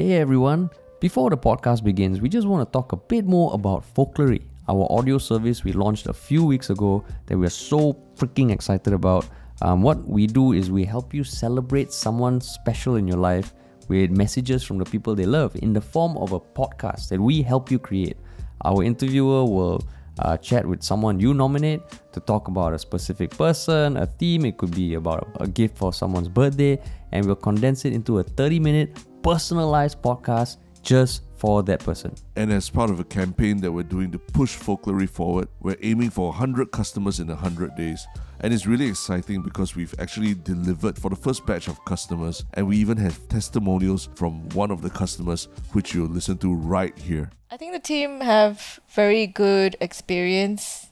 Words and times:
Hey 0.00 0.14
everyone, 0.14 0.70
before 0.98 1.28
the 1.28 1.36
podcast 1.36 1.84
begins, 1.84 2.22
we 2.22 2.30
just 2.30 2.46
want 2.46 2.66
to 2.66 2.72
talk 2.72 2.92
a 2.92 2.96
bit 2.96 3.26
more 3.26 3.52
about 3.52 3.84
Folklory, 3.94 4.40
our 4.66 4.90
audio 4.90 5.18
service 5.18 5.62
we 5.62 5.74
launched 5.74 6.06
a 6.06 6.14
few 6.14 6.42
weeks 6.42 6.70
ago 6.70 7.04
that 7.26 7.36
we 7.36 7.44
are 7.44 7.50
so 7.50 7.92
freaking 8.16 8.50
excited 8.50 8.94
about. 8.94 9.28
Um, 9.60 9.82
what 9.82 10.02
we 10.08 10.26
do 10.26 10.54
is 10.54 10.70
we 10.70 10.86
help 10.86 11.12
you 11.12 11.22
celebrate 11.22 11.92
someone 11.92 12.40
special 12.40 12.96
in 12.96 13.06
your 13.06 13.18
life 13.18 13.52
with 13.88 14.10
messages 14.10 14.62
from 14.62 14.78
the 14.78 14.86
people 14.86 15.14
they 15.14 15.26
love 15.26 15.54
in 15.56 15.74
the 15.74 15.82
form 15.82 16.16
of 16.16 16.32
a 16.32 16.40
podcast 16.40 17.10
that 17.10 17.20
we 17.20 17.42
help 17.42 17.70
you 17.70 17.78
create. 17.78 18.16
Our 18.64 18.82
interviewer 18.82 19.44
will 19.44 19.86
uh, 20.18 20.36
chat 20.36 20.66
with 20.66 20.82
someone 20.82 21.20
you 21.20 21.32
nominate 21.34 21.80
to 22.12 22.20
talk 22.20 22.48
about 22.48 22.74
a 22.74 22.78
specific 22.78 23.30
person, 23.30 23.96
a 23.96 24.06
theme. 24.06 24.44
It 24.44 24.58
could 24.58 24.74
be 24.74 24.94
about 24.94 25.28
a 25.40 25.46
gift 25.46 25.78
for 25.78 25.92
someone's 25.92 26.28
birthday, 26.28 26.80
and 27.12 27.24
we'll 27.24 27.36
condense 27.36 27.84
it 27.84 27.92
into 27.92 28.18
a 28.18 28.22
30 28.22 28.60
minute 28.60 28.98
personalized 29.22 30.02
podcast 30.02 30.56
just 30.82 31.22
for 31.36 31.62
that 31.62 31.80
person. 31.80 32.14
And 32.36 32.52
as 32.52 32.68
part 32.68 32.90
of 32.90 33.00
a 33.00 33.04
campaign 33.04 33.58
that 33.62 33.72
we're 33.72 33.82
doing 33.82 34.10
to 34.12 34.18
push 34.18 34.56
Folklory 34.56 35.08
forward, 35.08 35.48
we're 35.60 35.78
aiming 35.82 36.10
for 36.10 36.28
100 36.28 36.70
customers 36.70 37.20
in 37.20 37.28
100 37.28 37.76
days. 37.76 38.06
And 38.42 38.54
it's 38.54 38.66
really 38.66 38.86
exciting 38.86 39.42
because 39.42 39.76
we've 39.76 39.94
actually 39.98 40.34
delivered 40.34 40.98
for 40.98 41.10
the 41.10 41.16
first 41.16 41.44
batch 41.44 41.68
of 41.68 41.84
customers, 41.84 42.44
and 42.54 42.66
we 42.66 42.78
even 42.78 42.96
have 42.96 43.28
testimonials 43.28 44.08
from 44.14 44.48
one 44.50 44.70
of 44.70 44.80
the 44.80 44.90
customers, 44.90 45.48
which 45.72 45.94
you'll 45.94 46.08
listen 46.08 46.38
to 46.38 46.54
right 46.54 46.96
here. 46.98 47.30
I 47.50 47.56
think 47.56 47.72
the 47.72 47.78
team 47.78 48.20
have 48.20 48.80
very 48.88 49.26
good 49.26 49.76
experience 49.80 50.88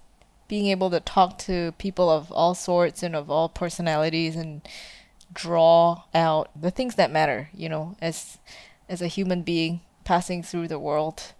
being 0.46 0.66
able 0.66 0.90
to 0.90 1.00
talk 1.00 1.38
to 1.38 1.72
people 1.78 2.10
of 2.10 2.30
all 2.32 2.54
sorts 2.54 3.02
and 3.02 3.14
of 3.14 3.30
all 3.30 3.48
personalities 3.48 4.36
and 4.36 4.62
draw 5.32 6.02
out 6.14 6.50
the 6.60 6.70
things 6.70 6.96
that 6.96 7.10
matter, 7.10 7.50
you 7.54 7.68
know, 7.68 7.96
as 8.00 8.38
as 8.88 9.02
a 9.02 9.06
human 9.06 9.42
being 9.42 9.80
passing 10.04 10.42
through 10.42 10.66
the 10.66 10.78
world 10.78 11.34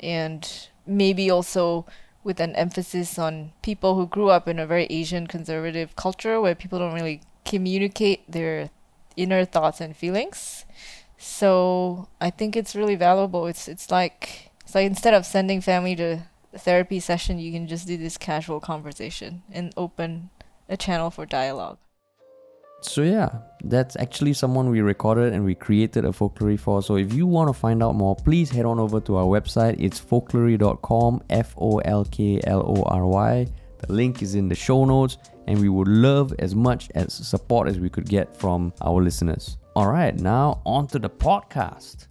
and 0.00 0.68
maybe 0.86 1.30
also 1.30 1.84
with 2.24 2.40
an 2.40 2.54
emphasis 2.56 3.18
on 3.18 3.52
people 3.62 3.94
who 3.94 4.06
grew 4.06 4.28
up 4.30 4.48
in 4.48 4.58
a 4.58 4.66
very 4.66 4.86
Asian 4.86 5.26
conservative 5.26 5.96
culture 5.96 6.40
where 6.40 6.54
people 6.54 6.78
don't 6.78 6.94
really 6.94 7.20
communicate 7.44 8.30
their 8.30 8.70
inner 9.16 9.44
thoughts 9.44 9.80
and 9.80 9.96
feelings. 9.96 10.64
So 11.16 12.08
I 12.20 12.30
think 12.30 12.56
it's 12.56 12.76
really 12.76 12.94
valuable. 12.94 13.46
It's 13.46 13.66
it's 13.66 13.90
like 13.90 14.50
it's 14.64 14.74
like 14.74 14.86
instead 14.86 15.14
of 15.14 15.26
sending 15.26 15.60
family 15.60 15.96
to 15.96 16.22
therapy 16.56 17.00
session, 17.00 17.38
you 17.38 17.52
can 17.52 17.66
just 17.66 17.86
do 17.86 17.96
this 17.96 18.16
casual 18.16 18.60
conversation 18.60 19.42
and 19.50 19.72
open 19.76 20.30
a 20.68 20.76
channel 20.76 21.10
for 21.10 21.26
dialogue. 21.26 21.78
So 22.80 23.02
yeah, 23.02 23.30
that's 23.64 23.96
actually 23.96 24.32
someone 24.34 24.70
we 24.70 24.80
recorded 24.80 25.32
and 25.32 25.44
we 25.44 25.54
created 25.54 26.04
a 26.04 26.08
folklory 26.08 26.58
for. 26.58 26.82
So 26.82 26.96
if 26.96 27.12
you 27.12 27.26
want 27.26 27.48
to 27.48 27.52
find 27.52 27.82
out 27.82 27.94
more, 27.94 28.14
please 28.14 28.50
head 28.50 28.66
on 28.66 28.78
over 28.78 29.00
to 29.00 29.16
our 29.16 29.24
website. 29.24 29.76
It's 29.78 30.00
folklory.com, 30.00 31.22
F 31.30 31.54
O 31.58 31.78
L 31.78 32.04
K 32.04 32.40
L 32.44 32.60
O 32.60 32.82
R 32.84 33.06
Y. 33.06 33.46
The 33.78 33.92
link 33.92 34.22
is 34.22 34.34
in 34.34 34.48
the 34.48 34.54
show 34.54 34.84
notes, 34.84 35.18
and 35.46 35.60
we 35.60 35.68
would 35.68 35.88
love 35.88 36.34
as 36.40 36.54
much 36.54 36.90
as 36.94 37.12
support 37.12 37.68
as 37.68 37.78
we 37.78 37.88
could 37.88 38.08
get 38.08 38.36
from 38.36 38.72
our 38.80 39.02
listeners. 39.02 39.56
All 39.76 39.86
right, 39.86 40.18
now 40.18 40.60
on 40.66 40.88
to 40.88 40.98
the 40.98 41.10
podcast. 41.10 42.07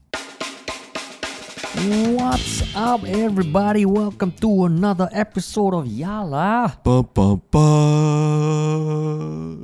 What's 1.61 2.61
up, 2.75 3.03
everybody? 3.03 3.83
Welcome 3.83 4.31
to 4.33 4.65
another 4.65 5.09
episode 5.11 5.73
of 5.73 5.85
Yala. 5.87 6.83
Bum, 6.83 7.09
bum, 7.11 7.41
bum. 7.49 8.85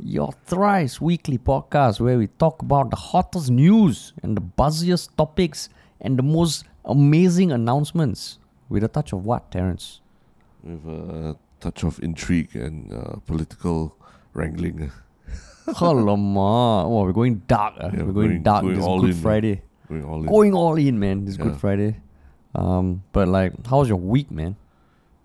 your 0.03 0.31
thrice 0.45 0.99
weekly 0.99 1.37
podcast 1.37 1.99
where 1.99 2.17
we 2.17 2.25
talk 2.25 2.63
about 2.63 2.89
the 2.89 2.95
hottest 2.95 3.51
news 3.51 4.11
and 4.23 4.35
the 4.35 4.41
buzziest 4.41 5.15
topics 5.17 5.69
and 6.01 6.17
the 6.17 6.23
most 6.23 6.65
amazing 6.85 7.51
announcements 7.51 8.39
with 8.69 8.83
a 8.83 8.87
touch 8.87 9.13
of 9.13 9.23
what, 9.27 9.51
Terence? 9.51 10.01
With 10.63 10.83
a 10.87 11.37
touch 11.59 11.83
of 11.83 12.01
intrigue 12.01 12.55
and 12.55 12.91
uh, 12.91 13.17
political 13.27 13.95
wrangling. 14.33 14.89
Alamak. 15.67 16.85
Oh, 16.85 17.03
we're 17.03 17.11
going 17.13 17.43
dark. 17.47 17.75
ah. 17.79 17.91
Yeah, 17.93 18.01
we're 18.01 18.13
going, 18.13 18.29
going- 18.29 18.41
dark 18.43 18.63
going 18.63 18.77
this 18.77 18.83
Good 19.01 19.09
in. 19.11 19.15
Friday. 19.21 19.61
Going 19.87 20.03
all 20.05 20.19
in. 20.21 20.25
Going 20.27 20.53
all 20.53 20.75
in, 20.77 20.99
man. 20.99 21.25
This 21.25 21.37
Yeah. 21.37 21.43
Good 21.45 21.57
Friday. 21.57 21.97
Um, 22.55 23.03
but 23.11 23.27
like, 23.27 23.53
how 23.65 23.79
was 23.79 23.89
your 23.89 23.97
week, 23.97 24.29
man? 24.31 24.55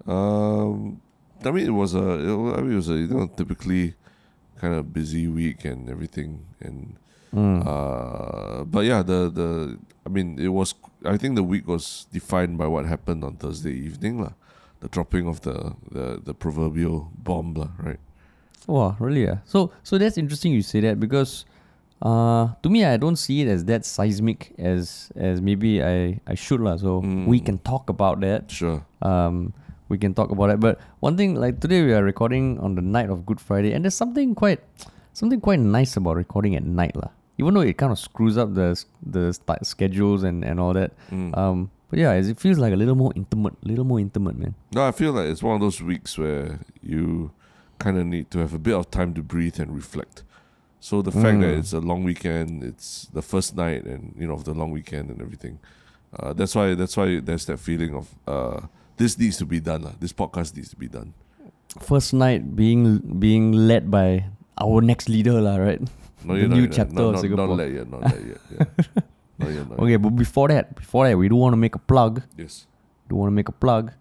Um, 0.06 1.00
I 1.44 1.50
mean, 1.50 1.66
it 1.66 1.70
was 1.76 1.94
a, 1.94 1.98
it 2.00 2.32
I 2.56 2.60
mean, 2.62 2.72
it 2.72 2.76
was 2.76 2.88
a 2.88 2.94
you 2.94 3.06
know 3.08 3.26
typically 3.28 3.94
kind 4.60 4.74
of 4.74 4.92
busy 4.92 5.28
week 5.28 5.64
and 5.64 5.88
everything, 5.90 6.44
and 6.60 6.96
Mm. 7.28 7.60
uh, 7.60 8.64
but 8.64 8.86
yeah, 8.86 9.02
the 9.02 9.28
the 9.28 9.76
I 10.06 10.08
mean, 10.08 10.38
it 10.40 10.48
was. 10.48 10.74
I 11.04 11.18
think 11.18 11.36
the 11.36 11.42
week 11.44 11.68
was 11.68 12.06
defined 12.10 12.56
by 12.56 12.66
what 12.66 12.86
happened 12.86 13.22
on 13.22 13.36
Thursday 13.36 13.72
evening, 13.76 14.22
lah. 14.24 14.32
The 14.80 14.88
dropping 14.88 15.28
of 15.28 15.42
the 15.44 15.76
the 15.92 16.24
the 16.24 16.32
proverbial 16.32 17.12
bomb, 17.20 17.52
lah. 17.52 17.68
Right. 17.76 18.00
Wow, 18.66 18.96
really? 18.98 19.24
Yeah. 19.28 19.44
So, 19.44 19.72
so 19.84 19.98
that's 19.98 20.16
interesting 20.16 20.52
you 20.52 20.62
say 20.62 20.80
that 20.80 21.00
because, 21.00 21.44
uh, 22.02 22.54
to 22.62 22.68
me, 22.70 22.84
I 22.84 22.96
don't 22.96 23.16
see 23.16 23.42
it 23.42 23.48
as 23.48 23.64
that 23.66 23.84
seismic 23.84 24.54
as 24.58 25.10
as 25.16 25.40
maybe 25.40 25.82
I 25.82 26.20
I 26.26 26.34
should 26.34 26.60
lah. 26.60 26.76
So 26.76 26.98
we 27.00 27.40
Mm. 27.40 27.46
can 27.46 27.58
talk 27.58 27.90
about 27.90 28.20
that. 28.20 28.50
Sure. 28.50 28.84
um, 29.02 29.52
we 29.88 29.96
can 29.96 30.12
talk 30.12 30.30
about 30.30 30.50
it. 30.50 30.60
But 30.60 30.78
one 31.00 31.16
thing, 31.16 31.34
like 31.34 31.60
today, 31.60 31.80
we 31.82 31.94
are 31.96 32.04
recording 32.04 32.58
on 32.60 32.74
the 32.76 32.82
night 32.84 33.08
of 33.08 33.24
Good 33.24 33.40
Friday, 33.40 33.72
and 33.72 33.84
there's 33.84 33.94
something 33.96 34.34
quite, 34.36 34.60
something 35.16 35.40
quite 35.40 35.60
nice 35.60 35.96
about 35.96 36.16
recording 36.20 36.54
at 36.56 36.62
night, 36.62 36.92
lah. 36.94 37.08
Even 37.38 37.54
though 37.54 37.62
it 37.64 37.78
kind 37.80 37.90
of 37.90 37.98
screws 37.98 38.36
up 38.36 38.52
the 38.52 38.76
the 39.00 39.32
schedules 39.62 40.22
and 40.24 40.44
and 40.44 40.60
all 40.60 40.74
that. 40.74 40.92
Mm. 41.10 41.32
Um, 41.38 41.70
but 41.88 41.98
yeah, 41.98 42.12
it 42.12 42.36
feels 42.36 42.58
like 42.60 42.74
a 42.74 42.76
little 42.76 42.96
more 43.00 43.12
intimate, 43.16 43.56
little 43.64 43.84
more 43.88 43.96
intimate, 43.98 44.36
man. 44.36 44.52
No, 44.76 44.84
I 44.84 44.92
feel 44.92 45.12
like 45.16 45.32
it's 45.32 45.42
one 45.42 45.54
of 45.56 45.62
those 45.64 45.80
weeks 45.80 46.18
where 46.20 46.60
you 46.84 47.30
kind 47.80 47.96
of 47.96 48.04
need 48.04 48.28
to 48.36 48.44
have 48.44 48.52
a 48.52 48.58
bit 48.60 48.74
of 48.76 48.90
time 48.92 49.14
to 49.16 49.22
breathe 49.22 49.56
and 49.58 49.72
reflect. 49.72 50.20
So 50.80 51.02
the 51.02 51.10
fact 51.10 51.40
that 51.42 51.54
Mm. 51.54 51.58
it's 51.58 51.72
a 51.72 51.80
long 51.80 52.04
weekend, 52.04 52.62
it's 52.62 53.06
the 53.12 53.22
first 53.22 53.56
night, 53.56 53.84
and 53.84 54.14
you 54.16 54.26
know 54.26 54.34
of 54.34 54.44
the 54.44 54.54
long 54.54 54.70
weekend 54.70 55.10
and 55.10 55.20
everything. 55.20 55.58
Uh, 56.14 56.32
that's 56.32 56.54
why 56.54 56.74
that's 56.74 56.96
why 56.96 57.20
there's 57.20 57.44
that 57.46 57.58
feeling 57.58 57.94
of 57.94 58.14
uh, 58.26 58.60
this 58.96 59.18
needs 59.18 59.36
to 59.38 59.46
be 59.46 59.58
done. 59.60 59.82
lah. 59.82 59.92
This 59.98 60.12
podcast 60.14 60.54
needs 60.56 60.70
to 60.70 60.76
be 60.78 60.86
done. 60.88 61.12
First 61.82 62.14
night 62.14 62.54
being 62.56 62.98
being 63.18 63.52
led 63.52 63.90
by 63.90 64.24
our 64.56 64.80
next 64.80 65.08
leader, 65.10 65.40
lah, 65.42 65.56
right? 65.58 65.82
No, 66.24 66.34
The 66.34 66.40
you're 66.40 66.48
not 66.48 66.58
new 66.58 66.66
chapter 66.70 66.94
not, 66.94 67.04
of 67.04 67.12
not, 67.14 67.20
Singapore. 67.22 67.46
Not 67.46 67.56
let 67.58 67.70
yet. 67.74 67.86
Not 67.90 68.00
let 68.02 68.22
yet. 68.26 68.40
Yeah. 68.50 68.64
not 69.38 69.50
yet. 69.54 69.64
Not 69.70 69.76
Okay, 69.82 69.94
yet. 69.98 70.02
but 70.02 70.14
before 70.16 70.48
that, 70.48 70.74
before 70.74 71.06
that, 71.06 71.14
we 71.18 71.28
do 71.28 71.36
want 71.36 71.52
to 71.54 71.60
make 71.60 71.74
a 71.74 71.82
plug. 71.82 72.22
Yes. 72.38 72.66
do 73.08 73.16
want 73.16 73.28
to 73.30 73.36
make 73.36 73.48
a 73.48 73.56
plug, 73.56 73.92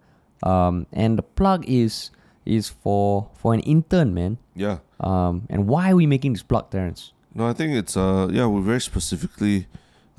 um, 0.42 0.86
and 0.92 1.18
the 1.18 1.22
plug 1.26 1.62
is 1.66 2.10
is 2.46 2.68
for 2.70 3.28
for 3.38 3.52
an 3.54 3.60
intern, 3.66 4.14
man. 4.14 4.38
Yeah. 4.54 4.78
Um, 5.00 5.46
and 5.50 5.66
why 5.68 5.90
are 5.92 5.96
we 5.96 6.06
making 6.06 6.32
this 6.34 6.42
plug, 6.42 6.70
Terence? 6.70 7.12
No, 7.34 7.46
I 7.46 7.52
think 7.52 7.72
it's 7.74 7.96
uh 7.96 8.28
yeah, 8.32 8.46
we 8.46 8.60
very 8.62 8.80
specifically 8.80 9.66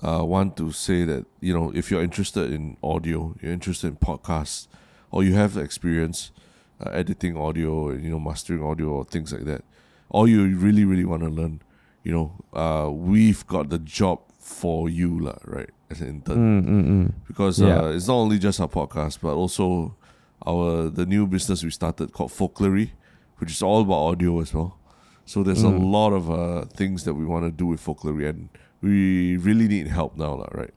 uh 0.03 0.23
want 0.23 0.55
to 0.57 0.71
say 0.71 1.03
that, 1.05 1.25
you 1.41 1.53
know, 1.53 1.71
if 1.75 1.91
you're 1.91 2.03
interested 2.03 2.51
in 2.53 2.77
audio, 2.81 3.35
you're 3.41 3.51
interested 3.51 3.87
in 3.87 3.95
podcasts, 3.97 4.67
or 5.11 5.23
you 5.23 5.33
have 5.35 5.57
experience 5.57 6.31
uh, 6.85 6.91
editing 6.91 7.35
audio, 7.35 7.91
you 7.91 8.09
know, 8.09 8.19
mastering 8.19 8.63
audio 8.63 8.87
or 8.87 9.03
things 9.05 9.33
like 9.33 9.43
that, 9.45 9.63
or 10.09 10.27
you 10.29 10.55
really, 10.57 10.85
really 10.85 11.03
want 11.05 11.23
to 11.23 11.29
learn, 11.29 11.61
you 12.03 12.11
know, 12.13 12.31
uh 12.53 12.89
we've 12.89 13.45
got 13.47 13.69
the 13.69 13.79
job 13.79 14.19
for 14.39 14.87
you, 14.89 15.19
lah, 15.19 15.37
right? 15.45 15.69
As 15.91 16.01
an 16.01 16.07
intern. 16.07 16.37
Mm, 16.37 16.67
mm, 16.69 16.85
mm. 16.87 17.11
Because 17.27 17.59
Yeah. 17.59 17.79
uh, 17.81 17.89
it's 17.95 18.07
not 18.07 18.15
only 18.15 18.39
just 18.39 18.61
our 18.61 18.69
podcast, 18.69 19.19
but 19.21 19.33
also 19.35 19.95
our 20.47 20.89
the 20.89 21.05
new 21.05 21.27
business 21.27 21.63
we 21.63 21.71
started 21.71 22.13
called 22.13 22.31
Folklory, 22.31 22.91
which 23.39 23.51
is 23.51 23.61
all 23.61 23.81
about 23.81 23.95
audio 24.11 24.39
as 24.41 24.53
well. 24.53 24.77
So 25.25 25.43
there's 25.43 25.63
a 25.63 25.67
Mm. 25.67 25.91
lot 25.91 26.11
of 26.13 26.29
uh, 26.29 26.65
things 26.75 27.03
that 27.03 27.13
we 27.13 27.25
want 27.25 27.45
to 27.45 27.51
do 27.51 27.67
with 27.67 27.79
Folklory, 27.85 28.27
and 28.29 28.49
we 28.81 29.37
really 29.37 29.67
need 29.67 29.87
help 29.87 30.17
now, 30.17 30.45
right? 30.53 30.73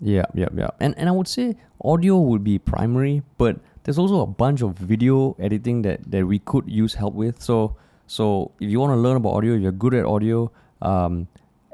Yeah, 0.00 0.24
yeah, 0.34 0.48
yeah. 0.54 0.70
And 0.80 0.94
and 0.98 1.08
I 1.08 1.12
would 1.12 1.28
say 1.28 1.56
audio 1.84 2.18
would 2.18 2.42
be 2.42 2.58
primary, 2.58 3.22
but 3.38 3.60
there's 3.84 3.98
also 3.98 4.20
a 4.22 4.26
bunch 4.26 4.62
of 4.62 4.74
video 4.78 5.36
editing 5.38 5.82
that 5.82 6.00
that 6.10 6.26
we 6.26 6.38
could 6.40 6.64
use 6.68 6.94
help 6.94 7.14
with. 7.14 7.42
So 7.42 7.76
so 8.06 8.50
if 8.60 8.70
you 8.70 8.80
want 8.80 8.92
to 8.96 9.00
learn 9.00 9.16
about 9.16 9.34
audio, 9.34 9.54
if 9.54 9.62
you're 9.62 9.72
good 9.84 9.94
at 9.94 10.04
audio, 10.04 10.50
um, 10.80 11.28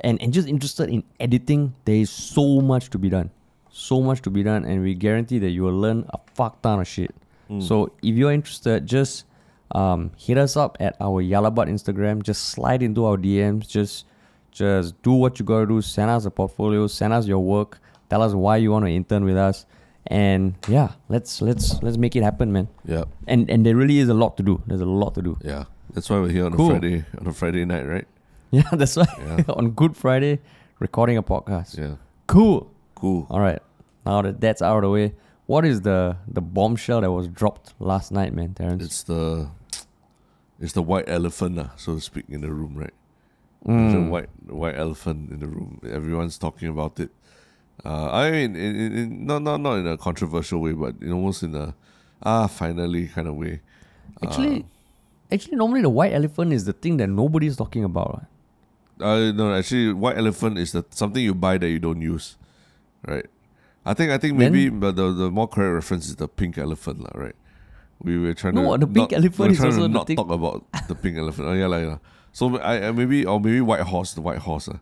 and 0.04 0.20
and 0.22 0.32
just 0.34 0.48
interested 0.48 0.90
in 0.90 1.04
editing, 1.20 1.72
there 1.84 1.96
is 2.02 2.10
so 2.10 2.60
much 2.60 2.90
to 2.90 2.98
be 2.98 3.08
done, 3.08 3.30
so 3.70 4.02
much 4.02 4.20
to 4.22 4.30
be 4.30 4.42
done, 4.42 4.64
and 4.66 4.82
we 4.82 4.94
guarantee 4.94 5.38
that 5.38 5.50
you 5.50 5.62
will 5.62 5.78
learn 5.86 6.04
a 6.10 6.18
fuck 6.34 6.60
ton 6.62 6.80
of 6.80 6.86
shit. 6.88 7.14
Mm. 7.48 7.62
So 7.62 7.92
if 8.02 8.14
you're 8.18 8.32
interested, 8.34 8.84
just 8.86 9.24
um, 9.72 10.10
hit 10.16 10.38
us 10.38 10.56
up 10.56 10.76
at 10.80 10.96
our 11.00 11.22
Yalabat 11.22 11.68
Instagram. 11.68 12.22
Just 12.22 12.46
slide 12.50 12.82
into 12.82 13.04
our 13.04 13.16
DMs. 13.16 13.68
Just 13.68 14.06
just 14.50 15.00
do 15.02 15.12
what 15.12 15.38
you 15.38 15.44
gotta 15.44 15.66
do. 15.66 15.80
Send 15.82 16.10
us 16.10 16.24
a 16.24 16.30
portfolio. 16.30 16.86
Send 16.86 17.12
us 17.12 17.26
your 17.26 17.40
work. 17.40 17.80
Tell 18.10 18.22
us 18.22 18.32
why 18.32 18.56
you 18.56 18.70
want 18.72 18.86
to 18.86 18.90
intern 18.90 19.24
with 19.24 19.36
us. 19.36 19.66
And 20.06 20.54
yeah, 20.68 20.92
let's 21.08 21.42
let's 21.42 21.82
let's 21.82 21.98
make 21.98 22.16
it 22.16 22.22
happen, 22.22 22.50
man. 22.52 22.68
Yeah, 22.86 23.04
And 23.26 23.50
and 23.50 23.66
there 23.66 23.76
really 23.76 23.98
is 23.98 24.08
a 24.08 24.14
lot 24.14 24.36
to 24.38 24.42
do. 24.42 24.62
There's 24.66 24.80
a 24.80 24.86
lot 24.86 25.14
to 25.16 25.22
do. 25.22 25.38
yeah. 25.44 25.64
That's 25.94 26.10
why 26.10 26.18
we're 26.20 26.28
here 26.30 26.44
on 26.44 26.52
Cool. 26.52 26.68
a 26.68 26.70
Friday 26.78 27.04
on 27.18 27.26
a 27.26 27.32
Friday 27.32 27.64
night, 27.64 27.86
right? 27.86 28.06
Yeah, 28.50 28.68
that's 28.72 28.96
why 28.96 29.06
Yeah. 29.18 29.42
on 29.48 29.70
Good 29.72 29.96
Friday, 29.96 30.40
recording 30.78 31.16
a 31.18 31.22
podcast. 31.22 31.76
Yeah. 31.78 31.96
Cool. 32.26 32.70
Cool. 32.94 33.26
All 33.30 33.40
right. 33.40 33.60
Now 34.06 34.22
that 34.22 34.40
that's 34.40 34.62
out 34.62 34.76
of 34.76 34.82
the 34.82 34.90
way, 34.90 35.14
what 35.46 35.64
is 35.66 35.82
the 35.82 36.16
the 36.26 36.40
bombshell 36.40 37.02
that 37.02 37.12
was 37.12 37.28
dropped 37.28 37.74
last 37.78 38.10
night, 38.12 38.32
man, 38.34 38.54
Terrence? 38.54 38.82
It's 38.84 39.02
the 39.02 39.48
it's 40.60 40.72
the 40.72 40.82
white 40.82 41.08
elephant, 41.08 41.56
lah, 41.56 41.70
so 41.76 41.94
to 41.94 42.00
speak, 42.00 42.24
in 42.28 42.40
the 42.40 42.50
room, 42.52 42.74
right? 42.76 42.94
Mm. 43.66 44.08
white 44.08 44.28
white 44.46 44.76
elephant 44.78 45.30
in 45.30 45.40
the 45.40 45.46
room. 45.48 45.80
Everyone's 45.82 46.38
talking 46.38 46.68
about 46.68 47.00
it. 47.00 47.10
Uh, 47.84 48.10
I 48.10 48.30
mean, 48.30 48.54
in, 48.54 48.76
in, 48.76 48.90
in, 48.96 49.26
not 49.26 49.42
not 49.42 49.58
not 49.60 49.78
in 49.78 49.86
a 49.86 49.96
controversial 49.98 50.60
way, 50.60 50.72
but 50.72 50.94
in 51.02 51.12
almost 51.12 51.42
in 51.42 51.54
a 51.54 51.74
ah 52.22 52.46
finally 52.46 53.08
kind 53.08 53.26
of 53.26 53.34
way. 53.34 53.60
Actually, 54.22 54.64
actually, 55.30 55.56
normally 55.56 55.82
the 55.82 55.90
white 55.90 56.12
elephant 56.12 56.52
is 56.52 56.64
the 56.66 56.72
thing 56.72 56.96
that 56.98 57.08
nobody's 57.08 57.56
talking 57.56 57.82
about. 57.84 58.22
right? 58.98 59.28
Uh, 59.28 59.32
no, 59.32 59.54
actually, 59.54 59.92
white 59.92 60.18
elephant 60.18 60.58
is 60.58 60.72
the 60.72 60.84
something 60.90 61.22
you 61.22 61.34
buy 61.34 61.58
that 61.58 61.68
you 61.68 61.78
don't 61.78 62.00
use, 62.00 62.36
right? 63.06 63.26
I 63.86 63.94
think 63.94 64.10
I 64.12 64.18
think 64.18 64.38
Then- 64.38 64.52
maybe, 64.52 64.70
but 64.70 64.94
the 64.96 65.10
the 65.12 65.30
more 65.30 65.46
correct 65.48 65.74
reference 65.74 66.06
is 66.08 66.16
the 66.16 66.28
pink 66.28 66.58
elephant, 66.58 67.00
lah, 67.00 67.10
right? 67.14 67.36
We 68.02 68.18
were 68.18 68.34
trying 68.34 68.54
No, 68.54 68.76
to 68.76 68.78
the 68.78 68.86
pink 68.86 69.10
not- 69.10 69.18
elephant 69.18 69.38
we're 69.38 69.52
is 69.54 69.60
also 69.64 69.82
to 69.82 69.88
not 69.88 70.06
talk 70.06 70.30
about 70.30 70.64
the 70.88 70.94
pink 70.94 71.18
elephant. 71.18 71.48
Oh 71.48 71.52
yeah, 71.52 71.66
like, 71.66 71.84
yeah. 71.84 71.98
So 72.32 72.56
I, 72.58 72.88
I 72.88 72.92
maybe 72.92 73.26
or 73.26 73.40
maybe 73.40 73.60
white 73.60 73.80
horse, 73.80 74.12
the 74.14 74.20
white 74.20 74.38
horse. 74.38 74.68
Uh. 74.68 74.78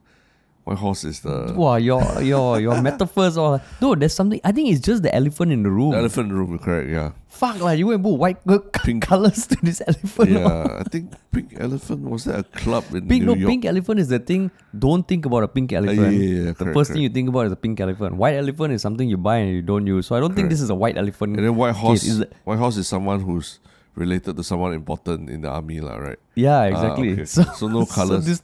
White 0.66 0.78
horse 0.82 1.04
is 1.06 1.20
the, 1.22 1.54
Wow, 1.54 1.76
your 1.78 2.02
your 2.26 2.58
your 2.58 2.82
metaphors 2.88 3.38
all. 3.38 3.62
No, 3.80 3.94
there's 3.94 4.10
something. 4.18 4.40
I 4.42 4.50
think 4.50 4.66
it's 4.74 4.82
just 4.82 4.98
the 5.06 5.14
elephant 5.14 5.52
in 5.54 5.62
the 5.62 5.70
room. 5.70 5.92
the 5.94 5.98
elephant 6.02 6.26
in 6.26 6.34
the 6.34 6.38
room, 6.42 6.58
correct? 6.58 6.90
Yeah, 6.90 7.12
Fuck 7.30 7.60
like 7.62 7.78
you 7.78 7.86
went 7.86 8.02
put 8.02 8.18
white 8.18 8.42
Pink. 8.82 9.04
colors 9.10 9.46
to 9.46 9.56
this 9.62 9.78
elephant. 9.86 10.30
yeah. 10.34 10.82
I 10.82 10.86
think 10.90 11.14
pink 11.30 11.54
elephant 11.54 12.02
was 12.10 12.24
that 12.26 12.40
a 12.40 12.42
club 12.58 12.82
in 12.90 13.06
Pink, 13.06 13.22
New 13.22 13.30
no, 13.30 13.34
York? 13.38 13.48
pink 13.48 13.62
elephant 13.64 14.00
is 14.02 14.08
the 14.10 14.18
thing. 14.18 14.50
Don't 14.76 15.06
think 15.06 15.22
about 15.24 15.44
a 15.46 15.48
pink 15.48 15.70
elephant. 15.72 16.00
yeah, 16.02 16.18
yeah, 16.18 16.34
yeah, 16.34 16.44
the 16.50 16.54
correct, 16.58 16.74
first 16.74 16.90
thing 16.90 17.02
you 17.06 17.10
think 17.14 17.28
about 17.30 17.46
is 17.46 17.52
a 17.54 17.60
pink 17.62 17.78
elephant. 17.78 18.16
White 18.18 18.34
elephant 18.34 18.74
is 18.74 18.82
something 18.82 19.06
you 19.08 19.16
buy 19.22 19.36
and 19.46 19.54
you 19.54 19.62
don't 19.62 19.86
use. 19.86 20.08
So 20.10 20.16
I 20.16 20.20
don't 20.20 20.34
think 20.34 20.50
this 20.50 20.60
is 20.60 20.70
a 20.70 20.74
white 20.74 20.98
elephant. 20.98 21.36
And 21.38 21.46
then 21.46 21.54
white 21.54 21.76
horse, 21.78 22.02
is 22.02 22.26
it- 22.26 22.32
white 22.42 22.58
horse 22.58 22.76
is 22.76 22.88
someone 22.90 23.20
who's 23.20 23.60
related 23.94 24.34
to 24.34 24.42
someone 24.42 24.74
important 24.74 25.30
in 25.30 25.42
the 25.42 25.48
army, 25.48 25.78
lah, 25.78 25.94
right? 25.94 26.18
yeah, 26.34 26.58
Ah, 26.58 26.74
exactly. 26.74 27.12
okay. 27.12 27.24
So, 27.24 27.44
So 27.54 27.68
no 27.68 27.86
colours. 27.86 28.26
this, 28.26 28.42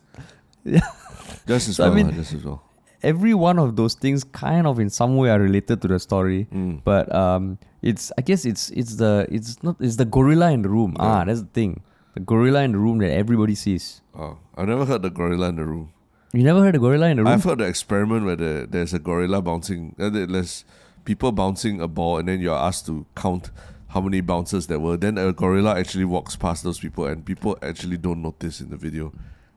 Just 1.47 1.69
as 1.69 1.77
So, 1.77 1.85
I 1.91 1.95
mean- 1.95 2.13
just 2.13 2.33
as 2.35 2.45
well. 2.45 2.63
every 3.03 3.35
one 3.35 3.59
of 3.59 3.75
those 3.77 3.95
things 3.95 4.23
kind 4.23 4.67
of 4.67 4.79
in 4.79 4.89
some 4.89 5.17
way 5.17 5.29
are 5.31 5.41
related 5.41 5.83
to 5.83 5.89
the 5.89 5.99
story. 5.99 6.47
Mm. 6.55 6.83
But 6.85 7.13
um, 7.15 7.59
it's 7.83 8.13
I 8.19 8.23
guess 8.23 8.45
it's 8.45 8.71
it's 8.71 8.97
the 8.97 9.27
it's 9.31 9.63
not 9.63 9.77
it's 9.81 9.97
the 9.97 10.05
gorilla 10.05 10.53
in 10.53 10.63
the 10.63 10.69
room. 10.69 10.95
Yeah. 10.99 11.05
Ah, 11.07 11.25
that's 11.25 11.41
the 11.41 11.49
thing. 11.53 11.83
The 12.15 12.21
gorilla 12.21 12.63
in 12.63 12.73
the 12.73 12.79
room 12.79 12.99
that 12.99 13.11
everybody 13.11 13.55
sees. 13.55 14.03
Oh, 14.15 14.37
I've 14.57 14.69
never 14.69 14.85
heard 14.85 15.03
the 15.03 15.11
gorilla 15.11 15.49
in 15.49 15.57
the 15.57 15.65
room. 15.65 15.91
You 16.35 16.45
never 16.45 16.61
heard 16.63 16.75
a 16.77 16.79
gorilla 16.79 17.09
in 17.09 17.17
the 17.17 17.23
room? 17.25 17.33
I've 17.33 17.45
heard 17.45 17.59
the 17.59 17.65
experiment 17.67 18.25
where 18.25 18.37
the, 18.37 18.67
there's 18.71 18.95
a 18.95 18.99
gorilla 18.99 19.43
bouncing. 19.43 19.95
Uh, 19.99 20.09
there's 20.11 20.65
people 21.05 21.33
bouncing 21.33 21.81
a 21.81 21.89
ball, 21.89 22.19
and 22.19 22.29
then 22.29 22.41
you're 22.41 22.57
asked 22.57 22.87
to 22.87 23.05
count 23.17 23.51
how 23.89 24.01
many 24.01 24.21
bounces 24.23 24.67
there 24.67 24.79
were. 24.81 24.97
Then 24.97 25.19
a 25.19 25.33
gorilla 25.33 25.77
actually 25.79 26.05
walks 26.07 26.37
past 26.37 26.63
those 26.65 26.79
people, 26.79 27.05
and 27.07 27.25
people 27.25 27.59
actually 27.63 27.97
don't 27.99 28.23
notice 28.23 28.61
in 28.61 28.71
the 28.71 28.77
video. 28.77 29.13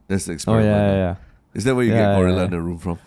That's 0.08 0.26
the 0.26 0.32
oh 0.32 0.36
experiment. 0.36 0.66
yeah, 0.68 0.88
yeah, 0.88 0.96
yeah. 0.98 1.16
Is 1.56 1.64
that 1.64 1.74
where 1.76 1.86
you 1.86 1.94
Yeah, 1.94 2.14
get 2.14 2.20
gorilla 2.20 2.38
yeah, 2.38 2.46
in 2.46 2.52
the 2.52 2.62
room 2.62 2.78
from? 2.78 3.00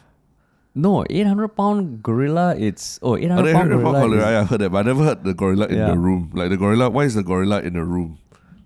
No, 0.75 1.05
800 1.11 1.49
pound 1.57 2.03
gorilla. 2.03 2.55
It's 2.57 2.99
oh 3.03 3.17
800, 3.17 3.45
oh, 3.45 3.49
800 3.49 3.83
pound 3.83 3.85
gorilla. 3.85 4.01
gorilla, 4.09 4.17
is- 4.17 4.25
I 4.25 4.45
heard 4.45 4.61
that, 4.61 4.71
but 4.71 4.79
I 4.79 4.83
never 4.89 5.05
heard 5.05 5.25
the 5.25 5.35
gorilla 5.35 5.67
in 5.67 5.77
Yeah. 5.77 5.91
the 5.91 5.99
room. 5.99 6.31
Like 6.35 6.51
the 6.51 6.57
gorilla, 6.57 6.89
why 6.91 7.05
is 7.05 7.15
the 7.15 7.23
gorilla 7.23 7.61
in 7.63 7.75
the 7.75 7.85
room? 7.85 8.19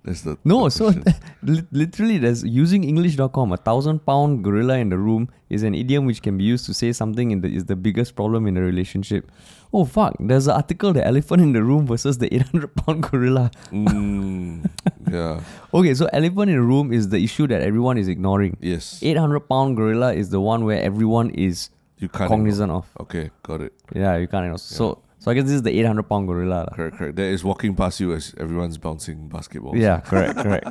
That's 0.04 0.22
the 0.22 0.36
No, 0.44 0.64
the 0.64 0.70
so 0.70 0.92
literally, 1.70 2.18
there's 2.18 2.42
using 2.44 2.82
English.com. 2.84 3.52
A 3.52 3.56
thousand 3.56 4.04
pound 4.04 4.42
gorilla 4.44 4.78
in 4.78 4.88
the 4.88 4.98
room 4.98 5.28
is 5.48 5.62
an 5.62 5.74
idiom 5.74 6.06
which 6.06 6.22
can 6.22 6.36
be 6.36 6.44
used 6.44 6.66
to 6.66 6.74
say 6.74 6.92
something 6.92 7.30
in 7.30 7.40
the 7.40 7.48
is 7.48 7.66
the 7.66 7.76
biggest 7.76 8.14
problem 8.16 8.46
in 8.46 8.56
a 8.56 8.60
relationship. 8.62 9.30
Oh 9.74 9.84
fuck! 9.86 10.14
There's 10.20 10.46
an 10.48 10.54
article: 10.54 10.92
the 10.92 11.06
elephant 11.06 11.40
in 11.42 11.52
the 11.54 11.62
room 11.62 11.86
versus 11.86 12.18
the 12.18 12.28
800 12.34 12.74
pound 12.76 13.02
gorilla. 13.04 13.50
Mm, 13.70 14.68
yeah, 15.10 15.40
Okay, 15.74 15.94
so 15.94 16.06
elephant 16.12 16.50
in 16.50 16.56
the 16.56 16.62
room 16.62 16.92
is 16.92 17.08
the 17.08 17.18
issue 17.22 17.46
that 17.46 17.62
everyone 17.62 17.96
is 17.96 18.06
ignoring. 18.08 18.56
yes, 18.60 18.98
800 19.02 19.40
pound 19.48 19.76
gorilla 19.76 20.12
is 20.12 20.28
the 20.28 20.40
one 20.40 20.64
where 20.66 20.82
everyone 20.82 21.30
is 21.30 21.70
you 21.98 22.08
can't. 22.08 22.28
cognizant 22.28 22.70
of. 22.70 22.86
Okay, 23.00 23.30
got 23.42 23.62
it. 23.62 23.72
Yeah, 23.94 24.16
you 24.18 24.26
can't. 24.28 24.44
Ignore. 24.44 24.58
So, 24.58 24.98
so 25.18 25.30
I 25.30 25.34
guess 25.34 25.44
this 25.44 25.54
is 25.54 25.62
the 25.62 25.70
800 25.78 26.02
pound 26.02 26.28
gorilla. 26.28 26.66
lah. 26.68 26.74
Correct, 26.76 26.96
correct. 26.98 27.16
That 27.16 27.30
is 27.32 27.42
walking 27.42 27.74
past 27.74 27.98
you 28.00 28.12
as 28.12 28.34
everyone's 28.38 28.76
bouncing 28.76 29.30
basketballs. 29.30 29.80
Yeah, 29.80 30.00
correct, 30.00 30.36
correct. 30.44 30.66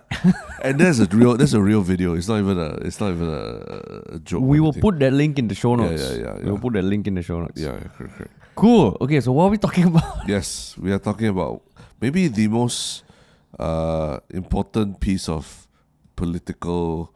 and 0.63 0.77
there's 0.79 0.99
a 0.99 1.05
real, 1.07 1.37
there's 1.37 1.55
a 1.55 1.61
real 1.71 1.81
video. 1.81 2.13
It's 2.13 2.27
not 2.27 2.37
even 2.37 2.59
a, 2.59 2.75
it's 2.85 2.99
not 2.99 3.11
even 3.17 3.29
a, 3.29 4.17
a 4.17 4.19
joke. 4.19 4.43
we 4.43 4.59
will 4.59 4.73
put 4.73 4.99
that 4.99 5.13
link 5.13 5.39
in 5.39 5.47
the 5.47 5.55
show 5.55 5.71
Yeah, 5.75 5.89
notes. 5.89 6.03
yeah, 6.03 6.17
yeah, 6.21 6.33
We 6.45 6.51
will 6.51 6.59
put 6.59 6.73
that 6.73 6.83
link 6.83 7.07
in 7.07 7.15
the 7.15 7.23
show 7.23 7.39
notes. 7.41 7.59
Yeah, 7.59 7.73
yeah, 7.81 7.87
correct, 7.97 8.15
correct. 8.17 8.33
Cool. 8.55 8.97
Okay, 9.01 9.21
so 9.21 9.31
what 9.31 9.45
are 9.45 9.49
we 9.51 9.57
talking 9.57 9.85
about? 9.85 10.23
Yes, 10.27 10.75
we 10.77 10.91
are 10.91 10.99
talking 10.99 11.27
about 11.27 11.61
maybe 12.01 12.27
the 12.27 12.47
most 12.47 13.03
uh, 13.59 14.19
important 14.29 14.99
piece 14.99 15.29
of 15.29 15.67
political 16.15 17.13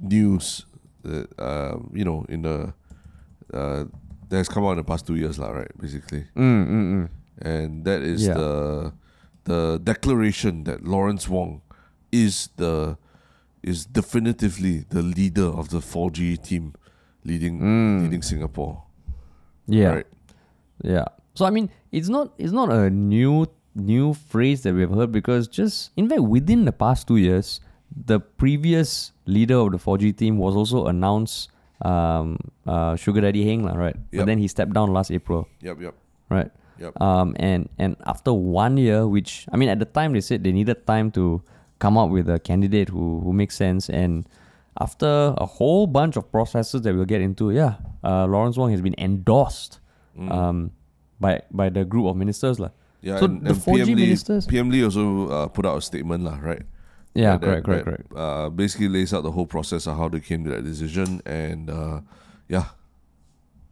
news 0.00 0.66
that 1.04 1.28
um, 1.38 1.90
you 1.94 2.04
know 2.04 2.24
in 2.28 2.42
the 2.42 2.72
uh, 3.52 3.84
that 4.28 4.36
has 4.36 4.48
come 4.48 4.64
out 4.64 4.72
in 4.72 4.78
the 4.78 4.84
past 4.84 5.06
two 5.06 5.14
years, 5.14 5.38
lah, 5.38 5.50
right? 5.50 5.70
Basically, 5.78 6.24
Mm, 6.34 6.66
mm, 6.66 6.84
mm. 6.92 7.08
and 7.42 7.84
that 7.84 8.02
is 8.02 8.26
Yeah. 8.26 8.34
the 8.34 8.92
the 9.44 9.78
declaration 9.82 10.64
that 10.64 10.82
Lawrence 10.84 11.28
Wong 11.28 11.60
is 12.10 12.48
the 12.56 12.96
is 13.62 13.86
definitively 13.86 14.84
the 14.88 15.02
leader 15.02 15.46
of 15.46 15.68
the 15.70 15.78
4G 15.78 16.36
team 16.42 16.74
leading 17.24 17.60
Mm. 17.60 18.02
leading 18.02 18.22
Singapore. 18.22 18.82
Yeah. 19.68 20.02
Right. 20.02 20.06
Yeah. 20.82 21.06
So 21.34 21.46
I 21.46 21.50
mean, 21.50 21.70
it's 21.90 22.08
not 22.08 22.32
it's 22.38 22.52
not 22.52 22.70
a 22.70 22.90
new 22.90 23.46
new 23.74 24.12
phrase 24.12 24.62
that 24.62 24.74
we've 24.74 24.90
heard 24.90 25.10
because 25.12 25.48
just 25.48 25.92
in 25.96 26.08
fact 26.08 26.20
within 26.22 26.64
the 26.66 26.72
past 26.72 27.08
two 27.08 27.16
years, 27.16 27.60
the 28.06 28.20
previous 28.20 29.12
leader 29.26 29.56
of 29.56 29.72
the 29.72 29.78
4G 29.78 30.16
team 30.16 30.36
was 30.38 30.54
also 30.54 30.86
announced 30.86 31.50
um 31.82 32.36
uh 32.66 32.96
Sugar 32.96 33.20
Daddy 33.22 33.44
Heng, 33.44 33.64
right? 33.64 33.96
But 34.12 34.26
then 34.26 34.38
he 34.38 34.46
stepped 34.48 34.72
down 34.74 34.92
last 34.92 35.10
April, 35.10 35.48
Yep, 35.60 35.80
yep, 35.80 35.94
right? 36.28 36.50
yep. 36.78 37.00
Um 37.00 37.34
and 37.38 37.68
and 37.78 37.96
after 38.04 38.32
one 38.32 38.76
year, 38.76 39.06
which 39.08 39.46
I 39.52 39.56
mean 39.56 39.68
at 39.68 39.78
the 39.78 39.86
time 39.86 40.12
they 40.12 40.20
said 40.20 40.44
they 40.44 40.52
needed 40.52 40.86
time 40.86 41.10
to 41.12 41.42
come 41.78 41.96
up 41.98 42.10
with 42.10 42.28
a 42.28 42.38
candidate 42.38 42.88
who 42.90 43.20
who 43.20 43.32
makes 43.32 43.56
sense 43.56 43.88
and 43.88 44.26
after 44.80 45.34
a 45.36 45.44
whole 45.44 45.86
bunch 45.86 46.16
of 46.16 46.30
processes 46.32 46.80
that 46.82 46.94
we'll 46.94 47.04
get 47.04 47.20
into, 47.20 47.50
yeah, 47.50 47.74
uh, 48.02 48.24
Lawrence 48.24 48.56
Wong 48.56 48.70
has 48.70 48.80
been 48.80 48.94
endorsed 48.96 49.80
Mm. 50.18 50.30
um, 50.32 50.70
by 51.20 51.40
by 51.50 51.68
the 51.70 51.84
group 51.84 52.06
of 52.06 52.16
ministers 52.16 52.58
lah. 52.60 52.70
Yeah, 53.02 53.18
So 53.18 53.24
and, 53.26 53.42
the 53.42 53.50
and 53.50 53.58
4G 53.58 53.84
PM 53.86 53.98
ministers- 53.98 54.46
PM 54.46 54.70
Lee 54.70 54.84
also 54.84 55.28
uh, 55.28 55.48
put 55.48 55.66
out 55.66 55.78
a 55.78 55.82
statement, 55.82 56.22
lah, 56.22 56.38
right? 56.38 56.62
Yeah, 57.14 57.36
That- 57.36 57.42
correct, 57.42 57.64
correct, 57.66 57.84
correct. 57.84 58.06
Uh, 58.14 58.48
basically 58.50 58.88
lays 58.88 59.12
out 59.12 59.22
the 59.26 59.32
whole 59.32 59.46
process 59.46 59.86
of 59.86 59.96
how 59.98 60.08
they 60.08 60.20
came 60.20 60.44
to 60.44 60.50
that 60.50 60.62
decision, 60.64 61.20
and 61.26 61.68
uh, 61.70 62.00
yeah, 62.48 62.72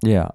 Yeah, 0.02 0.30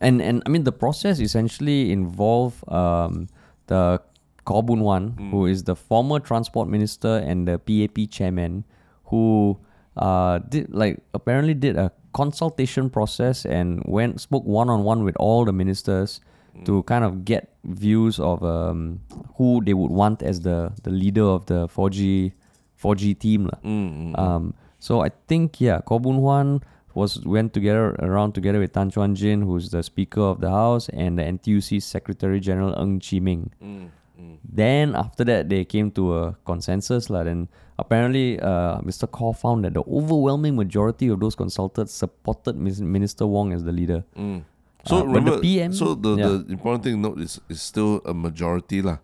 and 0.00 0.20
and 0.22 0.42
I 0.44 0.48
mean 0.48 0.64
the 0.64 0.72
process 0.72 1.20
essentially 1.20 1.92
involve 1.92 2.64
um, 2.68 3.28
the 3.68 4.00
Khaw 4.48 4.64
Boon 4.64 4.80
Wan, 4.80 5.12
Mm. 5.20 5.30
who 5.30 5.46
is 5.46 5.64
the 5.64 5.76
former 5.76 6.18
transport 6.18 6.68
minister 6.68 7.20
and 7.20 7.46
the 7.46 7.58
PAP 7.60 8.08
chairman, 8.10 8.64
who 9.12 9.58
uh, 9.96 10.38
did 10.48 10.72
like 10.72 10.98
apparently 11.14 11.54
did 11.54 11.76
a 11.76 11.90
consultation 12.12 12.90
process 12.90 13.44
and 13.46 13.82
went 13.86 14.20
spoke 14.20 14.44
one 14.44 14.68
on 14.68 14.84
one 14.84 15.04
with 15.04 15.16
all 15.16 15.44
the 15.44 15.52
ministers 15.52 16.20
Mm. 16.50 16.66
to 16.66 16.82
kind 16.82 17.04
of 17.06 17.24
get 17.24 17.54
views 17.62 18.18
of 18.18 18.42
um, 18.42 18.98
who 19.38 19.62
they 19.62 19.70
would 19.72 19.92
want 19.94 20.18
as 20.20 20.40
the 20.42 20.74
the 20.82 20.90
leader 20.90 21.22
of 21.22 21.46
the 21.46 21.68
4G 21.70 22.32
4G 22.74 23.14
team 23.14 23.46
lah. 23.46 23.54
mm, 23.62 24.10
mm, 24.10 24.18
Um, 24.18 24.54
so 24.82 24.98
I 24.98 25.14
think 25.30 25.60
yeah, 25.62 25.78
Khaw 25.86 26.02
Boon 26.02 26.18
Wan 26.18 26.58
was 26.90 27.22
went 27.22 27.54
together 27.54 27.94
around 28.02 28.34
together 28.34 28.58
with 28.58 28.74
Tan 28.74 28.90
Chuan 28.90 29.14
Jin, 29.14 29.46
who's 29.46 29.70
the 29.70 29.86
Speaker 29.86 30.26
of 30.26 30.42
the 30.42 30.50
House, 30.50 30.90
and 30.90 31.22
the 31.22 31.22
NTUC 31.22 31.78
Secretary 31.78 32.40
General 32.42 32.74
Ng 32.82 32.98
Chee 32.98 33.22
Meng. 33.22 33.54
mm, 33.62 33.86
mm. 34.18 34.36
Then 34.42 34.98
after 34.98 35.22
that, 35.30 35.46
they 35.54 35.62
came 35.64 35.94
to 35.94 36.18
a 36.18 36.34
consensus 36.42 37.06
lah. 37.14 37.22
Then 37.22 37.46
apparently, 37.80 38.38
uh, 38.40 38.80
Mr. 38.80 39.08
Khaw 39.08 39.36
found 39.36 39.64
that 39.64 39.74
the 39.74 39.82
overwhelming 39.82 40.56
majority 40.56 41.08
of 41.08 41.20
those 41.20 41.34
consulted 41.34 41.88
supported 41.88 42.56
Minister 42.56 43.26
Wong 43.26 43.52
as 43.52 43.64
the 43.64 43.72
leader. 43.72 44.04
Mm. 44.16 44.44
So 44.86 44.98
Uh, 44.98 45.12
but 45.12 45.24
the 45.24 45.38
PM 45.40 45.72
so 45.72 45.94
the, 45.94 46.16
yeah. 46.16 46.26
the 46.28 46.52
important 46.52 46.84
thing 46.84 46.94
to 46.94 47.08
note 47.08 47.20
is 47.20 47.40
is 47.48 47.60
still 47.60 48.00
a 48.06 48.14
majority 48.14 48.80
lah, 48.80 48.98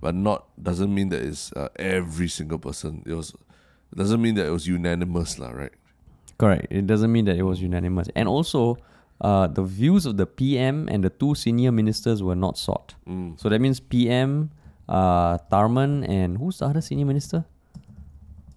but 0.00 0.14
not 0.14 0.44
doesn't 0.60 0.92
mean 0.92 1.08
that 1.08 1.22
it's 1.22 1.52
uh, 1.52 1.68
every 1.76 2.28
single 2.28 2.58
person. 2.58 3.02
It 3.06 3.14
was 3.14 3.32
it 3.92 3.96
doesn't 3.96 4.20
mean 4.20 4.34
that 4.36 4.46
it 4.46 4.50
was 4.50 4.66
unanimous 4.66 5.38
lah, 5.38 5.50
right? 5.50 5.72
Correct. 6.36 6.66
It 6.70 6.86
doesn't 6.86 7.12
mean 7.12 7.24
that 7.26 7.36
it 7.36 7.44
was 7.44 7.62
unanimous. 7.62 8.08
And 8.14 8.28
also, 8.28 8.76
uh, 9.20 9.46
the 9.46 9.62
views 9.62 10.06
of 10.06 10.16
the 10.16 10.26
PM 10.26 10.88
and 10.88 11.04
the 11.04 11.10
two 11.10 11.34
senior 11.34 11.72
ministers 11.72 12.22
were 12.22 12.34
not 12.34 12.58
sought. 12.58 12.94
Mm. 13.08 13.40
So 13.40 13.48
that 13.48 13.60
means 13.60 13.80
PM, 13.80 14.50
uh, 14.88 15.38
Tharman, 15.50 16.08
and 16.08 16.38
who's 16.38 16.58
the 16.58 16.66
other 16.66 16.80
senior 16.80 17.06
minister? 17.06 17.44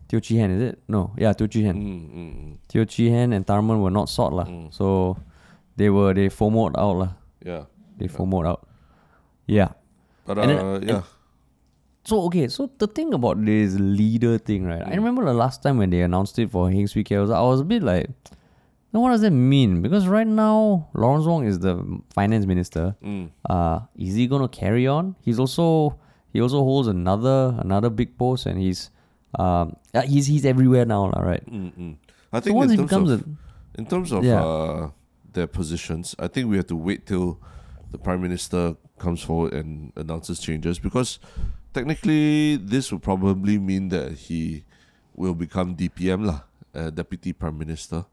Teo 0.07 0.19
Chee 0.19 0.37
Hean, 0.37 0.51
is 0.51 0.61
it? 0.61 0.79
No, 0.87 1.11
yeah, 1.17 1.33
Teo 1.33 1.47
Chee 1.47 1.63
Hean. 1.63 1.75
Mm, 1.75 2.09
mm, 2.09 2.35
mm. 2.35 2.57
Teo 2.67 2.85
Chee 2.85 3.09
Hean 3.09 3.33
and 3.33 3.45
Tharman 3.45 3.81
were 3.81 3.91
not 3.91 4.09
sought 4.09 4.33
lah. 4.33 4.45
Mm. 4.45 4.73
So 4.73 5.17
they 5.75 5.89
were 5.89 6.13
they 6.13 6.29
FOMOed 6.29 6.77
out 6.77 6.95
lah. 6.97 7.09
Yeah. 7.43 7.63
They 7.97 8.07
FOMOed 8.07 8.45
out. 8.45 8.67
Yeah. 9.47 9.69
But 10.25 10.37
And 10.39 10.49
then- 10.51 10.59
uh, 10.59 10.73
and- 10.75 10.87
yeah. 10.87 11.01
So 12.05 12.21
okay, 12.29 12.47
so 12.49 12.69
the 12.77 12.85
thing 12.85 13.15
about 13.15 13.43
this 13.43 13.73
leader 13.79 14.37
thing, 14.37 14.65
right? 14.65 14.83
I 14.85 14.93
remember 14.93 15.25
the 15.25 15.33
last 15.33 15.63
time 15.63 15.79
when 15.79 15.89
they 15.89 16.01
announced 16.01 16.37
it 16.37 16.51
for 16.51 16.69
Heng 16.69 16.85
Swee 16.85 17.03
Keat, 17.03 17.17
I 17.17 17.21
was, 17.21 17.31
I 17.31 17.41
was 17.41 17.61
a 17.61 17.63
bit 17.63 17.81
like, 17.81 18.11
now 18.93 18.99
what 18.99 19.09
does 19.09 19.21
that 19.21 19.31
mean? 19.31 19.81
Because 19.81 20.07
right 20.07 20.27
now 20.27 20.87
Lawrence 20.93 21.25
Wong 21.25 21.47
is 21.47 21.57
the 21.59 21.81
finance 22.13 22.45
minister. 22.45 22.95
Mm. 23.03 23.31
Uh, 23.49 23.79
is 23.97 24.13
he 24.13 24.27
gonna 24.27 24.47
carry 24.47 24.85
on? 24.85 25.15
He's 25.21 25.39
also 25.39 25.97
he 26.31 26.41
also 26.41 26.59
holds 26.59 26.87
another 26.87 27.55
another 27.57 27.89
big 27.89 28.15
post, 28.19 28.45
and 28.45 28.59
he's 28.61 28.91
um 29.39 29.75
uh, 29.93 30.01
he's 30.01 30.27
he's 30.27 30.45
everywhere 30.45 30.85
now, 30.85 31.05
lah, 31.11 31.21
right? 31.21 31.45
Mm-mm. 31.49 31.97
I 32.33 32.39
So 32.39 32.41
think 32.41 32.55
once 32.55 32.71
in 32.71 32.79
he 32.79 32.85
terms 32.87 32.89
becomes 32.89 33.11
of, 33.11 33.21
a 33.21 33.79
in 33.79 33.85
terms 33.85 34.11
of 34.11 34.23
Yeah. 34.23 34.43
uh, 34.43 34.89
their 35.33 35.47
positions, 35.47 36.15
I 36.19 36.27
think 36.27 36.49
we 36.49 36.55
have 36.57 36.67
to 36.67 36.75
wait 36.75 37.05
till 37.05 37.39
the 37.91 37.97
prime 37.97 38.21
minister 38.21 38.75
comes 38.99 39.21
forward 39.21 39.53
and 39.53 39.91
announces 39.95 40.39
changes 40.39 40.79
because 40.79 41.19
technically 41.73 42.55
this 42.55 42.91
will 42.91 42.99
probably 43.03 43.57
mean 43.59 43.89
that 43.89 44.13
he 44.31 44.63
will 45.15 45.35
become 45.35 45.75
DPM 45.75 46.25
lah, 46.25 46.43
uh, 46.73 46.89
deputy 46.89 47.33
prime 47.33 47.57
minister. 47.57 48.05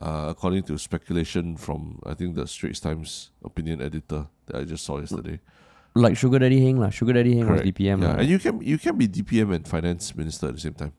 Uh, 0.00 0.32
according 0.32 0.62
to 0.64 0.78
speculation 0.78 1.56
from 1.56 2.00
I 2.06 2.14
think 2.14 2.34
the 2.34 2.46
Straits 2.46 2.80
Times 2.80 3.30
opinion 3.44 3.82
editor 3.82 4.26
that 4.46 4.56
I 4.56 4.64
just 4.64 4.84
saw 4.84 4.98
yesterday. 4.98 5.40
Like 5.94 6.16
Sugar 6.16 6.38
Daddy 6.38 6.60
Heng, 6.60 6.78
lah. 6.78 6.90
Sugar 6.90 7.12
Daddy 7.14 7.36
Heng 7.36 7.48
was 7.50 7.62
DPM, 7.62 8.02
yeah, 8.02 8.18
and 8.18 8.28
you 8.28 8.38
can 8.38 8.60
you 8.62 8.78
can 8.78 8.96
be 8.96 9.08
DPM 9.08 9.54
and 9.54 9.66
finance 9.66 10.14
minister 10.14 10.48
at 10.48 10.54
the 10.54 10.60
same 10.60 10.74
time. 10.74 10.92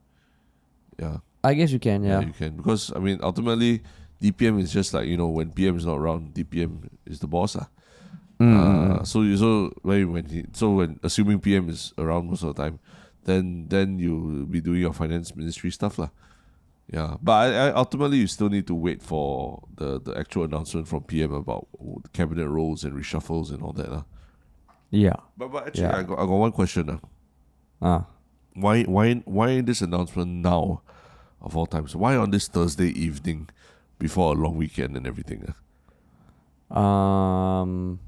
Yeah. 0.99 1.17
I 1.43 1.55
guess 1.55 1.71
you 1.71 1.79
can, 1.79 2.03
yeah. 2.03 2.21
you 2.21 2.33
can 2.33 2.55
because 2.55 2.93
I 2.95 2.99
mean 2.99 3.19
ultimately 3.23 3.81
DPM 4.21 4.61
is 4.61 4.71
just 4.71 4.93
like 4.93 5.07
you 5.07 5.17
know 5.17 5.27
when 5.27 5.51
PM 5.51 5.77
is 5.77 5.85
not 5.85 5.97
around, 5.97 6.33
DPM 6.33 6.89
is 7.05 7.19
the 7.19 7.27
boss. 7.27 7.55
Ah. 7.55 7.67
Mm, 8.39 8.57
Uh, 8.57 9.03
so 9.03 9.21
you 9.21 9.37
so 9.37 9.71
when 9.81 10.11
when 10.11 10.25
he 10.25 10.45
so 10.53 10.71
when 10.81 10.99
assuming 11.03 11.39
PM 11.39 11.69
is 11.69 11.93
around 11.97 12.27
most 12.27 12.43
of 12.43 12.55
the 12.55 12.61
time, 12.61 12.79
then 13.25 13.67
then 13.69 13.97
you'll 13.99 14.45
be 14.45 14.61
doing 14.61 14.81
your 14.81 14.93
finance 14.93 15.35
ministry 15.35 15.71
stuff 15.71 15.97
lah. 15.97 16.09
Yeah, 16.91 17.17
but 17.21 17.31
I, 17.31 17.69
I 17.69 17.71
ultimately 17.73 18.17
you 18.17 18.27
still 18.27 18.49
need 18.49 18.67
to 18.67 18.75
wait 18.75 19.01
for 19.01 19.63
the 19.77 20.01
the 20.01 20.17
actual 20.17 20.43
announcement 20.43 20.87
from 20.87 21.03
PM 21.03 21.33
about 21.33 21.67
cabinet 22.13 22.49
roles 22.49 22.83
and 22.83 22.93
reshuffles 22.93 23.49
and 23.49 23.61
all 23.61 23.73
that 23.73 23.89
lah. 23.89 24.03
Yeah. 24.91 25.15
But 25.37 25.51
but 25.51 25.67
actually 25.67 25.83
Yeah. 25.83 25.97
I 25.97 26.03
got 26.03 26.19
I 26.19 26.25
got 26.27 26.37
one 26.47 26.51
question 26.51 26.89
ah. 26.89 26.99
Ah. 27.81 28.05
Why 28.53 28.83
why 28.83 29.15
why 29.25 29.61
this 29.61 29.81
announcement 29.81 30.29
now, 30.43 30.81
of 31.41 31.55
all 31.57 31.65
times? 31.65 31.95
Why 31.95 32.15
on 32.15 32.29
this 32.31 32.47
Thursday 32.47 32.89
evening, 32.91 33.49
before 33.97 34.35
a 34.35 34.37
long 34.37 34.55
weekend 34.57 34.95
and 34.97 35.07
everything? 35.07 35.41
ah? 35.49 35.55
Um 36.77 37.99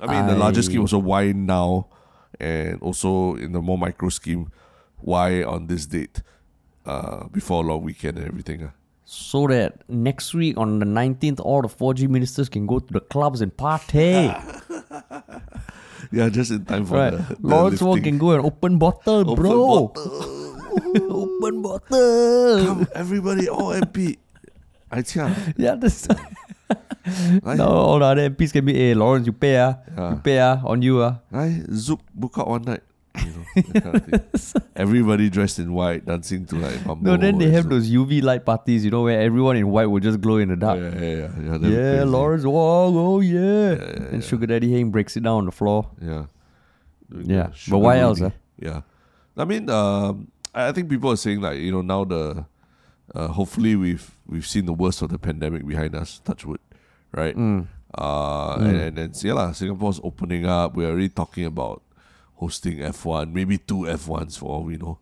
I 0.00 0.06
mean, 0.10 0.26
the 0.26 0.36
larger 0.36 0.58
I- 0.58 0.62
scheme 0.66 0.80
also 0.82 0.98
why 0.98 1.30
now, 1.32 1.86
and 2.40 2.82
also 2.82 3.36
in 3.36 3.52
the 3.52 3.62
more 3.62 3.78
micro 3.78 4.08
scheme, 4.10 4.50
why 4.98 5.44
on 5.44 5.68
this 5.68 5.86
date, 5.86 6.22
uh, 6.86 7.28
before 7.28 7.62
a 7.64 7.66
long 7.66 7.82
weekend 7.82 8.18
and 8.18 8.26
everything. 8.26 8.64
ah? 8.66 8.72
so 9.04 9.46
that 9.46 9.82
next 9.88 10.32
week 10.32 10.56
on 10.56 10.78
the 10.78 10.86
19th 10.86 11.38
all 11.40 11.60
the 11.60 11.68
4G 11.68 12.08
ministers 12.08 12.48
can 12.48 12.66
go 12.66 12.78
to 12.78 12.92
the 12.94 13.00
clubs 13.00 13.42
and 13.42 13.54
party. 13.56 14.32
Yeah, 16.12 16.28
just 16.28 16.50
in 16.50 16.64
time 16.64 16.84
for 16.84 16.96
right. 16.96 17.10
the, 17.12 17.36
the 17.36 17.46
Lawrence 17.46 17.80
Wong 17.82 18.02
can 18.02 18.18
go 18.18 18.32
and 18.32 18.44
open 18.44 18.78
bottle, 18.78 19.30
Open 19.30 19.34
bro. 19.36 19.88
bottle. 19.88 21.12
open 21.22 21.62
bottle. 21.62 22.64
Come, 22.64 22.88
everybody, 22.94 23.48
all 23.48 23.70
MP. 23.72 24.16
I 24.90 25.02
tell 25.02 25.30
Yeah, 25.56 25.74
that's 25.76 26.08
Right? 27.42 27.56
now 27.58 27.66
all 27.68 27.98
the 27.98 28.04
other 28.06 28.30
MPs 28.30 28.52
can 28.52 28.64
be, 28.64 28.74
hey, 28.74 28.94
Lawrence, 28.94 29.26
you 29.26 29.32
pay, 29.32 29.58
ah. 29.58 29.74
Yeah. 29.96 30.10
You 30.10 30.16
pay, 30.16 30.38
ah, 30.38 30.60
on 30.64 30.82
you, 30.82 31.02
ah. 31.02 31.18
I 31.32 31.62
Zouk 31.70 32.00
book 32.14 32.34
out 32.38 32.48
one 32.48 32.62
night. 32.62 32.82
You 33.14 33.32
know, 33.32 33.44
that 33.72 33.82
kind 33.82 33.94
of 33.96 34.40
thing. 34.40 34.62
Everybody 34.76 35.28
dressed 35.28 35.58
in 35.58 35.72
white, 35.74 36.06
dancing 36.06 36.46
to 36.46 36.56
like 36.56 36.86
Mambo. 36.86 37.10
No, 37.10 37.16
then 37.16 37.36
they 37.38 37.50
have 37.50 37.66
Zouk. 37.66 37.70
those 37.70 37.90
UV 37.90 38.22
light 38.22 38.44
parties, 38.46 38.84
you 38.84 38.90
know, 38.90 39.02
where 39.02 39.20
everyone 39.20 39.56
in 39.56 39.68
white 39.68 39.86
will 39.86 40.00
just 40.00 40.20
glow 40.20 40.38
in 40.38 40.48
the 40.48 40.54
Oh, 40.54 40.56
dark. 40.56 40.78
yeah, 40.80 40.98
yeah, 40.98 41.30
yeah. 41.40 41.58
Yeah, 41.60 41.68
Yeah. 41.96 42.04
Lawrence 42.04 42.44
Wong, 42.44 42.96
oh 42.96 43.20
yeah. 43.20 43.72
yeah, 43.76 44.08
and 44.12 44.22
yeah. 44.22 44.28
Sugar 44.28 44.46
Daddy 44.46 44.72
Heng 44.72 44.90
breaks 44.90 45.16
it 45.16 45.22
down 45.24 45.36
on 45.38 45.44
the 45.46 45.52
floor. 45.52 45.88
Yeah. 46.00 46.24
Yeah, 47.12 47.48
but 47.68 47.78
why 47.78 47.98
else, 47.98 48.20
rooney. 48.20 48.34
Yeah. 48.58 48.80
I 49.36 49.44
mean, 49.44 49.68
um, 49.68 50.28
I 50.54 50.72
think 50.72 50.88
people 50.88 51.10
are 51.12 51.16
saying 51.16 51.40
like, 51.42 51.58
you 51.58 51.70
know, 51.70 51.82
now 51.82 52.04
the 52.04 52.46
uh, 53.14 53.28
hopefully 53.28 53.76
we've 53.76 54.14
we've 54.26 54.46
seen 54.46 54.64
the 54.64 54.72
worst 54.72 55.02
of 55.02 55.10
the 55.10 55.18
pandemic 55.18 55.66
behind 55.66 55.94
us, 55.94 56.20
touch 56.24 56.46
wood, 56.46 56.60
right? 57.12 57.36
Mm. 57.36 57.66
Uh, 57.92 58.56
Mm. 58.56 58.64
and, 58.64 58.76
and 58.80 58.96
then 58.96 59.12
yeah, 59.20 59.34
lah, 59.34 59.52
Singapore's 59.52 60.00
opening 60.02 60.46
up. 60.46 60.74
We're 60.74 60.88
already 60.88 61.10
talking 61.10 61.44
about 61.44 61.82
hosting 62.42 62.78
F1, 62.82 63.32
maybe 63.32 63.56
two 63.58 63.86
F1s 63.86 64.38
for 64.38 64.46
all 64.50 64.64
we 64.66 64.76
know. 64.76 64.98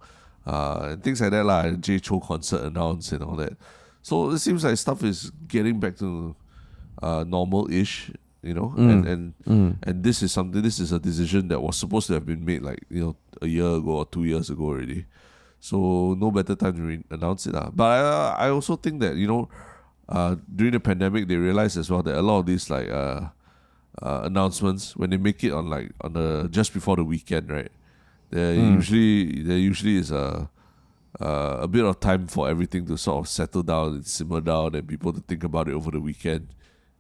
Uh, 0.47 0.93
and 0.93 0.99
things 1.05 1.21
like 1.21 1.31
that, 1.33 1.45
lah. 1.45 1.71
Jay 1.81 1.99
Chou 1.99 2.21
concert 2.21 2.63
announced 2.69 3.13
and 3.13 3.23
all 3.25 3.37
that. 3.37 3.57
So 4.03 4.31
it 4.33 4.41
seems 4.41 4.65
like 4.65 4.77
stuff 4.77 5.01
is 5.05 5.31
getting 5.49 5.81
back 5.81 5.97
to 6.05 6.35
uh, 7.03 7.25
normal 7.29 7.71
ish, 7.73 8.11
you 8.43 8.55
know, 8.57 8.73
and, 8.77 9.05
Mm. 9.05 9.13
and 9.13 9.23
Mm. 9.47 9.71
and 9.85 9.97
this 10.05 10.23
is 10.25 10.33
something. 10.33 10.61
This 10.65 10.81
is 10.81 10.93
a 10.93 10.99
decision 10.99 11.49
that 11.49 11.61
was 11.61 11.77
supposed 11.77 12.07
to 12.09 12.15
have 12.17 12.25
been 12.25 12.45
made 12.45 12.63
like 12.65 12.81
you 12.89 13.01
know 13.05 13.13
a 13.41 13.49
year 13.49 13.69
ago 13.81 14.01
or 14.01 14.07
two 14.09 14.25
years 14.25 14.49
ago 14.53 14.65
already. 14.73 15.05
So 15.61 16.17
no 16.17 16.31
better 16.33 16.57
time 16.57 16.73
to 16.77 16.83
re- 16.83 17.05
announce 17.13 17.45
it, 17.47 17.53
lah. 17.53 17.69
But 17.69 17.85
I, 18.01 18.49
I 18.49 18.51
also 18.51 18.77
think 18.81 19.01
that 19.05 19.17
you 19.21 19.29
know, 19.29 19.49
uh, 20.09 20.37
during 20.49 20.73
the 20.73 20.81
pandemic, 20.81 21.29
they 21.29 21.37
realized 21.37 21.77
as 21.77 21.93
well 21.93 22.01
that 22.09 22.17
a 22.17 22.25
lot 22.25 22.41
of 22.41 22.47
these 22.49 22.73
like 22.73 22.89
uh, 22.89 23.29
uh, 24.03 24.21
announcements 24.25 24.97
when 24.97 25.11
they 25.11 25.17
make 25.17 25.43
it 25.45 25.53
on 25.53 25.69
like 25.69 25.91
on 26.01 26.13
the 26.15 26.49
just 26.51 26.73
before 26.73 26.97
the 26.97 27.05
weekend, 27.05 27.51
right? 27.51 27.71
There 28.31 28.55
Mm. 28.55 28.75
usually 28.77 29.43
there 29.43 29.59
usually 29.59 29.97
is 29.97 30.11
a 30.11 30.49
uh, 31.21 31.59
a 31.63 31.69
bit 31.69 31.85
of 31.85 31.99
time 32.01 32.27
for 32.29 32.49
everything 32.49 32.87
to 32.87 32.97
sort 32.97 33.19
of 33.25 33.29
settle 33.29 33.63
down 33.63 33.95
and 33.95 34.07
simmer 34.07 34.41
down, 34.41 34.75
and 34.75 34.87
people 34.87 35.13
to 35.13 35.21
think 35.21 35.43
about 35.45 35.69
it 35.69 35.75
over 35.75 35.91
the 35.91 36.01
weekend. 36.01 36.49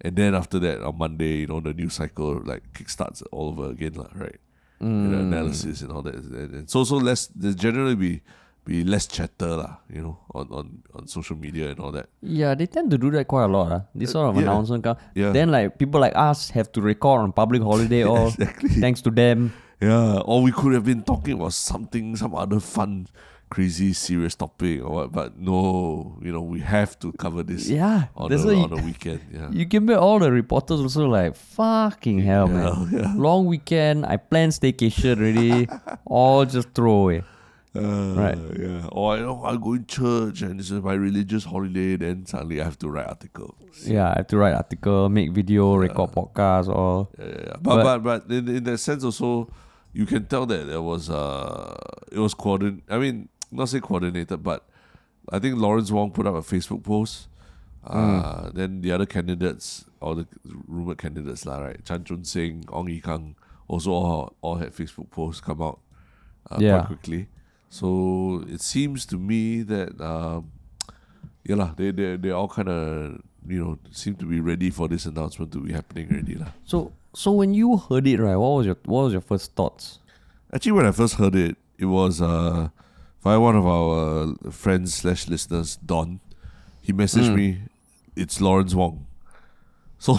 And 0.03 0.17
then 0.17 0.35
after 0.35 0.59
that, 0.61 0.83
on 0.83 0.99
Monday, 0.99 1.41
you 1.41 1.47
know, 1.47 1.61
the 1.61 1.73
news 1.73 1.95
cycle 1.95 2.41
like 2.45 2.73
kickstarts 2.73 3.23
all 3.31 3.49
over 3.51 3.71
again, 3.71 3.95
lah, 3.95 4.09
right? 4.15 4.41
You 4.81 4.87
know, 4.87 5.19
Mm. 5.19 5.29
analysis 5.29 5.83
and 5.83 5.93
all 5.93 6.03
that. 6.03 6.15
And, 6.17 6.55
and 6.55 6.71
so, 6.71 6.85
so 6.85 6.97
less, 6.97 7.27
there's 7.29 7.55
generally 7.55 7.95
be 7.95 8.23
be 8.65 8.85
less 8.85 9.07
chatter, 9.07 9.57
lah, 9.57 9.77
you 9.93 10.01
know, 10.03 10.19
on, 10.35 10.49
on, 10.51 10.83
on 10.95 11.07
social 11.07 11.37
media 11.37 11.71
and 11.71 11.81
all 11.81 11.91
that. 11.93 12.09
Yeah, 12.23 12.55
they 12.55 12.67
tend 12.67 12.91
to 12.91 12.99
do 12.99 13.11
that 13.13 13.27
quite 13.27 13.45
a 13.45 13.49
lot. 13.49 13.73
Uh. 13.73 13.81
This 13.95 14.13
sort 14.13 14.29
of 14.29 14.37
yeah. 14.37 14.43
announcement 14.43 14.85
come. 14.85 14.97
Yeah. 15.15 15.33
Then 15.33 15.51
like 15.51 15.79
people 15.79 16.01
like 16.01 16.13
us 16.15 16.51
have 16.51 16.71
to 16.73 16.81
record 16.81 17.23
on 17.23 17.33
public 17.33 17.63
holiday 17.63 18.05
or 18.13 18.29
exactly. 18.29 18.69
thanks 18.69 19.01
to 19.03 19.11
them. 19.11 19.53
Yeah, 19.81 20.21
or 20.21 20.43
we 20.43 20.53
could 20.53 20.75
have 20.75 20.85
been 20.85 21.03
talking 21.03 21.35
about 21.35 21.55
something, 21.55 22.15
some 22.15 22.35
other 22.35 22.61
fun, 22.61 23.09
crazy, 23.49 23.95
serious 23.95 24.35
topic 24.35 24.85
or 24.85 24.91
what. 24.91 25.13
But 25.13 25.39
no, 25.39 26.19
you 26.21 26.33
know, 26.33 26.43
we 26.43 26.61
have 26.61 26.99
to 27.01 27.13
cover 27.13 27.43
this 27.43 27.67
Yeah. 27.67 28.09
on, 28.15 28.31
That's 28.31 28.45
a, 28.45 28.49
why 28.49 28.77
on 28.77 28.85
weekend. 28.85 29.21
Yeah. 29.33 29.49
you 29.53 29.65
can 29.65 29.87
bet 29.87 29.97
all 29.97 30.19
the 30.19 30.31
reporters 30.31 30.81
also 30.81 31.09
like 31.09 31.35
fucking 31.35 32.19
hell 32.21 32.47
yeah, 32.49 32.55
man. 32.55 32.89
yeah. 32.93 33.15
Long 33.17 33.47
weekend, 33.47 34.05
I 34.05 34.19
planned 34.19 34.53
staycation 34.53 35.17
already. 35.19 35.67
all 36.05 36.45
just 36.45 36.75
throw 36.75 36.93
away. 37.09 37.23
Uh, 37.75 38.15
Right. 38.19 38.39
Yeah. 38.59 38.89
Or 38.91 39.17
you 39.17 39.23
know, 39.23 39.45
I 39.45 39.57
go 39.57 39.75
in 39.75 39.87
church 39.87 40.43
and 40.43 40.59
this 40.59 40.71
is 40.71 40.83
my 40.83 40.95
religious 40.95 41.45
holiday. 41.45 41.97
Then 41.97 42.27
suddenly 42.27 42.61
I 42.61 42.65
have 42.65 42.79
to 42.81 42.91
write 42.91 43.07
articles. 43.07 43.55
Yeah, 43.87 44.11
I 44.11 44.15
have 44.19 44.27
to 44.29 44.39
write 44.39 44.55
article, 44.55 45.09
make 45.09 45.31
video, 45.31 45.77
record 45.77 46.11
podcast, 46.13 46.69
all. 46.69 47.11
Yeah, 47.19 47.25
yeah, 47.27 47.43
yeah. 47.47 47.57
But, 47.63 47.83
But- 47.85 47.99
but 48.03 48.27
but 48.27 48.35
in, 48.35 48.49
in 48.49 48.65
that 48.65 48.79
sense 48.79 49.05
also, 49.05 49.49
you 49.93 50.05
can 50.07 50.27
tell 50.27 50.47
that 50.47 50.67
there 50.67 50.83
was 50.83 51.09
uh 51.11 51.77
it 52.11 52.19
was 52.19 52.35
coordinated. 52.35 52.83
I 52.91 52.99
mean, 52.99 53.29
not 53.53 53.69
say 53.69 53.79
coordinated, 53.81 54.43
but 54.43 54.67
I 55.31 55.39
think 55.39 55.57
Lawrence 55.59 55.93
Wong 55.93 56.11
put 56.11 56.27
up 56.27 56.35
a 56.35 56.43
Facebook 56.43 56.83
post. 56.83 57.29
Uh, 57.87 58.51
Then 58.53 58.83
the 58.83 58.93
other 58.93 59.07
candidates 59.07 59.85
all 60.03 60.15
the 60.15 60.27
rumored 60.67 60.99
candidates 60.99 61.47
lah, 61.47 61.59
right? 61.61 61.85
Chan 61.85 62.05
Chun 62.05 62.25
Sing, 62.25 62.65
Ong 62.73 62.89
Ye 62.89 63.01
Kung 63.01 63.37
also 63.69 63.93
all, 63.93 64.35
all 64.43 64.57
had 64.57 64.73
Facebook 64.75 65.11
posts 65.11 65.41
come 65.41 65.63
out 65.63 65.79
uh, 66.51 66.57
Yeah. 66.59 66.79
quite 66.81 66.87
quickly. 66.87 67.29
So 67.71 68.45
it 68.51 68.61
seems 68.61 69.07
to 69.07 69.17
me 69.17 69.63
that 69.63 69.95
um, 70.03 70.51
yeah 71.47 71.55
lah, 71.57 71.71
they 71.79 71.91
they 71.93 72.17
they 72.17 72.31
all 72.31 72.49
kind 72.49 72.69
of 72.69 73.23
you 73.47 73.63
know 73.63 73.79
seem 73.95 74.15
to 74.17 74.27
be 74.27 74.41
ready 74.41 74.71
for 74.71 74.89
this 74.89 75.07
announcement 75.07 75.53
to 75.53 75.61
be 75.63 75.73
happening 75.73 76.11
already 76.11 76.35
lah. 76.35 76.51
So 76.67 76.91
so 77.15 77.31
when 77.31 77.55
you 77.55 77.77
heard 77.79 78.07
it, 78.11 78.19
right, 78.19 78.35
what 78.37 78.59
was 78.59 78.67
your 78.67 78.77
what 78.91 79.05
was 79.05 79.13
your 79.15 79.23
first 79.23 79.55
thoughts? 79.55 80.01
Actually, 80.53 80.73
when 80.73 80.87
I 80.87 80.91
first 80.91 81.15
heard 81.15 81.35
it, 81.39 81.57
it 81.79 81.87
was 81.87 82.21
uh, 82.21 82.69
by 83.23 83.39
one 83.39 83.55
of 83.55 83.67
our 83.67 84.35
uh, 84.35 84.51
friends 84.51 84.95
slash 84.95 85.29
listeners, 85.31 85.79
Don. 85.79 86.19
He 86.83 86.93
messaged 86.93 87.31
Mm. 87.31 87.37
me, 87.39 87.47
"It's 88.17 88.41
Lawrence 88.43 88.75
Wong." 88.75 89.07
So 90.01 90.17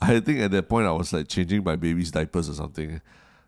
I 0.00 0.20
think 0.20 0.38
at 0.40 0.52
that 0.52 0.68
point 0.70 0.86
I 0.86 0.92
was 0.92 1.12
like 1.12 1.28
changing 1.28 1.64
my 1.64 1.76
baby's 1.76 2.10
diapers 2.12 2.48
or 2.48 2.54
something. 2.54 3.00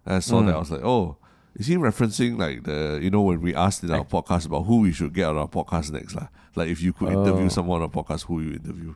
And 0.05 0.17
I 0.17 0.19
saw 0.21 0.43
that 0.43 0.53
Mm. 0.53 0.57
I 0.57 0.59
was 0.61 0.71
like, 0.71 0.85
"Oh, 0.85 1.17
is 1.57 1.67
he 1.67 1.77
referencing 1.77 2.39
like 2.39 2.63
the 2.69 2.99
you 3.03 3.11
know 3.11 3.23
when 3.23 3.41
we 3.41 3.55
asked 3.55 3.83
in 3.83 3.91
our 3.91 4.05
podcast 4.05 4.47
about 4.47 4.63
who 4.69 4.81
we 4.85 4.93
should 4.93 5.13
get 5.13 5.27
on 5.33 5.37
our 5.37 5.49
podcast 5.49 5.91
next 5.93 6.15
lah? 6.15 6.29
Like 6.55 6.69
if 6.69 6.81
you 6.81 6.93
could 6.93 7.09
interview 7.13 7.47
Oh. 7.47 7.57
someone 7.57 7.81
on 7.83 7.89
our 7.89 7.95
podcast, 8.05 8.25
who 8.29 8.41
you 8.41 8.53
interview?" 8.61 8.95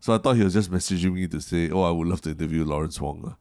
So 0.00 0.12
I 0.14 0.18
thought 0.18 0.34
he 0.36 0.42
was 0.44 0.52
just 0.54 0.70
messaging 0.70 1.14
me 1.14 1.26
to 1.28 1.40
say, 1.40 1.70
"Oh, 1.70 1.82
I 1.82 1.90
would 1.94 2.08
love 2.08 2.20
to 2.26 2.30
interview 2.30 2.64
Lawrence 2.64 3.00
Wong." 3.00 3.36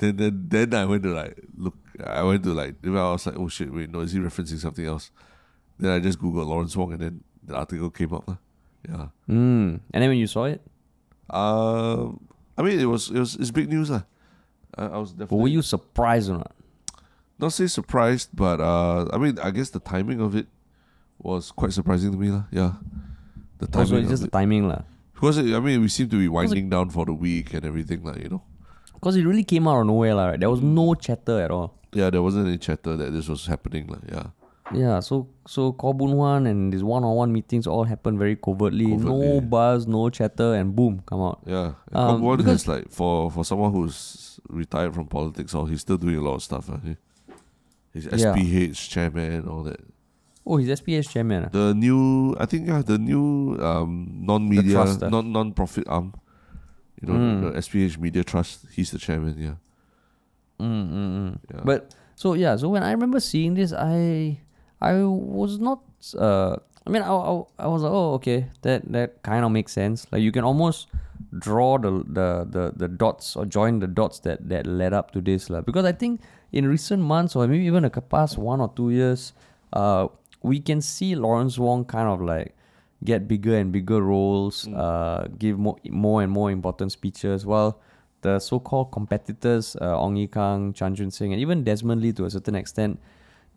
Then 0.00 0.16
then 0.16 0.34
then 0.48 0.74
I 0.74 0.84
went 0.88 1.02
to 1.04 1.12
like 1.14 1.36
look. 1.56 1.76
I 2.02 2.22
went 2.24 2.42
to 2.44 2.52
like. 2.56 2.74
I 2.84 2.88
was 3.12 3.26
like, 3.26 3.36
"Oh 3.38 3.48
shit! 3.48 3.70
Wait, 3.72 3.90
no, 3.92 4.00
is 4.00 4.12
he 4.12 4.18
referencing 4.18 4.58
something 4.58 4.84
else?" 4.84 5.10
Then 5.78 5.90
I 5.92 6.00
just 6.00 6.18
googled 6.18 6.46
Lawrence 6.48 6.74
Wong, 6.76 6.92
and 6.92 7.00
then 7.02 7.14
the 7.44 7.54
article 7.54 7.90
came 7.90 8.12
up. 8.14 8.24
ah. 8.28 8.38
Yeah. 8.88 9.08
Mm. 9.28 9.80
And 9.92 9.98
then 10.02 10.08
when 10.08 10.18
you 10.18 10.26
saw 10.26 10.44
it, 10.44 10.60
Um, 11.30 12.20
I 12.56 12.62
mean, 12.62 12.78
it 12.80 12.84
was 12.86 13.10
it 13.10 13.18
was 13.18 13.34
it's 13.36 13.50
big 13.50 13.68
news, 13.68 13.90
lah. 13.90 14.02
I, 14.76 14.86
I 14.86 14.98
was 14.98 15.12
but 15.12 15.24
definitely 15.28 15.42
were 15.42 15.48
you 15.48 15.62
surprised 15.62 16.30
or 16.30 16.38
not? 16.38 16.52
Not 17.38 17.52
say 17.52 17.66
surprised, 17.66 18.30
but 18.34 18.60
uh, 18.60 19.08
I 19.12 19.18
mean, 19.18 19.38
I 19.38 19.50
guess 19.50 19.70
the 19.70 19.80
timing 19.80 20.20
of 20.20 20.34
it 20.36 20.46
was 21.18 21.50
quite 21.50 21.72
surprising 21.72 22.12
to 22.12 22.18
me, 22.18 22.30
lah. 22.30 22.44
Yeah, 22.50 22.74
the 23.58 23.66
timing. 23.66 23.80
Also, 23.80 23.96
it's 23.96 24.04
of 24.04 24.10
just 24.10 24.22
the 24.22 24.28
it. 24.28 24.32
timing, 24.32 24.68
lah. 24.68 24.82
because 25.14 25.38
I 25.38 25.58
mean, 25.60 25.80
we 25.80 25.88
seem 25.88 26.08
to 26.10 26.18
be 26.18 26.28
winding 26.28 26.70
down 26.70 26.90
for 26.90 27.04
the 27.06 27.12
week 27.14 27.54
and 27.54 27.64
everything, 27.64 28.04
like 28.04 28.22
you 28.22 28.28
know. 28.28 28.42
Because 28.94 29.16
it 29.16 29.26
really 29.26 29.44
came 29.44 29.66
out 29.68 29.80
of 29.80 29.86
nowhere, 29.86 30.14
lah. 30.14 30.26
Right? 30.30 30.40
There 30.40 30.50
was 30.50 30.62
no 30.62 30.94
chatter 30.94 31.40
at 31.40 31.50
all. 31.50 31.74
Yeah, 31.92 32.10
there 32.10 32.22
wasn't 32.22 32.46
any 32.48 32.58
chatter 32.58 32.96
that 32.96 33.10
this 33.12 33.28
was 33.28 33.46
happening, 33.46 33.86
like 33.88 34.06
yeah. 34.10 34.30
Yeah, 34.72 35.00
so 35.00 35.28
so 35.46 35.72
Khaw 35.74 35.92
Boon 35.92 36.16
Wan 36.16 36.46
and 36.46 36.72
these 36.72 36.82
one-on-one 36.82 37.30
meetings 37.32 37.66
all 37.66 37.84
happened 37.84 38.18
very 38.18 38.34
covertly. 38.34 38.86
No 38.96 39.40
buzz, 39.42 39.86
no 39.86 40.08
chatter, 40.08 40.54
and 40.54 40.74
boom, 40.74 41.02
come 41.04 41.20
out. 41.20 41.40
Yeah, 41.46 41.74
and 41.92 41.96
Um, 41.96 42.08
Kong 42.08 42.22
Won 42.22 42.36
because- 42.38 42.64
has 42.64 42.68
like 42.68 42.90
for 42.90 43.30
for 43.30 43.44
someone 43.44 43.72
who's 43.72 44.40
retired 44.48 44.94
from 44.94 45.06
politics, 45.06 45.52
or 45.54 45.68
he's 45.68 45.82
still 45.82 45.98
doing 45.98 46.16
a 46.16 46.22
lot 46.22 46.36
of 46.36 46.42
stuff. 46.42 46.70
He, 46.82 46.96
he's. 47.94 48.06
SPH 48.10 48.90
chairman, 48.90 49.46
all 49.48 49.62
that. 49.64 49.80
Oh, 50.44 50.58
he's 50.58 50.68
SPS 50.68 51.08
chairman. 51.08 51.46
ah. 51.46 51.48
The 51.48 51.72
new, 51.72 52.36
I 52.36 52.44
think, 52.44 52.68
yeah, 52.68 52.82
the 52.84 52.98
new 52.98 53.56
um 53.64 54.20
non-media, 54.28 54.74
trust, 54.76 55.00
ah. 55.02 55.08
non 55.08 55.32
non-profit 55.32 55.88
arm. 55.88 56.12
You 57.00 57.08
know, 57.08 57.16
Mm. 57.18 57.40
the, 57.42 57.50
the 57.56 57.62
SPH 57.64 57.96
Media 57.98 58.22
Trust. 58.24 58.66
He's 58.76 58.90
the 58.92 58.98
chairman. 58.98 59.34
Yeah, 59.38 59.56
Mm, 60.60 60.88
mm, 60.92 61.10
mm. 61.18 61.32
yeah. 61.52 61.60
But 61.64 61.94
so 62.14 62.34
yeah, 62.34 62.56
so 62.56 62.68
when 62.68 62.82
I 62.82 62.92
remember 62.92 63.20
seeing 63.20 63.54
this, 63.54 63.72
I 63.72 64.38
I 64.80 65.02
was 65.02 65.58
not. 65.58 65.80
Uh, 66.16 66.56
I 66.86 66.90
mean, 66.90 67.02
I, 67.02 67.08
I, 67.10 67.42
I 67.58 67.66
was 67.66 67.82
like, 67.82 67.92
oh, 67.92 68.12
okay, 68.20 68.46
that 68.62 68.84
that 68.92 69.22
kind 69.22 69.44
of 69.44 69.50
makes 69.50 69.72
sense. 69.72 70.06
Like 70.12 70.22
you 70.22 70.30
can 70.32 70.44
almost 70.44 70.86
draw 71.38 71.78
the 71.78 71.90
the 72.06 72.28
the, 72.48 72.64
the 72.76 72.88
dots 72.88 73.34
or 73.36 73.44
join 73.44 73.80
the 73.80 73.88
dots 73.88 74.20
that 74.20 74.48
that 74.48 74.66
led 74.66 74.92
up 74.92 75.10
to 75.12 75.20
this, 75.20 75.50
lah. 75.50 75.60
Because 75.62 75.84
I 75.84 75.92
think 75.92 76.20
in 76.54 76.68
recent 76.68 77.02
months 77.02 77.34
or 77.34 77.48
maybe 77.48 77.66
even 77.66 77.82
the 77.82 77.90
past 77.90 78.38
one 78.38 78.60
or 78.60 78.70
two 78.76 78.90
years, 78.90 79.32
uh, 79.72 80.06
we 80.42 80.60
can 80.60 80.80
see 80.80 81.16
Lawrence 81.16 81.58
Wong 81.58 81.84
kind 81.84 82.08
of 82.08 82.22
like 82.22 82.54
get 83.02 83.26
bigger 83.26 83.58
and 83.58 83.72
bigger 83.72 84.00
roles, 84.00 84.68
uh, 84.68 85.26
give 85.36 85.58
more 85.58 85.76
more 85.90 86.22
and 86.22 86.30
more 86.30 86.52
important 86.52 86.92
speeches, 86.92 87.44
while 87.44 87.80
the 88.22 88.38
so-called 88.38 88.92
competitors, 88.92 89.76
uh, 89.82 89.98
Ong 89.98 90.14
Ye 90.16 90.28
Kung, 90.28 90.72
Chan 90.72 90.94
Chun 90.94 91.10
Sing, 91.10 91.32
and 91.32 91.40
even 91.42 91.64
Desmond 91.64 92.00
Lee 92.00 92.12
to 92.12 92.24
a 92.24 92.30
certain 92.30 92.54
extent, 92.54 93.00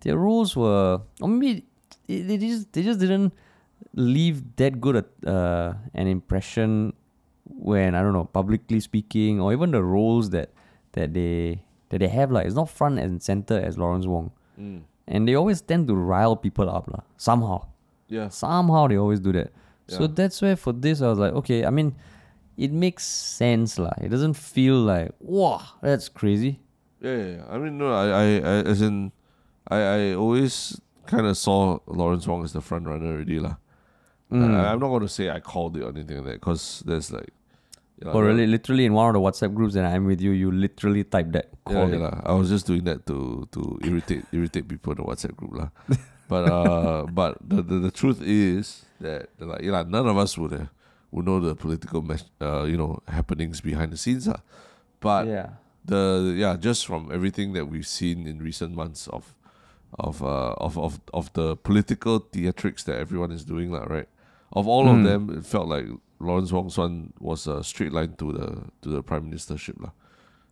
their 0.01 0.17
roles 0.17 0.55
were, 0.57 0.99
or 1.21 1.27
maybe 1.29 1.65
they 2.07 2.37
just 2.37 2.73
they 2.73 2.81
just 2.81 2.99
didn't 2.99 3.31
leave 3.93 4.41
that 4.55 4.81
good 4.81 5.05
a, 5.05 5.29
uh, 5.29 5.73
an 5.93 6.07
impression 6.07 6.93
when 7.45 7.93
I 7.93 8.01
don't 8.01 8.13
know 8.13 8.25
publicly 8.25 8.79
speaking 8.79 9.39
or 9.39 9.53
even 9.53 9.69
the 9.69 9.83
roles 9.83 10.31
that 10.31 10.49
that 10.93 11.13
they 11.13 11.61
that 11.89 11.99
they 11.99 12.07
have 12.07 12.31
like 12.31 12.45
it's 12.45 12.55
not 12.55 12.69
front 12.69 12.99
and 12.99 13.21
center 13.21 13.59
as 13.59 13.77
Lawrence 13.77 14.05
Wong, 14.05 14.31
Mm. 14.59 14.81
and 15.07 15.27
they 15.27 15.35
always 15.35 15.61
tend 15.61 15.87
to 15.87 15.95
rile 15.95 16.35
people 16.35 16.69
up 16.69 16.87
lah 16.87 17.01
somehow 17.17 17.61
yeah, 18.09 18.29
somehow 18.29 18.87
they 18.87 18.97
always 18.97 19.19
do 19.19 19.31
that. 19.33 19.51
So 19.87 20.07
that's 20.07 20.41
where 20.41 20.55
for 20.55 20.73
this 20.73 21.01
I 21.01 21.07
was 21.07 21.19
like, 21.19 21.33
okay, 21.33 21.65
I 21.65 21.69
mean, 21.69 21.95
it 22.57 22.71
makes 22.71 23.03
sense 23.05 23.77
lah. 23.77 23.91
It 24.01 24.09
doesn't 24.09 24.35
feel 24.35 24.75
like 24.79 25.11
wow, 25.19 25.61
that's 25.81 26.07
crazy. 26.09 26.59
yeah, 27.01 27.15
yeah, 27.15 27.27
yeah. 27.37 27.43
I 27.49 27.57
mean, 27.57 27.77
no, 27.77 27.91
I, 27.93 28.05
I, 28.07 28.25
I 28.39 28.55
as 28.63 28.81
in, 28.81 29.11
I, 29.67 29.77
I 29.79 30.13
always 30.15 30.79
kind 31.05 31.27
of 31.27 31.37
saw 31.37 31.79
Lawrence 31.85 32.25
Wong 32.27 32.43
as 32.43 32.51
the 32.53 32.61
front 32.61 32.87
runner 32.87 33.07
already, 33.15 33.39
lah. 33.39 33.55
Mm. 34.31 34.55
I, 34.55 34.71
I'm 34.71 34.79
not 34.79 34.87
going 34.89 35.01
to 35.03 35.09
say 35.11 35.29
I 35.29 35.39
called 35.39 35.77
it 35.77 35.83
or 35.83 35.89
anything 35.89 36.17
like 36.17 36.25
that, 36.25 36.39
because 36.41 36.83
there's 36.85 37.11
like. 37.11 37.29
Yeah, 37.97 38.13
Or 38.13 38.23
really, 38.25 38.45
literally 38.45 38.85
in 38.85 38.93
one 38.93 39.09
of 39.09 39.13
the 39.17 39.23
WhatsApp 39.25 39.55
groups 39.57 39.73
that 39.73 39.85
I'm 39.85 40.05
with 40.05 40.21
you, 40.21 40.29
you 40.31 40.51
literally 40.51 41.03
type 41.03 41.31
that. 41.33 41.49
Yeah, 41.65 41.73
Call 41.73 41.89
yeah 41.89 41.97
lah. 41.97 42.21
I 42.23 42.33
was 42.37 42.49
just 42.53 42.67
doing 42.69 42.85
that 42.85 43.05
to 43.09 43.47
to 43.51 43.79
irritate 43.81 44.21
irritate 44.31 44.67
people 44.69 44.93
in 44.93 45.01
the 45.01 45.07
WhatsApp 45.09 45.33
group 45.33 45.57
lah. 45.57 45.69
But 46.29 46.43
uh, 46.45 47.09
but 47.19 47.41
the, 47.41 47.65
the 47.65 47.89
the 47.89 47.93
truth 47.93 48.21
is 48.21 48.85
that 49.01 49.33
like 49.41 49.65
yeah, 49.65 49.81
none 49.81 50.05
of 50.05 50.13
us 50.13 50.37
would 50.37 50.53
uh, 50.53 50.69
would 51.09 51.25
know 51.25 51.41
the 51.41 51.57
political 51.57 52.05
mes- 52.05 52.29
uh 52.37 52.69
you 52.69 52.77
know 52.77 53.01
happenings 53.09 53.65
behind 53.65 53.89
the 53.89 53.97
scenes 53.97 54.29
lah. 54.29 54.45
But 55.01 55.25
yeah. 55.25 55.57
the 55.81 56.37
yeah, 56.37 56.53
just 56.53 56.85
from 56.85 57.09
everything 57.09 57.57
that 57.57 57.65
we've 57.65 57.89
seen 57.89 58.29
in 58.29 58.45
recent 58.45 58.77
months 58.77 59.09
of 59.09 59.33
of 59.97 60.21
uh 60.21 60.53
of 60.61 60.77
of, 60.77 61.01
of 61.17 61.33
the 61.33 61.57
political 61.57 62.19
theatrics 62.21 62.85
that 62.85 63.01
everyone 63.01 63.33
is 63.33 63.41
doing 63.41 63.73
lah, 63.73 63.89
right? 63.89 64.05
Of 64.53 64.67
all 64.69 64.85
of 64.85 65.01
Mm. 65.01 65.05
them, 65.09 65.21
it 65.33 65.45
felt 65.49 65.65
like 65.65 65.89
Lawrence 66.19 66.51
Wong's 66.51 66.77
one 66.77 67.13
was 67.19 67.47
a 67.47 67.63
straight 67.63 67.91
line 67.93 68.13
to 68.17 68.31
the 68.33 68.47
to 68.81 68.89
the 68.89 69.01
prime 69.03 69.29
ministership 69.29 69.79
lah. 69.81 69.91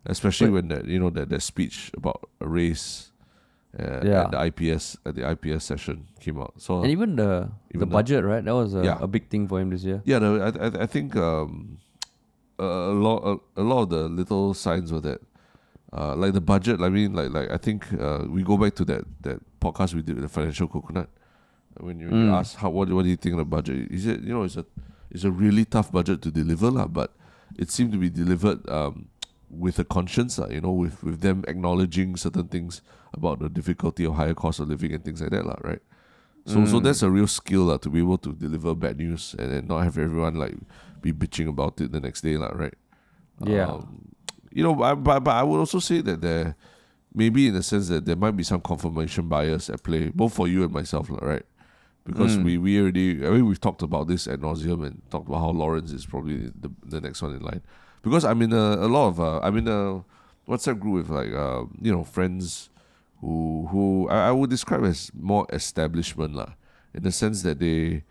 Especially 0.06 0.48
But- 0.48 0.54
when 0.54 0.68
that 0.68 0.84
you 0.86 0.98
know 0.98 1.10
that 1.10 1.28
that 1.30 1.42
speech 1.42 1.90
about 1.96 2.28
a 2.40 2.46
race 2.48 3.10
uh, 3.78 4.00
Yeah. 4.06 4.24
at 4.24 4.30
the 4.30 4.38
IPS 4.46 4.96
at 5.04 5.14
the 5.16 5.26
IPS 5.28 5.64
session 5.64 6.06
came 6.20 6.38
out. 6.40 6.54
So 6.56 6.80
And 6.82 6.90
even 6.90 7.16
the 7.16 7.50
the 7.72 7.76
Even 7.76 7.88
the- 7.90 7.94
budget, 7.98 8.24
right? 8.24 8.44
That 8.44 8.54
was 8.54 8.74
a, 8.74 8.82
Yeah. 8.84 8.98
a 9.02 9.06
big 9.10 9.28
thing 9.28 9.48
for 9.48 9.60
him 9.60 9.70
this 9.70 9.82
year. 9.84 10.00
yeah, 10.06 10.18
no, 10.18 10.38
I, 10.40 10.48
I 10.54 10.68
I 10.84 10.86
think 10.86 11.16
um, 11.16 11.78
a, 12.58 12.64
a 12.64 12.94
lot 12.94 13.18
a, 13.26 13.32
a 13.60 13.64
lot 13.66 13.82
of 13.84 13.88
the 13.90 14.02
little 14.08 14.54
signs 14.54 14.92
were 14.92 15.00
that 15.02 15.20
uh, 15.92 16.14
like 16.16 16.32
the 16.32 16.40
budget. 16.40 16.80
I 16.80 16.88
mean, 16.88 17.12
like 17.12 17.30
like 17.34 17.50
I 17.50 17.58
think 17.58 17.84
uh, 17.98 18.24
we 18.30 18.42
go 18.46 18.56
back 18.56 18.74
to 18.78 18.84
that 18.86 19.04
that 19.26 19.42
podcast 19.60 19.94
we 19.94 20.02
did 20.02 20.14
with 20.14 20.24
the 20.24 20.30
financial 20.32 20.68
coconut. 20.68 21.10
When 21.76 22.00
you, 22.00 22.06
you 22.08 22.30
Mm. 22.30 22.38
ask 22.38 22.56
how 22.56 22.70
what 22.70 22.88
what 22.88 23.02
do 23.04 23.10
you 23.10 23.16
think 23.20 23.34
of 23.34 23.38
the 23.44 23.50
budget? 23.50 23.90
Is 23.92 24.06
it 24.06 24.22
you 24.22 24.32
know 24.32 24.44
it's 24.48 24.56
a 24.56 24.64
it's 25.16 25.24
a 25.24 25.32
really 25.32 25.64
tough 25.64 25.88
budget 25.88 26.20
to 26.20 26.30
deliver 26.30 26.68
lah, 26.68 26.84
but 26.84 27.16
it 27.56 27.72
seemed 27.72 27.88
to 27.92 27.98
be 27.98 28.10
delivered 28.12 28.60
um, 28.68 29.08
with 29.48 29.78
a 29.80 29.84
conscience 29.88 30.36
lah, 30.36 30.52
you 30.52 30.60
know, 30.60 30.76
with 30.76 31.00
with 31.00 31.24
them 31.24 31.40
acknowledging 31.48 32.16
certain 32.20 32.44
things 32.52 32.84
about 33.16 33.40
the 33.40 33.48
difficulty 33.48 34.04
of 34.04 34.12
higher 34.20 34.36
cost 34.36 34.60
of 34.60 34.68
living 34.68 34.92
and 34.92 35.00
things 35.08 35.24
like 35.24 35.32
that 35.32 35.48
lah, 35.48 35.56
right? 35.64 35.80
So 36.44 36.62
so 36.68 36.78
Mm. 36.78 36.84
that's 36.84 37.02
a 37.02 37.08
real 37.10 37.26
skill 37.26 37.64
lah, 37.72 37.78
to 37.80 37.88
be 37.88 38.04
able 38.04 38.20
to 38.28 38.36
deliver 38.36 38.74
bad 38.76 39.00
news 39.00 39.32
and 39.40 39.48
then 39.50 39.64
not 39.66 39.82
have 39.88 39.96
everyone 39.96 40.36
like 40.36 40.54
be 41.00 41.10
bitching 41.16 41.48
about 41.48 41.80
it 41.80 41.90
the 41.96 41.98
next 41.98 42.20
day 42.20 42.36
lah, 42.36 42.52
right? 42.52 42.76
Yeah. 43.40 43.72
Um, 43.80 44.12
you 44.52 44.62
know, 44.62 44.76
I, 44.84 44.94
but 44.94 45.24
but 45.24 45.34
I 45.34 45.42
would 45.42 45.58
also 45.58 45.80
say 45.80 46.02
that 46.04 46.20
there 46.20 46.54
maybe 47.16 47.48
in 47.48 47.54
the 47.56 47.64
sense 47.64 47.88
that 47.88 48.04
there 48.04 48.14
might 48.20 48.36
be 48.36 48.44
some 48.44 48.60
confirmation 48.60 49.26
bias 49.28 49.70
at 49.72 49.80
play, 49.82 50.12
both 50.12 50.34
for 50.36 50.46
you 50.46 50.62
and 50.62 50.72
myself, 50.72 51.08
lah, 51.08 51.24
right? 51.24 51.46
Because 52.06 52.36
Mm. 52.38 52.44
we, 52.44 52.58
we 52.58 52.80
already 52.80 53.26
I 53.26 53.30
mean 53.30 53.46
we've 53.46 53.60
talked 53.60 53.82
about 53.82 54.06
this 54.06 54.26
at 54.28 54.40
nauseum 54.40 54.86
and 54.86 55.02
talked 55.10 55.28
about 55.28 55.40
how 55.40 55.50
Lawrence 55.50 55.90
is 55.92 56.06
probably 56.06 56.52
the 56.54 56.70
the 56.84 57.00
next 57.00 57.20
one 57.22 57.34
in 57.34 57.42
line. 57.42 57.62
Because 58.02 58.24
I'm 58.24 58.40
in 58.42 58.52
a, 58.52 58.86
a 58.86 58.88
lot 58.96 59.08
of 59.08 59.20
uh, 59.20 59.40
I'm 59.42 59.56
in 59.56 59.66
a 59.68 60.04
WhatsApp 60.48 60.78
group 60.78 60.94
with 60.94 61.10
like 61.10 61.32
uh, 61.32 61.64
you 61.82 61.90
know 61.92 62.04
friends 62.04 62.70
who 63.20 63.66
who 63.70 64.08
I, 64.08 64.28
I 64.28 64.32
would 64.32 64.50
describe 64.50 64.84
as 64.84 65.10
more 65.18 65.46
establishment 65.50 66.34
lah, 66.34 66.52
in 66.94 67.02
the 67.02 67.10
sense 67.10 67.42
that 67.42 67.58
they 67.58 68.04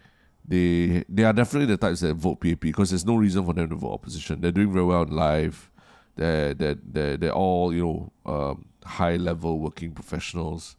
they 0.46 1.06
they 1.08 1.24
are 1.24 1.32
definitely 1.34 1.68
the 1.68 1.78
types 1.78 2.02
that 2.02 2.16
vote 2.16 2.42
PAP 2.42 2.60
because 2.60 2.90
there's 2.90 3.06
no 3.06 3.16
reason 3.16 3.46
for 3.46 3.54
them 3.54 3.70
to 3.70 3.76
vote 3.76 3.94
opposition. 3.94 4.42
They're 4.42 4.52
doing 4.52 4.74
very 4.74 4.86
well 4.86 5.04
in 5.04 5.12
life. 5.16 5.72
They're 6.18 6.54
they're 6.54 6.76
they're, 6.84 7.18
they're 7.18 7.32
all 7.34 7.74
you 7.74 7.84
know 7.86 8.12
um, 8.26 8.66
high 8.84 9.16
level 9.16 9.60
working 9.60 9.92
professionals, 9.92 10.76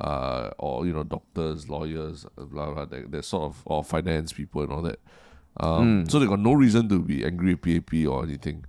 uh, 0.00 0.50
or 0.58 0.86
you 0.86 0.92
know 0.92 1.02
doctors, 1.04 1.68
lawyers, 1.68 2.26
blah 2.36 2.72
blah. 2.72 2.84
They're, 2.86 3.06
they're 3.06 3.22
sort 3.22 3.44
of 3.44 3.62
or 3.66 3.84
finance 3.84 4.32
people 4.32 4.62
and 4.62 4.72
all 4.72 4.82
that. 4.82 4.98
Um, 5.58 6.04
Mm. 6.04 6.10
So 6.10 6.18
they 6.18 6.26
got 6.26 6.38
no 6.40 6.52
reason 6.52 6.88
to 6.88 7.00
be 7.00 7.24
angry 7.24 7.52
at 7.54 7.62
PAP 7.62 8.06
or 8.08 8.22
anything, 8.24 8.64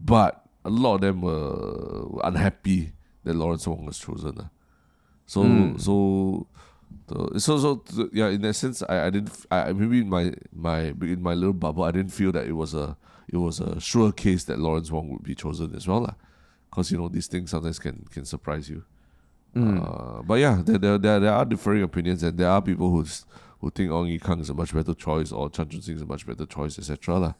but 0.00 0.44
a 0.64 0.70
lot 0.70 0.96
of 0.96 1.00
them 1.00 1.20
were 1.22 2.20
unhappy 2.24 2.92
that 3.24 3.34
Lawrence 3.34 3.66
Wong 3.66 3.84
was 3.86 3.98
chosen. 3.98 4.34
ah. 4.40 4.50
So 5.26 5.42
Mm. 5.42 5.80
so 5.80 6.46
the, 7.08 7.40
so 7.40 7.58
so 7.58 7.82
yeah. 8.12 8.28
In 8.28 8.42
that 8.42 8.54
sense, 8.54 8.82
I, 8.88 9.06
I 9.06 9.10
didn't. 9.10 9.46
I 9.50 9.72
maybe 9.72 10.00
in 10.00 10.08
my 10.08 10.34
my 10.52 10.80
in 11.02 11.22
my 11.22 11.34
little 11.34 11.52
bubble, 11.54 11.84
I 11.84 11.90
didn't 11.90 12.12
feel 12.12 12.32
that 12.32 12.46
it 12.46 12.52
was 12.52 12.74
a 12.74 12.96
it 13.28 13.38
was 13.38 13.58
a 13.60 13.80
sure 13.80 14.12
case 14.12 14.44
that 14.44 14.58
Lawrence 14.58 14.90
Wong 14.92 15.08
would 15.10 15.22
be 15.24 15.34
chosen 15.34 15.74
as 15.74 15.88
well. 15.88 16.14
Because 16.70 16.92
you 16.92 16.98
know 16.98 17.08
these 17.08 17.26
things 17.26 17.50
sometimes 17.50 17.78
can 17.78 18.04
can 18.10 18.24
surprise 18.24 18.68
you. 18.70 18.84
Mm. 19.56 19.80
Uh, 20.18 20.22
but 20.22 20.34
yeah, 20.34 20.60
there, 20.64 20.78
there, 20.78 20.98
there, 20.98 21.20
there 21.20 21.32
are 21.32 21.44
differing 21.44 21.82
opinions, 21.82 22.22
and 22.22 22.36
there 22.36 22.50
are 22.50 22.60
people 22.60 22.90
who's 22.90 23.24
who 23.60 23.70
think 23.70 23.90
Ong 23.90 24.06
Ye 24.06 24.18
Kung 24.18 24.38
is 24.40 24.50
a 24.50 24.54
much 24.54 24.74
better 24.74 24.92
choice 24.92 25.32
or 25.32 25.48
Chan 25.48 25.70
Chun 25.70 25.80
Sing 25.80 25.96
is 25.96 26.02
a 26.02 26.06
much 26.06 26.26
better 26.26 26.44
choice, 26.44 26.78
etc. 26.78 27.34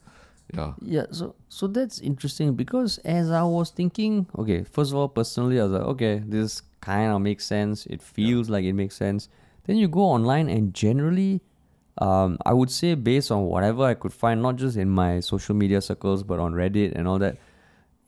Yeah. 0.54 0.72
Yeah, 0.80 1.06
so 1.10 1.34
so 1.48 1.66
that's 1.66 1.98
interesting 2.00 2.54
because 2.54 2.98
as 3.04 3.30
I 3.30 3.42
was 3.42 3.70
thinking, 3.70 4.26
okay, 4.38 4.64
first 4.64 4.92
of 4.92 4.96
all, 4.96 5.08
personally, 5.08 5.60
I 5.60 5.64
was 5.64 5.72
like, 5.72 5.82
okay, 5.82 6.22
this 6.24 6.62
kind 6.80 7.12
of 7.12 7.20
makes 7.20 7.44
sense. 7.44 7.84
It 7.86 8.00
feels 8.00 8.48
like 8.48 8.64
it 8.64 8.72
makes 8.72 8.96
sense. 8.96 9.28
Then 9.64 9.76
you 9.76 9.88
go 9.88 10.00
online, 10.00 10.48
and 10.48 10.72
generally, 10.72 11.42
um, 11.98 12.38
I 12.46 12.52
would 12.52 12.70
say 12.70 12.94
based 12.94 13.30
on 13.32 13.44
whatever 13.46 13.82
I 13.82 13.94
could 13.94 14.12
find, 14.12 14.40
not 14.40 14.56
just 14.56 14.76
in 14.76 14.88
my 14.88 15.20
social 15.20 15.54
media 15.54 15.80
circles, 15.80 16.22
but 16.22 16.38
on 16.38 16.54
Reddit 16.54 16.94
and 16.94 17.08
all 17.08 17.18
that, 17.18 17.36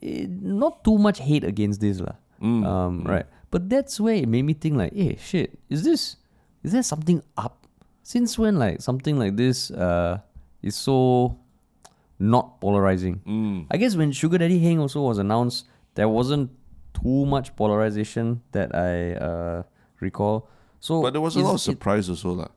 it, 0.01 0.31
not 0.31 0.85
too 0.85 0.97
much 0.97 1.19
hate 1.19 1.43
against 1.45 1.81
this 1.81 2.01
lah. 2.01 2.15
Mm, 2.41 2.65
Um, 2.65 3.03
Right. 3.05 3.27
But 3.51 3.69
that's 3.69 3.99
where 4.01 4.15
it 4.15 4.29
made 4.29 4.43
me 4.43 4.53
think 4.55 4.77
like, 4.77 4.93
hey, 4.95 5.17
shit, 5.21 5.59
is 5.69 5.83
this, 5.85 6.17
is 6.63 6.73
there 6.73 6.83
something 6.83 7.23
up? 7.37 7.67
Since 8.03 8.39
when 8.39 8.59
like 8.59 8.81
something 8.81 9.19
like 9.19 9.37
this 9.37 9.71
uh, 9.71 10.21
is 10.63 10.75
so 10.77 11.37
not 12.19 12.61
polarizing? 12.61 13.21
Mm. 13.27 13.67
I 13.71 13.77
guess 13.77 13.97
when 13.97 14.13
Sugar 14.13 14.39
Daddy 14.39 14.59
Heng 14.59 14.79
also 14.81 15.01
was 15.03 15.19
announced, 15.19 15.67
there 15.95 16.09
wasn't 16.09 16.51
too 16.95 17.27
much 17.27 17.55
polarization 17.57 18.41
that 18.53 18.75
I 18.75 19.15
uh, 19.15 19.63
recall. 20.01 20.49
So, 20.81 21.03
But 21.03 21.13
there 21.13 21.21
was 21.21 21.37
a 21.37 21.41
lot 21.41 21.51
of 21.51 21.55
it- 21.57 21.59
surprise 21.69 22.09
also, 22.09 22.33
lah. 22.33 22.49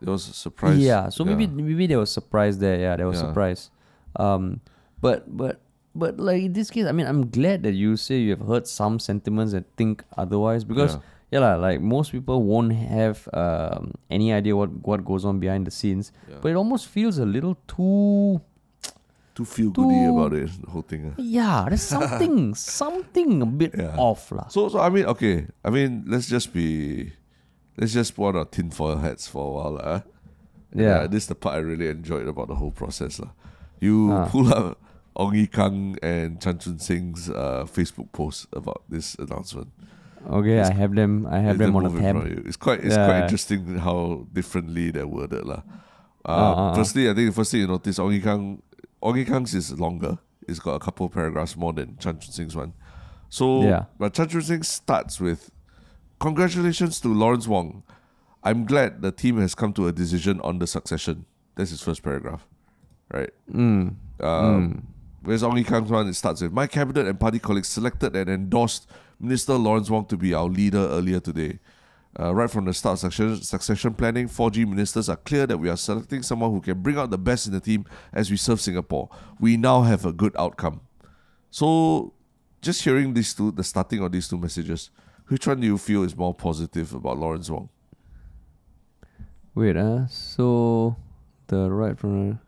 There 0.00 0.12
was 0.12 0.28
a 0.28 0.32
surprise. 0.32 0.78
yeah, 0.78 1.08
so 1.08 1.24
maybe 1.24 1.48
maybe 1.48 1.88
there 1.88 1.98
was 1.98 2.10
surprise 2.12 2.58
there. 2.58 2.78
Yeah, 2.78 2.94
there 2.94 3.08
was 3.08 3.18
Yeah. 3.18 3.26
surprise. 3.26 3.70
Um, 4.14 4.60
but 5.02 5.26
but 5.26 5.58
but 5.98 6.18
like 6.22 6.42
in 6.46 6.52
this 6.54 6.70
case, 6.70 6.86
I 6.86 6.92
mean, 6.92 7.06
I'm 7.10 7.28
glad 7.28 7.62
that 7.66 7.74
you 7.74 7.96
say 7.98 8.18
you 8.22 8.30
have 8.38 8.46
heard 8.46 8.66
some 8.70 8.98
sentiments 9.02 9.52
and 9.52 9.64
think 9.76 10.04
otherwise 10.16 10.62
because 10.64 10.96
yeah, 11.30 11.40
lah, 11.44 11.56
like 11.60 11.80
most 11.82 12.12
people 12.12 12.42
won't 12.42 12.72
have 12.72 13.28
um 13.36 13.92
any 14.08 14.32
idea 14.32 14.56
what 14.56 14.70
what 14.86 15.04
goes 15.04 15.24
on 15.28 15.38
behind 15.42 15.66
the 15.66 15.74
scenes. 15.74 16.12
Yeah. 16.30 16.38
But 16.40 16.54
it 16.54 16.56
almost 16.56 16.86
feels 16.88 17.18
a 17.18 17.26
little 17.26 17.56
too 17.68 18.40
too 19.34 19.44
feel 19.44 19.70
goody 19.70 20.04
about 20.06 20.32
it, 20.34 20.50
the 20.64 20.70
whole 20.70 20.82
thing. 20.82 21.10
ah. 21.10 21.14
yeah. 21.20 21.66
There's 21.68 21.82
something 21.96 22.54
something 22.54 23.42
a 23.42 23.46
bit 23.46 23.74
Yeah. 23.76 23.94
off 24.00 24.32
lah. 24.32 24.48
So, 24.48 24.68
so 24.72 24.80
I 24.80 24.88
mean, 24.88 25.04
okay. 25.14 25.46
I 25.64 25.70
mean, 25.70 26.04
let's 26.08 26.26
just 26.26 26.52
be, 26.52 27.12
let's 27.76 27.92
just 27.92 28.16
put 28.16 28.34
on 28.34 28.36
our 28.36 28.48
tinfoil 28.48 28.96
hats 28.98 29.28
for 29.28 29.44
a 29.46 29.50
while, 29.52 29.74
lah. 29.78 29.84
ah. 29.84 30.00
Yeah. 30.74 31.06
this 31.08 31.24
is 31.24 31.28
the 31.32 31.34
part 31.38 31.56
I 31.56 31.60
really 31.64 31.88
enjoyed 31.88 32.26
about 32.28 32.48
the 32.48 32.56
whole 32.56 32.72
process, 32.72 33.20
lah. 33.20 33.30
You 33.80 34.10
Ah. 34.12 34.26
pull 34.32 34.48
up 34.52 34.74
Ong 35.18 35.46
Kang 35.48 35.96
and 36.02 36.40
Chan 36.40 36.58
Chun 36.60 36.78
Sing's 36.78 37.28
uh, 37.28 37.64
Facebook 37.66 38.12
post 38.12 38.46
about 38.52 38.82
this 38.88 39.14
announcement. 39.16 39.68
Okay, 40.30 40.60
I 40.60 40.72
have 40.72 40.94
them. 40.94 41.26
I 41.30 41.38
have 41.40 41.58
them 41.58 41.74
on 41.76 41.86
a 41.86 42.00
tab. 42.00 42.16
It's 42.46 42.56
quite, 42.56 42.80
it's 42.84 42.94
quite 42.94 43.22
interesting 43.22 43.78
how 43.78 44.26
differently 44.32 44.90
they're 44.90 45.06
worded, 45.06 45.44
lah. 45.44 45.62
Uh, 46.24 46.30
Ah, 46.30 46.34
ah, 46.34 46.54
ah. 46.70 46.74
firstly, 46.74 47.08
I 47.08 47.14
think 47.14 47.30
the 47.30 47.32
first 47.32 47.50
thing 47.50 47.60
you 47.60 47.66
notice, 47.66 47.98
Ong 47.98 48.20
Kang, 48.20 48.62
Ong 49.02 49.24
Kang's 49.24 49.54
is 49.54 49.78
longer. 49.78 50.18
It's 50.46 50.58
got 50.58 50.74
a 50.74 50.78
couple 50.78 51.08
paragraphs 51.08 51.56
more 51.56 51.72
than 51.72 51.96
Chan 51.98 52.18
Chun 52.20 52.32
Sing's 52.32 52.56
one. 52.56 52.72
So, 53.28 53.62
Yeah. 53.62 53.84
but 53.98 54.12
Chan 54.14 54.28
Chun 54.28 54.42
Sing 54.42 54.62
starts 54.62 55.20
with, 55.20 55.50
"Congratulations 56.20 57.00
to 57.00 57.08
Lawrence 57.08 57.46
Wong. 57.48 57.82
I'm 58.42 58.64
glad 58.66 59.02
the 59.02 59.12
team 59.12 59.38
has 59.38 59.54
come 59.54 59.72
to 59.74 59.86
a 59.88 59.92
decision 59.92 60.40
on 60.42 60.58
the 60.58 60.66
succession." 60.66 61.24
That's 61.54 61.70
his 61.70 61.82
first 61.82 62.02
paragraph, 62.02 62.46
right? 63.12 63.30
Mm. 63.52 63.94
Um, 64.20 64.88
Whereas 65.22 65.42
Ye 65.42 65.64
Kung's 65.64 65.90
one, 65.90 66.08
it 66.08 66.14
starts 66.14 66.42
with 66.42 66.52
My 66.52 66.66
cabinet 66.66 67.06
and 67.06 67.18
party 67.18 67.38
colleagues 67.38 67.68
selected 67.68 68.14
and 68.14 68.30
endorsed 68.30 68.88
Minister 69.20 69.54
Lawrence 69.54 69.90
Wong 69.90 70.04
to 70.06 70.16
be 70.16 70.32
our 70.32 70.44
leader 70.44 70.78
earlier 70.78 71.20
today. 71.20 71.58
Uh, 72.18 72.34
right 72.34 72.50
from 72.50 72.64
the 72.64 72.72
start 72.72 72.94
of 72.94 72.98
succession, 73.00 73.36
succession 73.42 73.94
planning, 73.94 74.28
4G 74.28 74.66
ministers 74.66 75.08
are 75.08 75.16
clear 75.16 75.46
that 75.46 75.58
we 75.58 75.68
are 75.68 75.76
selecting 75.76 76.22
someone 76.22 76.50
who 76.50 76.60
can 76.60 76.80
bring 76.80 76.96
out 76.96 77.10
the 77.10 77.18
best 77.18 77.46
in 77.46 77.52
the 77.52 77.60
team 77.60 77.84
as 78.12 78.30
we 78.30 78.36
serve 78.36 78.60
Singapore. 78.60 79.08
We 79.38 79.56
now 79.56 79.82
have 79.82 80.04
a 80.04 80.12
good 80.12 80.34
outcome. 80.36 80.80
So, 81.50 82.12
just 82.60 82.82
hearing 82.82 83.14
these 83.14 83.34
two, 83.34 83.52
the 83.52 83.62
starting 83.62 84.02
of 84.02 84.10
these 84.10 84.28
two 84.28 84.38
messages, 84.38 84.90
which 85.28 85.46
one 85.46 85.60
do 85.60 85.66
you 85.66 85.78
feel 85.78 86.02
is 86.02 86.16
more 86.16 86.34
positive 86.34 86.94
about 86.94 87.18
Lawrence 87.18 87.50
Wong? 87.50 87.68
Wait, 89.54 89.76
uh, 89.76 90.06
so 90.06 90.96
the 91.48 91.70
right 91.70 91.98
from 91.98 92.38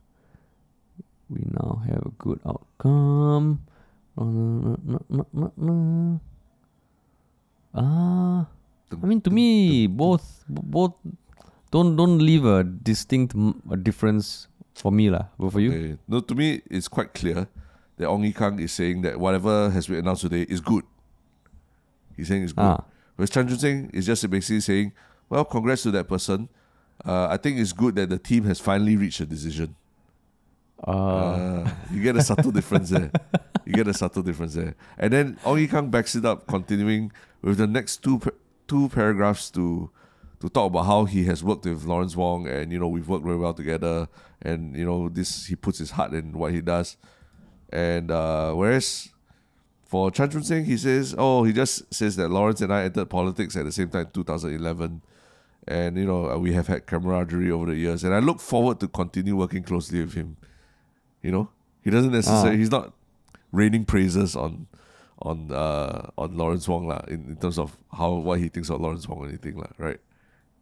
we 1.30 1.46
now 1.46 1.82
have 1.86 2.02
a 2.02 2.12
good 2.18 2.40
outcome. 2.44 3.62
Ah, 7.72 8.46
I 8.90 9.06
mean 9.06 9.20
to 9.22 9.30
me, 9.30 9.86
both 9.86 10.44
both 10.48 10.94
don't 11.70 11.94
don't 11.94 12.18
leave 12.18 12.44
a 12.44 12.64
distinct 12.66 13.34
a 13.70 13.76
difference 13.78 14.48
for 14.74 14.90
me 14.90 15.08
lah. 15.08 15.30
But 15.38 15.54
for 15.54 15.60
you. 15.60 15.98
No, 16.10 16.20
to 16.20 16.34
me, 16.34 16.62
it's 16.66 16.88
quite 16.88 17.14
clear 17.14 17.46
that 17.96 18.08
Ong 18.08 18.24
Ye 18.24 18.32
Kung 18.32 18.58
is 18.58 18.72
saying 18.72 19.02
that 19.02 19.20
whatever 19.20 19.70
has 19.70 19.86
been 19.86 19.98
announced 20.02 20.22
today 20.22 20.42
is 20.50 20.60
good. 20.60 20.82
He's 22.16 22.28
saying 22.28 22.42
it's 22.42 22.52
good. 22.52 22.64
Ah. 22.64 22.84
Whereas 23.14 23.30
Chan 23.30 23.48
Chun 23.48 23.58
Sing 23.58 23.90
is 23.92 24.06
just 24.06 24.28
basically 24.28 24.60
saying, 24.60 24.92
well, 25.28 25.44
congrats 25.44 25.82
to 25.84 25.90
that 25.92 26.08
person. 26.08 26.48
Uh, 27.04 27.28
I 27.28 27.36
think 27.36 27.58
it's 27.58 27.72
good 27.72 27.94
that 27.96 28.08
the 28.08 28.18
team 28.18 28.44
has 28.44 28.58
finally 28.58 28.96
reached 28.96 29.20
a 29.20 29.26
decision. 29.26 29.76
Uh, 30.86 30.90
Uh, 30.90 31.70
you 31.92 32.02
get 32.02 32.16
a 32.16 32.22
subtle 32.22 32.50
difference 32.50 32.90
there. 32.90 33.10
You 33.64 33.72
get 33.72 33.86
a 33.88 33.94
subtle 33.94 34.22
difference 34.22 34.54
there. 34.54 34.74
And 34.98 35.12
then 35.12 35.38
Ong 35.44 35.58
Ye 35.58 35.66
Kung 35.66 35.90
backs 35.90 36.14
it 36.16 36.24
up, 36.24 36.46
continuing 36.46 37.12
with 37.42 37.58
the 37.58 37.66
next 37.66 38.02
two 38.02 38.20
two 38.66 38.88
paragraphs 38.88 39.50
to 39.50 39.90
to 40.40 40.48
talk 40.48 40.70
about 40.70 40.84
how 40.86 41.04
he 41.04 41.24
has 41.24 41.44
worked 41.44 41.66
with 41.66 41.84
Lawrence 41.84 42.16
Wong 42.16 42.48
and 42.48 42.72
you 42.72 42.78
know 42.78 42.88
we've 42.88 43.08
worked 43.08 43.24
very 43.24 43.36
well 43.36 43.52
together 43.52 44.08
and 44.40 44.74
you 44.74 44.84
know 44.86 45.08
this 45.08 45.46
he 45.46 45.54
puts 45.54 45.78
his 45.78 45.92
heart 45.92 46.12
in 46.12 46.32
what 46.32 46.52
he 46.52 46.60
does. 46.60 46.96
And 47.72 48.10
uh, 48.10 48.52
whereas 48.54 49.10
for 49.90 50.10
Chan 50.10 50.30
Chun 50.30 50.44
Sing, 50.44 50.64
he 50.64 50.76
says, 50.76 51.14
oh, 51.18 51.42
he 51.42 51.52
just 51.52 51.92
says 51.92 52.14
that 52.16 52.28
Lawrence 52.30 52.60
and 52.60 52.72
I 52.72 52.84
entered 52.84 53.10
politics 53.10 53.56
at 53.56 53.64
the 53.64 53.72
same 53.72 53.88
time, 53.88 54.08
2011. 54.14 55.02
And, 55.66 55.96
you 55.96 56.04
know, 56.04 56.38
we 56.38 56.52
have 56.52 56.68
had 56.68 56.86
camaraderie 56.86 57.50
over 57.50 57.66
the 57.66 57.74
years. 57.74 58.04
And 58.04 58.14
I 58.14 58.20
look 58.20 58.40
forward 58.40 58.78
to 58.80 58.88
continue 58.88 59.34
working 59.36 59.64
closely 59.64 60.00
with 60.00 60.14
him. 60.14 60.36
You 61.22 61.30
know? 61.32 61.48
He 61.82 61.90
doesn't 61.90 62.12
necessarily, 62.12 62.56
Ah. 62.56 62.58
he's 62.58 62.70
not 62.70 62.92
raining 63.52 63.84
praises 63.84 64.36
on 64.36 64.66
on 65.22 65.50
uh 65.52 66.08
on 66.16 66.36
Lawrence 66.36 66.66
Wong 66.68 66.86
lah, 66.86 67.02
in, 67.08 67.24
in 67.28 67.36
terms 67.36 67.58
of 67.58 67.76
how 67.92 68.12
what 68.14 68.38
he 68.38 68.48
thinks 68.48 68.70
of 68.70 68.80
Lawrence 68.80 69.06
Wong 69.08 69.18
or 69.18 69.28
anything 69.28 69.56
lah, 69.58 69.68
right? 69.78 70.00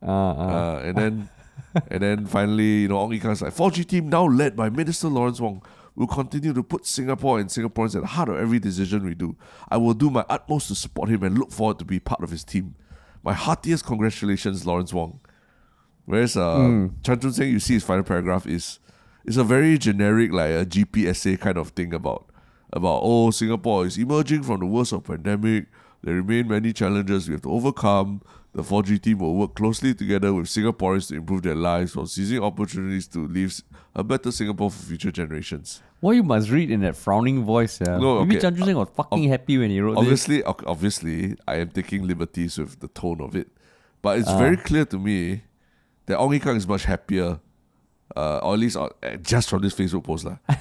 uh, 0.03 0.07
uh, 0.07 0.35
Uh, 0.35 0.83
and 0.85 0.97
then 0.97 1.29
and 1.91 2.03
then 2.03 2.27
finally, 2.27 2.83
you 2.83 2.89
know, 2.89 2.99
Ong 2.99 3.13
Ye 3.13 3.19
Kung's 3.21 3.43
like 3.43 3.55
4G 3.55 3.85
team 3.87 4.09
now 4.09 4.25
led 4.27 4.55
by 4.57 4.69
Minister 4.71 5.09
Lawrence 5.09 5.41
Wong 5.41 5.63
will 5.97 6.07
continue 6.07 6.53
to 6.53 6.63
put 6.63 6.87
Singapore 6.87 7.41
and 7.41 7.49
Singaporeans 7.51 7.97
at 7.97 8.03
the 8.03 8.07
heart 8.07 8.29
of 8.29 8.37
every 8.39 8.61
decision 8.61 9.05
we 9.05 9.15
do. 9.15 9.37
I 9.69 9.77
will 9.77 9.95
do 9.95 10.11
my 10.11 10.25
utmost 10.29 10.69
to 10.69 10.77
support 10.77 11.09
him 11.09 11.25
and 11.25 11.37
look 11.37 11.51
forward 11.51 11.79
to 11.81 11.85
be 11.85 11.99
part 11.99 12.23
of 12.23 12.31
his 12.31 12.45
team. 12.45 12.77
My 13.25 13.33
heartiest 13.33 13.85
congratulations, 13.85 14.65
Lawrence 14.65 14.93
Wong. 14.95 15.19
Whereas 16.05 16.37
uh, 16.37 16.89
Chan 17.03 17.19
Chun 17.21 17.33
Sing, 17.33 17.51
you 17.51 17.59
see 17.59 17.75
his 17.75 17.83
final 17.85 18.05
paragraph 18.05 18.47
is 18.47 18.79
is 19.29 19.37
a 19.37 19.45
very 19.45 19.79
generic 19.79 20.33
like 20.33 20.51
a 20.51 20.65
GP 20.65 21.07
essay 21.07 21.37
kind 21.37 21.59
of 21.59 21.69
thing 21.71 21.93
about 21.95 22.31
about 22.73 23.01
oh 23.03 23.31
Singapore 23.31 23.87
is 23.87 23.99
emerging 23.99 24.43
from 24.43 24.61
the 24.61 24.67
worst 24.67 24.93
of 24.93 25.05
pandemic. 25.05 25.67
There 26.03 26.15
remain 26.15 26.47
many 26.49 26.73
challenges 26.73 27.29
we 27.29 27.35
have 27.35 27.43
to 27.43 27.51
overcome. 27.51 28.23
The 28.55 28.63
4G 28.63 29.03
team 29.03 29.19
will 29.19 29.35
work 29.35 29.55
closely 29.55 29.95
together 29.95 30.33
with 30.33 30.47
Singaporeans 30.47 31.09
to 31.09 31.17
improve 31.17 31.43
their 31.43 31.55
lives 31.55 31.95
while 31.95 32.07
seizing 32.07 32.43
opportunities 32.43 33.07
to 33.09 33.27
leave 33.27 33.61
a 33.95 34.03
better 34.03 34.33
Singapore 34.33 34.71
for 34.71 34.83
future 34.87 35.11
generations. 35.11 35.83
what 36.01 36.13
you 36.13 36.23
must 36.23 36.49
read 36.51 36.71
in 36.71 36.81
that 36.81 36.97
frowning 36.97 37.45
voice, 37.45 37.81
yeah. 37.81 37.99
No, 37.99 38.21
Maybe 38.21 38.37
okay, 38.37 38.43
Chan 38.43 38.57
Chun 38.57 38.67
Sing 38.67 38.77
was 38.77 38.89
fucking 38.95 39.29
happy 39.29 39.59
when 39.59 39.71
he 39.71 39.81
wrote 39.81 39.95
this. 39.95 40.03
Obviously, 40.03 40.45
ob- 40.45 40.65
obviously, 40.67 41.37
I 41.47 41.57
am 41.57 41.71
taking 41.71 42.07
liberties 42.07 42.59
with 42.59 42.79
the 42.81 42.89
tone 42.89 43.21
of 43.21 43.35
it, 43.37 43.49
but 44.01 44.19
it's 44.19 44.29
ah. 44.29 44.39
very 44.39 44.57
clear 44.57 44.85
to 44.87 44.99
me 44.99 45.43
that 46.07 46.19
Ong 46.19 46.33
Ye 46.33 46.39
Kung 46.39 46.57
is 46.57 46.67
much 46.67 46.85
happier, 46.85 47.41
uh, 48.17 48.39
or 48.43 48.55
at 48.55 48.61
least 48.61 48.77
uh, 48.77 48.89
eh, 49.03 49.17
just 49.23 49.49
from 49.51 49.63
this 49.63 49.75
Facebook 49.75 50.05
post 50.05 50.25
lah. 50.25 50.37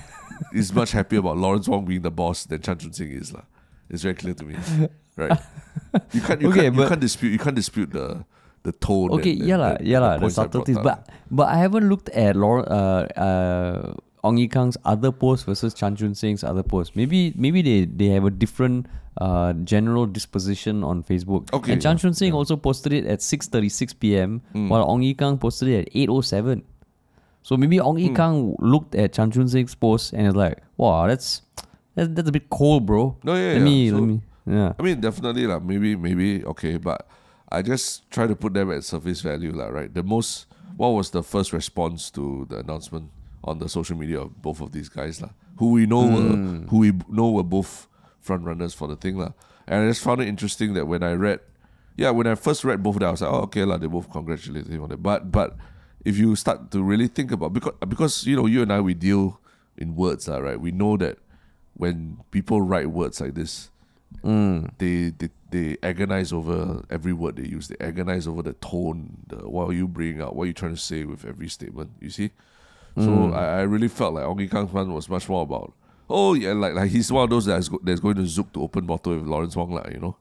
is 0.53 0.71
much 0.73 0.91
happier 0.91 1.19
about 1.19 1.37
Lawrence 1.37 1.67
Wong 1.67 1.85
being 1.85 2.01
the 2.01 2.11
boss 2.11 2.45
than 2.45 2.61
Chan 2.61 2.77
Chun 2.79 2.93
Sing 2.93 3.09
is 3.11 3.33
lah. 3.33 3.41
It's 3.89 4.03
very 4.03 4.15
clear 4.15 4.33
to 4.35 4.43
me, 4.45 4.55
right? 5.15 5.39
You 6.13 6.21
can't, 6.21 6.41
you 6.41 6.49
Okay, 6.49 6.63
can't, 6.69 6.75
you 6.75 6.87
can't 6.87 6.99
dispute, 7.01 7.29
you 7.31 7.39
can't 7.39 7.55
dispute 7.55 7.91
the 7.91 8.25
the 8.63 8.71
tone. 8.73 9.11
Okay, 9.17 9.31
and- 9.31 9.47
yeah 9.47 9.55
and- 9.55 9.77
and 9.79 9.87
yeah 9.87 9.99
the 9.99 10.19
brought 10.19 10.31
subtleties. 10.33 10.77
But 10.77 11.09
but 11.31 11.47
I 11.47 11.57
haven't 11.57 11.87
looked 11.89 12.09
at 12.09 12.35
Laura, 12.35 12.63
uh, 12.63 13.07
uh, 13.19 13.93
Ong 14.27 14.37
Ye 14.37 14.47
Kung's 14.47 14.75
other 14.83 15.11
posts 15.11 15.45
versus 15.45 15.73
Chan 15.73 15.95
Chun 15.95 16.13
Sing's 16.13 16.43
other 16.43 16.63
posts. 16.63 16.95
Maybe 16.95 17.33
maybe 17.35 17.61
they, 17.61 17.85
they 17.85 18.07
have 18.13 18.25
a 18.25 18.29
different 18.29 18.87
uh, 19.17 19.53
general 19.63 20.05
disposition 20.05 20.83
on 20.83 21.01
Facebook. 21.01 21.51
Okay, 21.53 21.71
And 21.73 21.81
Chan 21.81 21.95
yeah, 21.97 22.01
Chun 22.01 22.13
Sing 22.13 22.29
yeah. 22.33 22.37
Also 22.37 22.57
posted 22.57 22.91
it 22.93 23.05
at 23.05 23.21
six 23.23 23.47
thirty 23.47 23.69
six 23.69 23.93
p.m. 23.93 24.41
while 24.53 24.83
Ong 24.83 25.01
Ye 25.01 25.13
Kung 25.15 25.37
posted 25.39 25.69
it 25.69 25.87
at 25.87 25.87
eight 25.95 26.09
oh 26.09 26.21
seven. 26.21 26.61
So 27.47 27.55
maybe 27.55 27.79
Ong 27.79 27.95
Hmm. 27.95 28.03
Ye 28.03 28.09
Kung 28.11 28.55
looked 28.59 28.91
at 28.91 29.13
Chan 29.15 29.31
Chun 29.31 29.47
Sing's 29.47 29.71
post 29.71 30.11
and 30.11 30.27
was 30.27 30.35
like, 30.35 30.59
"Wow, 30.75 31.07
that's 31.07 31.47
that's, 31.95 32.11
that's 32.11 32.27
a 32.27 32.31
bit 32.35 32.49
cold, 32.51 32.83
bro." 32.85 33.15
No, 33.23 33.35
yeah, 33.39 33.55
let 33.55 33.57
yeah. 33.59 33.63
me 33.63 33.89
So- 33.89 33.95
let 33.95 34.03
me 34.03 34.21
yeah. 34.47 34.73
I 34.75 34.81
mean, 34.83 34.99
definitely 34.99 35.47
like 35.47 35.63
maybe 35.63 35.95
maybe 35.95 36.43
okay, 36.43 36.75
but 36.75 37.07
I 37.47 37.61
just 37.63 38.11
try 38.11 38.27
to 38.27 38.35
put 38.35 38.51
them 38.51 38.67
at 38.75 38.83
surface 38.83 39.23
value, 39.23 39.55
lah. 39.55 39.71
Right? 39.71 39.87
The 39.87 40.03
most 40.03 40.51
what 40.75 40.91
was 40.91 41.15
the 41.15 41.23
first 41.23 41.55
response 41.55 42.11
to 42.19 42.45
the 42.51 42.59
announcement 42.59 43.15
on 43.47 43.63
the 43.63 43.69
social 43.71 43.95
media 43.95 44.27
of 44.27 44.35
both 44.43 44.59
of 44.59 44.75
these 44.75 44.91
guys, 44.91 45.23
lah? 45.23 45.31
Who 45.63 45.71
we 45.71 45.87
know 45.87 46.03
were 46.03 46.67
who 46.67 46.83
we 46.83 46.91
know 47.07 47.31
were 47.31 47.47
both 47.47 47.87
front 48.19 48.43
runners 48.43 48.75
for 48.75 48.91
the 48.91 48.99
thing, 48.99 49.15
lah. 49.15 49.31
And 49.71 49.83
I 49.83 49.87
just 49.87 50.03
found 50.03 50.19
it 50.19 50.27
interesting 50.27 50.75
that 50.75 50.83
when 50.91 50.99
I 50.99 51.15
read, 51.15 51.39
yeah, 51.95 52.11
when 52.11 52.27
I 52.27 52.35
first 52.35 52.67
read 52.67 52.83
both 52.83 52.99
of 52.99 52.99
them, 52.99 53.07
I 53.07 53.11
was 53.15 53.23
like, 53.23 53.31
oh, 53.31 53.47
okay, 53.47 53.63
lah, 53.63 53.79
they 53.79 53.87
both 53.87 54.11
congratulated 54.11 54.67
him 54.67 54.83
on 54.83 54.91
it. 54.91 54.99
But 55.01 55.31
but 55.31 55.55
if 56.05 56.17
you 56.17 56.35
start 56.35 56.71
to 56.71 56.81
really 56.83 57.07
think 57.07 57.31
about 57.31 57.53
because 57.53 57.73
because 57.87 58.25
you 58.25 58.35
know 58.35 58.45
you 58.45 58.61
and 58.61 58.71
I 58.71 58.79
we 58.81 58.93
deal 58.93 59.39
in 59.77 59.95
words, 59.95 60.27
uh, 60.29 60.41
right? 60.41 60.59
We 60.59 60.71
know 60.71 60.97
that 60.97 61.17
when 61.75 62.17
people 62.31 62.61
write 62.61 62.89
words 62.91 63.21
like 63.21 63.35
this, 63.35 63.69
Mm. 64.23 64.71
they, 64.77 65.09
they 65.09 65.29
they 65.51 65.77
agonize 65.83 66.31
over 66.31 66.81
every 66.89 67.11
word 67.13 67.35
they 67.35 67.45
use. 67.47 67.67
They 67.67 67.75
agonize 67.79 68.25
over 68.27 68.41
the 68.41 68.53
tone, 68.53 69.17
the 69.27 69.47
what 69.49 69.69
are 69.69 69.73
you 69.73 69.87
bringing 69.87 70.21
out, 70.21 70.35
what 70.35 70.43
are 70.43 70.47
you 70.47 70.53
trying 70.53 70.73
to 70.73 70.79
say 70.81 71.03
with 71.03 71.25
every 71.25 71.49
statement. 71.49 71.91
You 71.99 72.09
see, 72.09 72.31
so 72.95 73.03
Mm. 73.03 73.35
I, 73.35 73.59
I 73.59 73.61
really 73.63 73.89
felt 73.89 74.13
like 74.15 74.25
Ong 74.25 74.39
Ye 74.39 74.47
Kung's 74.47 74.71
one 74.73 74.93
was 74.93 75.09
much 75.09 75.27
more 75.29 75.43
about. 75.43 75.73
Oh 76.09 76.33
yeah, 76.35 76.53
like 76.53 76.73
like 76.73 76.89
he's 76.89 77.11
one 77.11 77.23
of 77.25 77.29
those 77.29 77.45
that's, 77.45 77.67
go, 77.67 77.79
that's 77.83 77.99
going 77.99 78.15
to 78.15 78.21
Zouk 78.23 78.53
to 78.53 78.63
open 78.63 78.85
bottle 78.85 79.15
with 79.15 79.27
Lawrence 79.27 79.55
Wong, 79.57 79.71
like, 79.71 79.91
you 79.91 79.99
know. 79.99 80.15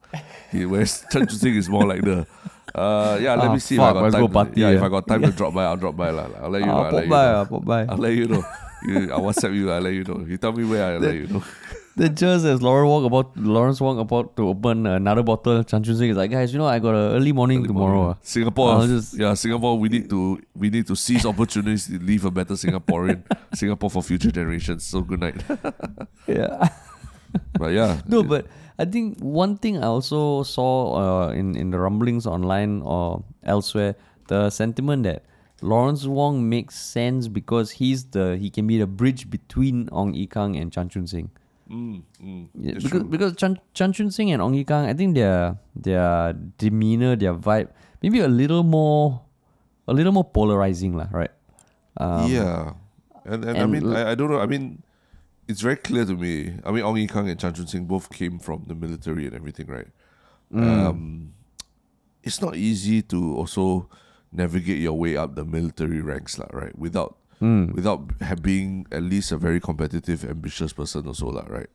He, 0.51 0.67
whereas 0.67 1.05
Chen 1.13 1.29
Sing 1.29 1.55
is 1.55 1.69
more 1.69 1.87
like 1.87 2.03
the, 2.03 2.27
uh, 2.75 3.19
yeah. 3.21 3.35
Let 3.37 3.51
Ah, 3.51 3.53
me 3.53 3.59
see 3.61 3.77
fuck, 3.77 3.95
if 3.95 4.03
I 4.03 4.11
got 4.11 4.11
time. 4.11 4.21
go 4.23 4.27
to, 4.27 4.33
party, 4.33 4.61
yeah, 4.61 4.71
if. 4.71 4.83
I 4.83 4.89
got 4.89 5.07
time 5.07 5.23
to 5.23 5.31
drop 5.39 5.55
by, 5.55 5.65
I'll 5.65 5.77
drop 5.77 5.97
by 5.97 6.11
lah. 6.11 6.29
I'll 6.43 6.51
let 6.51 6.63
you 6.63 6.67
know. 6.67 6.73
Ah, 6.73 6.87
I'll 6.87 6.93
let 6.93 7.05
you 7.05 7.11
by, 7.11 7.25
know. 7.27 7.37
ah, 7.41 7.45
pop 7.45 7.65
by. 7.65 7.85
I'll 7.87 7.97
let 7.99 8.13
you 8.15 8.27
know. 8.27 8.45
You, 8.83 9.13
I'll 9.13 9.21
WhatsApp 9.23 9.55
you. 9.55 9.71
I'll 9.71 9.81
let 9.81 9.95
you 9.95 10.05
know. 10.05 10.25
You 10.27 10.37
tell 10.37 10.53
me 10.53 10.65
where. 10.65 10.95
I'll 10.95 11.01
let 11.01 11.15
you 11.15 11.27
know. 11.29 11.45
Just 11.99 12.45
as 12.45 12.61
Lawrence 12.61 12.89
Wong 12.91 13.05
about 13.07 13.37
Lawrence 13.39 13.81
Wong 13.81 13.99
about 13.99 14.37
to 14.37 14.49
open 14.49 14.87
another 14.87 15.23
bottle, 15.23 15.65
Chan 15.65 15.83
Chun 15.83 15.97
Sing 15.97 16.11
is 16.11 16.17
like, 16.17 16.31
guys, 16.31 16.53
you 16.53 16.59
know, 16.59 16.67
I 16.67 16.79
got 16.79 16.95
an 16.95 17.17
early 17.17 17.33
morning 17.33 17.65
tomorrow. 17.67 18.11
ah." 18.11 18.17
Singapore, 18.23 18.87
just- 18.87 19.17
yeah, 19.19 19.33
Singapore. 19.33 19.79
We 19.79 19.89
need 19.89 20.11
to 20.11 20.39
we 20.55 20.69
need 20.69 20.87
to 20.89 20.95
seize 20.97 21.25
opportunities 21.25 21.87
to 21.87 21.99
leave 21.99 22.27
a 22.27 22.31
better 22.31 22.53
Singaporean, 22.55 23.23
Singapore 23.55 23.89
for 23.91 24.03
future 24.03 24.31
generations. 24.31 24.85
So 24.85 25.01
good 25.01 25.21
night. 25.21 25.41
Yeah. 26.27 26.69
But 27.59 27.73
yeah, 27.73 28.01
no, 28.07 28.23
but 28.23 28.47
I 28.79 28.85
think 28.85 29.19
one 29.21 29.57
thing 29.59 29.79
I 29.79 29.87
also 29.87 30.43
saw 30.43 30.97
uh, 30.97 31.29
in 31.33 31.57
in 31.57 31.71
the 31.71 31.79
rumblings 31.79 32.27
online 32.27 32.81
or 32.83 33.25
elsewhere, 33.45 33.95
the 34.29 34.49
sentiment 34.51 35.05
that 35.05 35.25
Lawrence 35.61 36.07
Wong 36.07 36.49
makes 36.49 36.77
sense 36.79 37.29
because 37.29 37.73
he's 37.81 38.05
the 38.13 38.37
he 38.37 38.49
can 38.49 38.67
be 38.67 38.79
the 38.79 38.87
bridge 38.87 39.29
between 39.29 39.89
Ong 39.93 40.15
Ye 40.15 40.27
Kung 40.27 40.57
and 40.57 40.73
Chan 40.73 40.89
Chun 40.91 41.07
Sing. 41.07 41.29
Mm, 41.67 42.03
mm, 42.23 42.47
Yeah, 42.55 42.75
because 42.79 43.03
true. 43.03 43.11
because 43.11 43.35
Chan, 43.35 43.59
Chan 43.75 43.93
Chun 43.93 44.11
Sing 44.11 44.31
and 44.31 44.41
Ong 44.41 44.55
Ye 44.55 44.63
Kung, 44.63 44.87
I 44.87 44.95
think 44.95 45.15
their 45.19 45.59
their 45.75 46.33
demeanor, 46.59 47.17
their 47.19 47.35
vibe, 47.35 47.75
maybe 48.03 48.21
a 48.23 48.29
little 48.31 48.63
more, 48.63 49.21
a 49.89 49.93
little 49.93 50.13
more 50.15 50.23
polarizing, 50.25 50.95
lah. 50.95 51.11
Right? 51.11 51.35
Um, 51.99 52.31
yeah, 52.31 52.75
and 53.27 53.43
and, 53.43 53.59
I 53.59 53.63
and 53.67 53.73
mean 53.73 53.83
l- 53.83 53.97
I, 53.99 54.13
I 54.13 54.15
don't 54.15 54.31
know. 54.31 54.39
I 54.39 54.47
mean, 54.47 54.83
it's 55.51 55.61
very 55.61 55.75
clear 55.75 56.05
to 56.07 56.15
me. 56.15 56.55
I 56.63 56.71
mean, 56.71 56.85
Ong 56.87 56.97
Ye 56.97 57.11
Kung 57.11 57.27
and 57.27 57.35
Chan 57.35 57.55
Chun 57.59 57.67
Sing 57.67 57.85
both 57.91 58.15
came 58.15 58.39
from 58.39 58.65
the 58.71 58.75
military 58.79 59.27
and 59.27 59.35
everything, 59.35 59.67
right? 59.67 59.91
Mm. 60.55 60.63
Um, 60.63 61.33
it's 62.23 62.39
not 62.39 62.55
easy 62.55 63.03
to 63.11 63.35
also 63.35 63.91
navigate 64.31 64.79
your 64.79 64.95
way 64.95 65.17
up 65.17 65.35
the 65.35 65.43
military 65.45 65.99
ranks, 65.99 66.39
lah, 66.39 66.47
right? 66.55 66.79
Without 66.79 67.19
Mm. 67.41 67.75
without 67.75 68.01
being 68.43 68.87
at 68.91 69.03
least 69.03 69.31
a 69.33 69.37
very 69.37 69.61
competitive, 69.61 70.25
ambitious 70.25 70.73
person 70.73 71.07
also, 71.07 71.29
lah, 71.31 71.45
right? 71.49 71.69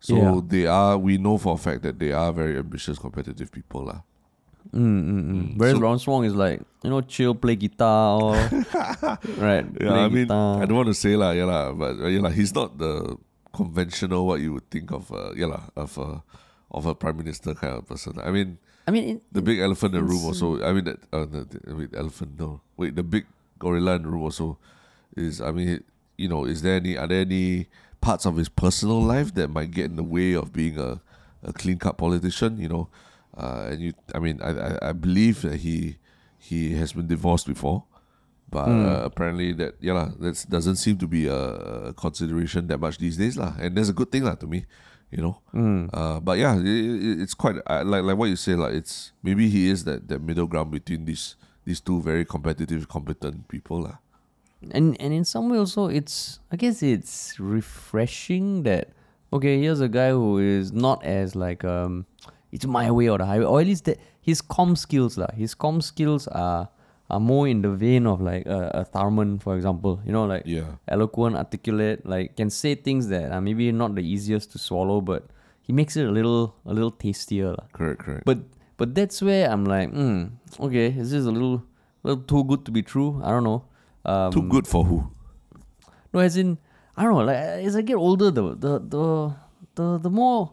So 0.00 0.16
Yeah. 0.16 0.40
they 0.44 0.66
are. 0.66 0.98
We 0.98 1.16
know 1.16 1.38
for 1.38 1.54
a 1.54 1.58
fact 1.58 1.82
that 1.82 1.98
they 1.98 2.12
are 2.12 2.32
very 2.32 2.58
ambitious, 2.58 2.98
competitive 2.98 3.48
people, 3.50 3.86
lah. 3.88 4.02
Mm, 4.74 4.84
mm, 4.84 5.22
mm. 5.24 5.46
Whereas 5.56 5.74
So- 5.76 5.80
Lawrence 5.80 6.06
Wong 6.06 6.24
is 6.24 6.34
like, 6.34 6.60
you 6.84 6.90
know, 6.90 7.00
chill, 7.00 7.34
play 7.34 7.56
guitar, 7.56 8.20
or 8.20 8.34
right? 9.40 9.64
Yeah, 9.80 9.94
I 9.94 10.08
mean, 10.08 10.26
guitar. 10.28 10.62
I 10.62 10.66
don't 10.66 10.76
want 10.76 10.88
to 10.88 10.94
say 10.98 11.16
lah, 11.16 11.32
yeah 11.32 11.44
lah, 11.48 11.72
but 11.72 11.96
yeah 12.08 12.20
lah, 12.20 12.30
he's 12.30 12.54
not 12.54 12.76
the 12.78 13.16
conventional 13.52 14.26
what 14.26 14.40
you 14.40 14.52
would 14.54 14.68
think 14.70 14.90
of, 14.92 15.10
uh, 15.12 15.32
yeah 15.36 15.46
lah, 15.46 15.68
of 15.76 15.96
a 15.98 16.22
of 16.72 16.86
a 16.86 16.94
prime 16.94 17.16
minister 17.16 17.54
kind 17.54 17.74
of 17.80 17.86
person. 17.88 18.16
I 18.20 18.30
mean, 18.32 18.56
I 18.88 18.90
mean, 18.90 19.20
the 19.30 19.40
big 19.42 19.60
elephant 19.60 19.94
in 19.94 20.00
the 20.04 20.08
room 20.08 20.24
also. 20.24 20.60
I 20.64 20.72
mean, 20.72 20.84
that, 20.84 20.98
uh, 21.12 21.24
the, 21.28 21.44
the, 21.44 21.58
wait, 21.76 21.90
elephant 21.94 22.38
no, 22.38 22.60
wait, 22.76 22.96
the 22.96 23.04
big 23.04 23.26
gorilla 23.58 23.96
in 23.96 24.02
the 24.02 24.08
room 24.08 24.22
also 24.24 24.58
is. 25.16 25.40
I 25.40 25.50
mean, 25.52 25.84
you 26.16 26.28
know, 26.28 26.44
is 26.44 26.62
there 26.62 26.76
any 26.76 26.96
are 26.96 27.06
there 27.06 27.20
any 27.20 27.68
parts 28.00 28.26
of 28.26 28.36
his 28.36 28.48
personal 28.48 29.00
life 29.00 29.34
that 29.34 29.48
might 29.48 29.70
get 29.70 29.86
in 29.86 29.96
the 29.96 30.02
way 30.02 30.34
of 30.34 30.52
being 30.52 30.78
a 30.78 31.00
a 31.42 31.52
clean 31.52 31.78
cut 31.78 31.98
politician? 31.98 32.58
You 32.58 32.68
know, 32.68 32.88
uh, 33.36 33.68
and 33.70 33.80
you. 33.80 33.92
I 34.14 34.18
mean, 34.18 34.40
I, 34.42 34.50
I 34.50 34.88
I 34.90 34.92
believe 34.92 35.42
that 35.42 35.60
he 35.60 35.98
he 36.38 36.74
has 36.74 36.92
been 36.92 37.06
divorced 37.06 37.46
before. 37.46 37.84
But 38.52 38.68
Hmm. 38.68 38.84
uh, 38.84 39.00
apparently 39.08 39.56
that 39.56 39.80
yeah 39.80 40.12
that 40.20 40.44
doesn't 40.50 40.76
seem 40.76 40.98
to 41.00 41.08
be 41.08 41.24
a, 41.24 41.94
consideration 41.96 42.66
that 42.68 42.76
much 42.84 42.98
these 43.00 43.16
days 43.16 43.38
lah, 43.40 43.56
and 43.56 43.72
that's 43.72 43.88
a 43.88 43.96
good 43.96 44.12
thing 44.12 44.28
lah 44.28 44.36
to 44.36 44.46
me, 44.46 44.68
you 45.08 45.24
know. 45.24 45.40
Hmm. 45.56 45.88
Uh, 45.88 46.20
but 46.20 46.36
yeah, 46.36 46.60
it, 46.60 46.68
it, 46.68 47.20
it's 47.24 47.32
quite 47.32 47.56
uh, 47.64 47.80
like 47.80 48.04
like 48.04 48.18
what 48.20 48.28
you 48.28 48.36
say 48.36 48.52
like 48.52 48.76
it's 48.76 49.16
maybe 49.24 49.48
he 49.48 49.72
is 49.72 49.88
that, 49.88 50.04
that 50.12 50.20
middle 50.20 50.44
ground 50.44 50.68
between 50.68 51.08
these 51.08 51.32
these 51.64 51.80
two 51.80 52.04
very 52.04 52.28
competitive, 52.28 52.84
competent 52.92 53.48
people 53.48 53.88
lah. 53.88 54.01
And 54.70 54.96
and 55.00 55.12
in 55.12 55.24
some 55.24 55.48
way 55.50 55.58
also 55.58 55.88
it's 55.88 56.38
i 56.52 56.56
guess 56.56 56.82
it's 56.82 57.38
refreshing 57.40 58.62
that 58.62 58.88
okay 59.32 59.58
here's 59.60 59.80
a 59.80 59.88
guy 59.88 60.10
who 60.10 60.38
is 60.38 60.72
not 60.72 61.02
as 61.04 61.34
like 61.34 61.64
um 61.64 62.06
it's 62.52 62.66
my 62.66 62.90
way 62.90 63.08
or 63.08 63.18
the 63.18 63.26
highway 63.26 63.44
or 63.44 63.60
at 63.60 63.66
least 63.66 63.84
that 63.86 63.98
his 64.20 64.40
com 64.40 64.76
skills 64.76 65.18
lah 65.18 65.30
his 65.34 65.54
com 65.54 65.80
skills 65.80 66.28
are 66.28 66.68
are 67.10 67.20
more 67.20 67.46
in 67.48 67.60
the 67.62 67.68
vein 67.68 68.06
of 68.06 68.20
like 68.22 68.46
a, 68.46 68.70
a 68.72 68.84
Tharman 68.84 69.40
for 69.42 69.56
example 69.56 70.00
you 70.06 70.12
know 70.12 70.24
like 70.24 70.42
Yeah. 70.46 70.76
eloquent 70.88 71.36
articulate 71.36 72.06
like 72.06 72.36
can 72.36 72.48
say 72.50 72.74
things 72.74 73.08
that 73.08 73.32
are 73.32 73.40
maybe 73.40 73.70
not 73.72 73.94
the 73.94 74.02
easiest 74.02 74.52
to 74.52 74.58
swallow 74.58 75.00
but 75.00 75.24
he 75.60 75.72
makes 75.72 75.96
it 75.96 76.06
a 76.06 76.10
little 76.10 76.54
a 76.66 76.72
little 76.72 76.90
tastier 76.90 77.50
lah. 77.52 77.66
Correct, 77.72 78.00
correct. 78.00 78.24
But 78.24 78.38
but 78.78 78.94
that's 78.96 79.22
where 79.22 79.46
I'm 79.48 79.64
like, 79.64 79.90
hmm, 79.94 80.34
okay, 80.58 80.90
this 80.90 81.06
is 81.06 81.10
this 81.12 81.26
a 81.26 81.30
little 81.30 81.62
little 82.02 82.22
too 82.24 82.42
good 82.44 82.64
to 82.66 82.72
be 82.72 82.82
true? 82.82 83.20
I 83.22 83.30
don't 83.30 83.44
know. 83.44 83.62
Um, 84.04 84.32
Too 84.32 84.42
good 84.42 84.66
for 84.66 84.84
who? 84.84 85.06
No, 86.12 86.20
as 86.20 86.36
in, 86.36 86.58
I 86.96 87.04
don't 87.04 87.14
know. 87.14 87.24
Like 87.24 87.36
as 87.36 87.76
I 87.76 87.82
get 87.82 87.96
older, 87.96 88.30
the 88.30 88.54
the 88.54 88.72
the 88.80 89.34
the, 89.74 89.98
the 89.98 90.10
more 90.10 90.52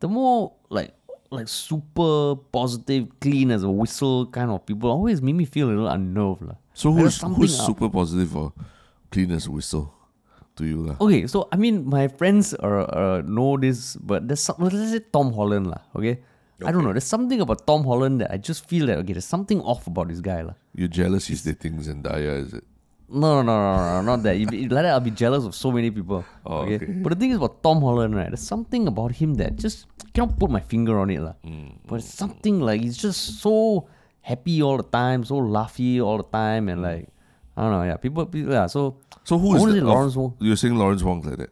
the 0.00 0.08
more 0.08 0.52
like 0.68 0.92
like 1.30 1.48
super 1.48 2.36
positive, 2.52 3.08
clean 3.20 3.50
as 3.50 3.62
a 3.62 3.70
whistle 3.70 4.26
kind 4.26 4.50
of 4.50 4.64
people 4.64 4.90
always 4.90 5.20
make 5.20 5.34
me 5.34 5.44
feel 5.44 5.68
a 5.68 5.70
little 5.70 5.88
unnerved. 5.88 6.42
lah. 6.42 6.56
So 6.74 6.90
Like, 6.90 7.04
who's 7.04 7.20
who's 7.22 7.60
up. 7.60 7.66
super 7.66 7.88
positive 7.90 8.36
or 8.36 8.52
clean 9.10 9.30
as 9.32 9.46
a 9.46 9.50
whistle 9.50 9.92
to 10.56 10.64
you 10.64 10.86
lah? 10.86 10.96
Okay, 11.00 11.26
so 11.26 11.48
I 11.52 11.56
mean, 11.56 11.84
my 11.88 12.08
friends 12.08 12.54
are, 12.54 12.86
uh, 12.88 13.22
know 13.26 13.56
this, 13.58 13.96
but 14.00 14.26
there's 14.28 14.40
some, 14.40 14.56
let's 14.58 14.76
say 14.76 15.00
Tom 15.12 15.32
Holland 15.32 15.66
lah. 15.68 15.82
Okay? 15.94 16.20
I 16.64 16.72
don't 16.72 16.84
know. 16.84 16.92
There's 16.92 17.04
something 17.04 17.40
about 17.40 17.66
Tom 17.66 17.84
Holland 17.84 18.22
that 18.24 18.32
I 18.32 18.38
just 18.38 18.64
feel 18.64 18.86
that 18.88 18.96
okay, 19.04 19.12
there's 19.12 19.28
something 19.28 19.60
off 19.60 19.86
about 19.86 20.08
this 20.08 20.20
guy 20.24 20.40
lah. 20.40 20.54
You're 20.72 20.88
jealous 20.88 21.26
he's 21.28 21.44
dating 21.44 21.80
Zendaya, 21.84 22.40
is 22.40 22.54
it? 22.54 22.64
No, 23.08 23.40
no, 23.40 23.42
no, 23.42 23.76
no, 23.76 23.92
no, 23.94 24.02
not 24.02 24.22
that. 24.24 24.36
If, 24.36 24.52
if 24.52 24.72
like 24.72 24.82
that, 24.82 24.86
I'll 24.86 25.00
be 25.00 25.12
jealous 25.12 25.44
of 25.44 25.54
so 25.54 25.70
many 25.70 25.90
people. 25.90 26.24
Oh, 26.44 26.58
okay. 26.66 26.78
But 26.86 27.10
the 27.10 27.16
thing 27.16 27.30
is 27.30 27.36
about 27.36 27.62
Tom 27.62 27.80
Holland, 27.80 28.16
right? 28.16 28.28
There's 28.28 28.40
something 28.42 28.88
about 28.88 29.12
him 29.12 29.34
that 29.34 29.54
just 29.56 29.86
cannot 30.12 30.38
put 30.38 30.50
my 30.50 30.58
finger 30.60 30.98
on 30.98 31.10
it, 31.10 31.20
lah. 31.20 31.34
Mm, 31.44 31.78
But 31.86 31.96
it's 32.02 32.12
something 32.12 32.60
like 32.60 32.80
he's 32.80 32.96
just 32.96 33.40
so 33.40 33.86
happy 34.22 34.60
all 34.60 34.76
the 34.76 34.82
time, 34.82 35.22
so 35.24 35.36
laughy 35.36 36.02
all 36.02 36.16
the 36.18 36.24
time, 36.34 36.68
and 36.68 36.82
like 36.82 37.06
I 37.56 37.62
don't 37.62 37.70
know, 37.72 37.82
yeah. 37.84 37.96
People, 37.96 38.26
people 38.26 38.52
yeah. 38.52 38.66
So 38.66 38.96
So 39.22 39.38
who 39.38 39.54
is 39.54 39.54
I 39.54 39.56
is 39.56 39.60
wanna 39.62 39.72
that 39.72 39.78
say 39.78 39.82
of- 39.82 39.86
Lawrence 39.94 40.16
Wong. 40.16 40.34
You're 40.40 40.56
saying 40.56 40.74
Lawrence 40.76 41.02
Wong 41.04 41.22
like 41.22 41.38
that? 41.38 41.50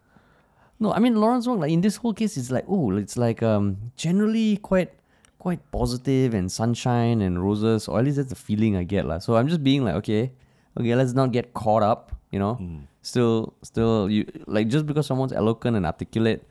No, 0.81 0.93
I 0.93 0.99
mean 0.99 1.15
Lawrence 1.21 1.47
Wong. 1.47 1.61
Like 1.61 1.71
in 1.71 1.81
this 1.83 1.97
whole 1.97 2.13
case, 2.15 2.37
it's 2.37 2.51
like 2.51 2.65
oh, 2.67 2.91
it's 2.97 3.17
like 3.17 3.45
um 3.45 3.93
generally 3.95 4.57
quite 4.57 4.91
quite 5.39 5.61
positive 5.71 6.35
and 6.35 6.51
sunshine 6.51 7.23
and 7.23 7.39
roses, 7.41 7.87
or 7.87 8.01
at 8.01 8.05
least 8.07 8.17
that's 8.17 8.31
the 8.31 8.35
feeling 8.35 8.75
I 8.77 8.83
get 8.83 9.07
lah. 9.07 9.19
So 9.23 9.37
I'm 9.37 9.47
just 9.47 9.63
being 9.63 9.85
like 9.85 9.95
okay, 10.03 10.33
okay, 10.79 10.95
let's 10.95 11.13
not 11.15 11.33
get 11.33 11.55
caught 11.55 11.83
up. 11.83 12.13
You 12.35 12.39
know, 12.43 12.59
still 13.03 13.55
still 13.63 14.11
you 14.11 14.27
like 14.51 14.67
just 14.67 14.87
because 14.87 15.07
someone's 15.07 15.33
eloquent 15.33 15.77
and 15.79 15.87
articulate, 15.87 16.43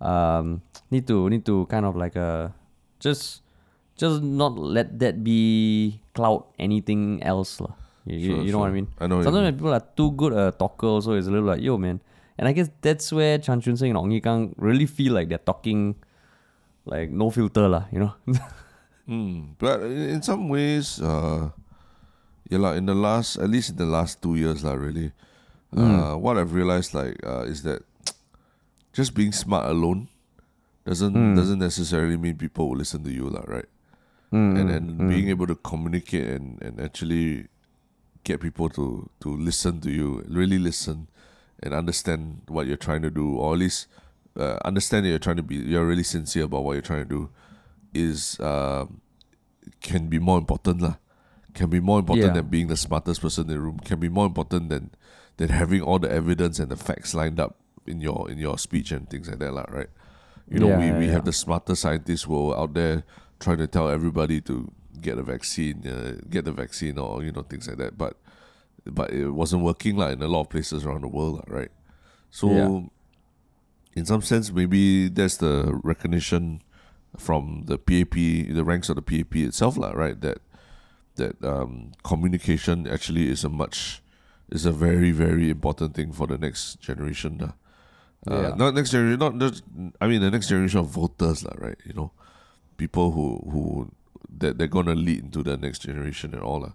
um, 0.00 0.60
need 0.92 1.06
to 1.08 1.28
need 1.32 1.44
to 1.48 1.64
kind 1.72 1.86
of 1.88 1.96
like 1.96 2.12
uh 2.16 2.48
just 3.00 3.40
just 3.96 4.20
not 4.20 4.56
let 4.56 4.98
that 5.00 5.24
be 5.24 6.00
cloud 6.12 6.44
anything 6.60 7.22
else 7.24 7.56
lah. 7.60 7.72
You, 8.04 8.16
you- 8.16 8.26
Sure, 8.36 8.42
you 8.44 8.52
know 8.52 8.60
what 8.60 8.68
I 8.68 8.76
mean? 8.76 8.88
I 9.00 9.06
know 9.08 9.18
you 9.20 9.24
Sometimes 9.24 9.56
people 9.56 9.72
are 9.72 9.84
too 9.96 10.12
good 10.12 10.32
a 10.36 10.52
talker, 10.52 10.88
also 11.00 11.12
it's 11.16 11.28
a 11.28 11.30
little 11.32 11.48
like, 11.48 11.60
yo, 11.64 11.76
man. 11.80 12.00
And 12.40 12.48
I 12.48 12.52
guess 12.52 12.68
that's 12.80 13.12
where 13.12 13.36
Chan 13.36 13.60
Chun 13.60 13.76
Sing 13.76 13.90
and 13.92 13.98
Ong 14.00 14.10
Ye 14.12 14.20
Kung 14.20 14.52
really 14.56 14.86
feel 14.88 15.12
like 15.12 15.28
they're 15.28 15.40
talking 15.44 15.96
like 16.88 17.08
no 17.12 17.28
filter, 17.28 17.68
lah. 17.68 17.84
You 17.92 18.00
know? 18.08 18.12
Mm, 19.10 19.58
but 19.58 19.82
in 19.82 20.16
in 20.16 20.22
some 20.22 20.46
ways, 20.48 21.00
uh, 21.02 21.50
yeah, 22.50 22.58
like 22.58 22.76
in 22.76 22.86
the 22.86 22.94
last, 22.94 23.38
at 23.38 23.48
least 23.48 23.70
in 23.70 23.76
the 23.76 23.86
last 23.86 24.20
two 24.20 24.34
years, 24.34 24.64
lah, 24.66 24.74
really, 24.74 25.12
uh, 25.70 26.14
what 26.18 26.36
I've 26.36 26.52
realized, 26.52 26.94
like, 26.94 27.14
uh, 27.24 27.46
is 27.46 27.62
that 27.62 27.86
just 28.92 29.14
being 29.14 29.30
smart 29.30 29.70
alone 29.70 30.08
doesn't 30.84 31.14
doesn't 31.38 31.60
necessarily 31.62 32.16
mean 32.18 32.34
people 32.34 32.68
will 32.68 32.76
listen 32.76 33.04
to 33.06 33.12
you, 33.12 33.30
lah, 33.30 33.46
right? 33.46 33.70
And 34.58 34.70
and 34.70 34.86
being 35.10 35.28
able 35.30 35.46
to 35.46 35.54
communicate 35.54 36.26
and, 36.26 36.58
and 36.62 36.80
actually 36.80 37.46
get 38.26 38.40
people 38.42 38.68
to 38.70 39.08
to 39.22 39.28
listen 39.30 39.80
to 39.86 39.90
you, 39.90 40.26
really 40.26 40.58
listen, 40.58 41.06
and 41.62 41.70
understand 41.74 42.42
what 42.50 42.66
you're 42.66 42.76
trying 42.78 43.02
to 43.02 43.10
do, 43.10 43.38
or 43.38 43.54
at 43.54 43.60
least 43.62 43.86
uh, 44.38 44.58
understand 44.64 45.06
that 45.06 45.10
you're 45.10 45.22
trying 45.22 45.38
to 45.38 45.46
be, 45.46 45.56
you're 45.56 45.86
really 45.86 46.02
sincere 46.02 46.44
about 46.44 46.64
what 46.64 46.74
you're 46.74 46.82
trying 46.82 47.06
to 47.06 47.08
do, 47.08 47.30
is 47.94 48.38
um, 48.40 49.00
can 49.80 50.08
be 50.08 50.18
more 50.18 50.38
important 50.38 50.82
lah. 50.82 50.98
Can 51.54 51.68
be 51.70 51.80
more 51.80 51.98
important 51.98 52.26
Yeah. 52.28 52.32
than 52.40 52.48
being 52.48 52.68
the 52.68 52.76
smartest 52.76 53.20
person 53.20 53.44
in 53.48 53.54
the 53.54 53.60
room. 53.60 53.78
Can 53.80 53.98
be 54.00 54.08
more 54.08 54.26
important 54.26 54.68
than 54.70 54.90
than 55.36 55.48
having 55.48 55.80
all 55.82 55.98
the 55.98 56.10
evidence 56.10 56.58
and 56.58 56.70
the 56.70 56.76
facts 56.76 57.14
lined 57.14 57.40
up 57.40 57.56
in 57.86 58.00
your 58.00 58.30
in 58.30 58.38
your 58.38 58.58
speech 58.58 58.92
and 58.92 59.08
things 59.08 59.28
like 59.28 59.38
that, 59.40 59.52
lah, 59.54 59.64
right? 59.70 59.88
You 60.48 60.58
know, 60.60 60.68
Yeah, 60.68 60.78
we, 60.92 60.98
we 61.00 61.06
yeah. 61.06 61.12
have 61.12 61.24
the 61.24 61.32
smartest 61.32 61.82
scientists 61.82 62.24
who 62.24 62.50
are 62.52 62.58
out 62.60 62.74
there 62.74 63.04
trying 63.38 63.58
to 63.58 63.66
tell 63.66 63.88
everybody 63.88 64.40
to 64.42 64.70
get 65.00 65.16
a 65.16 65.22
vaccine, 65.22 65.86
uh, 65.86 66.20
get 66.28 66.44
the 66.44 66.52
vaccine, 66.52 66.98
or 66.98 67.22
you 67.24 67.32
know 67.32 67.42
things 67.42 67.66
like 67.68 67.78
that. 67.78 67.96
But 67.96 68.16
but 68.84 69.10
it 69.12 69.30
wasn't 69.30 69.62
working 69.62 69.96
like 69.96 70.12
in 70.14 70.22
a 70.22 70.28
lot 70.28 70.42
of 70.42 70.48
places 70.50 70.84
around 70.84 71.02
the 71.02 71.08
world, 71.08 71.36
lah, 71.40 71.48
right? 71.48 71.70
So 72.30 72.50
Yeah. 72.50 72.80
in 73.96 74.04
some 74.06 74.22
sense, 74.22 74.52
maybe 74.52 75.08
that's 75.08 75.36
the 75.38 75.78
recognition 75.82 76.62
from 77.18 77.64
the 77.66 77.76
PAP, 77.78 78.14
the 78.54 78.62
ranks 78.64 78.88
of 78.88 78.96
the 78.96 79.02
PAP 79.02 79.36
itself, 79.36 79.76
lah, 79.76 79.90
right? 79.92 80.20
That 80.20 80.38
that 81.22 81.36
um, 81.44 81.92
communication 82.02 82.88
actually 82.88 83.28
is 83.30 83.44
a 83.44 83.48
much 83.52 84.02
is 84.50 84.64
a 84.66 84.72
very 84.72 85.12
very 85.12 85.46
important 85.52 85.94
thing 85.94 86.10
for 86.12 86.26
the 86.26 86.38
next 86.38 86.80
generation. 86.80 87.40
Uh, 87.40 87.52
Yeah. 88.26 88.52
Not 88.56 88.74
next 88.76 88.90
generation, 88.92 89.16
not 89.20 89.38
just 89.40 89.64
I 90.00 90.04
mean 90.08 90.20
the 90.20 90.28
next 90.30 90.48
generation 90.52 90.80
of 90.84 90.88
voters, 90.92 91.40
lah, 91.46 91.56
right? 91.56 91.78
You 91.88 91.94
know, 91.96 92.10
people 92.76 93.12
who 93.16 93.40
who 93.52 93.62
that 94.42 94.58
they're 94.60 94.68
gonna 94.76 94.94
lead 94.94 95.24
into 95.24 95.40
the 95.42 95.56
next 95.56 95.80
generation 95.88 96.34
and 96.36 96.42
all, 96.44 96.60
lah. 96.68 96.74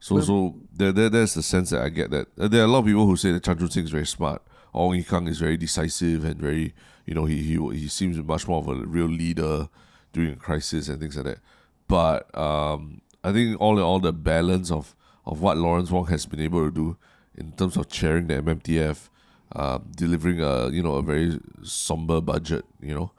So 0.00 0.16
But- 0.16 0.24
so 0.24 0.36
there, 0.72 0.92
there 0.96 1.10
there's 1.12 1.34
the 1.36 1.42
sense 1.44 1.68
that 1.76 1.82
I 1.84 1.90
get 1.92 2.08
that 2.16 2.28
uh, 2.40 2.48
there 2.48 2.62
are 2.64 2.68
a 2.68 2.72
lot 2.72 2.80
of 2.84 2.88
people 2.88 3.04
who 3.04 3.16
say 3.20 3.32
that 3.32 3.44
Chan 3.44 3.58
Chun 3.60 3.68
Sing 3.70 3.84
is 3.84 3.92
very 3.92 4.06
smart. 4.08 4.40
Ong 4.72 4.96
Ye 4.96 5.04
Kung 5.04 5.28
is 5.28 5.36
very 5.40 5.56
decisive 5.60 6.24
and 6.24 6.40
very 6.40 6.72
you 7.04 7.12
know 7.12 7.24
he 7.28 7.44
he 7.44 7.54
he 7.76 7.88
seems 7.92 8.16
much 8.16 8.48
more 8.48 8.60
of 8.64 8.68
a 8.72 8.76
real 8.96 9.08
leader 9.08 9.68
during 10.16 10.32
a 10.32 10.40
crisis 10.40 10.88
and 10.88 10.96
things 11.00 11.16
like 11.16 11.28
that. 11.28 11.40
But 11.88 12.24
um, 12.36 13.00
I 13.26 13.32
think 13.32 13.60
all 13.60 13.76
in 13.76 13.82
all 13.82 13.98
the 13.98 14.12
balance 14.12 14.70
of 14.70 14.94
of 15.26 15.40
what 15.40 15.56
Lawrence 15.56 15.90
Wong 15.90 16.06
has 16.06 16.26
been 16.26 16.38
able 16.38 16.64
to 16.64 16.70
do 16.70 16.96
in 17.34 17.50
terms 17.52 17.76
of 17.76 17.88
chairing 17.88 18.28
the 18.28 18.34
MMTF, 18.34 19.08
uh, 19.54 19.78
delivering 19.96 20.40
a 20.40 20.68
you 20.70 20.80
know 20.80 20.94
a 20.94 21.02
very 21.02 21.40
somber 21.64 22.20
budget, 22.20 22.64
you 22.80 22.94
know, 22.94 23.10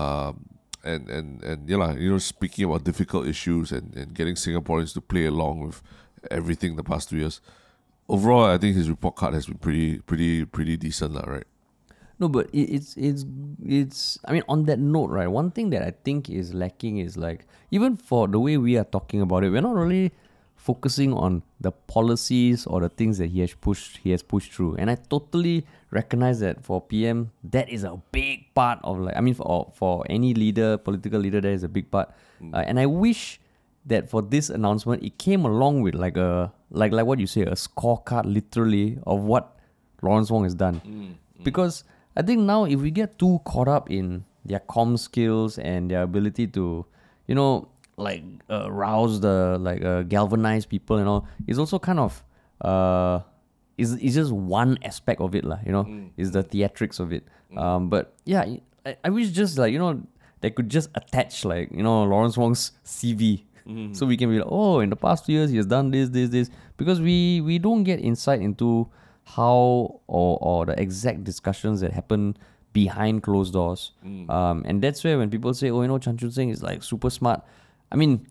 um, 0.00 0.44
and 0.84 1.10
and 1.10 1.42
and 1.42 1.68
yeah, 1.68 1.94
you 1.94 2.12
know, 2.12 2.18
speaking 2.18 2.66
about 2.66 2.84
difficult 2.84 3.26
issues 3.26 3.72
and, 3.72 3.96
and 3.96 4.14
getting 4.14 4.36
Singaporeans 4.36 4.94
to 4.94 5.00
play 5.00 5.26
along 5.26 5.66
with 5.66 5.82
everything 6.30 6.76
the 6.76 6.84
past 6.84 7.10
two 7.10 7.16
years. 7.16 7.40
Overall, 8.08 8.44
I 8.44 8.58
think 8.58 8.76
his 8.76 8.88
report 8.88 9.16
card 9.16 9.34
has 9.34 9.46
been 9.46 9.58
pretty 9.58 9.98
pretty 9.98 10.44
pretty 10.44 10.76
decent, 10.76 11.14
lah, 11.14 11.26
right? 11.26 11.46
No, 12.18 12.28
but 12.28 12.48
it, 12.52 12.70
it's 12.70 12.96
it's 12.96 13.24
it's. 13.64 14.18
I 14.24 14.32
mean, 14.32 14.42
on 14.48 14.64
that 14.64 14.78
note, 14.78 15.10
right? 15.10 15.28
One 15.28 15.50
thing 15.50 15.70
that 15.70 15.82
I 15.82 15.92
think 16.04 16.28
is 16.28 16.52
lacking 16.52 16.98
is 16.98 17.16
like 17.16 17.46
even 17.70 17.96
for 17.96 18.26
the 18.26 18.40
way 18.40 18.56
we 18.56 18.76
are 18.76 18.84
talking 18.84 19.20
about 19.20 19.44
it, 19.44 19.50
we're 19.50 19.62
not 19.62 19.74
really 19.74 20.12
focusing 20.56 21.14
on 21.14 21.42
the 21.60 21.70
policies 21.70 22.66
or 22.66 22.80
the 22.80 22.88
things 22.88 23.16
that 23.18 23.30
he 23.30 23.40
has 23.40 23.54
pushed 23.54 23.98
he 23.98 24.10
has 24.10 24.22
pushed 24.22 24.52
through. 24.52 24.74
And 24.76 24.90
I 24.90 24.96
totally 24.96 25.64
recognize 25.90 26.40
that 26.40 26.64
for 26.64 26.80
PM, 26.80 27.30
that 27.44 27.68
is 27.68 27.84
a 27.84 28.00
big 28.10 28.52
part 28.54 28.80
of 28.82 28.98
like. 28.98 29.16
I 29.16 29.20
mean, 29.20 29.34
for 29.34 29.70
for 29.74 30.04
any 30.10 30.34
leader, 30.34 30.76
political 30.76 31.20
leader, 31.20 31.40
that 31.40 31.50
is 31.52 31.62
a 31.62 31.68
big 31.68 31.90
part. 31.90 32.10
Mm. 32.42 32.54
Uh, 32.54 32.64
and 32.66 32.80
I 32.80 32.86
wish 32.86 33.40
that 33.86 34.10
for 34.10 34.22
this 34.22 34.50
announcement, 34.50 35.02
it 35.02 35.18
came 35.18 35.44
along 35.44 35.82
with 35.82 35.94
like 35.94 36.16
a 36.16 36.52
like 36.70 36.92
like 36.92 37.06
what 37.06 37.18
you 37.18 37.26
say, 37.26 37.42
a 37.42 37.54
scorecard, 37.54 38.26
literally 38.26 38.98
of 39.06 39.22
what 39.22 39.56
Lawrence 40.02 40.30
Wong 40.30 40.44
has 40.44 40.54
done. 40.54 40.82
Mm, 40.84 41.14
mm. 41.40 41.44
Because 41.44 41.84
I 42.18 42.22
think 42.22 42.40
now 42.40 42.64
if 42.64 42.80
we 42.80 42.90
get 42.90 43.16
too 43.18 43.40
caught 43.44 43.68
up 43.68 43.90
in 43.90 44.24
their 44.44 44.58
com 44.58 44.96
skills 44.96 45.56
and 45.56 45.90
their 45.90 46.02
ability 46.02 46.48
to, 46.48 46.84
you 47.28 47.34
know, 47.34 47.68
like 47.96 48.24
uh, 48.50 48.70
rouse 48.70 49.20
the 49.20 49.56
like 49.60 49.84
uh, 49.84 50.02
galvanize 50.02 50.66
people 50.66 50.98
and 50.98 51.08
all, 51.08 51.26
it's 51.46 51.58
also 51.58 51.78
kind 51.78 52.00
of 52.00 52.24
uh, 52.60 53.20
is 53.78 53.94
is 53.96 54.14
just 54.14 54.32
one 54.32 54.78
aspect 54.82 55.20
of 55.20 55.34
it 55.34 55.44
lah. 55.44 55.58
You 55.64 55.72
know, 55.72 55.86
is 56.16 56.32
the 56.32 56.42
theatrics 56.42 56.98
of 56.98 57.12
it. 57.12 57.22
Um, 57.56 57.88
but 57.88 58.14
yeah, 58.24 58.44
I, 58.84 58.96
I 59.04 59.10
wish 59.10 59.30
just 59.30 59.56
like 59.56 59.72
you 59.72 59.78
know 59.78 60.02
they 60.40 60.50
could 60.50 60.68
just 60.68 60.90
attach 60.94 61.44
like 61.44 61.70
you 61.70 61.82
know 61.82 62.02
Lawrence 62.02 62.36
Wong's 62.36 62.72
CV. 62.84 63.44
So 63.92 64.06
we 64.06 64.16
can 64.16 64.30
be 64.30 64.38
like, 64.38 64.48
oh, 64.50 64.80
in 64.80 64.88
the 64.88 64.96
past 64.96 65.26
few 65.26 65.36
years 65.38 65.50
he 65.50 65.58
has 65.58 65.66
done 65.66 65.90
this, 65.90 66.08
this, 66.08 66.30
this, 66.30 66.50
because 66.78 67.02
we 67.02 67.42
we 67.42 67.58
don't 67.58 67.84
get 67.84 68.00
insight 68.00 68.40
into 68.40 68.88
how 69.34 70.00
or 70.06 70.38
or 70.40 70.66
the 70.66 70.80
exact 70.80 71.24
discussions 71.24 71.80
that 71.80 71.92
happen 71.92 72.36
behind 72.72 73.22
closed 73.22 73.52
doors. 73.52 73.92
Um, 74.28 74.62
and 74.66 74.82
that's 74.82 75.02
where 75.04 75.18
when 75.18 75.30
people 75.30 75.52
say, 75.54 75.70
oh, 75.70 75.82
you 75.82 75.88
know, 75.88 75.98
Chan 75.98 76.16
Chun 76.18 76.30
Sing 76.30 76.50
is 76.50 76.62
like 76.62 76.82
super 76.82 77.10
smart. 77.10 77.42
I 77.90 77.96
mean, 77.96 78.26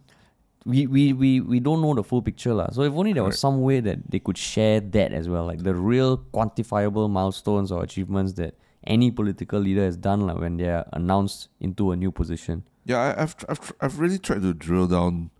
we, 0.65 0.85
we, 0.87 1.13
we, 1.13 1.41
we 1.41 1.59
don't 1.59 1.81
know 1.81 1.93
the 1.93 2.03
full 2.03 2.21
picture. 2.21 2.53
lah. 2.53 2.69
So 2.71 2.83
if 2.83 2.93
only 2.93 3.13
there 3.13 3.23
was 3.23 3.39
some 3.39 3.61
way 3.61 3.79
that 3.79 4.11
they 4.11 4.19
could 4.19 4.37
share 4.37 4.79
that 4.79 5.11
as 5.11 5.27
well, 5.27 5.45
like 5.45 5.63
the 5.63 5.73
real 5.73 6.17
quantifiable 6.33 7.09
milestones 7.09 7.71
or 7.71 7.83
achievements 7.83 8.33
that 8.33 8.55
any 8.85 9.11
political 9.11 9.59
leader 9.59 9.83
has 9.83 9.97
done 9.97 10.27
like, 10.27 10.37
when 10.37 10.57
they 10.57 10.69
are 10.69 10.85
announced 10.93 11.49
into 11.59 11.91
a 11.91 11.95
new 11.95 12.11
position. 12.11 12.63
Yeah, 12.85 12.99
I, 12.99 13.23
I've 13.23 13.35
I've 13.49 13.73
I've 13.81 13.99
really 13.99 14.17
tried 14.17 14.41
to 14.43 14.53
drill 14.53 14.87
down 14.87 15.31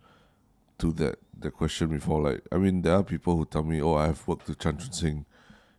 to 0.78 0.92
that 0.94 1.18
that 1.38 1.52
question 1.52 1.88
before. 1.88 2.20
Like, 2.20 2.42
I 2.52 2.58
mean, 2.58 2.82
there 2.82 2.94
are 2.94 3.02
people 3.02 3.36
who 3.38 3.46
tell 3.46 3.62
me, 3.62 3.80
"Oh, 3.80 3.94
I've 3.94 4.26
worked 4.28 4.48
with 4.48 4.58
Chan 4.58 4.76
Chun 4.78 4.92
Sing 4.92 5.24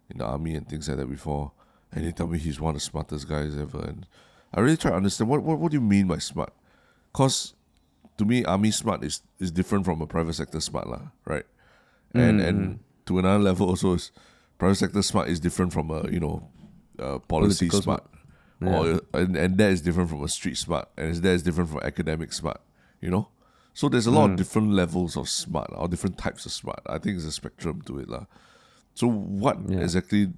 in 0.10 0.17
the 0.17 0.26
army 0.26 0.56
and 0.56 0.67
things 0.67 0.88
like 0.89 0.98
that 0.98 1.10
before," 1.10 1.52
and 1.91 2.06
he 2.06 2.12
told 2.12 2.32
me 2.32 2.38
he's 2.39 2.60
one 2.60 2.76
of 2.76 2.82
the 2.82 2.86
smartest 2.86 3.28
guys 3.28 3.58
ever. 3.58 3.80
And 3.80 4.06
I 4.54 4.60
really 4.62 4.78
try 4.78 4.91
to 4.91 4.98
understand 4.98 5.30
what 5.30 5.43
what, 5.43 5.60
what 5.60 5.72
do 5.72 5.78
you 5.78 5.82
mean 5.82 6.08
by 6.08 6.17
smart? 6.17 6.54
Cause 7.13 7.54
to 8.17 8.26
me, 8.26 8.43
army 8.45 8.72
smart 8.72 9.04
is 9.04 9.22
is 9.39 9.52
different 9.52 9.86
from 9.86 10.02
a 10.02 10.08
private 10.08 10.34
sector 10.34 10.60
smart, 10.60 10.88
lah, 10.88 11.12
right? 11.26 11.45
And 12.13 12.41
and 12.41 12.80
to 13.06 13.19
another 13.19 13.39
level 13.43 13.69
also 13.69 13.93
is 13.93 14.12
private 14.58 14.76
sector 14.76 15.02
smart 15.02 15.30
is 15.30 15.39
different 15.39 15.74
from 15.74 15.91
a 15.91 16.10
you 16.10 16.19
know 16.19 16.50
uh, 17.00 17.19
policy 17.19 17.69
Political 17.69 17.82
smart. 17.82 18.04
Or, 18.62 19.00
and, 19.13 19.38
and 19.38 19.58
that 19.58 19.72
is 19.72 19.82
different 19.82 20.10
from 20.10 20.22
a 20.22 20.28
street 20.28 20.58
smart, 20.58 20.89
and 20.98 21.15
that 21.15 21.30
is 21.30 21.43
different 21.43 21.69
from 21.69 21.80
academic 21.80 22.34
smart, 22.34 22.60
you 23.00 23.10
know? 23.10 23.30
So 23.74 23.88
there's 23.88 24.06
a 24.06 24.12
lot 24.12 24.32
of 24.32 24.36
different 24.36 24.74
levels 24.74 25.15
of 25.15 25.30
smart, 25.30 25.69
or 25.72 25.88
different 25.88 26.17
types 26.17 26.45
of 26.45 26.52
smart. 26.52 26.82
I 26.86 26.98
think 26.98 27.15
there's 27.15 27.24
a 27.24 27.32
spectrum 27.32 27.82
to 27.84 28.00
it. 28.00 28.10
lah. 28.10 28.26
So 28.99 29.07
what 29.07 29.57
Yeah. 29.69 29.79
exactly 29.79 30.33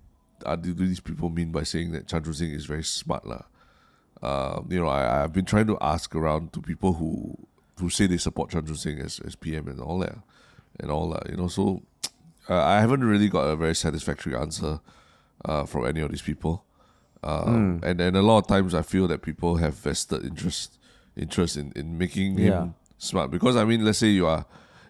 are, 0.45 0.55
do 0.55 0.71
these 0.75 0.99
people 0.99 1.29
mean 1.29 1.51
by 1.51 1.63
saying 1.63 1.93
that 1.93 2.05
Chan 2.07 2.23
Chun 2.25 2.33
Sing 2.35 2.51
is 2.51 2.67
very 2.67 2.83
smart? 2.83 3.25
lah? 3.25 3.45
Um, 4.21 4.67
you 4.69 4.79
know, 4.79 4.87
I, 4.87 5.23
I've 5.23 5.33
been 5.33 5.45
trying 5.45 5.65
to 5.65 5.79
ask 5.81 6.13
around 6.15 6.53
to 6.53 6.61
people 6.61 6.93
who 6.93 7.35
who 7.79 7.89
say 7.89 8.05
they 8.05 8.17
support 8.17 8.51
Chan 8.51 8.67
Chun 8.67 8.75
Sing 8.75 8.99
as, 8.99 9.19
as 9.25 9.33
PM 9.35 9.67
and 9.67 9.79
all 9.79 9.97
that, 10.05 10.19
and 10.79 10.91
all 10.91 11.09
that, 11.09 11.27
you 11.27 11.37
know. 11.37 11.47
So 11.47 11.81
uh, 12.51 12.61
I 12.63 12.79
haven't 12.81 13.03
really 13.03 13.29
got 13.29 13.47
a 13.49 13.55
very 13.55 13.73
satisfactory 13.73 14.35
answer 14.35 14.79
uh, 15.43 15.65
from 15.65 15.87
any 15.87 16.01
of 16.01 16.11
these 16.11 16.21
people. 16.21 16.63
Um, 17.23 17.81
Hmm. 17.81 17.85
and 17.89 17.99
and 17.99 18.15
a 18.15 18.21
lot 18.21 18.37
of 18.43 18.47
times 18.47 18.75
I 18.75 18.83
feel 18.83 19.07
that 19.07 19.23
people 19.23 19.55
have 19.57 19.73
vested 19.73 20.23
interest 20.23 20.77
interest 21.17 21.57
in, 21.57 21.71
in 21.75 21.97
making 21.97 22.37
him 22.37 22.45
Yeah. 22.45 22.67
smart 22.99 23.31
because 23.31 23.55
I 23.55 23.65
mean 23.65 23.83
let's 23.85 23.97
say 23.97 24.09
you 24.13 24.27
are 24.27 24.45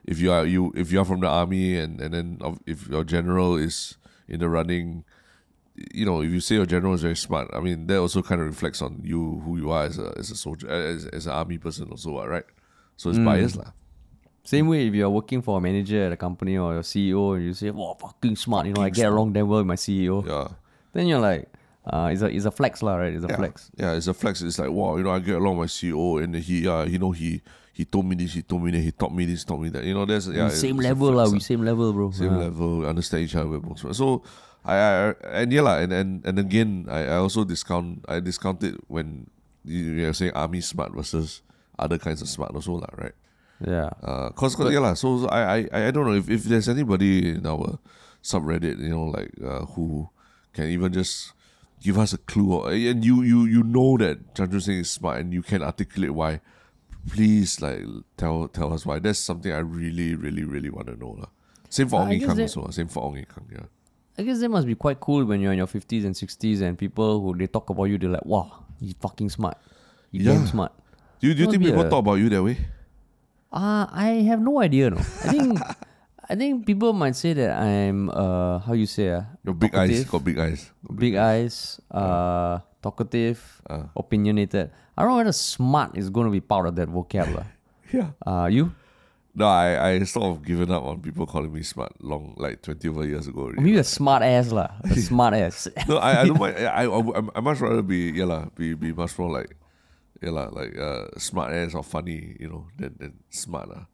if 0.06 0.20
you 0.20 0.32
are 0.32 0.46
you 0.46 0.72
if 0.76 0.92
you 0.92 1.00
are 1.00 1.06
from 1.06 1.20
the 1.22 1.28
army 1.28 1.78
and 1.78 2.02
and 2.02 2.14
then 2.14 2.40
if 2.66 2.88
your 2.88 3.04
general 3.04 3.56
is 3.56 3.98
in 4.28 4.40
the 4.40 4.50
running 4.50 5.04
you 5.94 6.06
know 6.06 6.22
if 6.22 6.32
you 6.32 6.40
say 6.40 6.56
your 6.56 6.66
general 6.66 6.94
is 6.94 7.02
very 7.02 7.16
smart 7.16 7.50
I 7.54 7.60
mean 7.60 7.88
that 7.88 7.98
also 7.98 8.22
kind 8.22 8.42
of 8.42 8.48
reflects 8.48 8.82
on 8.82 9.02
you 9.04 9.42
who 9.46 9.58
you 9.58 9.72
are 9.72 9.84
as 9.84 9.98
a 10.00 10.14
as 10.18 10.32
a 10.32 10.36
soldier 10.36 10.70
as, 10.70 11.06
as 11.08 11.28
an 11.28 11.34
army 11.34 11.58
person 11.58 11.90
also 11.90 12.26
right 12.26 12.46
so 12.98 13.10
it's 13.10 13.20
biased 13.20 13.58
lah 13.58 13.72
Same 14.44 14.68
way 14.68 14.88
if 14.88 14.94
you're 14.96 15.10
working 15.10 15.42
for 15.42 15.58
a 15.58 15.62
manager 15.62 16.06
at 16.06 16.12
a 16.12 16.18
company 16.18 16.58
or 16.58 16.74
your 16.74 16.82
CEO 16.82 17.36
and 17.36 17.46
you 17.46 17.54
say, 17.54 17.70
wow, 17.70 17.96
fucking 18.00 18.36
smart, 18.36 18.66
you 18.66 18.74
know, 18.74 18.82
I 18.82 18.90
get 18.90 19.06
along 19.06 19.34
damn 19.34 19.48
well 19.48 19.60
with 19.60 19.68
my 19.68 19.76
CEO. 19.76 20.26
yeah 20.26 20.48
Then 20.94 21.08
you're 21.08 21.20
like, 21.20 21.48
uh, 21.86 22.10
it's 22.12 22.22
a 22.22 22.28
it's 22.28 22.46
a 22.46 22.52
flex 22.52 22.84
lah, 22.84 22.96
right? 22.96 23.14
It's 23.14 23.24
a 23.24 23.28
yeah. 23.28 23.36
flex. 23.36 23.72
Yeah, 23.78 23.94
it's 23.94 24.08
a 24.08 24.14
flex. 24.14 24.42
It's 24.42 24.60
like 24.60 24.70
wow, 24.70 24.98
you 24.98 25.04
know, 25.04 25.12
I 25.12 25.20
get 25.20 25.36
along 25.36 25.58
with 25.58 25.70
my 25.70 25.72
CEO, 25.72 26.24
and 26.24 26.36
he, 26.36 26.68
uh, 26.68 26.86
you 26.86 27.00
know, 27.00 27.12
he 27.12 27.42
he 27.74 27.86
told 27.86 28.06
me 28.06 28.16
this, 28.16 28.34
he 28.34 28.42
told 28.42 28.64
me 28.64 28.72
that, 28.72 28.80
he 28.80 28.92
taught 28.92 29.14
me 29.14 29.26
this, 29.26 29.44
taught 29.44 29.60
me 29.60 29.70
that. 29.70 29.84
You 29.84 29.94
know, 29.94 30.06
there's 30.06 30.28
yeah, 30.28 30.46
We 30.46 30.52
same 30.52 30.78
level 30.78 31.12
lah, 31.12 31.30
we 31.30 31.40
same 31.40 31.64
level, 31.64 31.94
bro. 31.94 32.12
same 32.12 32.32
Yeah. 32.36 32.52
level, 32.52 32.86
understand 32.86 33.24
each 33.24 33.36
other. 33.36 33.60
both. 33.60 33.80
So 33.96 34.24
I, 34.66 34.76
I 34.76 35.14
and 35.42 35.52
yeah, 35.52 35.62
lah, 35.62 35.80
and 35.80 35.92
and 35.94 36.10
and 36.26 36.38
again, 36.40 36.86
I, 36.90 37.16
I 37.16 37.18
also 37.18 37.44
discount 37.44 38.06
I 38.08 38.20
discounted 38.20 38.78
when 38.88 39.28
you, 39.64 40.04
you're 40.04 40.14
saying 40.14 40.34
army 40.36 40.62
smart 40.62 40.92
versus 40.94 41.42
other 41.80 41.98
kinds 41.98 42.22
of 42.22 42.28
smart 42.30 42.54
also 42.54 42.74
lah, 42.78 42.92
right? 42.98 43.16
Yeah. 43.62 43.90
Uh, 44.02 44.30
cause, 44.34 44.56
cause 44.56 44.74
yeah 44.74 44.82
lah. 44.82 44.94
So, 44.94 45.26
so 45.26 45.28
I, 45.30 45.70
I 45.72 45.88
I 45.88 45.92
don't 45.92 46.06
know 46.06 46.18
if, 46.18 46.30
if 46.30 46.44
there's 46.46 46.68
anybody 46.68 47.38
in 47.38 47.46
our 47.46 47.78
subreddit, 48.22 48.78
you 48.82 48.90
know, 48.90 49.06
like 49.06 49.32
uh, 49.42 49.66
who 49.78 50.10
can 50.54 50.66
even 50.70 50.92
just 50.94 51.34
give 51.82 51.98
us 51.98 52.14
a 52.14 52.18
clue, 52.18 52.54
or, 52.54 52.70
and 52.74 53.06
you 53.06 53.22
you 53.24 53.46
you 53.46 53.64
know 53.64 53.98
that 53.98 54.36
Chan 54.36 54.52
Chun 54.52 54.62
Sing 54.62 54.78
is 54.82 54.90
smart, 54.92 55.22
and 55.22 55.34
you 55.34 55.42
can 55.42 55.64
articulate 55.64 56.12
why. 56.14 56.42
Please, 57.10 57.62
like 57.62 57.82
tell 58.18 58.48
tell 58.48 58.74
us 58.74 58.86
why. 58.86 59.00
That's 59.00 59.20
something 59.20 59.52
I 59.52 59.60
really 59.60 60.14
really 60.16 60.44
really 60.44 60.70
want 60.70 60.88
to 60.88 60.96
know 60.96 61.18
lah. 61.18 61.30
Same 61.70 61.90
for 61.90 62.02
Uh, 62.02 62.04
Ong 62.06 62.10
I 62.10 62.14
Yi 62.14 62.20
guess 62.20 62.28
Kang 62.30 62.42
also. 62.42 62.70
Same 62.70 62.88
for 62.88 63.04
Ong 63.04 63.18
Ye 63.18 63.26
Kung. 63.26 63.48
Yeah. 63.52 63.66
I 64.20 64.24
guess 64.24 64.40
that 64.40 64.50
must 64.50 64.68
be 64.68 64.76
quite 64.76 65.00
cool 65.00 65.26
when 65.26 65.40
you're 65.42 65.52
in 65.54 65.58
your 65.58 65.68
50s 65.72 66.04
and 66.06 66.14
60s 66.14 66.62
and 66.62 66.78
people 66.78 67.22
who 67.22 67.34
they 67.36 67.48
talk 67.48 67.70
about 67.72 67.86
you, 67.86 67.98
they're 67.98 68.10
like, 68.12 68.26
wow, 68.26 68.66
he's 68.80 68.94
fucking 69.00 69.30
smart. 69.32 69.58
He's 70.12 70.26
damn 70.28 70.46
smart. 70.46 70.74
Do 71.22 71.28
you, 71.28 71.34
do 71.34 71.44
you 71.44 71.50
think 71.50 71.64
people 71.64 71.82
a- 71.82 71.90
talk 71.90 72.00
about 72.04 72.16
you 72.20 72.28
that 72.30 72.44
way? 72.44 72.58
Uh, 73.52 73.88
I 73.90 74.22
have 74.28 74.42
no 74.42 74.60
idea. 74.62 74.90
No, 74.92 74.98
I 74.98 75.28
think 75.32 75.60
I 76.30 76.36
think 76.36 76.66
people 76.68 76.94
might 76.94 77.16
say 77.16 77.34
that 77.34 77.56
I'm 77.60 78.10
uh 78.12 78.60
how 78.60 78.74
you 78.74 78.86
say 78.86 79.10
uh, 79.12 79.24
Your 79.44 79.56
big 79.56 79.74
eyes 79.76 80.04
got 80.06 80.24
big 80.24 80.38
eyes. 80.40 80.70
Got 80.86 80.96
big 81.00 81.16
eyes, 81.16 81.80
uh, 81.90 82.60
talkative, 82.82 83.62
Uh. 83.70 83.84
opinionated. 83.96 84.72
I 84.98 85.02
don't 85.04 85.12
know 85.12 85.18
whether 85.18 85.32
smart 85.32 85.98
is 85.98 86.10
going 86.10 86.26
to 86.28 86.32
be 86.32 86.42
part 86.42 86.68
of 86.68 86.76
that 86.76 86.90
vocab. 86.90 87.34
lah. 87.36 87.46
Yeah. 87.92 88.12
Uh, 88.26 88.48
you? 88.48 88.72
No, 89.36 89.48
I, 89.48 89.96
I 89.96 90.04
sort 90.04 90.26
of 90.32 90.44
given 90.44 90.72
up 90.72 90.84
on 90.84 91.00
people 91.02 91.26
calling 91.28 91.52
me 91.52 91.64
smart 91.64 91.92
long 92.04 92.36
like 92.40 92.62
twenty 92.64 92.88
over 92.88 93.04
years 93.06 93.28
ago. 93.28 93.48
Already. 93.52 93.62
Maybe 93.64 93.78
a 93.80 93.84
smart 93.84 94.24
ass 94.24 94.52
lah. 94.52 94.72
A 94.84 94.96
smart 95.12 95.34
ass. 95.36 95.68
No, 95.88 95.98
I, 96.00 96.22
I 96.22 96.28
don't 96.28 96.40
mind. 96.40 96.56
I, 96.56 96.84
I, 96.88 97.22
I, 97.36 97.40
much 97.44 97.60
rather 97.60 97.82
be 97.84 98.12
yeah 98.16 98.26
lah, 98.28 98.48
be 98.56 98.76
be 98.76 98.92
much 98.96 99.16
more 99.20 99.28
like 99.32 99.56
yeah 100.24 100.32
lah, 100.32 100.48
like 100.56 100.76
uh 100.80 101.08
smart 101.20 101.52
ass 101.52 101.76
or 101.76 101.84
funny, 101.84 102.36
you 102.40 102.48
know, 102.48 102.68
than 102.80 102.96
than 103.00 103.12
smart 103.32 103.68
lah. 103.68 103.88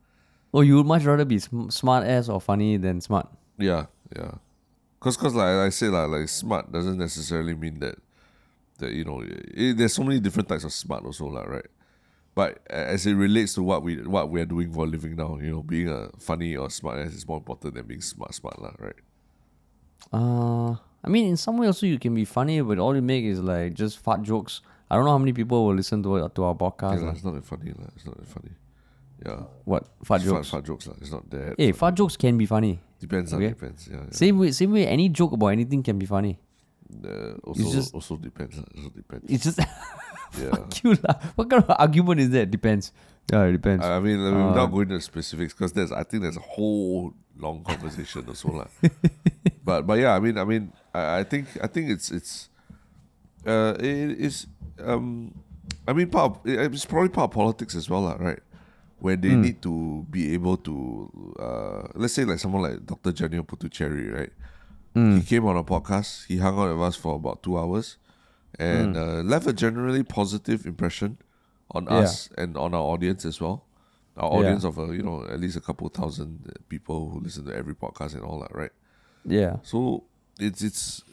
oh, 0.54 0.62
you 0.62 0.78
would 0.78 0.86
much 0.90 1.06
rather 1.06 1.26
be 1.26 1.38
sm- 1.42 1.70
smart 1.70 2.06
ass 2.06 2.30
or 2.30 2.38
funny 2.42 2.78
than 2.78 3.02
smart. 3.02 3.26
Yeah, 3.58 3.90
yeah. 4.14 4.42
Cause, 5.02 5.18
cause 5.18 5.34
like 5.38 5.54
I 5.62 5.70
said, 5.70 5.90
like, 5.94 6.10
like 6.10 6.30
smart 6.30 6.70
doesn't 6.74 6.98
necessarily 6.98 7.54
mean 7.54 7.78
that 7.86 7.98
that 8.78 8.92
you 8.94 9.04
know 9.04 9.24
it, 9.24 9.78
there's 9.78 9.94
so 9.94 10.04
many 10.04 10.20
different 10.20 10.50
types 10.50 10.64
of 10.64 10.74
smart 10.74 11.06
also, 11.06 11.28
lah, 11.28 11.44
right? 11.44 11.66
But 12.36 12.60
as 12.70 13.06
it 13.08 13.16
relates 13.16 13.56
to 13.56 13.64
what 13.64 13.82
we 13.82 13.98
what 14.06 14.30
we're 14.30 14.46
doing 14.46 14.72
for 14.72 14.86
a 14.86 14.88
living 14.88 15.16
now, 15.16 15.40
you 15.42 15.52
know, 15.52 15.64
being 15.64 15.90
a 15.90 16.10
funny 16.20 16.56
or 16.56 16.70
smart 16.70 17.00
ass 17.00 17.14
is 17.14 17.28
more 17.28 17.38
important 17.38 17.74
than 17.74 17.86
being 17.86 18.02
smart 18.02 18.34
smart, 18.36 18.62
lah, 18.62 18.74
right? 18.78 19.00
Uh, 20.14 20.78
I 21.04 21.10
mean, 21.10 21.26
in 21.28 21.38
some 21.38 21.58
way 21.58 21.68
also 21.68 21.86
you 21.86 21.98
can 21.98 22.14
be 22.14 22.26
funny, 22.26 22.62
but 22.62 22.78
all 22.78 22.96
you 22.96 23.02
make 23.02 23.26
is 23.26 23.40
like 23.40 23.74
just 23.74 24.00
fart 24.00 24.22
jokes. 24.22 24.62
I 24.90 24.96
don't 24.96 25.06
know 25.06 25.12
how 25.12 25.18
many 25.18 25.34
people 25.34 25.66
will 25.66 25.74
listen 25.74 26.04
to 26.04 26.30
to 26.30 26.44
our 26.44 26.56
podcast. 26.56 26.94
Okay, 26.94 27.02
lah, 27.02 27.08
lah. 27.08 27.18
it's 27.18 27.24
not 27.26 27.34
that 27.34 27.46
funny, 27.46 27.74
lah. 27.74 27.90
It's 27.96 28.06
not 28.06 28.18
that 28.18 28.28
funny. 28.28 28.54
Yeah, 29.26 29.50
What 29.66 29.90
fart 30.06 30.22
It's 30.22 30.30
jokes? 30.30 30.50
Fart, 30.50 30.62
fart 30.62 30.66
jokes, 30.66 30.88
lah. 30.88 30.96
It's 31.02 31.12
not 31.12 31.30
that. 31.32 31.56
Hey, 31.58 31.72
fart 31.72 31.96
jokes 31.96 32.16
can 32.16 32.38
be 32.38 32.46
funny. 32.46 32.80
depends, 33.00 33.34
okay. 33.34 33.50
Depends. 33.50 33.88
Yeah, 33.90 34.06
yeah. 34.06 34.12
Same 34.12 34.38
way, 34.38 34.52
same 34.52 34.72
way. 34.72 34.86
Any 34.86 35.10
joke 35.10 35.34
about 35.34 35.48
anything 35.48 35.82
can 35.82 35.98
be 35.98 36.06
funny. 36.06 36.40
Uh, 37.04 37.36
also, 37.44 37.72
just- 37.72 37.94
also 37.94 38.16
depends. 38.18 38.58
Also 38.76 38.90
depends. 38.90 39.26
It's 39.32 39.44
just 39.44 39.60
Yeah. 40.40 40.52
fuck 40.52 40.84
you 40.84 40.94
lah. 41.04 41.16
What 41.36 41.50
kind 41.50 41.64
of 41.64 41.70
argument 41.80 42.20
is 42.20 42.30
that? 42.32 42.52
Depends. 42.52 42.92
Yeah, 43.32 43.44
it 43.48 43.54
depends. 43.54 43.84
I 43.84 44.00
mean, 44.00 44.20
I 44.20 44.32
mean 44.32 44.42
Uh, 44.42 44.48
without 44.52 44.72
going 44.72 44.90
into 44.92 45.02
specifics, 45.02 45.54
because 45.54 45.74
there's, 45.74 45.92
I 45.92 46.04
think 46.04 46.24
there's 46.24 46.38
a 46.38 46.44
whole 46.44 47.14
long 47.38 47.64
conversation 47.64 48.24
also, 48.28 48.52
lah. 48.52 48.68
but 49.68 49.84
but 49.88 50.00
yeah, 50.00 50.16
I 50.16 50.20
mean, 50.20 50.38
I 50.38 50.44
mean, 50.46 50.72
I, 50.94 51.20
I 51.20 51.24
think 51.24 51.48
I 51.64 51.68
think 51.68 51.90
it's 51.92 52.12
it's, 52.12 52.50
uh, 53.46 53.76
it 53.80 54.20
is 54.20 54.48
um, 54.80 55.34
I 55.88 55.94
mean, 55.94 56.08
part 56.10 56.40
of, 56.40 56.42
it's 56.46 56.86
probably 56.86 57.10
part 57.10 57.32
of 57.32 57.36
politics 57.36 57.76
as 57.76 57.90
well, 57.90 58.02
lah, 58.04 58.16
right? 58.20 58.40
Where 59.00 59.16
they 59.16 59.36
need 59.36 59.62
to 59.62 60.06
be 60.10 60.34
able 60.34 60.58
to, 60.58 60.74
uh, 61.40 61.88
let's 61.96 62.14
say 62.16 62.26
like 62.26 62.40
someone 62.40 62.64
like 62.64 62.86
Dr. 62.86 63.12
Janil 63.14 63.46
Puthucheary, 63.46 64.12
right? 64.12 64.34
He 64.98 65.22
came 65.22 65.46
on 65.46 65.58
a 65.58 65.64
podcast. 65.64 66.26
He 66.28 66.38
hung 66.38 66.58
out 66.60 66.72
with 66.74 66.82
us 66.82 66.96
for 66.96 67.16
about 67.16 67.44
two 67.44 67.58
hours, 67.58 67.98
and 68.58 68.96
uh, 68.98 69.22
left 69.34 69.46
a 69.48 69.54
generally 69.54 70.04
positive 70.04 70.66
impression 70.66 71.18
on 71.72 71.86
Yeah. 71.90 72.00
us 72.02 72.30
and 72.38 72.58
on 72.58 72.74
our 72.74 72.82
audience 72.82 73.26
as 73.26 73.40
well. 73.40 73.66
Our 74.16 74.30
Yeah. 74.32 74.40
audience 74.40 74.64
of 74.64 74.80
uh, 74.80 74.90
you 74.92 75.04
know 75.04 75.24
at 75.30 75.40
least 75.40 75.56
a 75.58 75.62
couple 75.62 75.88
thousand 75.90 76.52
people 76.70 77.10
who 77.10 77.20
listen 77.20 77.46
to 77.46 77.54
every 77.56 77.76
podcast 77.76 78.16
and 78.16 78.24
all 78.24 78.40
that, 78.40 78.54
right? 78.56 78.72
yeah. 79.26 79.58
So 79.62 80.06
it's 80.40 80.62
it's, 80.64 81.04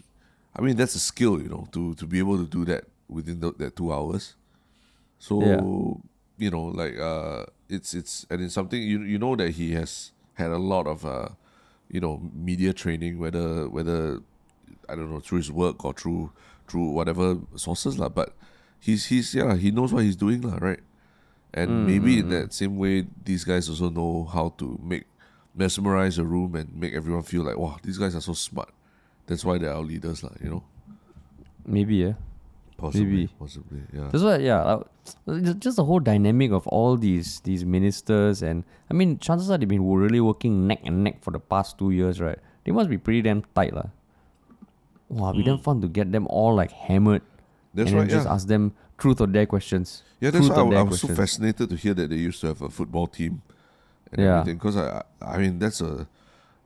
I 0.56 0.62
mean 0.62 0.76
that's 0.76 0.94
a 0.94 1.00
skill, 1.00 1.40
you 1.42 1.48
know, 1.48 1.66
to 1.72 1.94
to 1.94 2.06
be 2.06 2.18
able 2.18 2.38
to 2.38 2.46
do 2.46 2.64
that 2.66 2.84
within 3.08 3.40
the, 3.40 3.52
that 3.58 3.76
two 3.76 3.92
hours. 3.92 4.34
So 5.18 5.40
Yeah. 5.40 5.62
you 6.38 6.50
know, 6.50 6.64
like 6.64 6.98
uh, 6.98 7.44
it's 7.68 7.92
it's 7.94 8.24
and 8.30 8.40
it's 8.42 8.54
something 8.54 8.80
you 8.82 9.02
you 9.02 9.18
know 9.18 9.36
that 9.36 9.50
he 9.50 9.72
has 9.72 10.12
had 10.34 10.50
a 10.50 10.58
lot 10.58 10.86
of 10.86 11.04
uh, 11.04 11.28
you 11.88 12.00
know, 12.00 12.20
media 12.34 12.72
training, 12.72 13.18
whether 13.18 13.68
whether 13.68 14.20
I 14.88 14.94
don't 14.94 15.10
know 15.10 15.20
through 15.20 15.38
his 15.38 15.52
work 15.52 15.84
or 15.84 15.92
through 15.92 16.32
through 16.68 16.90
whatever 16.90 17.38
sources 17.56 17.98
lah. 17.98 18.08
But 18.08 18.34
he's 18.80 19.06
he's 19.06 19.34
yeah 19.34 19.56
he 19.56 19.70
knows 19.70 19.92
what 19.92 20.04
he's 20.04 20.16
doing 20.16 20.42
lah, 20.42 20.58
right? 20.60 20.80
And 21.54 21.70
mm, 21.70 21.86
maybe 21.86 22.16
mm, 22.16 22.20
in 22.20 22.26
mm. 22.26 22.30
that 22.30 22.52
same 22.52 22.76
way, 22.76 23.06
these 23.24 23.44
guys 23.44 23.68
also 23.68 23.88
know 23.88 24.24
how 24.24 24.54
to 24.58 24.78
make 24.82 25.04
mesmerize 25.54 26.18
a 26.18 26.24
room 26.24 26.56
and 26.56 26.74
make 26.74 26.94
everyone 26.94 27.22
feel 27.22 27.42
like 27.42 27.56
wow, 27.56 27.78
these 27.82 27.98
guys 27.98 28.14
are 28.14 28.24
so 28.24 28.32
smart. 28.34 28.70
That's 29.26 29.44
why 29.44 29.58
they're 29.58 29.72
our 29.72 29.82
leaders 29.82 30.22
lah. 30.22 30.34
You 30.42 30.50
know, 30.50 30.64
Maybe 31.64 31.96
yeah. 31.96 32.14
Possibly, 32.76 33.04
Maybe. 33.04 33.30
possibly, 33.38 33.80
yeah. 33.92 34.08
That's 34.10 34.24
why, 34.24 34.36
yeah. 34.38 34.78
just- 35.58 35.76
the 35.76 35.84
whole 35.84 36.00
dynamic 36.00 36.52
of 36.52 36.66
all 36.68 36.96
these 36.96 37.40
these 37.40 37.64
ministers, 37.64 38.42
and 38.42 38.64
I 38.90 38.94
mean, 38.94 39.18
chances 39.18 39.50
are 39.50 39.58
they've 39.58 39.68
been 39.68 39.86
really 39.86 40.20
working 40.20 40.66
neck 40.66 40.80
and 40.84 41.04
neck 41.04 41.22
for 41.22 41.30
the 41.30 41.40
past 41.40 41.78
two 41.78 41.90
years, 41.90 42.20
right? 42.20 42.38
They 42.64 42.72
must 42.72 42.90
be 42.90 42.98
pretty 42.98 43.22
damn 43.22 43.42
tight, 43.54 43.74
lah. 43.74 43.86
Wow, 45.08 45.30
it'd 45.30 45.38
be 45.38 45.44
damn 45.44 45.56
hmm. 45.56 45.62
fun 45.62 45.80
to 45.82 45.88
get 45.88 46.12
them 46.12 46.26
all 46.28 46.54
like 46.54 46.72
hammered, 46.72 47.22
That's 47.74 47.90
and 47.90 47.98
right. 47.98 48.08
then 48.08 48.16
just 48.16 48.26
Yeah, 48.26 48.32
ask 48.34 48.46
them 48.48 48.72
truth 48.98 49.20
or 49.20 49.26
dare 49.26 49.46
questions. 49.46 50.02
yeah. 50.20 50.30
That's 50.30 50.46
truth 50.46 50.56
why 50.56 50.76
I, 50.76 50.80
I 50.80 50.82
was 50.82 51.00
so 51.00 51.08
fascinated 51.08 51.70
to 51.70 51.76
hear 51.76 51.94
that 51.94 52.10
they 52.10 52.16
used 52.16 52.40
to 52.40 52.48
have 52.48 52.62
a 52.62 52.70
football 52.70 53.06
team 53.06 53.42
and 54.12 54.22
Yeah. 54.22 54.40
everything. 54.40 54.56
Because 54.56 54.76
I 54.76 55.02
I 55.20 55.38
mean, 55.38 55.58
that's 55.58 55.80
a 55.80 56.08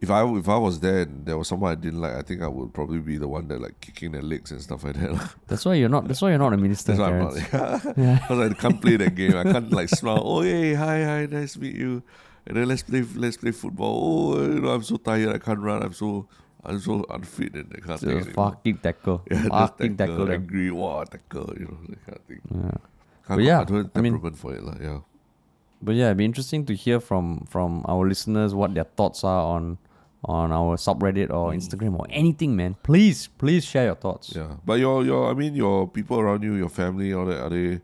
if 0.01 0.11
I 0.11 0.25
if 0.37 0.49
I 0.49 0.57
was 0.57 0.79
there 0.81 1.01
and 1.03 1.27
there 1.27 1.37
was 1.37 1.49
someone 1.49 1.73
I 1.73 1.75
didn't 1.75 2.01
like, 2.01 2.15
I 2.15 2.23
think 2.23 2.41
I 2.43 2.47
would 2.49 2.73
probably 2.73 3.01
be 3.01 3.19
the 3.19 3.27
one 3.29 3.49
that 3.49 3.61
like 3.61 3.81
kicking 3.81 4.13
their 4.13 4.23
legs 4.23 4.51
and 4.53 4.63
stuff 4.63 4.85
like 4.85 4.95
that. 4.97 5.35
That's 5.49 5.65
why 5.65 5.75
you're 5.75 5.89
not. 5.89 6.07
That's 6.07 6.23
why 6.23 6.31
you're 6.31 6.39
not 6.39 6.53
a 6.53 6.57
minister, 6.57 6.95
That's 6.95 7.01
why 7.01 7.19
I'm 7.19 7.25
not. 7.25 7.35
Because 7.35 8.39
I 8.53 8.55
can't 8.55 8.81
play 8.81 8.97
that 8.97 9.15
game. 9.15 9.37
I 9.37 9.43
can't 9.45 9.71
like 9.73 9.89
smile. 9.89 10.23
Oh 10.25 10.43
hey, 10.43 10.75
hi, 10.75 11.03
hi, 11.05 11.27
nice 11.27 11.55
to 11.55 11.61
meet 11.61 11.75
you. 11.77 12.03
And 12.47 12.57
then 12.57 12.69
let's 12.69 12.83
play, 12.83 13.03
let's 13.17 13.37
play 13.37 13.51
football. 13.51 14.35
Oh, 14.35 14.43
you 14.43 14.61
know, 14.61 14.71
I'm 14.71 14.83
so 14.83 14.97
tired. 14.97 15.35
I 15.35 15.39
can't 15.39 15.59
run. 15.59 15.83
I'm 15.83 15.93
so, 15.93 16.27
I'm 16.65 16.79
so 16.81 17.05
unfit 17.11 17.55
and 17.55 17.69
that 17.71 17.83
kind 17.83 17.93
of 17.93 18.01
thing. 18.01 18.33
Fucking 18.33 18.79
tackle, 18.79 19.23
Yeah, 19.31 19.43
fucking 19.49 19.97
tackle, 19.99 20.17
tackle 20.17 20.33
angry, 20.33 20.69
eh. 20.69 20.71
wow, 20.71 21.05
tackle, 21.05 21.53
you 21.59 21.67
know, 21.67 21.79
that 21.91 22.07
kind 22.07 22.17
of 22.19 22.25
thing. 22.25 22.41
Yeah. 22.51 22.61
Can't 23.27 23.37
But 23.37 23.43
yeah, 23.43 23.61
I 23.61 23.65
don't 23.65 23.77
have 23.85 23.91
I 23.97 24.01
mean- 24.01 24.33
for 24.33 24.55
it, 24.55 24.63
lah. 24.63 24.77
Yeah. 24.81 25.01
But 25.83 25.95
yeah, 25.97 26.07
it'd 26.07 26.17
be 26.17 26.25
interesting 26.25 26.65
to 26.67 26.75
hear 26.75 26.99
from 27.01 27.47
from 27.51 27.85
our 27.87 28.09
listeners 28.09 28.55
what 28.55 28.75
their 28.75 28.85
thoughts 28.97 29.23
are 29.23 29.45
on 29.45 29.79
on 30.25 30.51
our 30.51 30.77
subreddit 30.77 31.31
or 31.31 31.53
Instagram 31.53 31.99
or 31.99 32.07
anything, 32.11 32.57
man. 32.57 32.75
Please, 32.83 33.29
please 33.39 33.65
share 33.65 33.85
your 33.87 33.95
thoughts. 33.95 34.33
Yeah, 34.35 34.57
but 34.67 34.79
your 34.81 35.05
your 35.05 35.31
I 35.31 35.35
mean 35.35 35.55
your 35.55 35.87
people 35.87 36.19
around 36.19 36.43
you, 36.43 36.55
your 36.55 36.69
family, 36.71 37.13
all 37.15 37.27
that 37.27 37.39
are 37.41 37.51
they, 37.51 37.81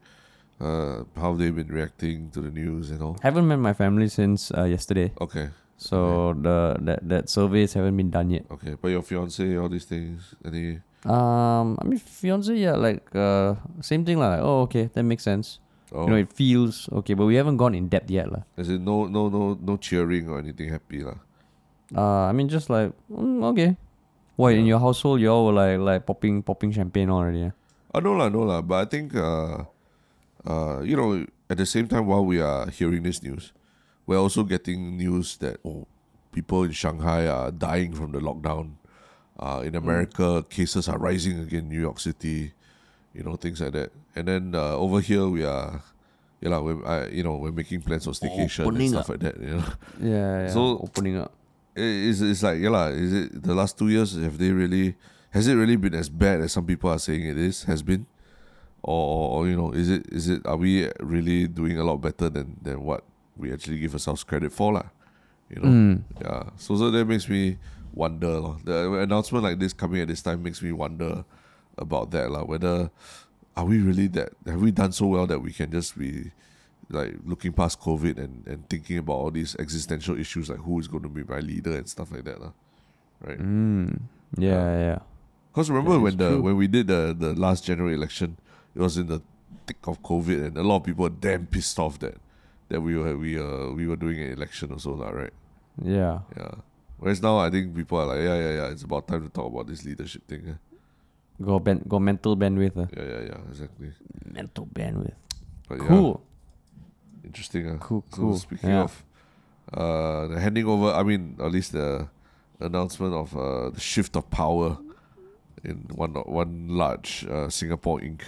uh, 0.60 1.04
how 1.16 1.30
have 1.30 1.38
they 1.38 1.50
been 1.50 1.68
reacting 1.68 2.30
to 2.34 2.40
the 2.40 2.50
news 2.50 2.90
and 2.90 3.02
all? 3.02 3.16
Haven't 3.22 3.46
met 3.46 3.58
my 3.58 3.72
family 3.72 4.08
since 4.08 4.50
uh, 4.50 4.64
yesterday, 4.64 5.12
Okay, 5.20 5.50
so 5.78 6.34
the 6.34 6.76
that 6.82 7.00
that 7.08 7.24
surveys 7.30 7.74
haven't 7.74 7.96
been 7.96 8.10
done 8.10 8.30
yet. 8.30 8.44
okay, 8.50 8.74
but 8.80 8.88
your 8.90 9.02
fiance, 9.02 9.56
all 9.56 9.68
these 9.68 9.84
things, 9.86 10.34
any? 10.44 10.80
Um, 11.04 11.76
I 11.80 11.84
mean, 11.84 11.98
fiance, 12.00 12.54
yeah, 12.56 12.74
like 12.80 13.04
uh, 13.14 13.54
same 13.80 14.04
thing, 14.04 14.18
lah. 14.18 14.30
Like, 14.34 14.42
oh, 14.42 14.62
okay, 14.66 14.88
that 14.94 15.02
makes 15.04 15.22
sense. 15.22 15.60
Oh, 15.92 16.04
You 16.04 16.10
know, 16.10 16.16
it 16.16 16.32
feels 16.32 16.88
okay, 16.90 17.14
but 17.14 17.26
we 17.26 17.36
haven't 17.36 17.58
gone 17.60 17.74
in 17.76 17.86
depth 17.92 18.10
yet, 18.10 18.32
lah. 18.32 18.42
is 18.56 18.68
it 18.72 18.80
no 18.80 19.06
no 19.06 19.28
no 19.28 19.54
no 19.60 19.76
cheering 19.76 20.26
or 20.32 20.40
anything 20.42 20.72
happy 20.72 21.04
lah? 21.04 21.20
Uh, 21.94 22.30
I 22.30 22.32
mean, 22.32 22.48
just 22.48 22.70
like 22.70 22.92
mm, 23.10 23.44
okay. 23.52 23.76
Why 24.36 24.52
in 24.52 24.66
your 24.66 24.80
household 24.80 25.20
you 25.20 25.30
all 25.30 25.46
were 25.46 25.52
like 25.52 25.78
like 25.78 26.06
popping 26.06 26.42
popping 26.42 26.72
champagne 26.72 27.10
already? 27.10 27.50
Yeah? 27.50 27.54
Oh 27.94 28.00
no 28.00 28.12
lah, 28.18 28.28
no 28.28 28.42
lah. 28.42 28.62
But 28.62 28.74
I 28.82 28.86
think 28.90 29.14
uh, 29.14 29.64
uh, 30.46 30.80
you 30.82 30.96
know, 30.96 31.24
at 31.48 31.56
the 31.56 31.66
same 31.66 31.86
time 31.86 32.06
while 32.06 32.24
we 32.24 32.40
are 32.40 32.66
hearing 32.70 33.02
this 33.04 33.22
news, 33.22 33.52
we're 34.06 34.18
also 34.18 34.42
getting 34.42 34.96
news 34.96 35.36
that 35.38 35.58
oh, 35.64 35.86
people 36.32 36.64
in 36.64 36.72
Shanghai 36.72 37.26
are 37.28 37.50
dying 37.50 37.94
from 37.94 38.10
the 38.12 38.18
lockdown. 38.18 38.74
Uh, 39.38 39.62
in 39.66 39.74
America, 39.74 40.44
cases 40.48 40.88
are 40.88 40.98
rising 40.98 41.40
again. 41.40 41.66
in 41.66 41.68
New 41.68 41.80
York 41.80 41.98
City, 41.98 42.54
you 43.12 43.22
know, 43.22 43.34
things 43.34 43.60
like 43.60 43.72
that. 43.72 43.90
And 44.14 44.28
then 44.28 44.54
uh, 44.54 44.78
over 44.78 45.00
here, 45.00 45.26
we 45.26 45.42
are, 45.42 45.82
you 46.40 46.50
know, 46.50 46.62
we're, 46.62 46.86
I, 46.86 47.06
you 47.10 47.22
know, 47.26 47.34
we're 47.42 47.50
making 47.50 47.82
plans 47.82 48.04
for 48.06 48.12
staycation 48.14 48.62
and 48.66 48.88
stuff 48.90 49.06
up. 49.06 49.08
like 49.10 49.20
that. 49.26 49.36
You 49.42 49.58
know, 49.58 49.64
Yeah, 49.98 50.46
yeah. 50.46 50.50
So- 50.54 50.78
opening 50.86 51.18
up. 51.18 51.34
It- 51.76 52.08
it's, 52.10 52.20
it's 52.20 52.42
like 52.42 52.60
yeah 52.60 52.70
lah. 52.70 52.88
Is 52.88 53.12
it 53.12 53.42
the 53.42 53.54
last 53.54 53.78
two 53.78 53.88
years? 53.88 54.14
Have 54.16 54.38
they 54.38 54.50
really? 54.52 54.94
Has 55.30 55.48
it 55.48 55.54
really 55.54 55.76
been 55.76 55.94
as 55.94 56.08
bad 56.08 56.40
as 56.40 56.52
some 56.52 56.64
people 56.66 56.90
are 56.90 56.98
saying 56.98 57.26
it 57.26 57.36
is? 57.38 57.64
Has 57.64 57.82
been, 57.82 58.06
or, 58.82 59.42
or, 59.42 59.48
you 59.48 59.56
know, 59.56 59.72
is 59.72 59.90
it 59.90 60.06
is 60.12 60.28
it? 60.28 60.46
Are 60.46 60.56
we 60.56 60.88
really 61.00 61.48
doing 61.48 61.78
a 61.78 61.84
lot 61.84 61.98
better 61.98 62.28
than 62.30 62.56
than 62.62 62.82
what 62.82 63.02
we 63.36 63.52
actually 63.52 63.78
give 63.80 63.92
ourselves 63.94 64.22
credit 64.22 64.52
for 64.52 64.72
lah? 64.72 64.86
You 65.50 65.60
know, 65.62 65.68
Mm. 65.68 65.94
yeah. 66.22 66.42
So 66.56 66.76
so 66.76 66.90
that 66.90 67.04
makes 67.06 67.28
me 67.28 67.58
wonder 67.92 68.38
lah. 68.40 68.56
The 68.64 69.02
announcement 69.02 69.42
like 69.44 69.58
this 69.58 69.72
coming 69.74 70.00
at 70.02 70.08
this 70.08 70.22
time 70.22 70.42
makes 70.42 70.62
me 70.62 70.70
wonder 70.72 71.24
about 71.76 72.10
that 72.14 72.30
lah. 72.30 72.44
Whether 72.46 72.90
are 73.58 73.66
we 73.66 73.82
really 73.82 74.06
that? 74.14 74.32
Have 74.46 74.62
we 74.62 74.70
done 74.70 74.92
so 74.94 75.06
well 75.10 75.26
that 75.26 75.42
we 75.42 75.50
can 75.50 75.70
just 75.70 75.98
be 75.98 76.30
like 76.90 77.14
looking 77.24 77.52
past 77.52 77.80
COVID 77.80 78.18
and, 78.18 78.46
and 78.46 78.68
thinking 78.68 78.98
about 78.98 79.14
all 79.14 79.30
these 79.30 79.56
existential 79.58 80.18
issues 80.18 80.50
like 80.50 80.58
who 80.60 80.78
is 80.80 80.88
going 80.88 81.02
to 81.02 81.08
be 81.08 81.24
my 81.24 81.40
leader 81.40 81.76
and 81.76 81.88
stuff 81.88 82.12
like 82.12 82.24
that, 82.24 82.40
lah. 82.40 82.52
right? 83.20 83.38
Mm. 83.38 84.00
Yeah, 84.38 84.78
yeah. 84.78 84.98
Because 85.52 85.70
remember 85.70 85.98
when 85.98 86.16
the 86.16 86.30
true. 86.30 86.42
when 86.42 86.56
we 86.56 86.66
did 86.66 86.88
the 86.88 87.14
the 87.16 87.34
last 87.34 87.64
general 87.64 87.92
election, 87.92 88.36
it 88.74 88.80
was 88.80 88.98
in 88.98 89.06
the 89.06 89.22
thick 89.66 89.86
of 89.86 90.02
COVID, 90.02 90.46
and 90.46 90.58
a 90.58 90.62
lot 90.62 90.76
of 90.76 90.84
people 90.84 91.04
were 91.04 91.14
damn 91.14 91.46
pissed 91.46 91.78
off 91.78 91.98
that 92.00 92.18
that 92.68 92.80
we 92.80 92.96
were 92.96 93.16
we 93.16 93.38
uh 93.38 93.70
we 93.70 93.86
were 93.86 93.96
doing 93.96 94.18
an 94.20 94.32
election 94.32 94.72
also 94.72 94.94
lah, 94.94 95.10
right? 95.10 95.32
Yeah. 95.80 96.20
Yeah. 96.36 96.54
Whereas 96.98 97.22
now 97.22 97.38
I 97.38 97.50
think 97.50 97.74
people 97.74 97.98
are 97.98 98.06
like, 98.06 98.22
yeah, 98.22 98.34
yeah, 98.34 98.52
yeah, 98.62 98.68
it's 98.70 98.82
about 98.82 99.06
time 99.06 99.22
to 99.22 99.30
talk 99.30 99.46
about 99.52 99.66
this 99.66 99.84
leadership 99.84 100.26
thing. 100.26 100.42
eh? 100.48 100.58
Got 101.42 101.64
ben- 101.64 101.84
got 101.86 101.98
mental 101.98 102.36
bandwidth. 102.36 102.76
Uh. 102.78 102.86
Yeah, 102.96 103.02
yeah, 103.02 103.22
yeah, 103.30 103.40
exactly. 103.50 103.90
Mental 104.24 104.66
bandwidth. 104.66 105.18
But 105.68 105.78
yeah, 105.82 105.88
Cool. 105.88 106.22
Interesting. 107.24 107.68
Uh. 107.68 107.78
Cool, 107.78 108.04
So 108.10 108.16
cool. 108.20 108.38
speaking 108.38 108.70
Yeah. 108.70 108.84
of 108.84 109.04
uh, 109.72 110.26
the 110.28 110.40
handing 110.40 110.66
over, 110.66 110.92
I 110.92 111.02
mean, 111.02 111.36
at 111.40 111.50
least 111.52 111.72
the 111.72 112.08
announcement 112.60 113.14
of 113.14 113.34
uh, 113.36 113.70
the 113.70 113.80
shift 113.80 114.16
of 114.16 114.30
power 114.30 114.78
in 115.64 115.86
one 115.94 116.14
one 116.26 116.68
large 116.68 117.26
uh, 117.30 117.48
Singapore 117.48 118.00
Inc. 118.00 118.20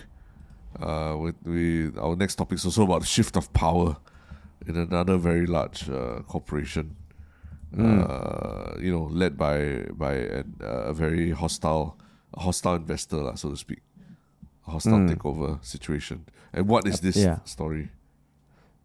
Uh, 0.80 1.16
with 1.18 1.34
we 1.44 1.90
our 1.99 2.16
next 2.16 2.34
topic 2.36 2.57
is 2.59 2.64
also 2.64 2.82
about 2.84 3.01
the 3.01 3.07
shift 3.07 3.36
of 3.36 3.51
power 3.53 3.97
in 4.66 4.76
another 4.76 5.16
very 5.18 5.47
large 5.47 5.88
uh, 5.88 6.20
corporation. 6.26 6.97
Mm. 7.74 8.05
Uh, 8.09 8.78
you 8.80 8.90
know, 8.92 9.05
led 9.11 9.36
by 9.36 9.84
by 9.97 10.14
an, 10.14 10.55
uh, 10.62 10.90
a 10.90 10.92
very 10.92 11.30
hostile 11.30 11.97
hostile 12.36 12.74
investor, 12.76 13.32
so 13.36 13.51
to 13.51 13.57
speak, 13.57 13.80
a 14.66 14.70
hostile 14.70 14.99
Mm. 15.01 15.09
takeover 15.14 15.59
situation. 15.64 16.24
And 16.53 16.68
what 16.68 16.86
is 16.86 17.01
this 17.01 17.16
yeah. 17.16 17.38
story? 17.44 17.88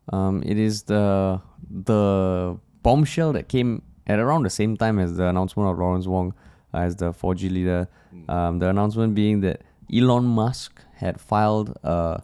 Um, 0.09 0.41
it 0.45 0.57
is 0.57 0.83
the 0.83 1.41
the 1.69 2.57
bombshell 2.83 3.33
that 3.33 3.47
came 3.47 3.81
at 4.07 4.19
around 4.19 4.43
the 4.43 4.49
same 4.49 4.75
time 4.75 4.99
as 4.99 5.15
the 5.17 5.27
announcement 5.27 5.69
of 5.69 5.77
Lawrence 5.77 6.07
Wong 6.07 6.33
as 6.73 6.95
the 6.95 7.11
4G 7.13 7.49
leader. 7.51 7.87
Um, 8.27 8.59
the 8.59 8.67
announcement 8.69 9.13
being 9.15 9.41
that 9.41 9.61
Elon 9.93 10.25
Musk 10.25 10.81
had 10.95 11.19
filed 11.21 11.77
a 11.83 12.21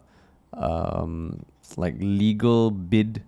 um, 0.54 1.44
like 1.76 1.94
legal 2.00 2.70
bid 2.70 3.22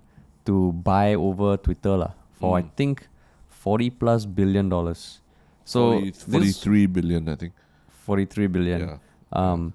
to 0.46 0.72
buy 0.72 1.14
over 1.14 1.56
Twitter 1.56 1.96
lah, 1.96 2.12
for 2.32 2.56
I 2.58 2.62
Mm. 2.62 2.70
think 2.76 3.08
forty 3.48 3.90
plus 3.90 4.26
billion 4.26 4.68
dollars. 4.68 5.20
So 5.64 6.00
40, 6.00 6.12
43 6.12 6.86
billion, 6.86 7.28
I 7.28 7.36
think. 7.36 7.52
43 7.88 8.46
billion. 8.48 8.80
Yeah. 8.80 8.96
um, 9.32 9.72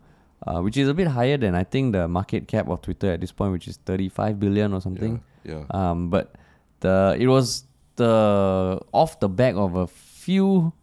uh, 0.48 0.62
which 0.62 0.78
is 0.78 0.88
a 0.88 0.94
bit 0.94 1.08
higher 1.08 1.38
than 1.38 1.56
I 1.56 1.64
think 1.64 1.94
the 1.94 2.08
market 2.08 2.48
cap 2.48 2.70
of 2.70 2.82
Twitter 2.82 3.12
at 3.12 3.22
this 3.22 3.32
point, 3.32 3.52
which 3.52 3.68
is 3.68 3.78
35 3.86 4.40
billion 4.40 4.74
or 4.74 4.82
something. 4.82 5.22
Yeah. 5.44 5.64
Um, 5.72 6.10
but 6.10 6.36
the 6.80 7.16
it 7.20 7.28
was 7.28 7.66
the 7.96 8.80
off 8.92 9.20
the 9.20 9.30
back 9.30 9.56
of 9.56 9.76
a 9.76 9.88
few 9.88 10.74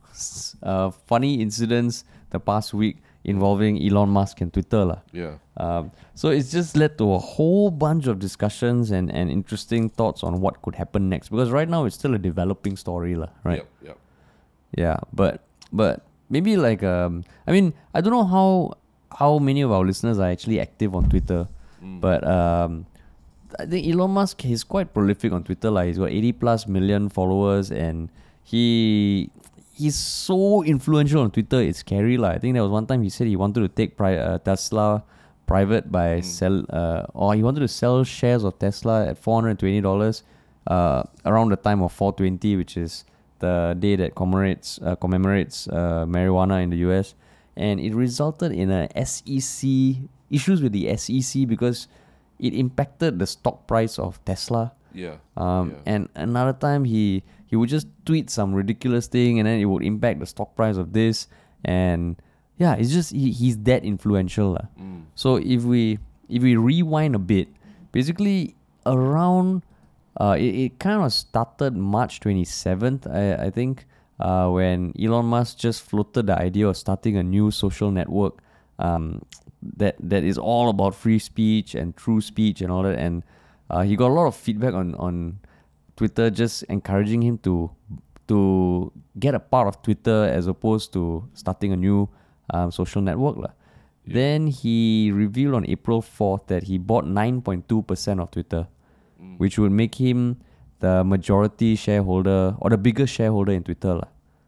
uh, 0.62 0.90
funny 0.90 1.40
incidents 1.40 2.04
the 2.30 2.40
past 2.40 2.74
week 2.74 2.98
involving 3.24 3.80
Elon 3.82 4.08
Musk 4.08 4.40
and 4.40 4.52
Twitter 4.52 4.84
lah. 4.84 5.00
Yeah. 5.12 5.38
Um, 5.56 5.92
so 6.14 6.30
it's 6.30 6.50
just 6.50 6.76
led 6.76 6.98
to 6.98 7.12
a 7.12 7.18
whole 7.18 7.70
bunch 7.70 8.06
of 8.06 8.18
discussions 8.18 8.90
and, 8.90 9.12
and 9.12 9.30
interesting 9.30 9.88
thoughts 9.88 10.24
on 10.24 10.40
what 10.40 10.60
could 10.62 10.74
happen 10.74 11.08
next. 11.08 11.28
Because 11.28 11.50
right 11.50 11.68
now 11.68 11.84
it's 11.84 11.94
still 11.94 12.14
a 12.14 12.18
developing 12.18 12.76
story, 12.76 13.14
lah, 13.14 13.28
right? 13.44 13.58
Yep. 13.58 13.68
Yep. 13.82 13.98
Yeah, 14.76 14.96
but 15.12 15.44
but 15.72 16.06
maybe 16.30 16.56
like 16.56 16.82
um, 16.82 17.24
I 17.46 17.52
mean 17.52 17.74
I 17.94 18.00
don't 18.00 18.12
know 18.12 18.24
how 18.24 18.74
how 19.18 19.38
many 19.38 19.60
of 19.62 19.70
our 19.72 19.84
listeners 19.84 20.18
are 20.18 20.30
actually 20.30 20.60
active 20.60 20.94
on 20.94 21.08
Twitter, 21.08 21.46
Mm. 21.82 22.00
but 22.00 22.22
um, 22.26 22.86
I 23.58 23.66
think 23.66 23.86
Elon 23.86 24.10
Musk 24.12 24.44
is 24.46 24.62
quite 24.64 24.94
prolific 24.94 25.32
on 25.32 25.42
Twitter. 25.44 25.70
Like 25.70 25.88
he's 25.88 25.98
got 25.98 26.10
eighty 26.10 26.32
plus 26.32 26.66
million 26.68 27.08
followers, 27.08 27.70
and 27.72 28.08
he 28.44 29.30
he's 29.74 29.96
so 29.96 30.62
influential 30.62 31.22
on 31.22 31.30
Twitter. 31.30 31.60
It's 31.60 31.78
scary, 31.80 32.16
lah. 32.16 32.30
I 32.30 32.38
think 32.38 32.54
there 32.54 32.62
was 32.62 32.70
one 32.70 32.86
time 32.86 33.02
he 33.02 33.10
said 33.10 33.26
he 33.26 33.36
wanted 33.36 33.60
to 33.60 33.68
take 33.68 33.96
pri- 33.96 34.16
uh, 34.18 34.38
Tesla 34.38 35.02
private 35.46 35.90
by 35.90 36.20
Mm. 36.20 36.24
sell 36.24 36.64
uh, 36.70 37.02
or 37.14 37.34
he 37.34 37.42
wanted 37.42 37.60
to 37.60 37.68
sell 37.68 38.04
shares 38.04 38.44
of 38.44 38.58
Tesla 38.58 39.06
at 39.08 39.18
four 39.18 39.34
hundred 39.36 39.50
and 39.50 39.58
twenty 39.58 39.80
dollars 39.80 40.22
uh, 40.68 41.02
around 41.26 41.48
the 41.50 41.56
time 41.56 41.82
of 41.82 41.90
four 41.92 42.12
twenty, 42.12 42.56
which 42.56 42.76
is 42.76 43.04
the 43.40 43.74
day 43.78 43.96
that 43.96 44.14
commemorates 44.14 44.78
uh, 44.82 44.94
commemorates 44.96 45.66
uh, 45.68 46.06
marijuana 46.06 46.62
in 46.62 46.70
the 46.70 46.76
U.S. 46.88 47.14
and 47.56 47.80
it 47.80 47.94
resulted 47.94 48.52
in 48.52 48.70
a 48.70 48.88
SEC 49.04 49.68
issues 50.30 50.62
with 50.62 50.72
the 50.72 50.96
SEC 50.96 51.46
because 51.46 51.88
it 52.38 52.54
impacted 52.54 53.18
the 53.18 53.26
stock 53.26 53.66
price 53.66 53.98
of 53.98 54.22
Tesla. 54.24 54.72
Yeah. 54.92 55.16
Um, 55.36 55.70
Yeah. 55.70 55.94
And 55.94 56.08
another 56.14 56.52
time 56.52 56.84
he 56.84 57.22
he 57.46 57.56
would 57.56 57.68
just 57.68 57.86
tweet 58.06 58.30
some 58.30 58.54
ridiculous 58.54 59.06
thing 59.06 59.38
and 59.38 59.46
then 59.46 59.60
it 59.60 59.66
would 59.66 59.84
impact 59.84 60.20
the 60.20 60.26
stock 60.26 60.56
price 60.56 60.76
of 60.76 60.92
this 60.92 61.28
and 61.64 62.16
yeah, 62.58 62.74
it's 62.74 62.92
just 62.92 63.12
he, 63.12 63.30
he's 63.30 63.58
that 63.58 63.84
influential. 63.84 64.56
Mm. 64.80 65.04
So 65.14 65.36
if 65.36 65.64
we 65.64 65.98
if 66.28 66.42
we 66.42 66.56
rewind 66.56 67.14
a 67.14 67.18
bit, 67.18 67.48
basically 67.92 68.56
around 68.86 69.62
uh, 70.20 70.36
it, 70.38 70.54
it 70.54 70.78
kind 70.78 71.02
of 71.02 71.12
started 71.12 71.76
March 71.76 72.20
27th, 72.20 73.10
I, 73.10 73.46
I 73.46 73.50
think, 73.50 73.86
uh, 74.20 74.48
when 74.48 74.92
Elon 75.00 75.26
Musk 75.26 75.58
just 75.58 75.82
floated 75.82 76.26
the 76.26 76.36
idea 76.38 76.68
of 76.68 76.76
starting 76.76 77.16
a 77.16 77.22
new 77.22 77.50
social 77.50 77.90
network 77.90 78.40
um, 78.78 79.22
that 79.62 79.96
that 80.00 80.24
is 80.24 80.38
all 80.38 80.68
about 80.70 80.94
free 80.94 81.18
speech 81.18 81.74
and 81.74 81.96
true 81.96 82.20
speech 82.20 82.60
and 82.60 82.70
all 82.72 82.82
that. 82.82 82.98
And 82.98 83.22
uh, 83.70 83.82
he 83.82 83.96
got 83.96 84.10
a 84.10 84.14
lot 84.14 84.26
of 84.26 84.34
feedback 84.36 84.74
on 84.74 84.94
on 84.96 85.38
Twitter, 85.96 86.30
just 86.30 86.62
encouraging 86.64 87.22
him 87.22 87.38
to 87.46 87.70
to 88.28 88.92
get 89.18 89.34
a 89.34 89.40
part 89.40 89.66
of 89.68 89.82
Twitter 89.82 90.24
as 90.30 90.46
opposed 90.46 90.92
to 90.94 91.28
starting 91.34 91.72
a 91.72 91.76
new 91.76 92.08
um, 92.50 92.70
social 92.70 93.02
network. 93.02 93.36
lah. 93.36 93.52
Then 94.06 94.46
he 94.50 95.10
revealed 95.14 95.54
on 95.54 95.64
April 95.70 96.02
4th 96.02 96.46
that 96.50 96.64
he 96.64 96.78
bought 96.78 97.04
9.2% 97.06 98.18
of 98.20 98.30
Twitter, 98.30 98.66
Mm. 99.22 99.38
which 99.38 99.58
would 99.58 99.70
make 99.70 99.94
him 100.02 100.42
the 100.82 101.02
majority 101.02 101.74
shareholder 101.76 102.54
or 102.58 102.70
the 102.70 102.76
biggest 102.76 103.14
shareholder 103.14 103.52
in 103.52 103.62
Twitter. 103.62 104.00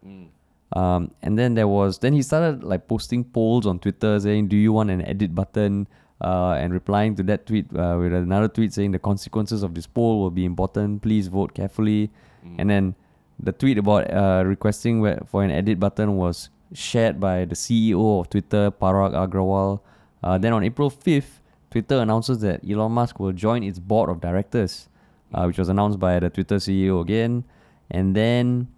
Mm. 0.07 0.28
Um, 0.76 1.11
and 1.22 1.39
then 1.39 1.55
there 1.55 1.68
was 1.68 1.99
then 1.99 2.12
he 2.12 2.22
started 2.22 2.62
like 2.62 2.89
posting 2.89 3.24
polls 3.24 3.66
on 3.66 3.78
Twitter 3.78 4.18
saying, 4.20 4.49
"Do 4.49 4.57
you 4.57 4.72
want 4.72 4.91
an 4.91 5.03
edit 5.03 5.35
button?" 5.35 5.87
Uh, 6.20 6.55
and 6.59 6.72
replying 6.72 7.14
to 7.16 7.22
that 7.24 7.47
tweet 7.47 7.66
uh, 7.76 7.97
with 7.99 8.12
another 8.12 8.49
tweet 8.49 8.72
saying, 8.72 8.91
"The 8.91 8.99
consequences 8.99 9.62
of 9.62 9.74
this 9.74 9.87
poll 9.87 10.20
will 10.20 10.30
be 10.30 10.45
important. 10.45 11.03
Please 11.03 11.28
vote 11.28 11.55
carefully." 11.55 12.11
Mm. 12.45 12.57
And 12.59 12.70
then 12.70 12.95
the 13.39 13.53
tweet 13.53 13.78
about 13.78 14.11
uh, 14.12 14.43
requesting 14.45 15.03
for 15.26 15.45
an 15.45 15.51
edit 15.51 15.78
button 15.78 16.16
was 16.16 16.51
shared 16.72 17.20
by 17.20 17.45
the 17.45 17.55
CEO 17.55 18.20
of 18.20 18.28
Twitter, 18.30 18.70
Parag 18.70 19.12
Agrawal. 19.14 19.80
Uh, 20.22 20.39
then 20.39 20.53
on 20.53 20.64
April 20.64 20.91
5th, 20.91 21.41
Twitter 21.70 21.99
announces 21.99 22.41
that 22.41 22.61
Elon 22.68 22.93
Musk 22.93 23.20
will 23.20 23.32
join 23.32 23.62
its 23.62 23.78
board 23.78 24.09
of 24.09 24.20
directors, 24.20 24.89
uh, 25.35 25.45
which 25.45 25.59
was 25.59 25.68
announced 25.68 25.99
by 25.99 26.18
the 26.18 26.30
Twitter 26.30 26.57
CEO 26.57 27.01
again. 27.03 27.45
And 27.91 28.14
then 28.16 28.68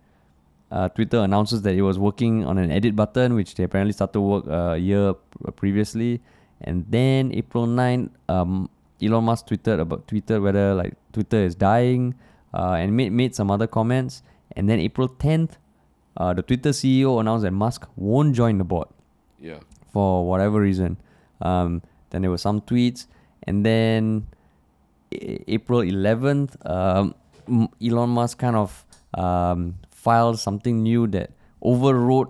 uh, 0.71 0.89
Twitter 0.89 1.19
announces 1.19 1.63
that 1.63 1.75
it 1.75 1.83
was 1.83 1.99
working 1.99 2.45
on 2.45 2.59
an 2.59 2.71
edit 2.71 2.97
button, 2.97 3.35
which 3.35 3.55
they 3.55 3.65
apparently 3.65 3.93
started 3.93 4.21
work 4.21 4.47
uh, 4.49 4.73
a 4.75 4.79
year 4.79 5.15
previously. 5.57 6.21
And 6.63 6.85
then 6.89 7.33
April 7.33 7.67
9th, 7.67 8.11
um, 8.29 8.69
Elon 9.01 9.25
Musk 9.25 9.47
tweeted 9.49 9.79
about 9.79 10.09
Twitter 10.09 10.41
whether 10.41 10.75
like 10.75 10.95
Twitter 11.13 11.37
is 11.39 11.55
dying, 11.55 12.15
uh, 12.55 12.73
and 12.81 12.97
made 12.97 13.13
made 13.13 13.35
some 13.35 13.51
other 13.51 13.67
comments. 13.67 14.23
And 14.57 14.69
then 14.69 14.81
April 14.81 15.09
10th, 15.09 15.59
uh, 16.17 16.33
the 16.33 16.43
Twitter 16.43 16.71
CEO 16.71 17.21
announced 17.21 17.43
that 17.43 17.51
Musk 17.53 17.87
won't 17.97 18.35
join 18.35 18.57
the 18.57 18.65
board 18.65 18.89
Yeah. 19.39 19.61
for 19.93 20.27
whatever 20.27 20.61
reason. 20.61 20.97
Um, 21.43 21.83
then 22.11 22.23
there 22.23 22.31
were 22.31 22.39
some 22.39 22.63
tweets, 22.63 23.07
and 23.43 23.67
then 23.67 24.27
April 25.13 25.81
11th, 25.81 26.55
um, 26.69 27.15
Elon 27.83 28.11
Musk 28.11 28.39
kind 28.39 28.57
of 28.57 28.85
um, 29.15 29.77
filed 29.91 30.39
something 30.39 30.83
new 30.83 31.07
that 31.09 31.31
overrode 31.63 32.29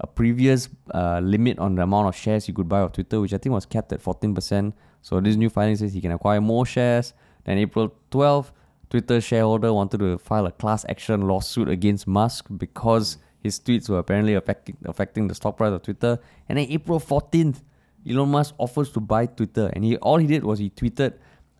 a 0.00 0.06
previous 0.06 0.68
uh, 0.92 1.20
limit 1.22 1.58
on 1.58 1.76
the 1.76 1.82
amount 1.82 2.08
of 2.08 2.16
shares 2.16 2.46
he 2.46 2.52
could 2.52 2.68
buy 2.68 2.80
of 2.80 2.92
Twitter, 2.92 3.20
which 3.20 3.32
I 3.32 3.38
think 3.38 3.52
was 3.52 3.66
capped 3.66 3.92
at 3.92 4.02
14%. 4.02 4.72
So 5.00 5.20
this 5.20 5.36
new 5.36 5.48
filing 5.48 5.76
says 5.76 5.92
he 5.92 6.00
can 6.00 6.12
acquire 6.12 6.40
more 6.40 6.66
shares. 6.66 7.14
Then 7.44 7.58
April 7.58 7.94
12th, 8.10 8.50
Twitter 8.90 9.20
shareholder 9.20 9.72
wanted 9.72 9.98
to 9.98 10.18
file 10.18 10.46
a 10.46 10.52
class 10.52 10.84
action 10.88 11.22
lawsuit 11.22 11.68
against 11.68 12.06
Musk 12.06 12.46
because 12.56 13.18
his 13.42 13.58
tweets 13.58 13.88
were 13.88 13.98
apparently 13.98 14.34
affecting 14.34 14.76
affecting 14.84 15.28
the 15.28 15.34
stock 15.34 15.56
price 15.56 15.72
of 15.72 15.82
Twitter. 15.82 16.18
And 16.48 16.58
then 16.58 16.66
April 16.68 17.00
14th, 17.00 17.62
Elon 18.08 18.28
Musk 18.28 18.54
offers 18.58 18.90
to 18.92 19.00
buy 19.00 19.26
Twitter, 19.26 19.70
and 19.72 19.84
he 19.84 19.96
all 19.96 20.18
he 20.18 20.26
did 20.26 20.44
was 20.44 20.58
he 20.58 20.70
tweeted 20.70 21.14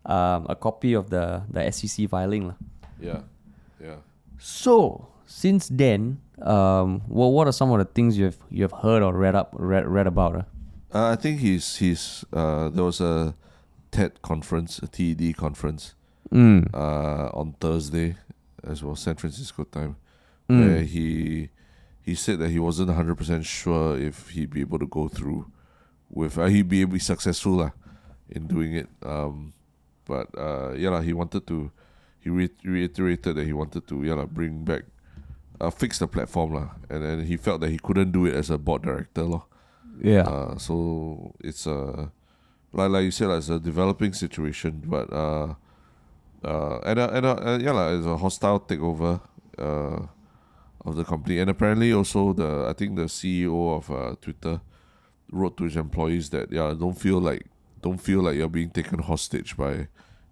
um, 0.05 0.45
a 0.49 0.55
copy 0.55 0.93
of 0.93 1.09
the 1.09 1.43
the 1.51 1.69
SEC 1.71 2.09
filing. 2.09 2.47
lah. 2.47 2.55
Yeah. 2.99 3.21
Yeah. 3.81 3.97
So 4.39 5.07
since 5.25 5.67
then, 5.69 6.19
um, 6.41 7.01
well, 7.07 7.31
what 7.31 7.47
are 7.47 7.53
some 7.53 7.71
of 7.71 7.79
the 7.79 7.85
things 7.85 8.17
you 8.17 8.25
have 8.25 8.37
you 8.49 8.63
have 8.63 8.73
heard 8.83 9.01
or 9.03 9.13
read 9.13 9.35
up 9.35 9.49
read, 9.57 9.87
read 9.87 10.07
about? 10.07 10.35
Uh? 10.35 10.43
Uh, 10.93 11.11
I 11.11 11.15
think 11.15 11.39
he's 11.39 11.77
he's 11.77 12.23
uh 12.33 12.69
there 12.69 12.83
was 12.85 13.01
a 13.01 13.33
TED 13.91 14.21
conference, 14.21 14.79
a 14.79 14.87
TED 14.87 15.35
conference 15.37 15.95
Mm. 16.31 16.73
uh 16.73 17.29
on 17.33 17.53
Thursday 17.59 18.15
as 18.65 18.81
well, 18.83 18.95
San 18.95 19.15
Francisco 19.15 19.63
time, 19.65 19.95
Mm. 20.49 20.59
where 20.59 20.81
he 20.83 21.49
he 22.01 22.15
said 22.15 22.39
that 22.39 22.49
he 22.49 22.59
wasn't 22.59 22.89
hundred 22.91 23.15
percent 23.17 23.45
sure 23.45 23.97
if 23.97 24.29
he'd 24.35 24.49
be 24.51 24.61
able 24.61 24.79
to 24.79 24.87
go 24.87 25.07
through 25.07 25.45
with 26.09 26.37
uh, 26.37 26.45
he'd 26.45 26.67
be 26.69 26.81
able 26.81 26.91
to 26.91 26.93
be 26.93 26.99
successful 26.99 27.53
lah 27.63 27.71
in 28.29 28.47
doing 28.47 28.73
it. 28.75 28.87
Um 29.05 29.53
but 30.05 30.27
uh, 30.37 30.73
yeah, 30.73 31.01
he 31.01 31.13
wanted 31.13 31.47
to. 31.47 31.71
He 32.19 32.29
re- 32.29 32.49
reiterated 32.63 33.35
that 33.35 33.45
he 33.45 33.51
wanted 33.51 33.85
to 33.89 34.03
yeah, 34.03 34.23
bring 34.23 34.63
back, 34.63 34.83
uh, 35.59 35.69
fix 35.69 35.99
the 35.99 36.07
platform 36.07 36.53
lah, 36.53 36.69
and 36.89 37.03
then 37.03 37.25
he 37.25 37.35
felt 37.35 37.59
that 37.61 37.69
he 37.69 37.77
couldn't 37.77 38.11
do 38.11 38.25
it 38.25 38.33
as 38.33 38.49
a 38.49 38.57
board 38.57 38.83
director 38.83 39.23
lah. 39.23 39.43
Yeah. 40.01 40.23
Uh, 40.23 40.57
so 40.57 41.35
it's 41.43 41.67
a 41.67 42.11
like 42.73 42.89
like 42.89 43.03
you 43.03 43.11
said, 43.11 43.27
like, 43.27 43.39
it's 43.39 43.49
a 43.49 43.59
developing 43.59 44.13
situation, 44.13 44.81
but 44.85 45.11
uh, 45.13 45.53
uh, 46.43 46.79
and 46.79 46.99
uh, 46.99 47.09
and 47.13 47.25
uh, 47.25 47.33
uh, 47.35 47.59
yeah, 47.61 47.71
like, 47.71 47.97
it's 47.97 48.07
a 48.07 48.17
hostile 48.17 48.59
takeover 48.59 49.21
uh, 49.57 50.07
of 50.85 50.95
the 50.95 51.03
company, 51.03 51.39
and 51.39 51.49
apparently 51.49 51.93
also 51.93 52.33
the 52.33 52.65
I 52.67 52.73
think 52.73 52.95
the 52.95 53.05
CEO 53.05 53.77
of 53.77 53.91
uh, 53.91 54.15
Twitter 54.19 54.61
wrote 55.31 55.57
to 55.57 55.65
his 55.65 55.77
employees 55.77 56.29
that 56.31 56.51
yeah, 56.51 56.73
don't 56.77 56.99
feel 56.99 57.19
like 57.19 57.45
don't 57.83 57.99
feel 57.99 58.23
like 58.23 58.35
you're 58.35 58.49
being 58.49 58.71
taken 58.71 58.99
hostage 58.99 59.55
by 59.55 59.87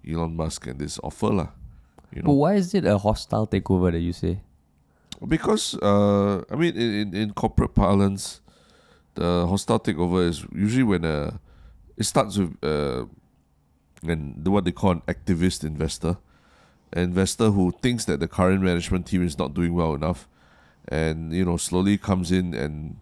Elon 0.08 0.36
Musk 0.36 0.68
and 0.68 0.80
this 0.80 1.00
offer 1.04 1.30
lah. 1.30 1.50
You 2.12 2.24
know? 2.24 2.28
But 2.28 2.34
why 2.34 2.56
is 2.56 2.74
it 2.74 2.86
a 2.86 2.98
hostile 2.98 3.48
takeover 3.48 3.92
that 3.92 4.00
you 4.00 4.14
say? 4.14 4.42
because 5.28 5.76
uh, 5.82 6.44
I 6.50 6.56
mean, 6.56 6.76
in, 6.76 6.94
in, 6.94 7.16
in 7.16 7.34
corporate 7.34 7.76
parlance, 7.76 8.42
the 9.16 9.46
hostile 9.48 9.80
takeover 9.80 10.28
is 10.28 10.46
usually 10.54 10.84
when 10.84 11.06
uh, 11.06 11.38
it 11.98 12.04
starts 12.06 12.38
with 12.38 12.56
uh, 12.64 13.06
and 14.04 14.48
what 14.48 14.66
they 14.66 14.72
call 14.72 14.92
an 14.92 15.02
activist 15.08 15.64
investor, 15.64 16.18
an 16.94 17.04
investor 17.04 17.52
who 17.52 17.72
thinks 17.82 18.06
that 18.06 18.20
the 18.20 18.28
current 18.28 18.64
management 18.64 19.06
team 19.06 19.24
is 19.24 19.38
not 19.38 19.54
doing 19.54 19.74
well 19.74 19.94
enough, 19.94 20.28
and 20.88 21.32
you 21.34 21.46
know 21.46 21.58
slowly 21.58 21.98
comes 21.98 22.32
in 22.32 22.54
and 22.54 22.98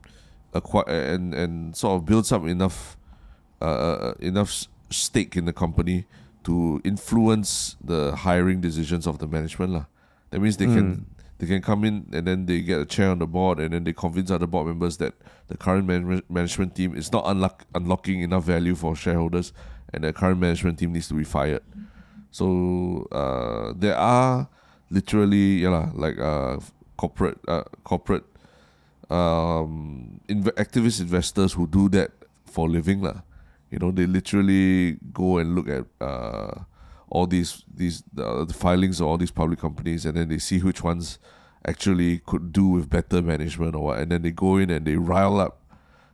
acquire 0.53 0.89
and 0.89 1.33
and 1.33 1.75
sort 1.75 1.95
of 1.95 2.05
builds 2.05 2.31
up 2.31 2.45
enough 2.45 2.97
uh, 3.62 4.14
enough 4.20 4.66
stake 4.89 5.36
in 5.36 5.45
the 5.45 5.53
company 5.53 6.05
to 6.43 6.82
influence 6.84 7.76
the 7.84 8.16
hiring 8.16 8.62
decisions 8.62 9.05
of 9.05 9.20
the 9.20 9.28
management 9.28 9.74
lah. 9.74 9.86
That 10.32 10.39
means 10.41 10.57
they 10.57 10.66
can 10.66 11.05
they 11.39 11.47
can 11.47 11.62
come 11.62 11.84
in 11.84 12.07
and 12.12 12.28
then 12.28 12.45
they 12.45 12.62
get 12.62 12.80
a 12.82 12.86
chair 12.86 13.10
on 13.10 13.20
the 13.20 13.28
board 13.28 13.60
and 13.60 13.74
then 13.74 13.84
they 13.84 13.93
convince 13.93 14.30
other 14.32 14.47
board 14.47 14.68
members 14.68 14.97
that 14.97 15.14
the 15.47 15.57
current 15.57 15.88
man- 15.88 16.22
management 16.30 16.76
team 16.76 16.95
is 16.95 17.12
not 17.12 17.24
unlock- 17.26 17.66
unlocking 17.74 18.22
enough 18.22 18.43
value 18.43 18.76
for 18.76 18.95
shareholders 18.95 19.53
and 19.93 20.03
the 20.03 20.14
current 20.14 20.39
management 20.39 20.80
team 20.80 20.91
needs 20.93 21.07
to 21.07 21.14
be 21.16 21.24
fired. 21.24 21.64
So 22.32 23.07
uh, 23.12 23.74
there 23.76 23.95
are 23.95 24.47
literally 24.91 25.64
yeah 25.64 25.70
lah, 25.70 25.86
like 25.93 26.20
uh, 26.20 26.60
corporate 26.97 27.39
uh, 27.47 27.64
corporate 27.84 28.26
um, 29.10 30.20
inv- 30.28 30.53
activist 30.55 30.99
investors 31.01 31.53
who 31.53 31.68
do 31.68 31.89
that 31.89 32.12
for 32.45 32.68
a 32.68 32.70
living 32.70 33.01
lah. 33.01 33.22
You 33.70 33.80
know, 33.80 33.91
they 33.91 34.05
literally 34.05 34.97
go 35.13 35.38
and 35.38 35.55
look 35.55 35.70
at 35.70 35.86
uh, 36.01 36.63
all 37.09 37.28
these 37.28 37.63
these 37.74 38.03
uh, 38.17 38.45
the 38.45 38.53
filings 38.53 38.99
of 38.99 39.07
all 39.07 39.17
these 39.17 39.32
public 39.32 39.59
companies, 39.59 40.05
and 40.05 40.17
then 40.17 40.30
they 40.30 40.39
see 40.39 40.59
which 40.59 40.84
ones 40.84 41.20
actually 41.67 42.20
could 42.20 42.51
do 42.51 42.67
with 42.67 42.89
better 42.89 43.22
management 43.22 43.76
or 43.76 43.84
what, 43.86 43.99
and 43.99 44.11
then 44.11 44.22
they 44.22 44.32
go 44.32 44.57
in 44.57 44.70
and 44.70 44.86
they 44.86 44.95
rile 44.95 45.39
up 45.39 45.59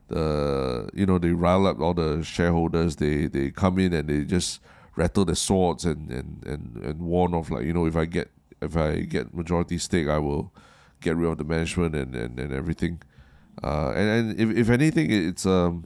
the 0.08 0.90
you 0.94 1.06
know 1.06 1.18
they 1.18 1.32
rile 1.32 1.66
up 1.68 1.80
all 1.80 1.94
the 1.94 2.24
shareholders. 2.24 2.98
They 2.98 3.28
they 3.28 3.52
come 3.52 3.80
in 3.80 3.94
and 3.94 4.10
they 4.10 4.24
just 4.24 4.60
rattle 4.96 5.26
their 5.26 5.36
swords 5.36 5.86
and 5.86 6.10
and 6.12 6.44
and 6.46 6.78
and 6.78 7.02
warn 7.02 7.34
of 7.34 7.52
like 7.52 7.66
you 7.66 7.74
know 7.74 7.86
if 7.86 7.96
I 7.96 8.06
get 8.06 8.32
if 8.62 8.76
I 8.78 9.02
get 9.02 9.34
majority 9.34 9.78
stake, 9.78 10.08
I 10.08 10.18
will 10.18 10.54
get 11.02 11.16
rid 11.16 11.30
of 11.30 11.38
the 11.38 11.44
management 11.44 11.96
and 11.96 12.16
and, 12.16 12.40
and 12.40 12.54
everything. 12.54 13.02
Uh, 13.64 13.92
and 13.96 14.10
and 14.10 14.40
if 14.40 14.58
if 14.58 14.70
anything, 14.70 15.12
it's 15.12 15.46
um 15.46 15.86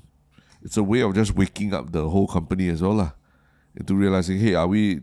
it's 0.64 0.78
a 0.78 0.84
way 0.84 1.02
of 1.02 1.14
just 1.16 1.36
waking 1.36 1.74
up 1.74 1.92
the 1.92 2.10
whole 2.10 2.28
company 2.28 2.70
as 2.70 2.82
well 2.82 2.94
lah, 2.94 3.12
into 3.76 3.96
realizing 3.96 4.40
hey 4.40 4.54
are 4.56 4.68
we 4.68 5.02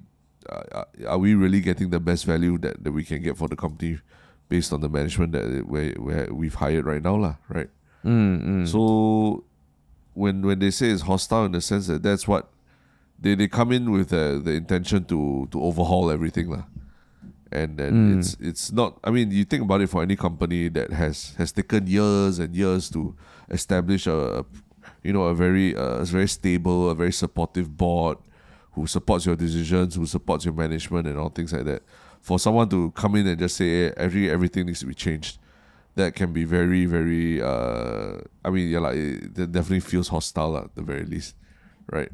uh, 0.48 0.84
are 1.08 1.18
we 1.18 1.34
really 1.34 1.60
getting 1.60 1.90
the 1.90 1.98
best 2.00 2.24
value 2.24 2.56
that, 2.58 2.82
that 2.84 2.92
we 2.92 3.02
can 3.04 3.22
get 3.22 3.36
for 3.36 3.48
the 3.48 3.56
company 3.56 3.98
based 4.48 4.72
on 4.72 4.80
the 4.80 4.88
management 4.88 5.32
that 5.32 5.66
where, 5.66 5.90
where 5.98 6.28
we've 6.32 6.54
hired 6.54 6.84
right 6.86 7.02
now 7.02 7.16
lah 7.16 7.36
right 7.48 7.70
Mm, 8.04 8.38
mm. 8.46 8.68
so 8.68 9.42
when 10.14 10.42
when 10.46 10.60
they 10.60 10.70
say 10.70 10.90
it's 10.90 11.02
hostile 11.02 11.44
in 11.44 11.50
the 11.52 11.60
sense 11.60 11.88
that 11.88 12.02
that's 12.04 12.28
what 12.28 12.46
they, 13.18 13.34
they 13.34 13.48
come 13.48 13.72
in 13.72 13.90
with 13.90 14.10
the, 14.10 14.40
the 14.44 14.52
intention 14.52 15.04
to 15.10 15.48
to 15.50 15.58
overhaul 15.60 16.10
everything 16.10 16.48
lah. 16.48 16.64
And 17.50 17.78
then 17.78 17.92
Mm. 17.94 18.18
it's 18.18 18.36
it's 18.38 18.70
not 18.70 18.98
I 19.02 19.10
mean 19.10 19.30
you 19.34 19.42
think 19.42 19.62
about 19.66 19.80
it 19.80 19.88
for 19.90 20.02
any 20.06 20.14
company 20.14 20.68
that 20.70 20.92
has 20.92 21.34
has 21.38 21.50
taken 21.50 21.86
years 21.90 22.38
and 22.38 22.54
years 22.54 22.90
to 22.94 23.16
establish 23.50 24.06
a 24.06 24.44
you 25.06 25.12
know 25.12 25.24
a 25.24 25.34
very 25.34 25.76
uh, 25.76 26.02
a 26.02 26.04
very 26.04 26.28
stable 26.28 26.90
a 26.90 26.94
very 26.94 27.12
supportive 27.12 27.76
board 27.76 28.18
who 28.72 28.86
supports 28.86 29.24
your 29.24 29.36
decisions 29.36 29.94
who 29.94 30.06
supports 30.06 30.44
your 30.44 30.54
management 30.54 31.06
and 31.06 31.18
all 31.18 31.28
things 31.28 31.52
like 31.52 31.64
that 31.64 31.82
for 32.20 32.38
someone 32.38 32.68
to 32.68 32.90
come 32.90 33.14
in 33.14 33.26
and 33.26 33.38
just 33.38 33.56
say 33.56 33.68
hey, 33.68 33.92
every 33.96 34.30
everything 34.30 34.66
needs 34.66 34.80
to 34.80 34.86
be 34.86 34.94
changed 34.94 35.38
that 35.94 36.14
can 36.14 36.32
be 36.32 36.44
very 36.44 36.86
very 36.86 37.40
uh 37.40 38.18
i 38.44 38.50
mean 38.50 38.68
yeah 38.68 38.80
like 38.80 38.96
it, 38.96 39.34
that 39.34 39.52
definitely 39.52 39.80
feels 39.80 40.08
hostile 40.08 40.56
at 40.56 40.74
the 40.74 40.82
very 40.82 41.04
least 41.04 41.34
right 41.90 42.10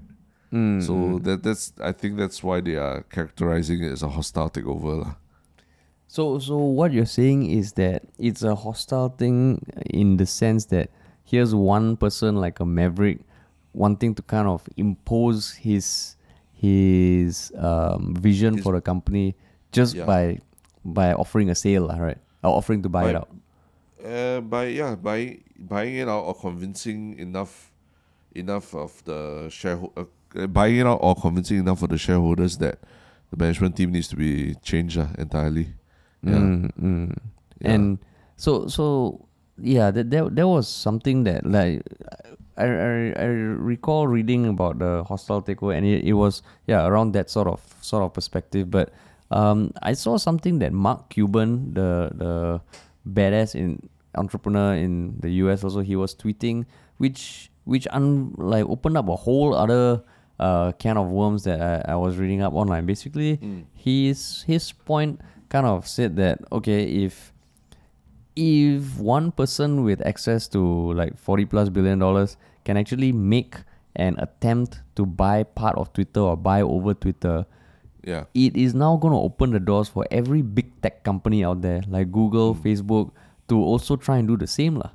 Mm, 0.52 0.84
so 0.84 0.92
mm. 0.92 1.24
that 1.24 1.42
that's 1.42 1.72
i 1.80 1.92
think 1.92 2.18
that's 2.18 2.42
why 2.42 2.60
they 2.60 2.76
are 2.76 3.04
characterizing 3.04 3.82
it 3.82 3.90
as 3.90 4.02
a 4.02 4.08
hostile 4.08 4.50
takeover 4.50 5.00
lah. 5.02 5.14
So, 6.08 6.38
so 6.38 6.58
what 6.58 6.92
you're 6.92 7.06
saying 7.06 7.48
is 7.50 7.72
that 7.80 8.02
it's 8.18 8.42
a 8.42 8.54
hostile 8.54 9.08
thing 9.08 9.64
in 9.88 10.18
the 10.18 10.26
sense 10.26 10.66
that 10.66 10.90
here's 11.32 11.52
one 11.54 11.96
person 11.96 12.36
like 12.44 12.60
a 12.60 12.66
maverick 12.78 13.18
wanting 13.72 14.12
to 14.14 14.22
kind 14.34 14.46
of 14.54 14.60
impose 14.76 15.52
his 15.66 16.16
his 16.52 17.50
um, 17.58 18.14
vision 18.14 18.54
His- 18.54 18.62
for 18.64 18.72
the 18.76 18.80
company 18.80 19.34
just 19.72 19.94
Yeah. 19.96 20.04
by 20.12 20.38
by 20.84 21.12
offering 21.22 21.48
a 21.50 21.54
sale, 21.54 21.88
right? 21.88 22.18
Or 22.44 22.50
offering 22.58 22.82
to 22.82 22.88
buy 22.96 23.04
it 23.10 23.16
out. 23.16 23.30
uh 24.04 24.40
by 24.54 24.64
yeah 24.80 24.94
by 25.10 25.38
buying 25.72 25.94
it 26.02 26.08
out 26.14 26.24
or 26.28 26.34
convincing 26.34 27.00
enough 27.26 27.70
enough 28.34 28.74
of 28.74 28.90
the 29.08 29.46
shareholder 29.58 30.06
uh, 30.34 30.46
buying 30.58 30.76
it 30.82 30.86
out 30.90 30.98
or 31.06 31.14
convincing 31.14 31.58
enough 31.64 31.80
of 31.86 31.88
the 31.94 31.98
shareholders 32.06 32.58
that 32.58 32.76
the 33.30 33.36
management 33.42 33.76
team 33.78 33.92
needs 33.94 34.08
to 34.12 34.16
be 34.16 34.54
changed 34.70 34.98
uh, 34.98 35.06
entirely 35.24 35.66
yeah 36.22 36.34
Mm, 36.34 36.70
mm. 36.88 37.08
Yeah. 37.62 37.70
And 37.74 37.86
so 38.36 38.66
so 38.66 38.84
yeah, 39.58 39.90
that 39.90 40.10
that 40.10 40.34
that 40.34 40.48
was 40.48 40.68
something 40.68 41.24
that 41.24 41.44
like 41.46 41.82
I, 42.56 42.64
I 42.64 43.12
I 43.16 43.24
recall 43.58 44.06
reading 44.06 44.46
about 44.46 44.78
the 44.78 45.04
hostile 45.04 45.42
takeover 45.42 45.76
and 45.76 45.86
it, 45.86 46.04
it 46.04 46.12
was 46.14 46.42
yeah 46.66 46.86
around 46.86 47.12
that 47.12 47.30
sort 47.30 47.48
of 47.48 47.60
sort 47.80 48.02
of 48.02 48.12
perspective. 48.12 48.70
But 48.70 48.92
um 49.30 49.72
I 49.82 49.92
saw 49.92 50.16
something 50.16 50.58
that 50.60 50.72
Mark 50.72 51.10
Cuban, 51.10 51.74
the 51.74 52.10
the 52.14 52.60
badass 53.08 53.54
in 53.54 53.88
entrepreneur 54.14 54.74
in 54.74 55.16
the 55.20 55.30
US 55.44 55.64
also 55.64 55.80
he 55.80 55.96
was 55.96 56.14
tweeting 56.14 56.66
which 56.98 57.50
which 57.64 57.88
un, 57.90 58.34
like 58.36 58.64
opened 58.66 58.96
up 58.96 59.08
a 59.08 59.16
whole 59.16 59.54
other 59.54 60.02
uh 60.38 60.72
can 60.72 60.96
of 60.96 61.08
worms 61.08 61.44
that 61.44 61.60
I, 61.60 61.92
I 61.92 61.96
was 61.96 62.16
reading 62.16 62.42
up 62.42 62.52
online. 62.54 62.86
Basically 62.86 63.38
his 63.74 64.42
his 64.46 64.72
point 64.72 65.20
kind 65.48 65.66
of 65.66 65.86
said 65.88 66.16
that 66.16 66.40
okay 66.52 66.84
if 67.04 67.32
if 68.36 68.98
one 68.98 69.32
person 69.32 69.84
with 69.84 70.04
access 70.06 70.48
to 70.48 70.92
like 70.92 71.18
40 71.18 71.44
plus 71.46 71.68
billion 71.68 71.98
dollars 71.98 72.36
can 72.64 72.76
actually 72.76 73.12
make 73.12 73.56
an 73.96 74.16
attempt 74.18 74.80
to 74.96 75.04
buy 75.04 75.42
part 75.42 75.76
of 75.76 75.92
Twitter 75.92 76.20
or 76.20 76.36
buy 76.36 76.62
over 76.62 76.94
Twitter, 76.94 77.44
yeah 78.02 78.24
it 78.34 78.56
is 78.56 78.74
now 78.74 78.96
going 78.96 79.12
to 79.12 79.18
open 79.18 79.52
the 79.52 79.60
doors 79.60 79.88
for 79.88 80.06
every 80.10 80.42
big 80.42 80.80
tech 80.82 81.04
company 81.04 81.44
out 81.44 81.62
there 81.62 81.82
like 81.88 82.10
Google, 82.10 82.54
Facebook 82.54 83.10
to 83.48 83.58
also 83.58 83.96
try 83.96 84.18
and 84.18 84.28
do 84.28 84.36
the 84.36 84.46
same 84.46 84.76
lah. 84.76 84.90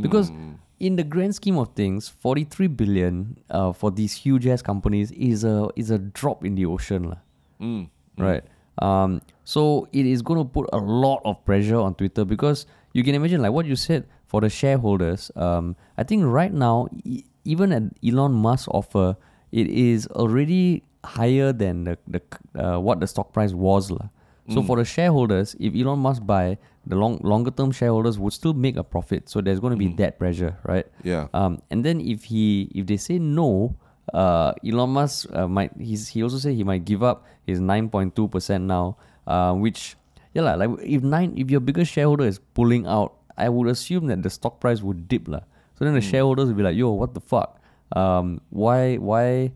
Because 0.00 0.30
in 0.78 0.94
the 0.94 1.02
grand 1.02 1.34
scheme 1.34 1.58
of 1.58 1.74
things, 1.74 2.08
43 2.08 2.68
billion 2.68 3.36
uh, 3.50 3.72
for 3.72 3.90
these 3.90 4.12
huge 4.12 4.46
ass 4.46 4.62
companies 4.62 5.10
is 5.12 5.42
a 5.42 5.68
is 5.74 5.90
a 5.90 5.98
drop 5.98 6.44
in 6.44 6.54
the 6.54 6.64
ocean 6.64 7.10
lah 7.10 7.18
mm. 7.60 7.88
right? 8.16 8.42
Um, 8.78 9.20
so 9.44 9.88
it 9.92 10.06
is 10.06 10.22
going 10.22 10.40
to 10.40 10.44
put 10.44 10.68
a 10.72 10.78
lot 10.78 11.20
of 11.24 11.44
pressure 11.44 11.76
on 11.76 11.94
Twitter 11.94 12.24
because 12.24 12.66
you 12.92 13.04
can 13.04 13.14
imagine, 13.14 13.40
like 13.42 13.52
what 13.52 13.66
you 13.66 13.76
said, 13.76 14.06
for 14.26 14.40
the 14.40 14.48
shareholders. 14.48 15.30
Um, 15.36 15.76
I 15.98 16.02
think 16.04 16.24
right 16.24 16.52
now, 16.52 16.88
e- 17.04 17.24
even 17.44 17.72
at 17.72 17.82
Elon 18.04 18.32
Musk 18.32 18.68
offer, 18.68 19.16
it 19.52 19.66
is 19.66 20.06
already 20.08 20.82
higher 21.04 21.52
than 21.52 21.84
the, 21.84 21.98
the 22.06 22.20
uh, 22.54 22.78
what 22.78 23.00
the 23.00 23.06
stock 23.06 23.32
price 23.32 23.52
was, 23.52 23.90
lah. 23.90 24.08
So 24.50 24.62
for 24.66 24.76
the 24.78 24.84
shareholders, 24.84 25.54
if 25.60 25.74
Elon 25.78 26.00
Musk 26.00 26.26
buy, 26.26 26.58
the 26.84 26.96
long 26.96 27.18
longer 27.22 27.52
term 27.52 27.70
shareholders 27.70 28.18
would 28.18 28.32
still 28.32 28.52
make 28.52 28.74
a 28.76 28.82
profit. 28.82 29.28
So 29.30 29.40
there's 29.40 29.60
going 29.60 29.70
to 29.70 29.76
be 29.78 29.86
that 30.02 30.18
pressure, 30.18 30.58
right? 30.66 30.86
yeah 31.06 31.28
Um, 31.32 31.62
and 31.70 31.84
then 31.86 32.00
if 32.02 32.24
he 32.24 32.66
if 32.74 32.86
they 32.90 32.96
say 32.98 33.20
no, 33.22 33.76
uh, 34.12 34.52
Elon 34.66 34.90
Musk 34.90 35.30
uh, 35.32 35.46
might 35.46 35.70
he's 35.78 36.08
he 36.10 36.22
also 36.26 36.38
said 36.42 36.54
he 36.58 36.64
might 36.66 36.84
give 36.84 37.02
up 37.06 37.22
his 37.46 37.60
nine 37.62 37.88
point 37.88 38.16
two 38.18 38.26
percent 38.26 38.64
now, 38.66 38.96
uh, 39.30 39.54
which 39.54 39.94
yeah 40.34 40.42
lah, 40.42 40.54
like 40.54 40.70
if 40.82 41.02
nine 41.02 41.34
if 41.36 41.50
your 41.50 41.60
biggest 41.60 41.92
shareholder 41.92 42.24
is 42.26 42.38
pulling 42.54 42.86
out, 42.86 43.14
I 43.36 43.48
would 43.48 43.68
assume 43.68 44.06
that 44.08 44.22
the 44.22 44.30
stock 44.30 44.60
price 44.60 44.82
would 44.82 45.08
dip 45.08 45.28
lah. 45.28 45.40
So 45.78 45.84
then 45.84 45.94
the 45.94 46.00
shareholders 46.00 46.48
will 46.48 46.54
be 46.54 46.62
like, 46.62 46.76
yo, 46.76 46.90
what 46.90 47.14
the 47.14 47.20
fuck? 47.20 47.58
Um, 47.96 48.40
why 48.50 48.96
why 48.96 49.52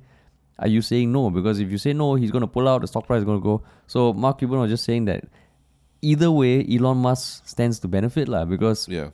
are 0.59 0.68
you 0.68 0.81
saying 0.83 1.12
no? 1.12 1.31
Because 1.31 1.61
if 1.61 1.70
you 1.70 1.79
say 1.79 1.93
no, 1.93 2.14
he's 2.14 2.31
going 2.31 2.41
to 2.43 2.47
pull 2.49 2.66
out, 2.68 2.81
the 2.81 2.87
stock 2.89 3.07
price 3.07 3.18
is 3.18 3.25
going 3.25 3.39
to 3.41 3.45
go. 3.45 3.62
So 3.87 4.12
Mark 4.14 4.39
Cuban 4.39 4.59
was 4.59 4.70
just 4.70 4.85
saying 4.85 5.05
that 5.07 5.25
either 6.01 6.31
way, 6.31 6.64
Elon 6.68 6.99
Musk 6.99 7.47
stands 7.49 7.79
to 7.81 7.89
benefit, 7.89 8.29
lah. 8.29 8.45
Because 8.45 8.89
Yeah. 8.89 9.11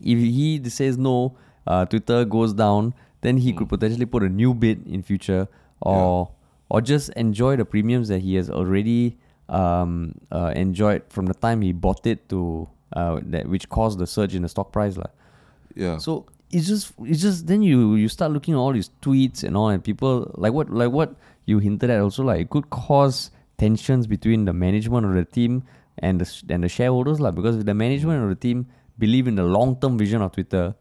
if 0.00 0.18
he 0.18 0.62
says 0.68 0.96
no, 0.98 1.36
uh, 1.66 1.84
Twitter 1.86 2.24
goes 2.24 2.52
down, 2.52 2.94
then 3.22 3.38
he 3.38 3.52
Mm. 3.52 3.56
could 3.58 3.68
potentially 3.68 4.06
put 4.06 4.22
a 4.22 4.28
new 4.28 4.54
bid 4.54 4.86
in 4.86 5.02
future, 5.02 5.48
or 5.80 6.30
or 6.70 6.80
just 6.80 7.10
enjoy 7.16 7.56
the 7.56 7.64
premiums 7.64 8.08
that 8.08 8.20
he 8.22 8.34
has 8.36 8.48
already 8.48 9.16
um, 9.48 10.14
uh, 10.32 10.52
enjoyed 10.56 11.02
from 11.08 11.26
the 11.26 11.34
time 11.34 11.62
he 11.62 11.72
bought 11.72 12.06
it 12.06 12.28
to 12.30 12.68
uh, 12.94 13.20
that 13.24 13.48
which 13.48 13.68
caused 13.68 13.98
the 13.98 14.06
surge 14.06 14.34
in 14.34 14.42
the 14.42 14.48
stock 14.48 14.72
price, 14.72 14.96
lah. 14.96 15.10
Yeah. 15.74 15.98
So 15.98 16.26
it's 16.50 16.66
just 16.68 16.92
it's 17.02 17.20
just 17.20 17.46
then 17.46 17.62
you 17.62 17.94
you 17.96 18.08
start 18.08 18.30
looking 18.30 18.54
at 18.54 18.58
all 18.58 18.72
these 18.72 18.90
tweets 19.02 19.42
and 19.42 19.56
all 19.56 19.68
and 19.68 19.82
people 19.82 20.30
like 20.36 20.52
what 20.52 20.70
like 20.70 20.92
what 20.92 21.14
you 21.46 21.58
hinted 21.58 21.90
at 21.90 22.00
also 22.00 22.22
like 22.22 22.40
it 22.40 22.50
could 22.50 22.70
cause 22.70 23.30
tensions 23.58 24.06
between 24.06 24.44
the 24.44 24.52
management 24.52 25.04
of 25.04 25.14
the 25.14 25.24
team 25.24 25.62
and 25.98 26.20
the 26.20 26.42
and 26.48 26.62
the 26.62 26.68
shareholders 26.68 27.18
lah 27.20 27.30
because 27.32 27.56
if 27.56 27.64
the 27.66 27.74
management 27.74 28.22
of 28.22 28.28
the 28.28 28.36
team 28.36 28.66
believe 28.98 29.26
in 29.26 29.34
the 29.34 29.42
long 29.42 29.74
term 29.80 29.98
vision 29.98 30.22
of 30.22 30.30
Twitter 30.32 30.74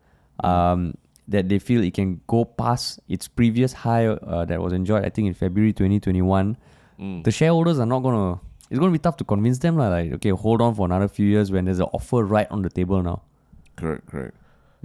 um 0.44 0.94
that 1.28 1.50
they 1.50 1.58
feel 1.58 1.82
it 1.82 1.94
can 1.94 2.22
go 2.28 2.46
past 2.46 3.00
its 3.08 3.28
previous 3.28 3.74
high 3.74 4.06
uh, 4.08 4.46
that 4.46 4.62
was 4.62 4.74
enjoyed 4.74 5.04
I 5.06 5.10
think 5.10 5.28
in 5.28 5.34
February 5.34 5.74
2021 5.74 6.56
Mm. 7.00 7.24
the 7.24 7.32
shareholders 7.32 7.80
are 7.80 7.88
not 7.88 8.02
gonna 8.06 8.40
it's 8.74 8.80
gonna 8.82 8.92
be 8.92 8.98
tough 8.98 9.18
to 9.22 9.24
convince 9.24 9.60
them 9.62 9.78
lah 9.78 9.90
like 9.94 10.10
okay 10.18 10.34
hold 10.34 10.58
on 10.66 10.74
for 10.74 10.90
another 10.90 11.08
few 11.08 11.28
years 11.30 11.52
when 11.54 11.66
there's 11.70 11.78
an 11.78 11.92
offer 11.94 12.26
right 12.26 12.50
on 12.50 12.64
the 12.66 12.70
table 12.74 13.04
now 13.06 13.22
Correct, 13.76 14.06
correct. 14.06 14.36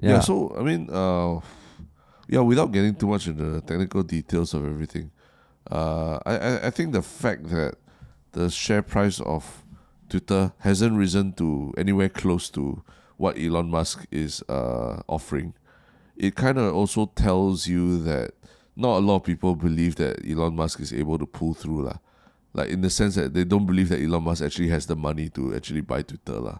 Yeah. 0.00 0.20
so 0.20 0.54
I 0.58 0.62
mean, 0.62 0.88
uh, 0.90 1.40
yeah, 2.28 2.40
without 2.40 2.72
getting 2.72 2.94
too 2.94 3.08
much 3.08 3.26
into 3.26 3.44
the 3.44 3.60
technical 3.60 4.02
details 4.02 4.54
of 4.54 4.64
everything, 4.64 5.10
uh, 5.70 6.18
I, 6.24 6.36
I 6.36 6.66
I 6.66 6.70
think 6.70 6.92
the 6.92 7.02
fact 7.02 7.48
that 7.50 7.74
the 8.32 8.48
share 8.50 8.82
price 8.82 9.20
of 9.20 9.64
Twitter 10.08 10.52
hasn't 10.60 10.96
risen 10.96 11.32
to 11.34 11.74
anywhere 11.76 12.08
close 12.08 12.48
to 12.50 12.82
what 13.16 13.36
Elon 13.38 13.68
Musk 13.70 14.06
is 14.10 14.42
uh, 14.48 15.02
offering, 15.08 15.54
it 16.16 16.34
kind 16.36 16.58
of 16.58 16.74
also 16.74 17.06
tells 17.06 17.66
you 17.66 17.98
that 18.04 18.32
not 18.76 18.98
a 18.98 19.02
lot 19.04 19.16
of 19.16 19.24
people 19.24 19.56
believe 19.56 19.96
that 19.96 20.24
Elon 20.24 20.54
Musk 20.54 20.80
is 20.80 20.92
able 20.92 21.18
to 21.18 21.26
pull 21.26 21.52
through 21.54 21.84
lah. 21.84 21.98
Like 22.58 22.70
in 22.74 22.82
the 22.82 22.90
sense 22.90 23.14
that 23.14 23.32
they 23.34 23.44
don't 23.46 23.66
believe 23.70 23.88
that 23.94 24.02
Elon 24.02 24.22
Musk 24.26 24.42
actually 24.42 24.68
has 24.74 24.86
the 24.90 24.96
money 24.98 25.30
to 25.38 25.54
actually 25.54 25.82
buy 25.86 26.02
Twitter 26.02 26.38
lah 26.42 26.58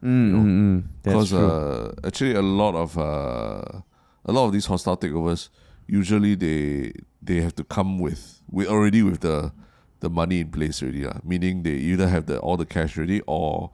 Mm, 0.00 0.32
mm, 0.32 0.44
mm. 0.48 0.82
That's 1.02 1.12
because 1.12 1.28
true. 1.28 1.44
uh, 1.44 1.92
actually 2.08 2.32
a 2.34 2.40
lot 2.40 2.72
of 2.74 2.96
uh, 2.96 3.84
a 4.24 4.32
lot 4.32 4.46
of 4.48 4.52
these 4.56 4.64
hostile 4.64 4.96
takeovers 4.96 5.50
usually 5.86 6.34
they 6.34 6.92
they 7.20 7.40
have 7.44 7.54
to 7.60 7.64
come 7.64 7.98
with 8.00 8.40
with 8.48 8.66
already 8.68 9.02
with 9.04 9.20
the 9.20 9.52
the 10.00 10.08
money 10.08 10.40
in 10.40 10.48
place 10.48 10.80
already 10.80 11.04
lah. 11.04 11.20
meaning 11.20 11.62
they 11.68 11.76
either 11.76 12.08
have 12.08 12.24
the 12.24 12.40
all 12.40 12.56
the 12.56 12.64
cash 12.64 12.96
ready 12.96 13.20
or 13.28 13.68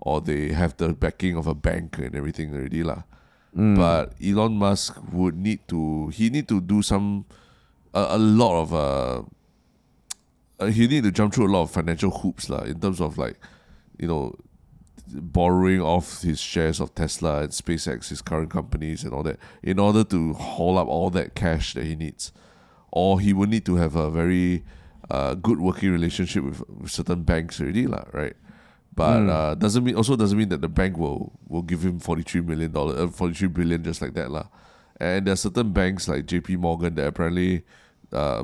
or 0.00 0.24
they 0.24 0.48
have 0.56 0.76
the 0.80 0.96
backing 0.96 1.36
of 1.36 1.44
a 1.46 1.52
bank 1.54 1.98
and 2.00 2.14
everything 2.16 2.54
already 2.56 2.80
lah. 2.80 3.04
Mm. 3.52 3.76
But 3.76 4.16
Elon 4.16 4.56
Musk 4.56 4.96
would 5.12 5.36
need 5.36 5.60
to 5.68 6.08
he 6.08 6.32
need 6.32 6.48
to 6.48 6.60
do 6.64 6.80
some 6.80 7.28
a, 7.92 8.16
a 8.16 8.20
lot 8.20 8.54
of 8.64 8.68
uh, 8.72 9.28
uh 10.60 10.66
he 10.66 10.86
need 10.86 11.04
to 11.04 11.10
jump 11.12 11.34
through 11.34 11.46
a 11.46 11.52
lot 11.52 11.62
of 11.62 11.70
financial 11.70 12.10
hoops 12.10 12.48
lah 12.48 12.62
in 12.62 12.80
terms 12.80 13.00
of 13.00 13.18
like 13.18 13.38
you 13.98 14.06
know 14.08 14.34
borrowing 15.08 15.80
off 15.80 16.22
his 16.22 16.40
shares 16.40 16.80
of 16.80 16.94
Tesla 16.94 17.42
and 17.42 17.50
SpaceX, 17.50 18.08
his 18.08 18.20
current 18.20 18.50
companies 18.50 19.04
and 19.04 19.12
all 19.12 19.22
that, 19.22 19.38
in 19.62 19.78
order 19.78 20.02
to 20.02 20.32
haul 20.34 20.78
up 20.78 20.88
all 20.88 21.10
that 21.10 21.34
cash 21.36 21.74
that 21.74 21.84
he 21.84 21.94
needs. 21.94 22.32
Or 22.90 23.20
he 23.20 23.32
would 23.32 23.48
need 23.50 23.64
to 23.66 23.76
have 23.76 23.94
a 23.94 24.10
very 24.10 24.64
uh, 25.08 25.34
good 25.34 25.60
working 25.60 25.92
relationship 25.92 26.42
with, 26.42 26.68
with 26.68 26.90
certain 26.90 27.22
banks 27.22 27.60
already, 27.60 27.86
lah, 27.86 28.04
right? 28.12 28.34
But 28.96 29.20
Mm. 29.20 29.30
uh, 29.30 29.54
doesn't 29.54 29.84
mean 29.84 29.94
also 29.94 30.16
doesn't 30.16 30.36
mean 30.38 30.48
that 30.48 30.62
the 30.62 30.68
bank 30.68 30.96
will 30.98 31.38
will 31.46 31.62
give 31.62 31.84
him 31.84 32.00
forty 32.00 32.22
three 32.22 32.40
million 32.40 32.72
dollar 32.72 32.96
uh, 32.98 33.06
forty 33.06 33.34
three 33.34 33.48
billion 33.48 33.84
just 33.84 34.00
like 34.02 34.14
that, 34.14 34.30
lah. 34.32 34.48
And 34.98 35.26
there 35.26 35.34
are 35.34 35.36
certain 35.36 35.70
banks 35.72 36.08
like 36.08 36.24
J.P. 36.26 36.56
Morgan 36.56 36.94
that 36.96 37.06
apparently, 37.06 37.62
uh, 38.12 38.42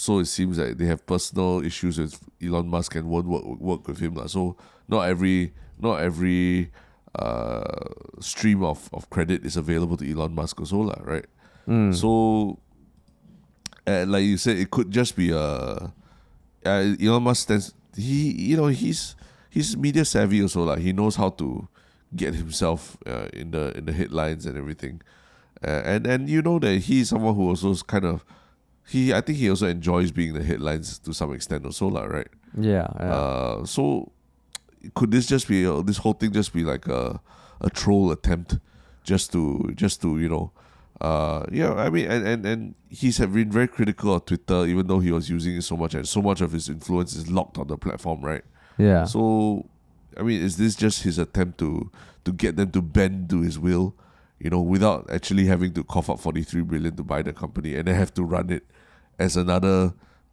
so 0.00 0.18
it 0.18 0.24
seems 0.24 0.56
that 0.56 0.78
they 0.78 0.86
have 0.86 1.04
personal 1.04 1.62
issues 1.62 1.98
with 1.98 2.18
Elon 2.42 2.68
Musk 2.68 2.94
and 2.94 3.08
won't 3.08 3.26
work 3.26 3.44
work 3.44 3.86
with 3.86 4.00
him. 4.00 4.16
So 4.28 4.56
not 4.88 5.02
every 5.02 5.52
not 5.78 6.00
every 6.00 6.70
uh, 7.14 7.88
stream 8.20 8.62
of, 8.62 8.88
of 8.92 9.10
credit 9.10 9.44
is 9.44 9.56
available 9.56 9.96
to 9.98 10.10
Elon 10.10 10.34
Musk 10.34 10.60
also, 10.60 10.78
lah, 10.78 11.00
right? 11.02 11.26
Mm. 11.68 11.94
So, 11.94 12.58
uh, 13.86 14.06
like 14.08 14.24
you 14.24 14.38
said, 14.38 14.56
it 14.56 14.70
could 14.70 14.90
just 14.90 15.16
be 15.16 15.30
a 15.30 15.38
uh, 15.38 15.92
Elon 16.64 17.22
Musk 17.22 17.42
stands. 17.42 17.74
He, 17.94 18.32
you 18.32 18.56
know, 18.56 18.68
he's 18.68 19.16
he's 19.50 19.76
media 19.76 20.04
savvy 20.04 20.40
also, 20.40 20.64
like 20.64 20.78
he 20.78 20.92
knows 20.92 21.16
how 21.16 21.30
to 21.30 21.68
get 22.16 22.34
himself 22.34 22.96
uh, 23.06 23.28
in 23.32 23.50
the 23.50 23.76
in 23.76 23.84
the 23.84 23.92
headlines 23.92 24.46
and 24.46 24.56
everything, 24.56 25.02
uh, 25.62 25.82
and 25.84 26.06
and 26.06 26.28
you 26.28 26.40
know 26.40 26.58
that 26.58 26.78
he's 26.88 27.10
someone 27.10 27.34
who 27.34 27.48
also 27.48 27.70
is 27.70 27.82
kind 27.82 28.06
of 28.06 28.24
he. 28.86 29.12
I 29.12 29.20
think 29.20 29.38
he 29.38 29.50
also 29.50 29.66
enjoys 29.66 30.10
being 30.10 30.34
the 30.34 30.42
headlines 30.42 30.98
to 31.00 31.12
some 31.12 31.32
extent 31.32 31.64
also, 31.64 31.88
lah, 31.88 32.04
right? 32.04 32.28
yeah, 32.58 32.88
yeah. 32.98 33.14
Uh, 33.14 33.64
so 33.64 34.12
could 34.94 35.10
this 35.10 35.26
just 35.26 35.48
be 35.48 35.66
uh, 35.66 35.82
this 35.82 35.98
whole 35.98 36.14
thing 36.14 36.32
just 36.32 36.52
be 36.52 36.64
like 36.64 36.86
a 36.86 37.20
a 37.60 37.70
troll 37.70 38.10
attempt 38.10 38.58
just 39.04 39.32
to 39.32 39.72
just 39.74 40.00
to 40.00 40.18
you 40.18 40.28
know 40.28 40.52
uh 41.00 41.44
yeah 41.50 41.74
I 41.74 41.90
mean 41.90 42.10
and 42.10 42.26
and, 42.26 42.46
and 42.46 42.74
he's 42.88 43.18
have 43.18 43.32
been 43.32 43.50
very 43.50 43.68
critical 43.68 44.14
of 44.14 44.26
Twitter 44.26 44.66
even 44.66 44.86
though 44.86 45.00
he 45.00 45.12
was 45.12 45.30
using 45.30 45.56
it 45.56 45.62
so 45.62 45.76
much 45.76 45.94
and 45.94 46.06
so 46.06 46.20
much 46.20 46.40
of 46.40 46.52
his 46.52 46.68
influence 46.68 47.14
is 47.14 47.30
locked 47.30 47.58
on 47.58 47.68
the 47.68 47.76
platform 47.76 48.22
right 48.22 48.44
yeah. 48.78 49.04
so 49.04 49.66
I 50.16 50.22
mean 50.22 50.40
is 50.42 50.56
this 50.56 50.74
just 50.74 51.02
his 51.02 51.18
attempt 51.18 51.58
to 51.58 51.90
to 52.24 52.32
get 52.32 52.56
them 52.56 52.70
to 52.72 52.82
bend 52.82 53.30
to 53.30 53.40
his 53.40 53.58
will 53.58 53.94
you 54.40 54.50
know 54.50 54.60
without 54.60 55.08
actually 55.10 55.46
having 55.46 55.72
to 55.74 55.84
cough 55.84 56.10
up 56.10 56.18
43 56.18 56.62
billion 56.62 56.96
to 56.96 57.02
buy 57.04 57.22
the 57.22 57.32
company 57.32 57.76
and 57.76 57.86
then 57.86 57.94
have 57.94 58.12
to 58.14 58.24
run 58.24 58.50
it 58.50 58.64
as 59.18 59.36
another 59.36 59.92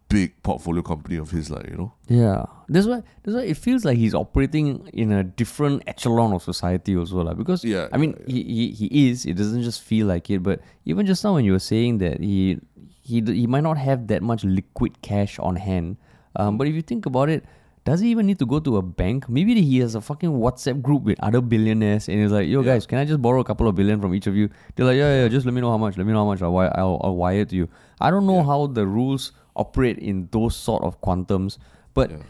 big 0.10 0.42
portfolio 0.42 0.82
company 0.82 1.18
of 1.18 1.32
his 1.32 1.50
like 1.50 1.70
you 1.70 1.76
know? 1.76 1.94
Yeah, 2.08 2.46
that's 2.70 2.88
why 2.88 3.04
that's 3.24 3.36
why 3.36 3.44
it 3.44 3.58
feels 3.58 3.84
like 3.84 3.98
he's 3.98 4.14
operating 4.14 4.88
in 4.94 5.12
a 5.12 5.24
different 5.24 5.84
echelon 5.88 6.34
of 6.34 6.44
society 6.44 6.96
also, 6.96 7.22
like 7.22 7.38
because 7.38 7.64
Yeah, 7.64 7.88
I 7.92 7.98
mean 7.98 8.16
he, 8.26 8.44
he 8.44 8.72
he 8.72 9.10
is. 9.10 9.26
It 9.26 9.36
doesn't 9.36 9.64
just 9.64 9.82
feel 9.82 10.08
like 10.08 10.30
it, 10.30 10.42
but 10.44 10.62
even 10.86 11.06
just 11.06 11.24
now 11.24 11.34
when 11.34 11.46
you 11.46 11.52
were 11.52 11.60
saying 11.60 11.98
that 12.00 12.22
he 12.22 12.60
he 13.02 13.22
he 13.22 13.48
might 13.48 13.64
not 13.64 13.78
have 13.78 14.08
that 14.08 14.24
much 14.24 14.44
liquid 14.44 15.02
cash 15.02 15.40
on 15.40 15.58
hand, 15.58 15.98
um, 16.36 16.58
but 16.58 16.68
if 16.68 16.74
you 16.74 16.82
think 16.82 17.06
about 17.06 17.30
it. 17.30 17.46
Does 17.88 18.02
he 18.04 18.10
even 18.12 18.26
need 18.28 18.38
to 18.40 18.46
go 18.46 18.60
to 18.60 18.76
a 18.78 18.82
bank? 18.82 19.30
Maybe 19.30 19.56
he 19.62 19.78
has 19.80 19.96
a 19.96 20.02
fucking 20.02 20.30
WhatsApp 20.46 20.82
group 20.88 21.04
with 21.04 21.18
other 21.24 21.40
billionaires, 21.40 22.10
and 22.10 22.20
he's 22.22 22.34
like, 22.38 22.48
"Yo, 22.54 22.60
Yeah. 22.62 22.74
guys, 22.74 22.86
can 22.86 23.00
I 23.00 23.06
just 23.12 23.22
borrow 23.22 23.40
a 23.40 23.46
couple 23.50 23.68
of 23.72 23.76
billion 23.76 24.02
from 24.02 24.14
each 24.18 24.28
of 24.28 24.36
you?" 24.36 24.50
They're 24.76 24.86
like, 24.90 24.98
"Yeah, 24.98 25.22
yeah, 25.24 25.28
just 25.36 25.46
let 25.46 25.56
me 25.58 25.62
know 25.66 25.72
how 25.72 25.78
much. 25.84 25.96
Let 25.98 26.06
me 26.06 26.12
know 26.12 26.24
how 26.26 26.32
much. 26.32 26.42
I'll 26.42 26.52
wire, 26.52 26.72
I'll, 26.76 27.00
I'll 27.10 27.16
wire 27.16 27.40
it 27.48 27.50
to 27.50 27.56
you." 27.56 27.70
I 28.02 28.12
don't 28.12 28.28
know 28.28 28.40
Yeah. 28.44 28.50
how 28.52 28.68
the 28.68 28.86
rules 28.86 29.32
operate 29.56 29.98
in 30.00 30.28
those 30.36 30.54
sort 30.56 30.84
of 30.84 31.00
quantums, 31.02 31.58
but 31.94 32.12
Yeah. 32.12 32.28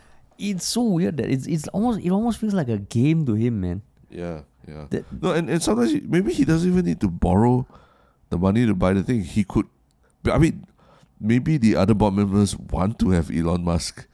it's 0.53 0.68
so 0.76 0.84
weird 0.84 1.18
that 1.18 1.30
it's 1.38 1.47
it's 1.47 1.68
almost 1.70 2.05
it 2.05 2.12
almost 2.12 2.38
feels 2.38 2.53
like 2.53 2.70
a 2.70 2.78
game 2.78 3.26
to 3.26 3.34
him, 3.34 3.60
man. 3.62 3.82
Yeah, 4.12 4.41
yeah. 4.68 4.86
That- 4.91 5.10
no, 5.24 5.32
and, 5.34 5.49
and 5.49 5.62
sometimes 5.70 5.91
he, 5.91 6.01
maybe 6.05 6.34
he 6.34 6.45
doesn't 6.45 6.70
even 6.70 6.86
need 6.86 7.01
to 7.01 7.10
borrow 7.10 7.66
the 8.30 8.38
money 8.38 8.68
to 8.70 8.76
buy 8.76 8.93
the 8.93 9.01
thing. 9.01 9.24
He 9.24 9.43
could, 9.43 9.66
I 10.32 10.38
mean, 10.38 10.66
maybe 11.20 11.58
the 11.58 11.76
other 11.76 11.95
board 11.97 12.14
members 12.14 12.53
want 12.55 12.99
to 12.99 13.10
have 13.18 13.32
Elon 13.34 13.64
Musk 13.66 14.05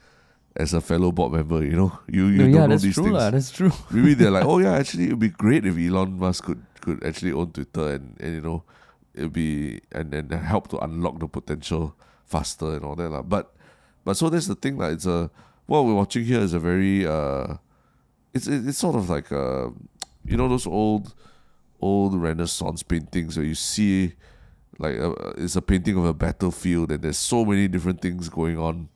as 0.56 0.74
a 0.74 0.82
fellow 0.82 1.12
board 1.12 1.34
member. 1.34 1.64
You 1.64 1.76
know, 1.76 2.00
you 2.08 2.28
you 2.28 2.48
No, 2.48 2.60
don't 2.60 2.70
know 2.70 2.78
these 2.78 2.94
true, 2.96 3.04
things. 3.06 3.16
lah. 3.18 3.30
That's 3.32 3.52
true. 3.52 3.72
maybe 3.92 4.14
they're 4.14 4.32
like, 4.32 4.46
oh 4.50 4.60
yeah, 4.60 4.74
actually 4.78 5.06
it'd 5.08 5.20
be 5.20 5.30
great 5.30 5.66
if 5.66 5.78
Elon 5.78 6.18
Musk 6.20 6.46
could 6.46 6.62
could 6.82 7.04
actually 7.04 7.32
own 7.32 7.52
Twitter 7.52 7.96
and, 7.96 8.18
and 8.20 8.36
you 8.36 8.42
know 8.42 8.64
it'd 9.16 9.34
be 9.34 9.80
and 9.92 10.14
and 10.14 10.32
help 10.32 10.68
to 10.70 10.78
unlock 10.80 11.20
the 11.20 11.28
potential 11.28 11.96
faster 12.26 12.76
and 12.76 12.84
all 12.86 12.96
that 12.96 13.10
lah. 13.10 13.22
But 13.22 13.54
but 14.04 14.16
so 14.18 14.30
that's 14.30 14.48
the 14.48 14.56
thing 14.56 14.78
like 14.78 14.94
it's 14.94 15.06
a 15.06 15.30
what 15.66 15.86
we're 15.86 15.94
watching 15.96 16.26
here 16.26 16.42
is 16.42 16.54
a 16.54 16.60
very 16.60 17.08
uh 17.08 17.56
it's 18.34 18.48
it, 18.48 18.68
it's 18.68 18.78
sort 18.78 18.96
of 18.96 19.10
like 19.10 19.32
uh 19.32 19.70
you 20.26 20.36
know 20.38 20.48
those 20.50 20.68
old 20.68 21.14
old 21.80 22.16
Renaissance 22.16 22.84
paintings 22.84 23.38
where 23.38 23.46
you 23.46 23.56
see 23.56 24.14
like 24.80 24.98
uh, 25.00 25.14
it's 25.38 25.56
a 25.56 25.62
painting 25.62 25.96
of 25.98 26.06
a 26.06 26.14
battlefield 26.14 26.92
and 26.92 27.02
there's 27.04 27.18
so 27.18 27.46
many 27.46 27.68
different 27.68 28.02
things 28.02 28.28
going 28.30 28.58
on 28.58 28.90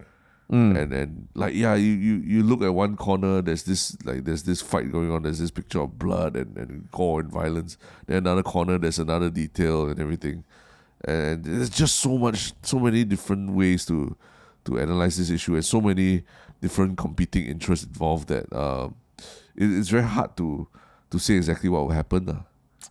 Mm. 0.50 0.80
and 0.80 0.94
and 0.94 1.28
like 1.36 1.54
yeah 1.56 1.76
you, 1.76 1.92
you 1.92 2.16
you 2.24 2.42
look 2.42 2.62
at 2.62 2.74
one 2.74 2.96
corner 2.96 3.42
there's 3.42 3.64
this 3.64 3.98
like 4.06 4.24
there's 4.24 4.44
this 4.44 4.62
fight 4.62 4.90
going 4.90 5.12
on 5.12 5.24
there's 5.24 5.40
this 5.40 5.52
picture 5.52 5.82
of 5.82 6.00
blood 6.00 6.38
and, 6.38 6.56
and 6.56 6.90
gore 6.92 7.20
and 7.20 7.30
violence 7.30 7.78
then 8.06 8.20
another 8.20 8.44
corner 8.44 8.78
there's 8.78 8.98
another 8.98 9.30
detail 9.30 9.90
and 9.90 10.00
everything 10.00 10.46
and 11.04 11.44
there's 11.44 11.70
just 11.70 11.98
so 12.00 12.18
much 12.18 12.54
so 12.64 12.80
many 12.80 13.04
different 13.04 13.52
ways 13.52 13.86
to 13.86 14.16
to 14.64 14.80
analyze 14.80 15.18
this 15.18 15.30
issue 15.30 15.54
and 15.56 15.66
so 15.66 15.82
many 15.82 16.24
different 16.62 16.98
competing 16.98 17.46
interests 17.46 17.86
involved 17.86 18.30
that 18.30 18.48
um 18.56 18.96
it, 19.58 19.70
it's 19.70 19.90
very 19.90 20.04
hard 20.08 20.32
to 20.38 20.66
to 21.12 21.20
say 21.20 21.36
exactly 21.36 21.68
what 21.68 21.82
will 21.84 21.92
happen 21.92 22.30
uh. 22.30 22.40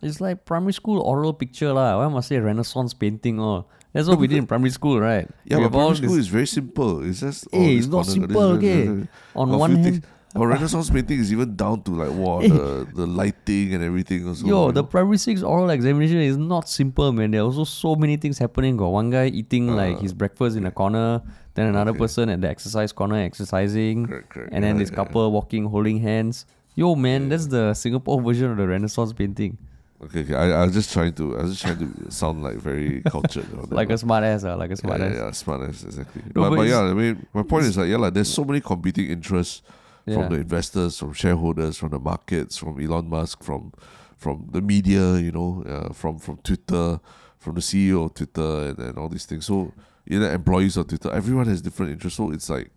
it's 0.03 0.21
like 0.21 0.45
primary 0.45 0.73
school 0.73 1.01
oral 1.01 1.33
picture 1.33 1.73
lah. 1.73 1.97
Why 1.97 2.07
must 2.07 2.29
say 2.29 2.37
Renaissance 2.37 2.93
painting? 2.93 3.39
Oh, 3.41 3.65
that's 3.93 4.07
what 4.07 4.19
we 4.19 4.27
did 4.27 4.37
in 4.37 4.47
primary 4.47 4.69
school, 4.71 4.99
right? 4.99 5.27
Yeah, 5.45 5.57
we 5.57 5.63
but 5.63 5.71
primary 5.73 5.95
school 5.97 6.17
is 6.17 6.27
very 6.27 6.47
simple. 6.47 7.03
It's 7.03 7.19
just 7.21 7.47
oh, 7.53 7.59
Hey, 7.59 7.77
it's 7.77 7.87
not 7.87 8.05
simple, 8.05 8.41
okay. 8.57 9.07
On 9.35 9.49
a 9.51 9.57
one 9.57 9.71
hand, 9.71 9.83
things- 9.83 10.05
Our 10.35 10.47
Renaissance 10.49 10.89
painting 10.91 11.19
is 11.19 11.31
even 11.31 11.55
down 11.55 11.81
to 11.83 11.91
like 11.95 12.11
wow, 12.11 12.39
Eh. 12.41 12.47
the, 12.57 12.87
the 12.93 13.07
lighting 13.07 13.73
and 13.73 13.81
everything 13.83 14.27
also. 14.27 14.45
Yo, 14.45 14.71
the 14.71 14.81
know. 14.83 14.87
primary 14.87 15.17
six 15.17 15.41
oral 15.41 15.69
examination 15.71 16.17
is 16.21 16.37
not 16.37 16.69
simple, 16.69 17.11
man. 17.11 17.31
There 17.31 17.41
are 17.41 17.45
also 17.45 17.63
so 17.63 17.95
many 17.95 18.17
things 18.17 18.37
happening. 18.37 18.77
Got 18.77 18.89
one 18.89 19.09
guy 19.09 19.27
eating 19.27 19.75
like 19.75 19.97
Uh, 19.97 20.01
his 20.01 20.13
breakfast 20.13 20.55
in 20.57 20.65
a 20.67 20.71
corner, 20.71 21.21
then 21.55 21.67
another 21.67 21.91
Okay. 21.91 21.99
person 22.05 22.29
at 22.29 22.41
the 22.41 22.49
exercise 22.49 22.91
corner 22.91 23.15
exercising, 23.17 24.05
Correct, 24.05 24.29
correct. 24.29 24.53
and 24.53 24.63
then 24.63 24.75
Yeah, 24.75 24.79
this 24.83 24.89
yeah, 24.91 24.95
couple 24.99 25.31
walking 25.31 25.65
holding 25.65 25.99
hands. 25.99 26.45
Yo, 26.75 26.93
man, 26.93 27.29
that's 27.29 27.47
the 27.47 27.73
Singapore 27.73 28.21
version 28.27 28.51
of 28.51 28.57
the 28.57 28.67
Renaissance 28.67 29.13
painting. 29.13 29.57
Okay, 30.03 30.21
okay. 30.21 30.35
I, 30.35 30.61
I 30.61 30.65
was 30.65 30.73
just 30.75 30.93
trying 30.93 31.13
to 31.13 31.37
I 31.37 31.41
was 31.41 31.51
just 31.53 31.63
trying 31.63 31.79
to 31.79 32.11
sound 32.11 32.43
like 32.43 32.57
very 32.57 33.01
cultured. 33.09 33.47
Like 33.71 33.89
a 33.89 33.97
smart 33.97 34.23
ass, 34.23 34.43
uh, 34.43 34.55
like 34.55 34.69
a 34.71 34.75
smart 34.75 34.99
yeah, 34.99 35.07
ass. 35.07 35.15
yeah, 35.15 35.31
smart 35.31 35.69
ass, 35.69 35.83
exactly. 35.83 36.21
No, 36.35 36.41
but, 36.43 36.49
but 36.51 36.55
but 36.57 36.67
yeah, 36.67 36.81
I 36.81 36.93
mean, 36.93 37.25
my 37.33 37.41
point 37.43 37.65
is 37.65 37.77
like, 37.77 37.89
yeah, 37.89 37.97
like, 37.97 38.13
there's 38.13 38.31
so 38.31 38.43
many 38.43 38.61
competing 38.61 39.09
interests 39.09 39.63
Yeah. 40.05 40.15
from 40.15 40.29
the 40.33 40.39
investors, 40.39 40.99
from 40.99 41.13
shareholders, 41.13 41.77
from 41.77 41.89
the 41.89 41.99
markets, 41.99 42.57
from 42.57 42.79
Elon 42.79 43.09
Musk, 43.09 43.43
from 43.43 43.73
from 44.17 44.47
the 44.51 44.61
media, 44.61 45.15
you 45.17 45.31
know, 45.31 45.63
uh, 45.67 45.93
from 45.93 46.19
from 46.19 46.37
Twitter, 46.43 46.99
from 47.39 47.55
the 47.55 47.61
CEO 47.61 48.05
of 48.05 48.13
Twitter, 48.13 48.69
and, 48.69 48.79
and 48.79 48.97
all 48.99 49.09
these 49.09 49.25
things. 49.25 49.45
So, 49.47 49.73
you 50.05 50.19
know, 50.19 50.29
employees 50.29 50.77
of 50.77 50.87
Twitter, 50.87 51.11
everyone 51.11 51.47
has 51.47 51.61
different 51.61 51.91
interests. 51.91 52.17
So 52.17 52.31
it's 52.31 52.49
like, 52.49 52.69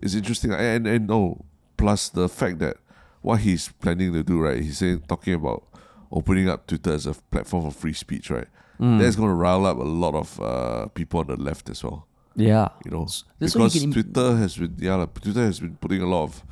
it's 0.00 0.14
interesting. 0.14 0.52
And 0.52 0.86
and 0.88 1.06
no, 1.06 1.44
plus 1.76 2.08
the 2.08 2.28
fact 2.28 2.58
that 2.58 2.76
what 3.22 3.40
he's 3.40 3.68
planning 3.80 4.12
to 4.12 4.22
do, 4.24 4.40
right? 4.40 4.60
He's 4.60 4.78
saying 4.78 5.02
talking 5.08 5.34
about 5.34 5.62
opening 6.12 6.48
up 6.48 6.66
Twitter 6.66 6.92
as 6.92 7.06
a 7.06 7.14
platform 7.30 7.64
for 7.64 7.70
free 7.70 7.92
speech, 7.94 8.30
right? 8.30 8.48
Mm. 8.80 8.98
That's 8.98 9.16
going 9.16 9.28
to 9.28 9.34
rile 9.34 9.64
up 9.66 9.78
a 9.78 9.82
lot 9.82 10.14
of 10.14 10.40
uh, 10.40 10.86
people 10.88 11.20
on 11.20 11.26
the 11.28 11.36
left 11.36 11.70
as 11.70 11.82
well 11.84 12.06
Yeah. 12.34 12.68
you 12.84 12.90
know 12.90 13.06
That's 13.38 13.54
you 13.54 13.60
because 13.60 13.82
im- 13.84 13.92
Twitter 13.92 14.36
has 14.36 14.56
been 14.56 14.74
yeah 14.78 14.96
like, 14.96 15.14
Twitter 15.20 15.44
has 15.44 15.60
been 15.60 15.76
putting 15.76 16.02
a 16.02 16.06
lot 16.06 16.24
of 16.24 16.42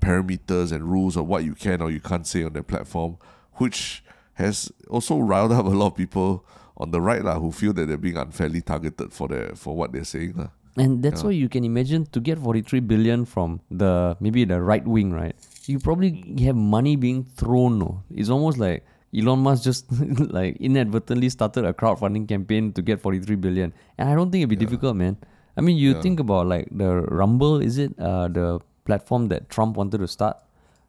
parameters 0.00 0.72
and 0.72 0.84
rules 0.84 1.16
of 1.16 1.26
what 1.26 1.44
you 1.44 1.54
can 1.54 1.80
or 1.82 1.90
you 1.90 2.00
can't 2.00 2.26
say 2.26 2.42
on 2.44 2.52
their 2.52 2.62
platform, 2.62 3.16
which 3.54 4.02
has 4.34 4.70
also 4.90 5.18
riled 5.18 5.52
up 5.52 5.64
a 5.66 5.68
lot 5.70 5.88
of 5.88 5.96
people 5.96 6.44
on 6.76 6.90
the 6.92 7.00
right 7.00 7.24
lah, 7.24 7.38
who 7.40 7.50
feel 7.50 7.72
that 7.72 7.86
they're 7.88 7.96
being 7.96 8.16
unfairly 8.16 8.60
targeted 8.60 9.12
for 9.12 9.26
their 9.28 9.50
for 9.54 9.74
what 9.74 9.92
they're 9.92 10.04
saying 10.04 10.34
lah. 10.36 10.48
And 10.76 11.02
that's 11.02 11.22
Yeah. 11.22 11.26
why 11.26 11.32
you 11.32 11.48
can 11.48 11.64
imagine 11.64 12.06
to 12.12 12.20
get 12.20 12.38
43 12.38 12.80
billion 12.80 13.24
from 13.24 13.60
the 13.70 14.16
maybe 14.20 14.44
the 14.44 14.60
right 14.62 14.86
wing, 14.86 15.12
right? 15.12 15.34
You 15.66 15.78
probably 15.80 16.22
have 16.44 16.54
money 16.54 16.94
being 16.96 17.24
thrown. 17.24 17.78
No? 17.80 18.02
It's 18.10 18.28
almost 18.30 18.58
like 18.58 18.84
Elon 19.14 19.38
Musk 19.40 19.62
just 19.64 19.90
like 20.38 20.56
inadvertently 20.60 21.28
started 21.28 21.64
a 21.64 21.72
crowdfunding 21.72 22.28
campaign 22.28 22.72
to 22.74 22.82
get 22.82 23.00
43 23.00 23.36
billion. 23.36 23.72
And 23.96 24.08
I 24.08 24.14
don't 24.14 24.30
think 24.30 24.42
it'd 24.42 24.50
be 24.50 24.56
difficult, 24.56 24.96
man. 24.96 25.16
I 25.56 25.60
mean, 25.60 25.76
you 25.76 25.94
Yeah. 25.94 26.00
think 26.02 26.20
about 26.20 26.46
like 26.46 26.68
the 26.70 27.02
Rumble, 27.08 27.60
is 27.60 27.78
it 27.78 27.98
uh, 27.98 28.28
the 28.28 28.60
platform 28.84 29.28
that 29.28 29.48
Trump 29.48 29.76
wanted 29.76 29.98
to 29.98 30.08
start? 30.08 30.36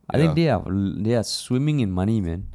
I 0.10 0.18
think 0.18 0.36
they 0.36 0.50
are 0.50 0.64
they 0.98 1.14
are 1.14 1.24
swimming 1.24 1.80
in 1.82 1.92
money, 1.92 2.20
man. 2.20 2.48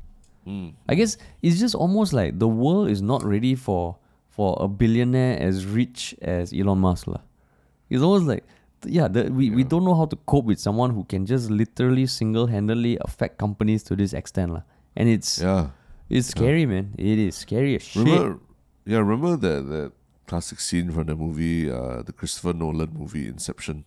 Mm. 0.46 0.74
I 0.88 0.94
guess 0.94 1.16
it's 1.40 1.58
just 1.58 1.74
almost 1.74 2.12
like 2.12 2.38
the 2.38 2.48
world 2.48 2.90
is 2.90 3.00
not 3.00 3.22
ready 3.24 3.54
for 3.54 3.96
for 4.28 4.58
a 4.60 4.66
billionaire 4.66 5.38
as 5.40 5.64
rich 5.64 6.14
as 6.20 6.52
Elon 6.52 6.78
Musk. 6.82 7.06
lah. 7.06 7.22
It's 7.88 8.02
almost 8.02 8.26
like 8.26 8.42
yeah, 8.84 9.08
the, 9.08 9.30
we, 9.32 9.48
we 9.48 9.64
don't 9.64 9.84
know 9.84 9.94
how 9.94 10.04
to 10.04 10.16
cope 10.26 10.44
with 10.44 10.58
someone 10.60 10.90
who 10.90 11.04
can 11.04 11.24
just 11.24 11.48
literally 11.48 12.04
single 12.04 12.48
handedly 12.48 12.98
affect 13.00 13.38
companies 13.38 13.82
to 13.84 13.96
this 13.96 14.12
extent. 14.12 14.52
lah. 14.52 14.62
And 14.96 15.08
it's 15.08 15.40
Yeah. 15.40 15.70
it's 16.08 16.28
scary, 16.28 16.66
man. 16.66 16.94
It 16.98 17.18
is 17.18 17.34
scary 17.36 17.76
as 17.76 17.82
shit. 17.82 18.04
Remember 18.04 18.38
yeah, 18.86 18.98
remember 18.98 19.36
that 19.36 19.68
that 19.68 19.92
classic 20.26 20.60
scene 20.60 20.90
from 20.90 21.06
the 21.06 21.16
movie, 21.16 21.70
uh, 21.70 22.02
the 22.02 22.12
Christopher 22.12 22.52
Nolan 22.52 22.90
movie 22.94 23.26
Inception, 23.28 23.84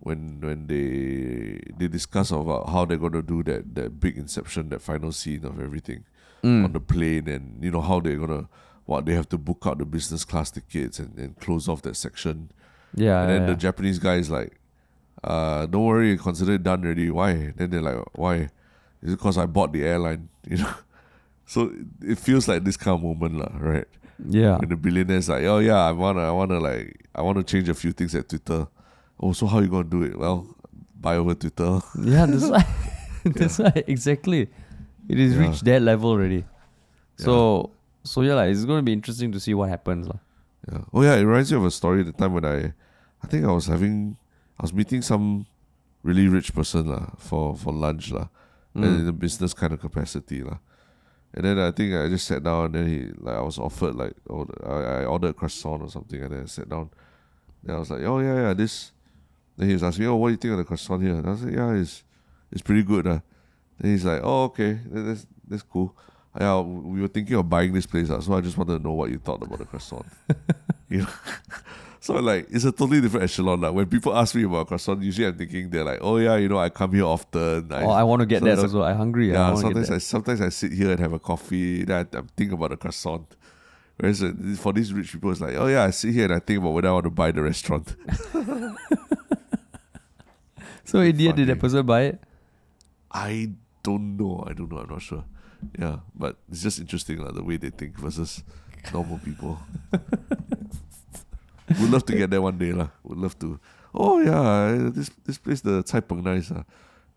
when 0.00 0.40
when 0.40 0.66
they 0.66 1.60
they 1.78 1.88
discuss 1.88 2.30
about 2.30 2.68
how 2.70 2.84
they're 2.84 2.96
gonna 2.98 3.22
do 3.22 3.42
that 3.44 3.74
that 3.74 4.00
big 4.00 4.16
Inception, 4.18 4.68
that 4.70 4.80
final 4.82 5.12
scene 5.12 5.44
of 5.44 5.60
everything 5.60 6.04
Mm. 6.42 6.64
on 6.64 6.72
the 6.72 6.80
plane, 6.80 7.28
and 7.28 7.62
you 7.62 7.70
know 7.70 7.80
how 7.80 8.00
they're 8.00 8.16
gonna 8.18 8.48
what 8.84 9.06
they 9.06 9.14
have 9.14 9.28
to 9.28 9.38
book 9.38 9.62
out 9.64 9.78
the 9.78 9.84
business 9.84 10.24
class 10.24 10.50
tickets 10.50 10.98
and, 10.98 11.16
and 11.16 11.38
close 11.38 11.68
off 11.68 11.82
that 11.82 11.96
section. 11.96 12.50
yeah, 12.94 13.20
and 13.22 13.30
then 13.30 13.40
yeah, 13.42 13.46
the 13.46 13.52
yeah. 13.52 13.58
Japanese 13.58 13.98
guy 14.00 14.16
is 14.16 14.28
like, 14.28 14.58
uh, 15.24 15.66
don't 15.66 15.84
worry, 15.84 16.16
consider 16.18 16.54
it 16.54 16.62
done 16.64 16.84
already. 16.84 17.08
Why? 17.10 17.52
Then 17.56 17.70
they're 17.70 17.80
like, 17.80 18.02
why? 18.14 18.48
Is 19.02 19.12
it 19.12 19.16
because 19.16 19.36
I 19.38 19.46
bought 19.46 19.72
the 19.72 19.84
airline? 19.84 20.28
You 20.48 20.58
know? 20.58 20.74
So 21.46 21.70
it, 22.00 22.18
feels 22.18 22.48
like 22.48 22.64
this 22.64 22.76
kind 22.76 22.94
of 22.96 23.02
moment, 23.02 23.36
lah, 23.38 23.52
right? 23.60 23.86
yeah. 24.28 24.56
When 24.58 24.68
the 24.70 24.76
billionaire's 24.76 25.28
like, 25.28 25.44
oh 25.44 25.58
yeah, 25.58 25.78
I 25.86 25.92
wanna, 25.92 26.20
I 26.26 26.30
wanna 26.30 26.58
like, 26.60 27.06
I 27.14 27.22
wanna 27.22 27.42
change 27.42 27.68
a 27.68 27.74
few 27.74 27.92
things 27.92 28.14
at 28.14 28.28
Twitter. 28.28 28.66
Oh, 29.20 29.32
so 29.32 29.46
how 29.46 29.58
you 29.60 29.68
gonna 29.68 29.84
do 29.84 30.02
it? 30.02 30.18
Well, 30.18 30.46
buy 30.98 31.16
over 31.16 31.34
Twitter. 31.34 31.80
Yeah, 32.02 32.26
that's 32.26 32.46
why. 32.48 32.64
that's 33.24 33.58
why 33.58 33.72
exactly. 33.86 34.48
It 35.08 35.18
is 35.18 35.34
Yeah. 35.34 35.40
reached 35.46 35.64
that 35.66 35.82
level 35.82 36.10
already. 36.10 36.44
So 37.16 37.70
so 38.04 38.22
yeah, 38.22 38.34
like, 38.34 38.50
it's 38.50 38.64
gonna 38.64 38.82
be 38.82 38.92
interesting 38.92 39.30
to 39.32 39.38
see 39.40 39.54
what 39.54 39.68
happens. 39.68 40.08
lah. 40.08 40.18
Yeah. 40.70 40.82
Oh 40.92 41.02
yeah, 41.02 41.14
it 41.14 41.22
reminds 41.24 41.50
me 41.52 41.58
of 41.58 41.64
a 41.64 41.70
story. 41.70 42.02
The 42.02 42.12
time 42.12 42.32
when 42.34 42.44
I, 42.44 42.72
I 43.22 43.26
think 43.26 43.44
I 43.44 43.52
was 43.52 43.66
having, 43.66 44.16
I 44.58 44.62
was 44.62 44.72
meeting 44.72 45.02
some 45.02 45.46
really 46.02 46.26
rich 46.26 46.54
person 46.54 46.86
lah 46.90 47.14
for 47.18 47.54
for 47.56 47.72
lunch 47.72 48.10
lah, 48.10 48.26
and 48.26 48.30
Mm. 48.74 48.84
in 48.84 49.06
the 49.06 49.12
business 49.12 49.52
kind 49.52 49.72
of 49.72 49.80
capacity 49.80 50.42
lah. 50.42 50.58
And 51.34 51.44
then 51.44 51.58
I 51.58 51.70
think 51.72 51.94
I 51.94 52.08
just 52.08 52.26
sat 52.26 52.42
down 52.42 52.66
and 52.66 52.74
then 52.74 52.86
he 52.86 52.98
like 53.18 53.36
I 53.36 53.40
was 53.40 53.58
offered 53.58 53.94
like 53.94 54.14
oh 54.30 54.46
I, 54.64 55.02
I 55.02 55.04
ordered 55.04 55.36
croissant 55.36 55.82
or 55.82 55.90
something 55.90 56.22
and 56.22 56.32
then 56.32 56.42
I 56.42 56.46
sat 56.46 56.68
down. 56.68 56.90
Then 57.62 57.76
I 57.76 57.78
was 57.78 57.90
like 57.90 58.02
oh 58.02 58.20
yeah 58.20 58.48
yeah 58.48 58.54
this. 58.54 58.92
Then 59.56 59.68
he 59.68 59.74
was 59.74 59.82
asking 59.82 60.06
oh 60.06 60.16
what 60.16 60.28
do 60.28 60.32
you 60.32 60.36
think 60.38 60.52
of 60.52 60.58
the 60.58 60.64
croissant 60.64 61.02
here? 61.02 61.16
And 61.16 61.26
I 61.26 61.30
was 61.30 61.44
like 61.44 61.54
yeah 61.54 61.72
it's 61.72 62.04
it's 62.50 62.62
pretty 62.62 62.82
good 62.82 63.06
ah. 63.06 63.20
Then 63.78 63.92
he's 63.92 64.04
like 64.04 64.20
oh 64.22 64.44
okay 64.44 64.80
that's 64.86 65.26
that's 65.46 65.62
cool. 65.62 65.94
Yeah, 66.38 66.60
we 66.60 67.02
were 67.02 67.08
thinking 67.08 67.36
of 67.36 67.48
buying 67.50 67.74
this 67.74 67.84
place, 67.84 68.08
ah, 68.08 68.20
so 68.20 68.32
I 68.32 68.40
just 68.40 68.56
wanted 68.56 68.78
to 68.78 68.82
know 68.82 68.92
what 68.92 69.10
you 69.10 69.18
thought 69.18 69.42
about 69.42 69.58
the 69.58 69.66
croissant. 69.66 70.06
you 70.88 71.00
know? 71.00 71.06
So 72.02 72.14
like 72.14 72.48
it's 72.50 72.64
a 72.64 72.72
totally 72.72 73.00
different 73.00 73.22
echelon. 73.22 73.60
Like 73.60 73.74
when 73.74 73.86
people 73.86 74.16
ask 74.16 74.34
me 74.34 74.42
about 74.42 74.66
croissant, 74.66 75.00
usually 75.02 75.28
I'm 75.28 75.38
thinking 75.38 75.70
they're 75.70 75.84
like, 75.84 76.00
Oh 76.00 76.16
yeah, 76.16 76.36
you 76.36 76.48
know, 76.48 76.58
I 76.58 76.68
come 76.68 76.92
here 76.92 77.04
often. 77.04 77.72
I, 77.72 77.84
oh, 77.84 77.90
I 77.90 78.02
want 78.02 78.20
to 78.20 78.26
get 78.26 78.40
so 78.40 78.46
that 78.46 78.52
it's 78.54 78.62
also. 78.62 78.82
I'm 78.82 78.96
hungry. 78.96 79.30
Yeah, 79.30 79.50
get 79.50 79.58
sometimes. 79.60 79.90
I 79.90 79.98
sometimes 79.98 80.40
I 80.40 80.48
sit 80.48 80.72
here 80.72 80.90
and 80.90 80.98
have 80.98 81.12
a 81.12 81.20
coffee, 81.20 81.84
then 81.84 82.08
I, 82.12 82.18
I 82.18 82.22
think 82.36 82.50
about 82.50 82.70
the 82.70 82.76
croissant. 82.76 83.36
Whereas 83.98 84.20
uh, 84.20 84.32
for 84.56 84.72
these 84.72 84.92
rich 84.92 85.12
people, 85.12 85.30
it's 85.30 85.40
like, 85.40 85.54
oh 85.54 85.68
yeah, 85.68 85.84
I 85.84 85.90
sit 85.90 86.12
here 86.12 86.24
and 86.24 86.34
I 86.34 86.40
think 86.40 86.58
about 86.58 86.70
whether 86.70 86.88
I 86.88 86.92
want 86.92 87.04
to 87.04 87.10
buy 87.10 87.30
the 87.30 87.42
restaurant. 87.42 87.94
So 90.84 91.00
in 91.00 91.16
the 91.16 91.28
end, 91.28 91.36
did 91.36 91.48
that 91.48 91.58
person 91.58 91.86
buy 91.86 92.02
it? 92.02 92.20
I 93.10 93.50
don't 93.82 94.16
know. 94.16 94.44
I 94.46 94.52
don't 94.52 94.70
know. 94.70 94.78
I'm 94.78 94.90
not 94.90 95.00
sure. 95.00 95.24
Yeah, 95.78 96.00
but 96.14 96.36
it's 96.50 96.62
just 96.62 96.80
interesting 96.80 97.18
like, 97.18 97.34
the 97.34 97.42
way 97.42 97.56
they 97.56 97.70
think 97.70 97.96
versus 97.96 98.42
normal 98.92 99.18
people. 99.18 99.58
Would 101.68 101.90
love 101.90 102.04
to 102.06 102.14
get 102.16 102.30
there 102.30 102.42
one 102.42 102.58
day 102.58 102.72
lah. 102.72 102.88
Would 103.04 103.18
love 103.18 103.38
to. 103.40 103.58
Oh 103.94 104.20
yeah, 104.20 104.90
this 104.90 105.10
this 105.24 105.38
place 105.38 105.60
the 105.60 105.82
Cai 105.82 106.00
Peng 106.00 106.22
nice 106.24 106.50
ah. 106.50 106.64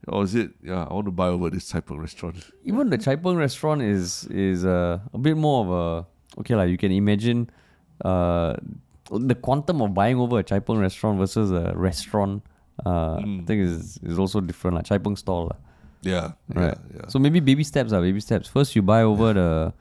Oh 0.08 0.22
is 0.22 0.36
it? 0.36 0.52
Yeah, 0.64 0.84
I 0.89 0.93
want 0.93 1.06
to 1.06 1.12
buy 1.12 1.28
over 1.30 1.50
this 1.50 1.72
Cai 1.72 1.80
Peng 1.82 1.98
restaurant. 2.00 2.36
Even 2.64 2.89
the 2.89 2.98
Chai 2.98 3.16
Peng 3.16 3.36
restaurant 3.38 3.82
is 3.82 4.26
is 4.30 4.66
uh, 4.66 5.00
a 5.14 5.18
bit 5.18 5.36
more 5.38 5.66
of 5.66 5.70
a 5.72 6.39
okay 6.41 6.56
like 6.56 6.70
you 6.70 6.78
can 6.78 6.91
imagine 6.91 7.50
uh, 8.04 8.54
the 9.12 9.36
quantum 9.36 9.82
of 9.82 9.93
buying 9.93 10.18
over 10.20 10.39
a 10.39 10.43
Chai 10.43 10.60
Peng 10.60 10.78
restaurant 10.78 11.18
versus 11.18 11.52
a 11.52 11.74
restaurant. 11.76 12.43
Uh, 12.86 13.16
I 13.18 13.24
Mm. 13.24 13.48
think 13.48 13.62
is 13.64 13.98
is 14.04 14.20
also 14.20 14.41
different 14.41 14.76
like 14.76 14.86
Chai 14.86 14.98
Peng 15.00 15.16
stall. 15.16 15.48
lah. 15.48 15.58
Yeah, 16.04 16.34
Right. 16.54 16.76
yeah, 16.78 16.98
yeah. 17.02 17.08
So 17.08 17.18
maybe 17.18 17.39
baby 17.39 17.64
steps 17.64 17.91
are 17.93 18.02
baby 18.02 18.20
steps. 18.20 18.48
First 18.48 18.76
you 18.76 18.84
buy 18.84 19.02
over 19.02 19.34
the 19.34 19.74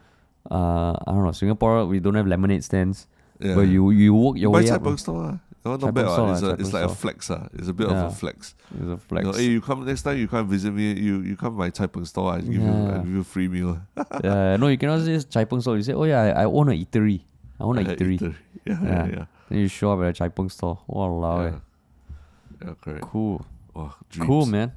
uh, 0.50 0.92
I 1.06 1.10
don't 1.12 1.24
know 1.24 1.32
Singapore 1.32 1.84
we 1.86 1.98
don't 2.00 2.14
have 2.14 2.26
lemonade 2.26 2.62
stands, 2.64 3.06
yeah. 3.44 3.54
but 3.54 3.68
you 3.68 3.90
you 3.92 4.14
work 4.14 4.36
your 4.40 4.50
buy 4.52 4.60
way 4.62 4.70
up. 4.70 4.82
Peng 4.84 4.96
store 4.96 5.22
ah. 5.32 5.38
Cai 5.64 5.76
not 5.80 5.94
bad. 5.96 6.04
Ah. 6.08 6.32
It's, 6.32 6.42
a, 6.42 6.50
it's 6.60 6.72
like 6.76 6.84
a 6.84 6.94
flex 6.94 7.30
ah. 7.30 7.48
It's 7.56 7.68
a 7.68 7.72
bit 7.72 7.88
Yeah. 7.88 8.04
of 8.04 8.12
a 8.12 8.14
flex. 8.14 8.54
It's 8.74 8.84
a 8.84 8.96
You 8.96 8.96
flex. 9.08 9.24
know, 9.24 9.32
hey, 9.32 9.48
you 9.48 9.60
come 9.60 9.84
next 9.86 10.02
time. 10.04 10.18
You 10.18 10.28
come 10.28 10.48
visit 10.48 10.72
me. 10.72 10.92
You 10.92 11.20
you 11.22 11.36
come 11.36 11.54
my 11.56 11.70
Cai 11.70 11.86
Peng 11.86 12.04
store. 12.04 12.32
I 12.36 12.40
give 12.40 12.54
you 12.60 12.68
I 12.68 12.98
give 13.04 13.12
you 13.16 13.20
a 13.20 13.24
free 13.24 13.48
meal. 13.48 13.80
yeah, 14.24 14.56
no, 14.56 14.68
you 14.68 14.76
cannot 14.76 15.04
just 15.04 15.30
Chai 15.30 15.44
Peng 15.44 15.60
store. 15.60 15.76
You 15.76 15.82
say, 15.84 15.94
oh 15.96 16.04
yeah, 16.04 16.20
I, 16.36 16.42
I 16.42 16.44
own 16.44 16.68
a 16.68 16.76
eatery. 16.76 17.20
I 17.60 17.62
own 17.64 17.78
a 17.78 17.82
Uh, 17.82 17.94
eatery. 17.94 18.18
Yeah, 18.20 18.34
Yeah. 18.66 18.80
yeah, 18.82 19.06
yeah. 19.16 19.24
Then 19.48 19.58
you 19.60 19.68
show 19.68 19.92
up 19.92 20.00
at 20.04 20.08
a 20.08 20.12
Chai 20.12 20.28
Peng 20.28 20.48
store. 20.50 20.78
Yeah. 20.88 21.48
eh. 21.48 21.58
Yeah, 22.64 22.74
correct. 22.80 23.04
Cool. 23.12 23.44
Oh. 23.76 23.92
Cool, 24.20 24.46
man. 24.46 24.72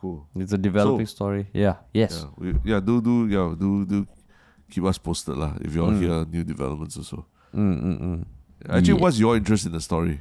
Cool. 0.00 0.26
It's 0.36 0.52
a 0.52 0.58
developing 0.58 1.06
story. 1.06 1.46
Yeah. 1.52 1.76
Yes. 1.92 2.24
Yeah, 2.24 2.28
we, 2.36 2.46
yeah. 2.64 2.80
Do 2.80 3.00
do 3.00 3.28
yeah. 3.28 3.54
Do 3.56 3.84
do 3.84 4.06
keep 4.70 4.84
us 4.84 4.98
posted 4.98 5.36
lah. 5.36 5.54
If 5.60 5.74
you 5.76 5.84
all 5.84 5.92
Mm. 5.92 6.00
hear 6.00 6.24
new 6.24 6.44
developments 6.44 6.96
also. 6.96 7.24
Mm, 7.54 7.82
mm, 7.82 8.00
mm. 8.00 8.24
Actually, 8.68 8.94
Yeah. 8.94 9.00
what's 9.00 9.18
your 9.18 9.36
interest 9.36 9.66
in 9.66 9.72
the 9.72 9.80
story? 9.80 10.20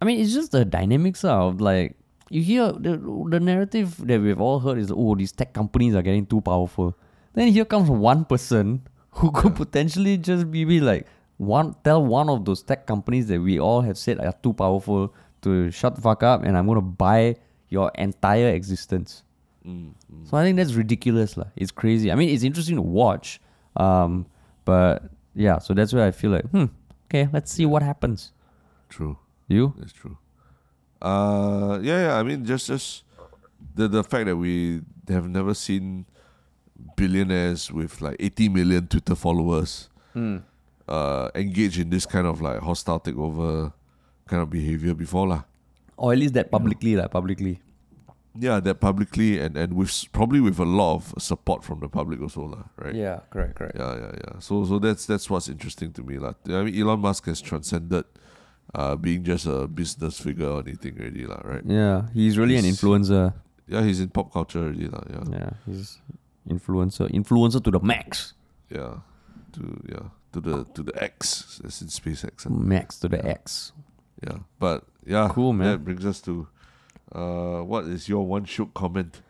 I 0.00 0.04
mean, 0.04 0.20
it's 0.20 0.32
just 0.32 0.52
the 0.52 0.64
dynamics 0.64 1.24
of 1.24 1.60
like 1.60 1.96
you 2.30 2.42
hear 2.42 2.72
the 2.72 2.96
the 3.30 3.40
narrative 3.40 3.96
that 4.06 4.20
we've 4.20 4.40
all 4.40 4.60
heard 4.60 4.78
is 4.78 4.92
oh 4.94 5.14
these 5.14 5.32
tech 5.32 5.52
companies 5.52 5.94
are 5.94 6.02
getting 6.02 6.26
too 6.26 6.40
powerful. 6.40 6.94
Then 7.34 7.48
here 7.52 7.64
comes 7.64 7.90
one 7.90 8.24
person 8.24 8.82
who 9.18 9.30
could 9.32 9.54
potentially 9.56 10.16
just 10.18 10.50
be, 10.50 10.64
be 10.64 10.80
like 10.80 11.06
one 11.38 11.74
tell 11.84 12.04
one 12.04 12.28
of 12.30 12.44
those 12.44 12.62
tech 12.62 12.86
companies 12.86 13.26
that 13.28 13.40
we 13.40 13.58
all 13.58 13.80
have 13.82 13.98
said 13.98 14.18
are 14.20 14.34
too 14.42 14.52
powerful 14.52 15.12
to 15.42 15.70
shut 15.70 15.94
the 15.96 16.00
fuck 16.00 16.22
up 16.22 16.42
and 16.44 16.56
I'm 16.56 16.66
gonna 16.66 16.80
buy 16.80 17.36
your 17.68 17.90
entire 17.96 18.48
existence. 18.54 19.22
Mm, 19.66 19.92
So 20.24 20.36
I 20.36 20.44
think 20.44 20.56
that's 20.56 20.74
ridiculous. 20.74 21.36
lah. 21.36 21.46
It's 21.56 21.70
crazy. 21.70 22.10
I 22.12 22.14
mean 22.14 22.28
it's 22.30 22.42
interesting 22.44 22.76
to 22.76 22.82
watch. 22.82 23.40
Um 23.76 24.26
but 24.64 25.10
yeah, 25.38 25.58
so 25.58 25.72
that's 25.72 25.92
where 25.92 26.04
I 26.04 26.10
feel 26.10 26.32
like, 26.32 26.44
hmm, 26.50 26.66
okay, 27.06 27.28
let's 27.32 27.52
see 27.52 27.64
what 27.64 27.82
happens. 27.82 28.32
True. 28.88 29.16
You? 29.46 29.72
That's 29.78 29.92
true. 29.92 30.18
Uh, 31.00 31.78
yeah, 31.80 32.10
yeah. 32.10 32.18
I 32.18 32.22
mean, 32.24 32.44
just 32.44 32.66
just 32.66 33.04
the 33.74 33.86
the 33.86 34.02
fact 34.02 34.26
that 34.26 34.36
we 34.36 34.82
have 35.08 35.28
never 35.28 35.54
seen 35.54 36.06
billionaires 36.96 37.70
with 37.70 38.00
like 38.02 38.16
80 38.18 38.48
million 38.50 38.86
Twitter 38.86 39.14
followers 39.14 39.88
uh 40.88 41.28
engage 41.34 41.78
in 41.78 41.90
this 41.90 42.06
kind 42.06 42.26
of 42.26 42.40
like 42.40 42.58
hostile 42.58 42.98
takeover 42.98 43.72
kind 44.26 44.42
of 44.42 44.50
behavior 44.50 44.94
before 44.94 45.26
lah. 45.26 45.42
Or 45.96 46.12
at 46.12 46.18
least 46.18 46.34
that 46.34 46.50
publicly, 46.50 46.96
like 46.96 47.10
publicly. 47.10 47.60
Yeah, 48.34 48.60
that 48.60 48.80
publicly 48.80 49.38
and 49.40 49.56
and 49.56 49.72
with 49.74 50.04
probably 50.12 50.40
with 50.40 50.58
a 50.60 50.64
lot 50.64 50.94
of 50.96 51.14
support 51.22 51.64
from 51.64 51.80
the 51.80 51.88
public 51.88 52.20
also 52.20 52.42
lah, 52.46 52.64
right? 52.76 52.94
Yeah, 52.94 53.20
correct, 53.30 53.56
correct. 53.56 53.76
Yeah, 53.78 53.96
yeah, 53.96 54.12
yeah. 54.14 54.38
So 54.38 54.64
so 54.64 54.78
that's 54.78 55.06
that's 55.06 55.28
what's 55.30 55.48
interesting 55.48 55.92
to 55.94 56.02
me 56.02 56.18
lah. 56.18 56.34
I 56.46 56.62
mean, 56.62 56.74
Elon 56.78 57.00
Musk 57.00 57.26
has 57.26 57.40
transcended 57.40 58.04
uh 58.74 58.94
being 58.96 59.24
just 59.24 59.46
a 59.46 59.66
business 59.66 60.20
figure 60.20 60.46
or 60.46 60.60
anything 60.60 60.94
already 61.00 61.26
lah, 61.26 61.40
right? 61.42 61.64
Yeah, 61.66 62.08
he's 62.14 62.38
really 62.38 62.56
an 62.56 62.64
influencer. 62.64 63.32
Yeah, 63.66 63.82
he's 63.82 63.98
in 64.00 64.10
pop 64.10 64.32
culture 64.32 64.60
already 64.60 64.86
lah. 64.86 65.02
Yeah. 65.10 65.24
Yeah, 65.32 65.50
he's 65.66 65.98
influencer, 66.48 67.10
influencer 67.10 67.62
to 67.64 67.70
the 67.70 67.80
max, 67.80 68.34
Yeah, 68.70 69.02
to 69.52 69.62
yeah 69.88 70.06
to 70.32 70.40
the 70.40 70.64
to 70.78 70.82
the 70.84 70.94
X 71.02 71.58
as 71.64 71.82
in 71.82 71.88
SpaceX. 71.88 72.46
max 72.48 73.00
to 73.00 73.08
the 73.08 73.18
Yeah. 73.18 73.34
X. 73.40 73.72
Yeah, 74.22 74.38
but 74.60 74.84
yeah, 75.06 75.28
Cool, 75.32 75.52
man. 75.54 75.66
That 75.74 75.84
brings 75.84 76.04
us 76.06 76.20
to 76.28 76.46
uh, 77.12 77.60
what 77.62 77.84
is 77.84 78.08
your 78.08 78.26
one 78.26 78.44
shiok 78.44 78.74
comment 78.74 79.20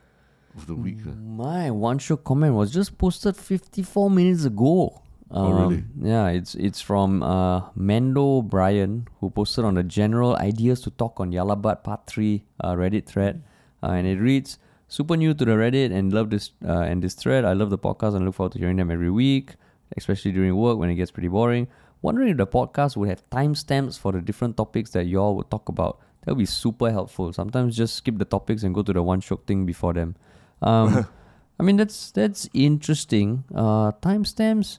of 0.57 0.67
the 0.67 0.75
week? 0.75 0.99
huh? 1.05 1.13
My 1.13 1.71
one 1.71 1.99
shiok 1.99 2.25
comment 2.25 2.55
was 2.55 2.73
just 2.73 2.99
posted 2.99 3.37
54 3.37 4.11
minutes 4.11 4.45
ago. 4.45 5.03
Oh, 5.31 5.53
really? 5.53 5.85
Yeah, 6.01 6.29
it's 6.29 6.55
it's 6.55 6.81
from 6.81 7.23
uh, 7.23 7.69
mandaobrien 7.73 9.07
who 9.21 9.29
posted 9.31 9.65
on 9.65 9.75
the 9.75 9.83
general 9.83 10.35
ideas 10.37 10.81
to 10.83 10.91
talk 10.91 11.21
on 11.21 11.33
Yah 11.33 11.43
Lah 11.45 11.55
But 11.55 11.85
Part 11.85 12.07
Three 12.07 12.45
uh, 12.65 12.73
Reddit 12.73 13.05
thread, 13.07 13.43
uh, 13.83 13.89
and 13.93 14.07
it 14.07 14.19
reads: 14.19 14.59
Super 14.89 15.17
new 15.17 15.35
to 15.35 15.45
the 15.45 15.53
Reddit 15.53 15.93
and 15.93 16.13
love 16.15 16.31
this 16.31 16.53
uh, 16.65 16.81
and 16.81 17.03
this 17.03 17.13
thread. 17.15 17.45
I 17.45 17.53
love 17.53 17.69
the 17.69 17.77
podcast 17.79 18.17
and 18.17 18.25
look 18.25 18.37
forward 18.37 18.53
to 18.53 18.59
hearing 18.59 18.77
them 18.77 18.91
every 18.91 19.11
week, 19.11 19.57
especially 19.99 20.33
during 20.33 20.57
work 20.57 20.79
when 20.79 20.89
it 20.89 20.95
gets 20.95 21.11
pretty 21.11 21.29
boring. 21.29 21.69
Wondering 22.01 22.31
if 22.31 22.37
the 22.39 22.47
podcast 22.47 22.97
would 22.97 23.11
have 23.11 23.29
timestamps 23.29 23.99
for 23.99 24.13
the 24.13 24.23
different 24.23 24.57
topics 24.57 24.91
that 24.93 25.05
y'all 25.05 25.37
would 25.37 25.51
talk 25.51 25.69
about. 25.69 25.99
That 26.29 26.35
would 26.35 26.45
be 26.45 26.45
super 26.45 26.93
helpful. 26.93 27.33
Sometimes 27.33 27.75
just 27.75 27.97
skip 27.97 28.19
the 28.19 28.27
topics 28.27 28.63
and 28.63 28.75
go 28.75 28.83
to 28.83 28.93
the 28.93 29.03
one 29.03 29.23
shiok 29.23 29.47
thing 29.47 29.65
before 29.65 29.95
them. 29.95 30.15
Um, 30.61 31.09
I 31.59 31.63
mean 31.63 31.79
that's 31.79 32.11
that's 32.11 32.51
interesting. 32.53 33.45
Uh, 33.49 33.93
timestamps. 34.05 34.79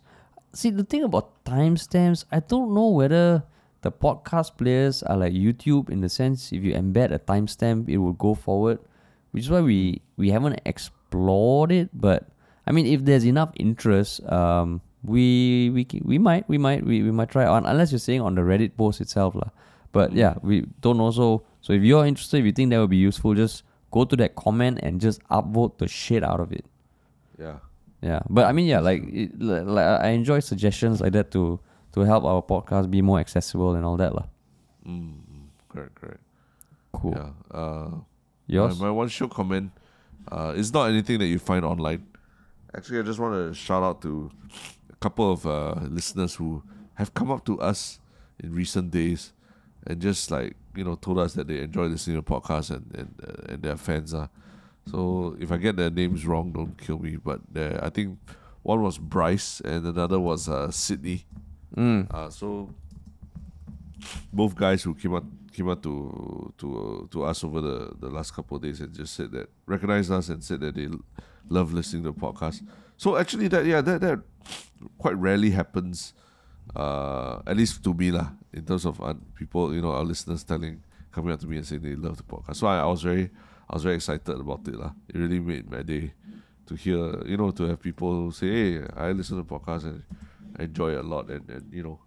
See 0.53 0.69
the 0.69 0.83
thing 0.83 1.01
about 1.01 1.43
timestamps, 1.45 2.25
I 2.31 2.41
don't 2.41 2.75
know 2.75 2.89
whether 2.89 3.41
the 3.81 3.91
podcast 3.91 4.57
players 4.61 5.01
are 5.01 5.17
like 5.17 5.33
YouTube 5.33 5.89
in 5.89 6.01
the 6.01 6.09
sense 6.09 6.53
if 6.53 6.61
you 6.61 6.75
embed 6.75 7.11
a 7.11 7.17
timestamp, 7.17 7.89
it 7.89 7.97
will 7.97 8.13
go 8.13 8.35
forward, 8.35 8.77
which 9.31 9.45
is 9.45 9.49
why 9.49 9.61
we 9.61 10.03
we 10.17 10.29
haven't 10.29 10.61
explored 10.69 11.71
it. 11.71 11.89
But 11.99 12.29
I 12.67 12.71
mean, 12.71 12.85
if 12.85 13.05
there's 13.05 13.25
enough 13.25 13.49
interest, 13.57 14.21
um, 14.29 14.81
we 15.01 15.71
we 15.73 15.87
we 16.05 16.19
might 16.19 16.47
we 16.47 16.59
might 16.59 16.85
we, 16.85 17.01
we 17.01 17.09
might 17.09 17.33
try 17.33 17.47
on 17.49 17.65
unless 17.65 17.91
you're 17.91 17.97
saying 17.97 18.21
on 18.21 18.35
the 18.35 18.45
Reddit 18.45 18.77
post 18.77 19.01
itself, 19.01 19.33
lah. 19.33 19.49
But 19.91 20.13
yeah, 20.13 20.35
we 20.41 20.65
don't 20.81 20.99
also. 20.99 21.43
So 21.61 21.73
if 21.73 21.83
you're 21.83 22.05
interested, 22.05 22.37
if 22.39 22.45
you 22.45 22.51
think 22.51 22.69
that 22.71 22.79
would 22.79 22.89
be 22.89 22.97
useful, 22.97 23.33
just 23.33 23.63
go 23.91 24.05
to 24.05 24.15
that 24.17 24.35
comment 24.35 24.79
and 24.83 25.01
just 25.01 25.21
upvote 25.29 25.77
the 25.77 25.87
shit 25.87 26.23
out 26.23 26.39
of 26.39 26.51
it. 26.51 26.65
Yeah, 27.39 27.57
Yeah, 28.01 28.19
but 28.29 28.45
I 28.45 28.51
mean, 28.51 28.67
yeah, 28.67 28.79
like, 28.79 29.03
it, 29.07 29.39
like 29.39 29.85
I 29.85 30.09
enjoy 30.09 30.39
suggestions 30.39 31.01
like 31.01 31.13
that 31.13 31.31
to 31.31 31.59
to 31.93 32.01
help 32.01 32.23
our 32.23 32.41
podcast 32.41 32.91
be 32.91 33.01
more 33.01 33.19
accessible 33.19 33.73
and 33.73 33.83
all 33.83 33.97
that, 33.97 34.13
lah. 34.13 34.25
mm, 34.85 35.19
mm, 35.25 35.47
correct, 35.69 35.95
correct. 35.95 36.21
Cool. 36.93 37.13
Yeah. 37.15 37.57
Uh, 37.57 37.89
Yours? 38.47 38.79
My, 38.79 38.85
my 38.87 38.91
one 38.91 39.09
shiok 39.09 39.31
comment 39.31 39.71
uh, 40.31 40.53
is 40.55 40.73
not 40.73 40.89
anything 40.89 41.19
that 41.19 41.27
you 41.27 41.39
find 41.39 41.65
online. 41.65 42.05
Actually, 42.75 42.99
I 42.99 43.01
just 43.03 43.19
want 43.19 43.33
to 43.33 43.53
shout 43.53 43.83
out 43.83 44.01
to 44.03 44.31
a 44.91 44.95
couple 44.97 45.31
of 45.31 45.45
uh, 45.45 45.75
listeners 45.89 46.35
who 46.35 46.61
have 46.95 47.13
come 47.13 47.31
up 47.31 47.45
to 47.45 47.59
us 47.61 47.99
in 48.39 48.53
recent 48.53 48.91
days 48.91 49.33
and 49.89 49.99
just 49.99 50.31
like 50.31 50.55
you 50.75 50.83
know 50.83 50.95
told 50.95 51.19
us 51.19 51.33
that 51.33 51.47
they 51.47 51.59
enjoy 51.59 51.85
listening 51.85 52.15
to 52.15 52.21
podcasts 52.21 52.69
and 52.69 52.85
and, 52.95 53.13
uh, 53.27 53.53
and 53.53 53.63
they're 53.63 53.77
fans. 53.77 54.13
Uh. 54.13 54.27
So 54.89 55.35
if 55.39 55.51
I 55.51 55.57
get 55.57 55.75
their 55.75 55.89
names 55.89 56.25
wrong, 56.25 56.51
don't 56.51 56.77
kill 56.77 56.99
me. 56.99 57.17
But 57.17 57.41
I 57.55 57.89
think 57.89 58.17
one 58.63 58.81
was 58.81 58.97
Bryce 58.97 59.61
and 59.61 59.85
another 59.85 60.19
was 60.19 60.47
uh, 60.47 60.71
Sydney. 60.71 61.25
Mm. 61.75 62.11
Uh, 62.13 62.29
so 62.29 62.73
both 64.31 64.55
guys 64.55 64.83
who 64.83 64.95
came 64.95 65.15
out 65.15 65.25
came 65.51 65.69
out 65.69 65.83
to 65.83 66.53
to 66.57 67.07
to 67.11 67.23
us 67.23 67.43
over 67.43 67.61
the, 67.61 67.93
the 67.99 68.09
last 68.09 68.33
couple 68.33 68.57
of 68.57 68.63
days 68.63 68.79
and 68.79 68.93
just 68.93 69.15
said 69.15 69.31
that 69.31 69.49
recognized 69.65 70.11
us 70.11 70.29
and 70.29 70.43
said 70.43 70.59
that 70.61 70.75
they 70.75 70.87
love 71.49 71.73
listening 71.73 72.03
to 72.03 72.11
the 72.11 72.19
podcast. 72.19 72.65
So 72.97 73.17
actually 73.17 73.47
that 73.49 73.65
yeah 73.65 73.81
that 73.81 74.01
that 74.01 74.19
quite 74.97 75.17
rarely 75.17 75.51
happens, 75.51 76.13
uh, 76.75 77.41
at 77.45 77.57
least 77.57 77.83
to 77.83 77.93
me 77.93 78.11
lah. 78.11 78.31
In 78.51 78.65
terms 78.65 78.85
of 78.85 78.99
uh, 79.01 79.13
people, 79.35 79.73
you 79.73 79.81
know, 79.81 79.91
our 79.91 80.03
listeners 80.03 80.43
telling 80.43 80.81
coming 81.11 81.33
up 81.33 81.39
to 81.39 81.47
me 81.47 81.57
and 81.57 81.65
saying 81.65 81.81
they 81.81 81.95
love 81.95 82.17
the 82.17 82.23
podcast. 82.23 82.57
So 82.57 82.67
I, 82.67 82.79
I 82.79 82.85
was 82.85 83.01
very 83.01 83.29
I 83.69 83.75
was 83.75 83.83
very 83.83 83.95
excited 83.95 84.29
about 84.29 84.67
it 84.67 84.75
lah. 84.75 84.91
It 85.07 85.17
really 85.17 85.39
made 85.39 85.69
my 85.69 85.81
day 85.81 86.13
to 86.67 86.75
hear 86.75 87.25
you 87.25 87.37
know 87.37 87.51
to 87.51 87.63
have 87.63 87.81
people 87.81 88.31
say 88.31 88.47
hey 88.47 88.85
I 88.95 89.11
listen 89.11 89.37
to 89.37 89.43
the 89.43 89.49
podcast 89.49 89.85
and 89.85 90.03
enjoy 90.59 90.93
it 90.93 90.99
a 90.99 91.03
lot 91.03 91.29
and, 91.29 91.49
and 91.49 91.65
you 91.73 91.81
know 91.81 91.99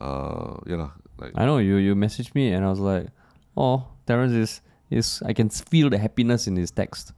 uh 0.00 0.56
yeah 0.66 0.76
lah, 0.76 0.92
like 1.18 1.32
I 1.34 1.44
know 1.44 1.58
you 1.58 1.76
you 1.76 1.94
messaged 1.94 2.34
me 2.34 2.52
and 2.52 2.64
I 2.64 2.70
was 2.70 2.80
like, 2.80 3.08
oh, 3.56 3.88
Terrence 4.06 4.32
is 4.32 4.60
is 4.90 5.22
I 5.24 5.32
can 5.32 5.48
feel 5.50 5.90
the 5.90 5.98
happiness 5.98 6.46
in 6.46 6.56
his 6.56 6.70
text. 6.70 7.12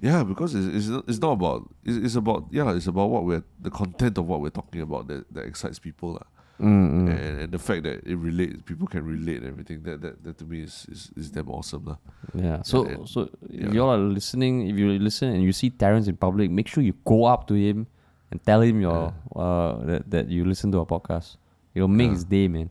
Yeah 0.00 0.22
because 0.22 0.54
it's, 0.54 0.66
it's, 0.76 0.86
not- 0.88 1.04
it's 1.08 1.18
not 1.20 1.32
about 1.32 1.68
it's, 1.84 1.96
it's 2.06 2.14
about 2.16 2.46
yeah 2.50 2.74
it's 2.74 2.86
about 2.86 3.10
what 3.10 3.24
we're 3.24 3.42
the 3.60 3.70
content 3.70 4.16
of 4.18 4.26
what 4.26 4.40
we're 4.40 4.50
talking 4.50 4.80
about 4.80 5.08
that, 5.08 5.24
that 5.34 5.44
excites 5.44 5.78
people 5.78 6.12
lah. 6.14 6.26
Mm, 6.60 7.06
and, 7.10 7.40
and 7.42 7.52
the 7.52 7.58
fact 7.58 7.84
that 7.84 8.02
it 8.04 8.16
relates 8.16 8.60
people 8.62 8.86
can 8.88 9.04
relate 9.04 9.38
and 9.38 9.46
everything 9.46 9.82
that 9.84 10.00
that, 10.02 10.24
that 10.24 10.38
to 10.38 10.44
me 10.44 10.62
is, 10.62 10.86
is, 10.90 11.10
is 11.16 11.30
damn 11.30 11.48
awesome 11.48 11.84
lah. 11.84 11.96
Yeah. 12.34 12.62
So 12.62 12.84
and- 12.84 13.08
so 13.08 13.30
if 13.48 13.62
yeah. 13.66 13.70
y'all 13.72 13.90
are 13.94 13.98
listening, 13.98 14.66
if 14.68 14.76
you 14.76 14.90
listen 14.98 15.28
and 15.34 15.42
you 15.42 15.52
see 15.52 15.70
Terrence 15.70 16.08
in 16.08 16.16
public, 16.16 16.50
make 16.50 16.66
sure 16.66 16.82
you 16.82 16.94
go 17.04 17.24
up 17.26 17.46
to 17.48 17.54
him 17.54 17.86
and 18.32 18.42
tell 18.44 18.60
him 18.60 18.80
your 18.80 19.14
uh 19.36 19.76
that, 19.86 20.10
that 20.10 20.28
you 20.30 20.44
listen 20.44 20.72
to 20.72 20.80
our 20.80 20.86
podcast. 20.86 21.36
It'll 21.74 21.86
make 21.86 22.06
Yeah. 22.10 22.14
his 22.14 22.24
day, 22.24 22.48
man. 22.48 22.70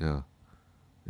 Yeah, 0.00 0.20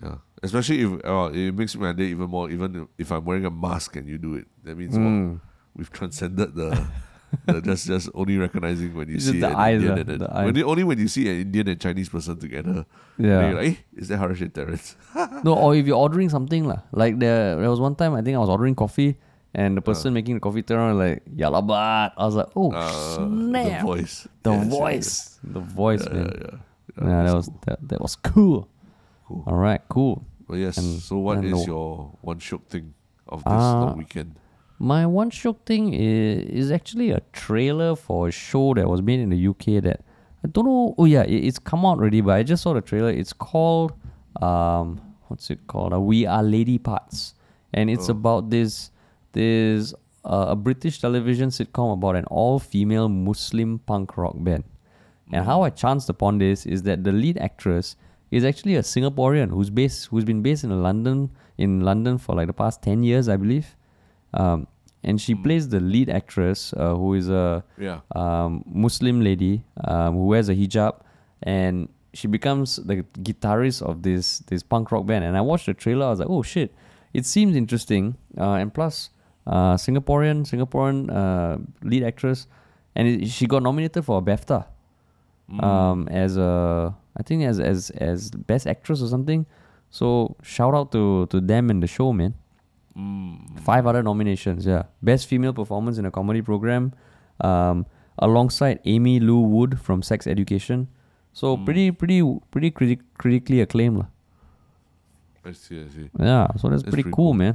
yeah. 0.02 0.16
Especially 0.42 0.80
if 0.82 0.90
uh, 1.04 1.30
it 1.32 1.54
makes 1.54 1.74
my 1.76 1.92
day 1.92 2.06
even 2.10 2.28
more. 2.28 2.50
Even 2.50 2.88
if 2.98 3.10
I'm 3.10 3.24
wearing 3.24 3.44
a 3.46 3.50
mask 3.50 3.94
and 3.96 4.06
you 4.08 4.18
do 4.18 4.34
it, 4.34 4.46
that 4.64 4.76
means 4.76 4.94
what? 4.98 5.00
Mm. 5.06 5.40
We've 5.76 5.92
transcended 5.92 6.54
the, 6.54 6.88
the 7.46 7.60
just 7.68 7.86
just 7.86 8.08
only 8.14 8.38
recognizing 8.38 8.94
when 8.96 9.08
you 9.08 9.16
It's 9.16 9.26
see 9.26 9.40
the 9.40 9.48
an 9.48 9.54
eyes, 9.54 9.82
Indian 9.82 9.92
ah, 9.92 10.00
and 10.00 10.10
an, 10.10 10.18
the 10.18 10.28
when 10.46 10.54
you- 10.56 10.64
only 10.66 10.84
when 10.84 10.98
you 10.98 11.08
see 11.08 11.28
an 11.28 11.36
Indian 11.42 11.68
and 11.68 11.80
Chinese 11.80 12.08
person 12.08 12.38
together. 12.38 12.86
Yeah. 13.18 13.48
you're 13.48 13.54
like, 13.60 13.64
hey, 13.68 13.78
is 13.96 14.08
that 14.08 14.18
Harish 14.18 14.40
and 14.40 14.52
Terrence? 14.54 14.96
no, 15.44 15.54
or 15.54 15.74
if 15.76 15.86
you're 15.86 15.96
ordering 16.00 16.28
something 16.28 16.64
lah. 16.66 16.80
Like 16.92 17.18
there, 17.18 17.56
there 17.56 17.70
was 17.70 17.80
one 17.80 17.94
time 17.94 18.14
I 18.14 18.22
think 18.22 18.36
I 18.36 18.40
was 18.40 18.48
ordering 18.48 18.74
coffee, 18.74 19.16
and 19.54 19.76
the 19.76 19.80
person 19.82 20.12
making 20.14 20.34
the 20.36 20.40
coffee 20.40 20.62
turned 20.62 20.80
around 20.80 20.98
like 20.98 21.22
Yah 21.34 21.48
Lah 21.52 21.60
But. 21.60 22.12
I 22.16 22.24
was 22.24 22.34
like, 22.36 22.48
oh 22.56 22.72
Uh, 22.72 22.88
snap! 23.16 23.80
the 23.80 23.86
voice, 23.86 24.28
the 24.42 24.52
sure, 24.52 24.64
voice, 24.70 25.12
the 25.44 25.60
voice, 25.60 26.04
yeah, 26.06 26.12
man. 26.12 26.26
yeah, 26.32 26.40
yeah. 26.40 26.56
Yeah, 26.96 27.22
that 27.24 27.34
was 27.36 27.46
cool. 27.48 27.60
that, 27.66 27.78
that 27.88 28.00
was 28.00 28.16
cool. 28.16 28.68
Cool. 29.28 29.44
All 29.46 29.56
right, 29.60 29.82
cool. 29.88 30.24
But 30.48 30.56
yes, 30.56 30.78
and- 30.78 31.00
so 31.02 31.18
what 31.18 31.44
is 31.44 31.66
your 31.66 32.16
one 32.22 32.38
shiok 32.40 32.64
thing 32.72 32.94
of 33.28 33.44
this 33.44 33.52
Uh, 33.52 33.92
weekend? 33.96 34.36
My 34.78 35.06
one 35.06 35.30
shiok 35.30 35.58
thing 35.64 35.94
is, 35.94 36.44
is 36.44 36.70
actually 36.70 37.10
a 37.10 37.20
trailer 37.32 37.96
for 37.96 38.28
a 38.28 38.30
show 38.30 38.74
that 38.74 38.88
was 38.88 39.00
made 39.02 39.20
in 39.20 39.30
the 39.30 39.48
UK 39.48 39.82
that 39.82 40.02
I 40.44 40.48
don't 40.48 40.66
know. 40.66 40.94
Oh 40.98 41.04
yeah, 41.06 41.22
it, 41.22 41.44
it's 41.44 41.58
come 41.58 41.84
out 41.86 41.98
already, 41.98 42.20
but 42.20 42.32
I 42.34 42.42
just 42.42 42.62
saw 42.62 42.74
the 42.74 42.80
trailer. 42.82 43.10
It's 43.10 43.32
called 43.32 43.92
um, 44.42 45.00
what's 45.28 45.50
it 45.50 45.66
called? 45.66 45.92
Uh, 45.94 46.00
we 46.00 46.26
Are 46.26 46.42
Lady 46.42 46.78
Parts, 46.78 47.34
and 47.72 47.88
it's 47.88 48.08
Oh. 48.08 48.12
about 48.12 48.50
this 48.50 48.90
this 49.32 49.94
uh, 50.24 50.46
a 50.48 50.56
British 50.56 51.00
television 51.00 51.48
sitcom 51.50 51.92
about 51.94 52.16
an 52.16 52.24
all-female 52.26 53.08
Muslim 53.08 53.78
punk 53.80 54.16
rock 54.16 54.34
band. 54.38 54.64
And 55.32 55.44
how 55.44 55.62
I 55.62 55.70
chanced 55.70 56.08
upon 56.10 56.38
this 56.38 56.66
is 56.66 56.82
that 56.82 57.02
the 57.04 57.12
lead 57.12 57.38
actress 57.38 57.96
is 58.30 58.44
actually 58.44 58.74
a 58.76 58.82
Singaporean 58.82 59.50
who's 59.50 59.70
based 59.70 60.06
who's 60.08 60.24
been 60.24 60.42
based 60.42 60.64
in 60.64 60.82
London 60.82 61.30
in 61.58 61.80
London 61.80 62.18
for 62.18 62.34
like 62.34 62.46
the 62.48 62.52
past 62.52 62.82
ten 62.82 63.02
years, 63.02 63.28
I 63.28 63.36
believe. 63.36 63.75
Um, 64.36 64.66
and 65.02 65.20
she 65.20 65.34
plays 65.34 65.68
the 65.68 65.80
lead 65.80 66.08
actress, 66.10 66.72
uh, 66.76 66.94
who 66.94 67.14
is 67.14 67.28
a 67.28 67.62
Yeah. 67.78 68.00
um, 68.14 68.64
Muslim 68.66 69.20
lady 69.20 69.62
um, 69.84 70.14
who 70.14 70.26
wears 70.26 70.48
a 70.48 70.54
hijab, 70.54 70.94
and 71.42 71.88
she 72.12 72.26
becomes 72.28 72.76
the 72.76 72.96
guitarist 73.22 73.82
of 73.82 74.02
this 74.02 74.40
this 74.50 74.62
punk 74.62 74.90
rock 74.92 75.06
band. 75.06 75.24
And 75.24 75.36
I 75.36 75.42
watched 75.42 75.66
the 75.66 75.74
trailer. 75.74 76.06
I 76.06 76.10
was 76.10 76.18
like, 76.18 76.28
oh 76.30 76.42
shit, 76.42 76.74
it 77.12 77.24
seems 77.26 77.54
interesting. 77.56 78.16
Uh, 78.36 78.54
and 78.62 78.72
plus, 78.74 79.10
uh, 79.46 79.74
Singaporean 79.76 80.44
Singaporean 80.44 80.98
uh, 81.10 81.58
lead 81.82 82.02
actress, 82.02 82.46
and 82.96 83.06
it, 83.08 83.28
she 83.28 83.46
got 83.46 83.62
nominated 83.62 84.04
for 84.04 84.18
a 84.18 84.22
BAFTA 84.22 84.64
Mm. 85.48 85.62
um, 85.62 86.08
as 86.10 86.36
a 86.36 86.92
I 87.16 87.22
think 87.22 87.44
as 87.44 87.60
as 87.60 87.90
as 87.90 88.30
best 88.32 88.66
actress 88.66 89.00
or 89.00 89.06
something. 89.08 89.46
So 89.90 90.34
shout 90.42 90.74
out 90.74 90.90
to 90.92 91.26
to 91.30 91.38
them 91.40 91.70
and 91.70 91.80
the 91.80 91.86
show, 91.86 92.12
man. 92.12 92.34
Mm. 92.96 93.60
Five 93.60 93.86
other 93.86 94.02
nominations, 94.02 94.64
yeah. 94.66 94.84
Best 95.02 95.26
female 95.26 95.52
performance 95.52 95.98
in 95.98 96.06
a 96.06 96.10
comedy 96.10 96.40
program, 96.40 96.92
um, 97.40 97.84
alongside 98.18 98.80
Aimee 98.86 99.20
Lou 99.20 99.40
Wood 99.40 99.78
from 99.80 100.02
Sex 100.02 100.26
Education. 100.26 100.88
So 101.32 101.56
Mm. 101.56 101.64
pretty 101.66 101.90
pretty 101.90 102.22
pretty 102.50 102.70
criti- 102.70 103.02
critically 103.18 103.60
acclaimed, 103.60 103.98
lah. 103.98 104.06
I 105.44 105.52
see. 105.52 105.78
I 105.82 105.88
see. 105.88 106.08
Yeah, 106.18 106.48
so 106.56 106.68
that's, 106.68 106.82
That's 106.82 106.82
pretty, 106.84 107.02
pretty 107.02 107.10
cool, 107.14 107.26
cool. 107.32 107.34
man. 107.34 107.54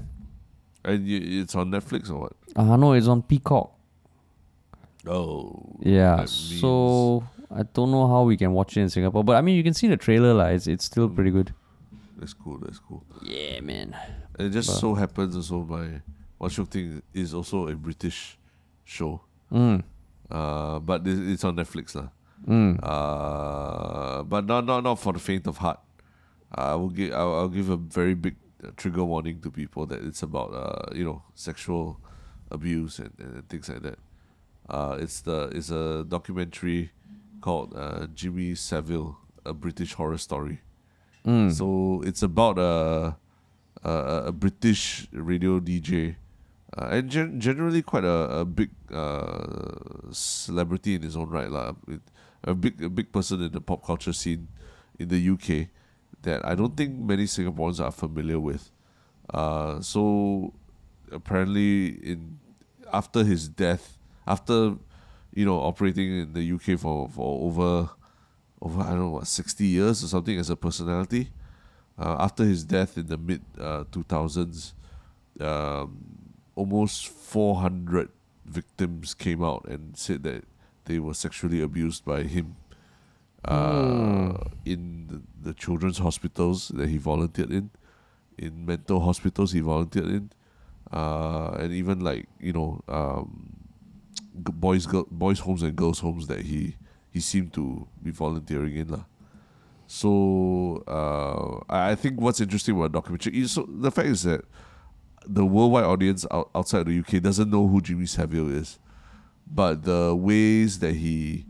And 0.86 1.08
you, 1.08 1.42
it's 1.42 1.56
on 1.56 1.72
Netflix 1.72 2.10
or 2.10 2.20
what? 2.30 2.34
Uh, 2.56 2.76
no, 2.78 2.94
it's 2.94 3.08
on 3.08 3.22
Peacock. 3.24 3.72
Oh. 5.08 5.76
Yeah, 5.82 6.26
so 6.26 7.24
I 7.50 7.64
don't 7.64 7.90
know 7.92 8.08
how 8.08 8.24
we 8.24 8.38
can 8.38 8.54
watch 8.54 8.78
it 8.78 8.82
in 8.82 8.90
Singapore, 8.90 9.24
but 9.24 9.36
I 9.36 9.42
mean 9.42 9.56
you 9.58 9.64
can 9.64 9.74
see 9.74 9.88
the 9.88 9.98
trailer, 9.98 10.34
lah. 10.34 10.46
It's 10.54 10.68
it's 10.68 10.86
still 10.86 11.10
pretty 11.10 11.32
good. 11.32 11.54
That's 12.18 12.34
cool. 12.34 12.60
That's 12.62 12.78
cool. 12.78 13.04
Yeah, 13.24 13.62
man. 13.62 13.96
And 14.42 14.50
it 14.50 14.54
just 14.58 14.70
But- 14.70 14.80
so 14.82 14.96
happens 14.96 15.36
also 15.36 15.62
my 15.64 16.02
Shiok 16.50 16.70
Thing 16.74 17.02
is 17.14 17.34
also 17.38 17.68
a 17.68 17.76
British 17.76 18.38
show. 18.84 19.22
Mm, 19.54 19.84
Uh, 20.32 20.80
but 20.80 21.06
it, 21.06 21.20
it's 21.30 21.44
on 21.44 21.56
Netflix 21.56 21.94
lah. 21.94 22.10
mm. 22.48 22.80
Uh, 22.82 24.24
but 24.24 24.46
not 24.50 24.66
not 24.66 24.82
not 24.84 24.98
for 24.98 25.14
the 25.14 25.20
faint 25.20 25.46
of 25.46 25.58
heart. 25.58 25.78
I 26.50 26.74
will 26.76 26.90
give 26.90 27.14
I'll, 27.14 27.36
I'll 27.46 27.54
give 27.54 27.70
a 27.70 27.78
very 27.78 28.16
big 28.16 28.36
uh, 28.64 28.72
trigger 28.76 29.04
warning 29.04 29.40
to 29.42 29.52
people 29.52 29.86
that 29.86 30.02
it's 30.02 30.24
about 30.24 30.50
uh 30.56 30.90
you 30.98 31.04
know 31.06 31.22
sexual 31.36 32.00
abuse 32.50 32.98
and, 33.00 33.14
and 33.20 33.46
things 33.50 33.70
like 33.70 33.84
that. 33.84 34.00
Uh, 34.70 34.98
it's 35.04 35.22
the 35.22 35.52
it's 35.54 35.70
a 35.70 36.04
documentary 36.08 36.90
called 37.42 37.74
uh, 37.76 38.08
Jimmy 38.16 38.56
Savile, 38.56 39.18
a 39.46 39.54
British 39.54 39.94
horror 39.94 40.18
story. 40.18 40.62
Mm. 41.28 41.52
So 41.54 42.02
it's 42.08 42.24
about 42.24 42.58
a 42.58 43.16
a, 43.84 44.24
a 44.28 44.32
British 44.32 45.08
radio 45.12 45.60
DJ, 45.60 46.16
uh, 46.78 46.88
and 46.92 47.10
gen- 47.10 47.40
generally 47.40 47.82
quite 47.82 48.04
a, 48.04 48.40
a 48.40 48.46
big 48.46 48.70
uh, 48.94 50.12
celebrity 50.12 50.96
in 50.96 51.02
his 51.02 51.16
own 51.16 51.30
right, 51.30 51.50
lah. 51.50 51.74
A 52.44 52.56
big 52.56 52.82
a 52.82 52.90
big 52.90 53.12
person 53.12 53.42
in 53.42 53.52
the 53.52 53.62
pop 53.62 53.86
culture 53.86 54.14
scene 54.14 54.48
in 54.98 55.10
the 55.10 55.30
UK 55.30 55.70
that 56.24 56.46
I 56.46 56.56
don't 56.56 56.76
think 56.76 56.98
many 56.98 57.26
Singaporeans 57.26 57.84
are 57.84 57.92
familiar 57.92 58.40
with. 58.40 58.72
Uh, 59.30 59.82
so 59.82 60.54
apparently, 61.12 61.98
in 62.04 62.40
after 62.92 63.24
his 63.24 63.48
death, 63.48 63.98
after 64.28 64.76
you 65.34 65.46
know 65.46 65.60
operating 65.60 66.22
in 66.22 66.34
the 66.34 66.52
UK 66.54 66.80
for 66.80 67.08
for 67.10 67.46
over 67.46 67.90
over 68.62 68.82
I 68.82 68.90
don't 68.90 69.00
know 69.00 69.10
what 69.10 69.28
sixty 69.28 69.68
years 69.68 70.04
or 70.04 70.08
something 70.08 70.38
as 70.38 70.50
a 70.50 70.56
personality. 70.56 71.30
Uh, 72.02 72.18
after 72.20 72.44
his 72.44 72.64
death 72.64 72.98
in 72.98 73.06
the 73.06 73.18
mid 73.18 73.42
uh, 73.60 73.84
two 73.92 74.02
thousands, 74.02 74.74
um, 75.40 76.02
almost 76.56 77.08
four 77.08 77.58
hundred 77.62 78.10
victims 78.44 79.14
came 79.14 79.44
out 79.44 79.64
and 79.70 79.96
said 79.96 80.24
that 80.24 80.44
they 80.86 80.98
were 80.98 81.14
sexually 81.14 81.62
abused 81.62 82.04
by 82.04 82.24
him. 82.24 82.56
Uh, 83.46 84.34
in 84.66 85.08
the, 85.10 85.50
the 85.50 85.54
children's 85.54 86.00
hospitals 86.00 86.70
that 86.70 86.90
he 86.90 86.98
volunteered 86.98 87.52
in, 87.52 87.70
in 88.38 88.66
mental 88.66 89.00
hospitals 89.00 89.52
he 89.52 89.60
volunteered 89.60 90.10
in, 90.10 90.32
uh, 90.92 91.52
and 91.60 91.72
even 91.72 92.00
like 92.00 92.26
you 92.40 92.54
know 92.54 92.82
um, 92.88 93.54
boys 94.34 94.88
girl, 94.88 95.06
boys 95.12 95.40
homes 95.40 95.62
and 95.62 95.76
girls 95.76 96.00
homes 96.00 96.26
that 96.26 96.42
he 96.42 96.76
he 97.12 97.20
seemed 97.20 97.54
to 97.54 97.88
be 98.02 98.10
volunteering 98.10 98.76
in 98.76 98.88
lah. 98.90 99.06
So 99.94 100.84
uh, 100.88 101.66
I 101.70 101.96
think 101.96 102.22
what's 102.22 102.40
interesting 102.40 102.78
about 102.78 102.94
documentary 102.94 103.38
is 103.42 103.52
so 103.52 103.68
the 103.68 103.92
fact 103.92 104.08
is 104.08 104.24
that 104.24 104.46
the 105.28 105.46
worldwide 105.46 105.84
audience 105.84 106.26
out, 106.32 106.50
outside 106.56 106.86
the 106.86 106.98
UK 106.98 107.22
doesn't 107.22 107.52
know 107.52 107.68
who 107.68 107.82
Jimmy 107.82 108.06
Savile 108.06 108.50
is, 108.56 108.80
but 109.46 109.84
the 109.84 110.16
ways 110.16 110.80
that 110.80 110.96
he 110.96 111.46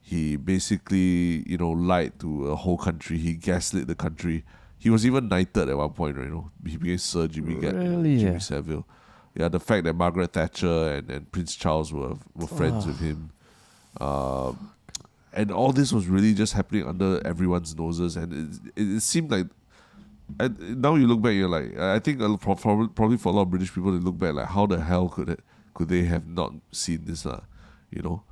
he 0.00 0.36
basically 0.36 1.44
you 1.46 1.58
know 1.58 1.70
lied 1.70 2.18
to 2.20 2.48
a 2.48 2.56
whole 2.56 2.78
country, 2.78 3.18
he 3.18 3.34
gaslit 3.34 3.86
the 3.88 3.94
country. 3.94 4.42
He 4.78 4.88
was 4.88 5.04
even 5.04 5.28
knighted 5.28 5.68
at 5.68 5.76
one 5.76 5.90
point, 5.90 6.16
right? 6.16 6.24
You 6.24 6.30
know, 6.32 6.50
he 6.66 6.78
became 6.78 6.96
Sir 6.96 7.26
Jimmy, 7.28 7.56
Really? 7.56 8.16
Jimmy 8.16 8.32
Yeah. 8.32 8.38
Savile. 8.38 8.86
Yeah, 9.34 9.48
the 9.48 9.60
fact 9.60 9.84
that 9.84 9.92
Margaret 9.92 10.32
Thatcher 10.32 10.94
and, 10.94 11.10
and 11.10 11.30
Prince 11.30 11.54
Charles 11.56 11.92
were 11.92 12.14
were 12.34 12.46
friends 12.46 12.86
with 12.86 13.00
him. 13.00 13.32
Um, 14.00 14.71
and 15.32 15.50
all 15.50 15.72
this 15.72 15.92
was 15.92 16.06
really 16.06 16.34
just 16.34 16.52
happening 16.52 16.86
under 16.86 17.24
everyone's 17.26 17.76
noses, 17.76 18.16
and 18.16 18.32
it, 18.32 18.82
it, 18.82 18.96
it 18.96 19.00
seemed 19.00 19.30
like. 19.30 19.46
And 20.40 20.80
now 20.80 20.94
you 20.94 21.06
look 21.06 21.20
back, 21.20 21.34
you're 21.34 21.48
like, 21.48 21.76
I 21.78 21.98
think 21.98 22.18
probably 22.40 22.88
probably 22.88 23.18
for 23.18 23.28
a 23.28 23.32
lot 23.32 23.42
of 23.42 23.50
British 23.50 23.74
people, 23.74 23.92
they 23.92 23.98
look 23.98 24.16
back 24.16 24.32
like, 24.32 24.46
how 24.48 24.64
the 24.64 24.80
hell 24.80 25.08
could 25.08 25.28
it 25.28 25.40
could 25.74 25.88
they 25.88 26.04
have 26.04 26.26
not 26.26 26.52
seen 26.70 27.04
this, 27.04 27.26
uh, 27.26 27.40
you 27.90 28.02
know? 28.02 28.22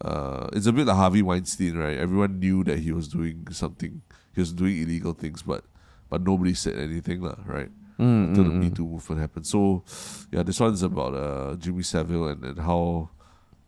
Uh, 0.00 0.48
it's 0.52 0.66
a 0.66 0.72
bit 0.72 0.86
like 0.86 0.96
Harvey 0.96 1.22
Weinstein, 1.22 1.76
right? 1.76 1.96
Everyone 1.96 2.38
knew 2.38 2.64
that 2.64 2.78
he 2.80 2.92
was 2.92 3.08
doing 3.08 3.46
something, 3.50 4.02
he 4.34 4.40
was 4.40 4.52
doing 4.52 4.82
illegal 4.82 5.12
things, 5.12 5.42
but 5.42 5.64
but 6.08 6.22
nobody 6.22 6.54
said 6.54 6.76
anything, 6.76 7.22
lah, 7.22 7.36
right? 7.46 7.70
Mm, 7.98 8.28
until 8.28 8.44
mm, 8.44 8.48
the 8.48 8.54
Me 8.54 8.70
mm. 8.70 8.76
Too 8.76 8.86
movement 8.86 9.20
happened. 9.20 9.46
So, 9.46 9.82
yeah, 10.30 10.42
this 10.42 10.60
one's 10.60 10.82
about 10.82 11.14
uh, 11.14 11.56
Jimmy 11.56 11.82
Savile 11.82 12.28
and, 12.28 12.44
and 12.44 12.58
how 12.58 13.10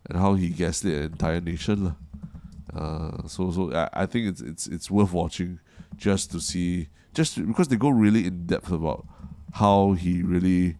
and 0.07 0.17
how 0.17 0.35
he 0.35 0.49
gaslit 0.49 0.95
an 0.95 1.03
entire 1.11 1.41
nation, 1.41 1.85
lah. 1.85 1.95
Uh, 2.73 3.27
so 3.27 3.51
so 3.51 3.73
I, 3.73 3.89
I 3.93 4.05
think 4.05 4.27
it's 4.27 4.41
it's 4.41 4.67
it's 4.67 4.91
worth 4.91 5.11
watching 5.13 5.59
just 5.97 6.31
to 6.31 6.39
see 6.39 6.89
just 7.13 7.35
to- 7.35 7.45
because 7.45 7.67
they 7.67 7.75
go 7.77 7.89
really 7.89 8.25
in 8.27 8.45
depth 8.45 8.71
about 8.71 9.05
how 9.53 9.93
he 9.93 10.21
really 10.21 10.77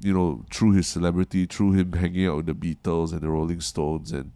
you 0.00 0.12
know 0.12 0.44
through 0.52 0.72
his 0.72 0.86
celebrity 0.86 1.46
through 1.46 1.72
him 1.72 1.92
hanging 1.92 2.26
out 2.26 2.36
with 2.36 2.46
the 2.46 2.54
Beatles 2.54 3.12
and 3.12 3.20
the 3.20 3.28
Rolling 3.28 3.60
Stones 3.60 4.12
and 4.12 4.30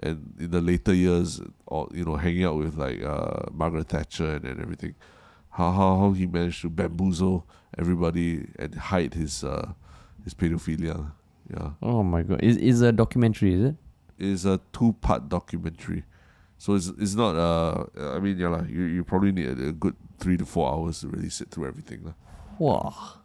and 0.00 0.34
in 0.38 0.50
the 0.50 0.60
later 0.60 0.94
years 0.94 1.40
or 1.66 1.88
you 1.92 2.04
know 2.04 2.16
hanging 2.16 2.44
out 2.44 2.56
with 2.56 2.76
like 2.76 3.02
uh, 3.02 3.42
Margaret 3.52 3.88
Thatcher 3.88 4.36
and, 4.36 4.44
and 4.44 4.60
everything 4.60 4.94
how, 5.50 5.70
how 5.72 5.98
how 5.98 6.12
he 6.12 6.26
managed 6.26 6.62
to 6.62 6.68
bamboozle 6.70 7.46
everybody 7.78 8.48
and 8.58 8.74
hide 8.76 9.14
his 9.14 9.42
uh 9.44 9.72
his 10.24 10.34
pedophilia 10.34 11.10
yeah 11.52 11.70
Oh 11.82 12.02
my 12.02 12.22
god, 12.22 12.42
is 12.42 12.56
is 12.56 12.80
a 12.80 12.92
documentary? 12.92 13.54
Is 13.54 13.62
it? 13.62 13.74
it? 14.18 14.24
is 14.26 14.44
a 14.46 14.60
two 14.72 14.92
part 15.00 15.28
documentary. 15.28 16.04
So 16.64 16.72
it's 16.72 16.88
it's 16.96 17.14
not 17.14 17.36
uh 17.36 17.84
I 18.16 18.20
mean 18.20 18.38
yeah 18.38 18.48
lah, 18.48 18.64
you, 18.64 18.84
you 18.84 19.04
probably 19.04 19.32
need 19.32 19.48
a, 19.52 19.68
a 19.68 19.72
good 19.72 19.96
three 20.16 20.38
to 20.38 20.46
four 20.46 20.72
hours 20.72 21.00
to 21.00 21.08
really 21.08 21.28
sit 21.28 21.50
through 21.50 21.68
everything. 21.68 22.00
lah. 22.08 22.16
Wow, 22.58 23.20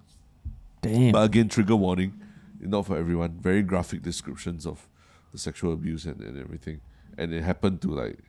damn. 0.82 1.14
But 1.14 1.24
again, 1.24 1.48
trigger 1.48 1.78
warning, 1.78 2.20
not 2.60 2.86
for 2.88 2.98
everyone. 2.98 3.40
Very 3.40 3.64
graphic 3.64 4.02
descriptions 4.02 4.68
of 4.68 4.90
the 5.32 5.38
sexual 5.40 5.72
abuse 5.72 6.03
and, 6.03 6.20
and 6.20 6.38
everything. 6.38 6.82
And 7.18 7.32
it 7.34 7.44
happened 7.44 7.80
to 7.84 7.95
like 7.95 8.20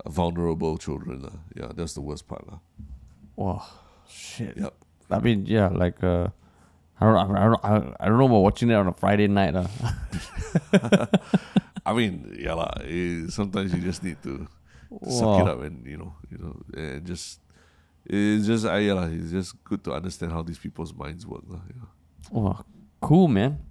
uh, 0.00 0.08
vulnerable 0.08 0.78
children. 0.78 1.28
lah. 1.28 1.36
Yeah, 1.52 1.76
that's 1.76 1.92
the 1.92 2.00
worst 2.00 2.24
part. 2.24 2.48
lah. 2.48 2.64
wow, 3.36 3.60
shit. 4.08 4.56
Yep. 4.56 4.72
I 5.10 5.18
mean, 5.20 5.44
yeah, 5.44 5.68
like 5.68 6.00
uh, 6.00 6.32
I 6.96 7.04
don't, 7.04 7.20
I 7.20 7.44
don't, 7.44 7.60
I 7.60 7.70
don't, 7.76 7.96
I 8.00 8.04
don't 8.08 8.16
know 8.16 8.24
about 8.24 8.40
watching 8.40 8.72
it 8.72 8.80
on 8.80 8.88
a 8.88 8.96
Friday 8.96 9.28
night. 9.28 9.52
Uh. 9.52 9.68
I 11.86 11.92
mean, 11.94 12.34
yeah 12.34 12.58
eh, 12.82 13.30
sometimes 13.30 13.70
you 13.72 13.80
just 13.80 14.02
need 14.02 14.18
to 14.26 14.46
suck 15.06 15.40
it 15.42 15.48
up 15.48 15.62
and 15.62 15.86
you 15.86 15.96
know, 15.96 16.12
you 16.30 16.38
know, 16.38 16.54
and 16.74 17.06
just 17.06 17.38
it's 18.04 18.46
just 18.46 18.66
uh, 18.66 18.74
yeah 18.74 18.94
lah. 18.98 19.06
It's 19.06 19.30
just 19.30 19.54
good 19.62 19.82
to 19.86 19.92
understand 19.94 20.32
how 20.34 20.42
these 20.42 20.58
people's 20.58 20.90
minds 20.94 21.22
work. 21.26 21.46
lah. 21.46 21.62
Yeah. 21.70 21.86
Wow, 22.34 22.64
cool, 23.00 23.28
man. 23.30 23.62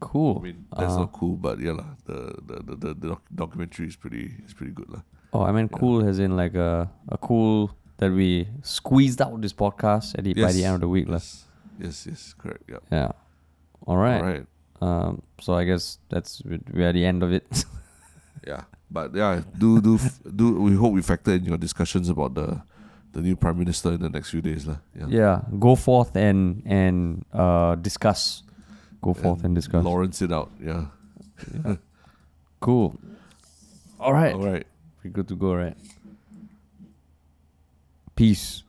Cool. 0.00 0.38
I 0.38 0.42
mean, 0.44 0.66
that's 0.76 0.92
Uh, 0.92 1.08
not 1.08 1.12
cool, 1.16 1.36
but 1.40 1.56
yeah 1.58 1.72
lah. 1.72 1.96
The 2.04 2.36
the 2.44 2.56
the, 2.68 2.74
the, 2.76 2.90
the 2.94 3.08
doc- 3.16 3.28
documentary 3.32 3.88
is 3.88 3.96
pretty 3.96 4.36
is 4.44 4.52
pretty 4.52 4.72
good 4.76 4.88
lah. 4.92 5.00
Oh, 5.32 5.40
I 5.48 5.52
mean, 5.56 5.68
Yeah. 5.72 5.78
cool 5.80 6.04
as 6.04 6.18
in 6.20 6.36
like 6.36 6.52
a 6.54 6.92
a 7.08 7.16
cool 7.16 7.72
that 7.96 8.12
we 8.12 8.44
squeezed 8.60 9.24
out 9.24 9.40
this 9.40 9.56
podcast 9.56 10.12
at 10.20 10.24
the, 10.28 10.36
by 10.36 10.52
the 10.52 10.64
end 10.68 10.76
of 10.76 10.80
the 10.84 10.88
week. 10.92 11.08
Yes, 11.08 11.48
yes, 11.80 12.04
yes, 12.04 12.36
correct. 12.36 12.68
Yeah. 12.68 12.84
Yeah. 12.92 13.12
All 13.88 13.96
right. 13.96 14.20
All 14.20 14.28
right. 14.28 14.46
Um. 14.80 15.22
So 15.40 15.54
I 15.54 15.64
guess 15.64 15.98
that's 16.08 16.42
we're 16.44 16.88
at 16.88 16.94
the 16.94 17.04
end 17.04 17.22
of 17.22 17.32
it. 17.32 17.46
Yeah, 18.46 18.62
but 18.88 19.10
yeah, 19.10 19.42
do 19.58 19.80
do 19.80 19.96
f- 19.96 20.20
do. 20.22 20.62
We 20.62 20.76
hope 20.78 20.92
we 20.94 21.02
factor 21.02 21.32
in 21.34 21.42
your 21.44 21.58
discussions 21.58 22.08
about 22.08 22.34
the 22.38 22.62
the 23.10 23.20
new 23.20 23.34
prime 23.34 23.58
minister 23.58 23.90
in 23.94 23.98
the 24.00 24.08
next 24.08 24.30
few 24.30 24.38
days, 24.40 24.68
lah. 24.70 24.76
Yeah. 24.94 25.06
yeah. 25.10 25.36
Go 25.58 25.74
forth 25.74 26.14
and 26.14 26.62
and 26.62 27.24
uh 27.34 27.74
discuss 27.74 28.44
go 29.02 29.14
forth 29.14 29.42
and 29.42 29.50
discuss. 29.56 29.82
Lawrence 29.82 30.22
it 30.22 30.30
out. 30.30 30.52
Yeah. 30.62 30.94
Cool. 32.60 32.94
All 34.00 34.12
right. 34.12 34.34
All 34.34 34.46
right. 34.46 34.66
We're 35.02 35.10
good 35.10 35.28
to 35.28 35.36
go, 35.36 35.54
right? 35.54 35.76
Peace. 38.14 38.62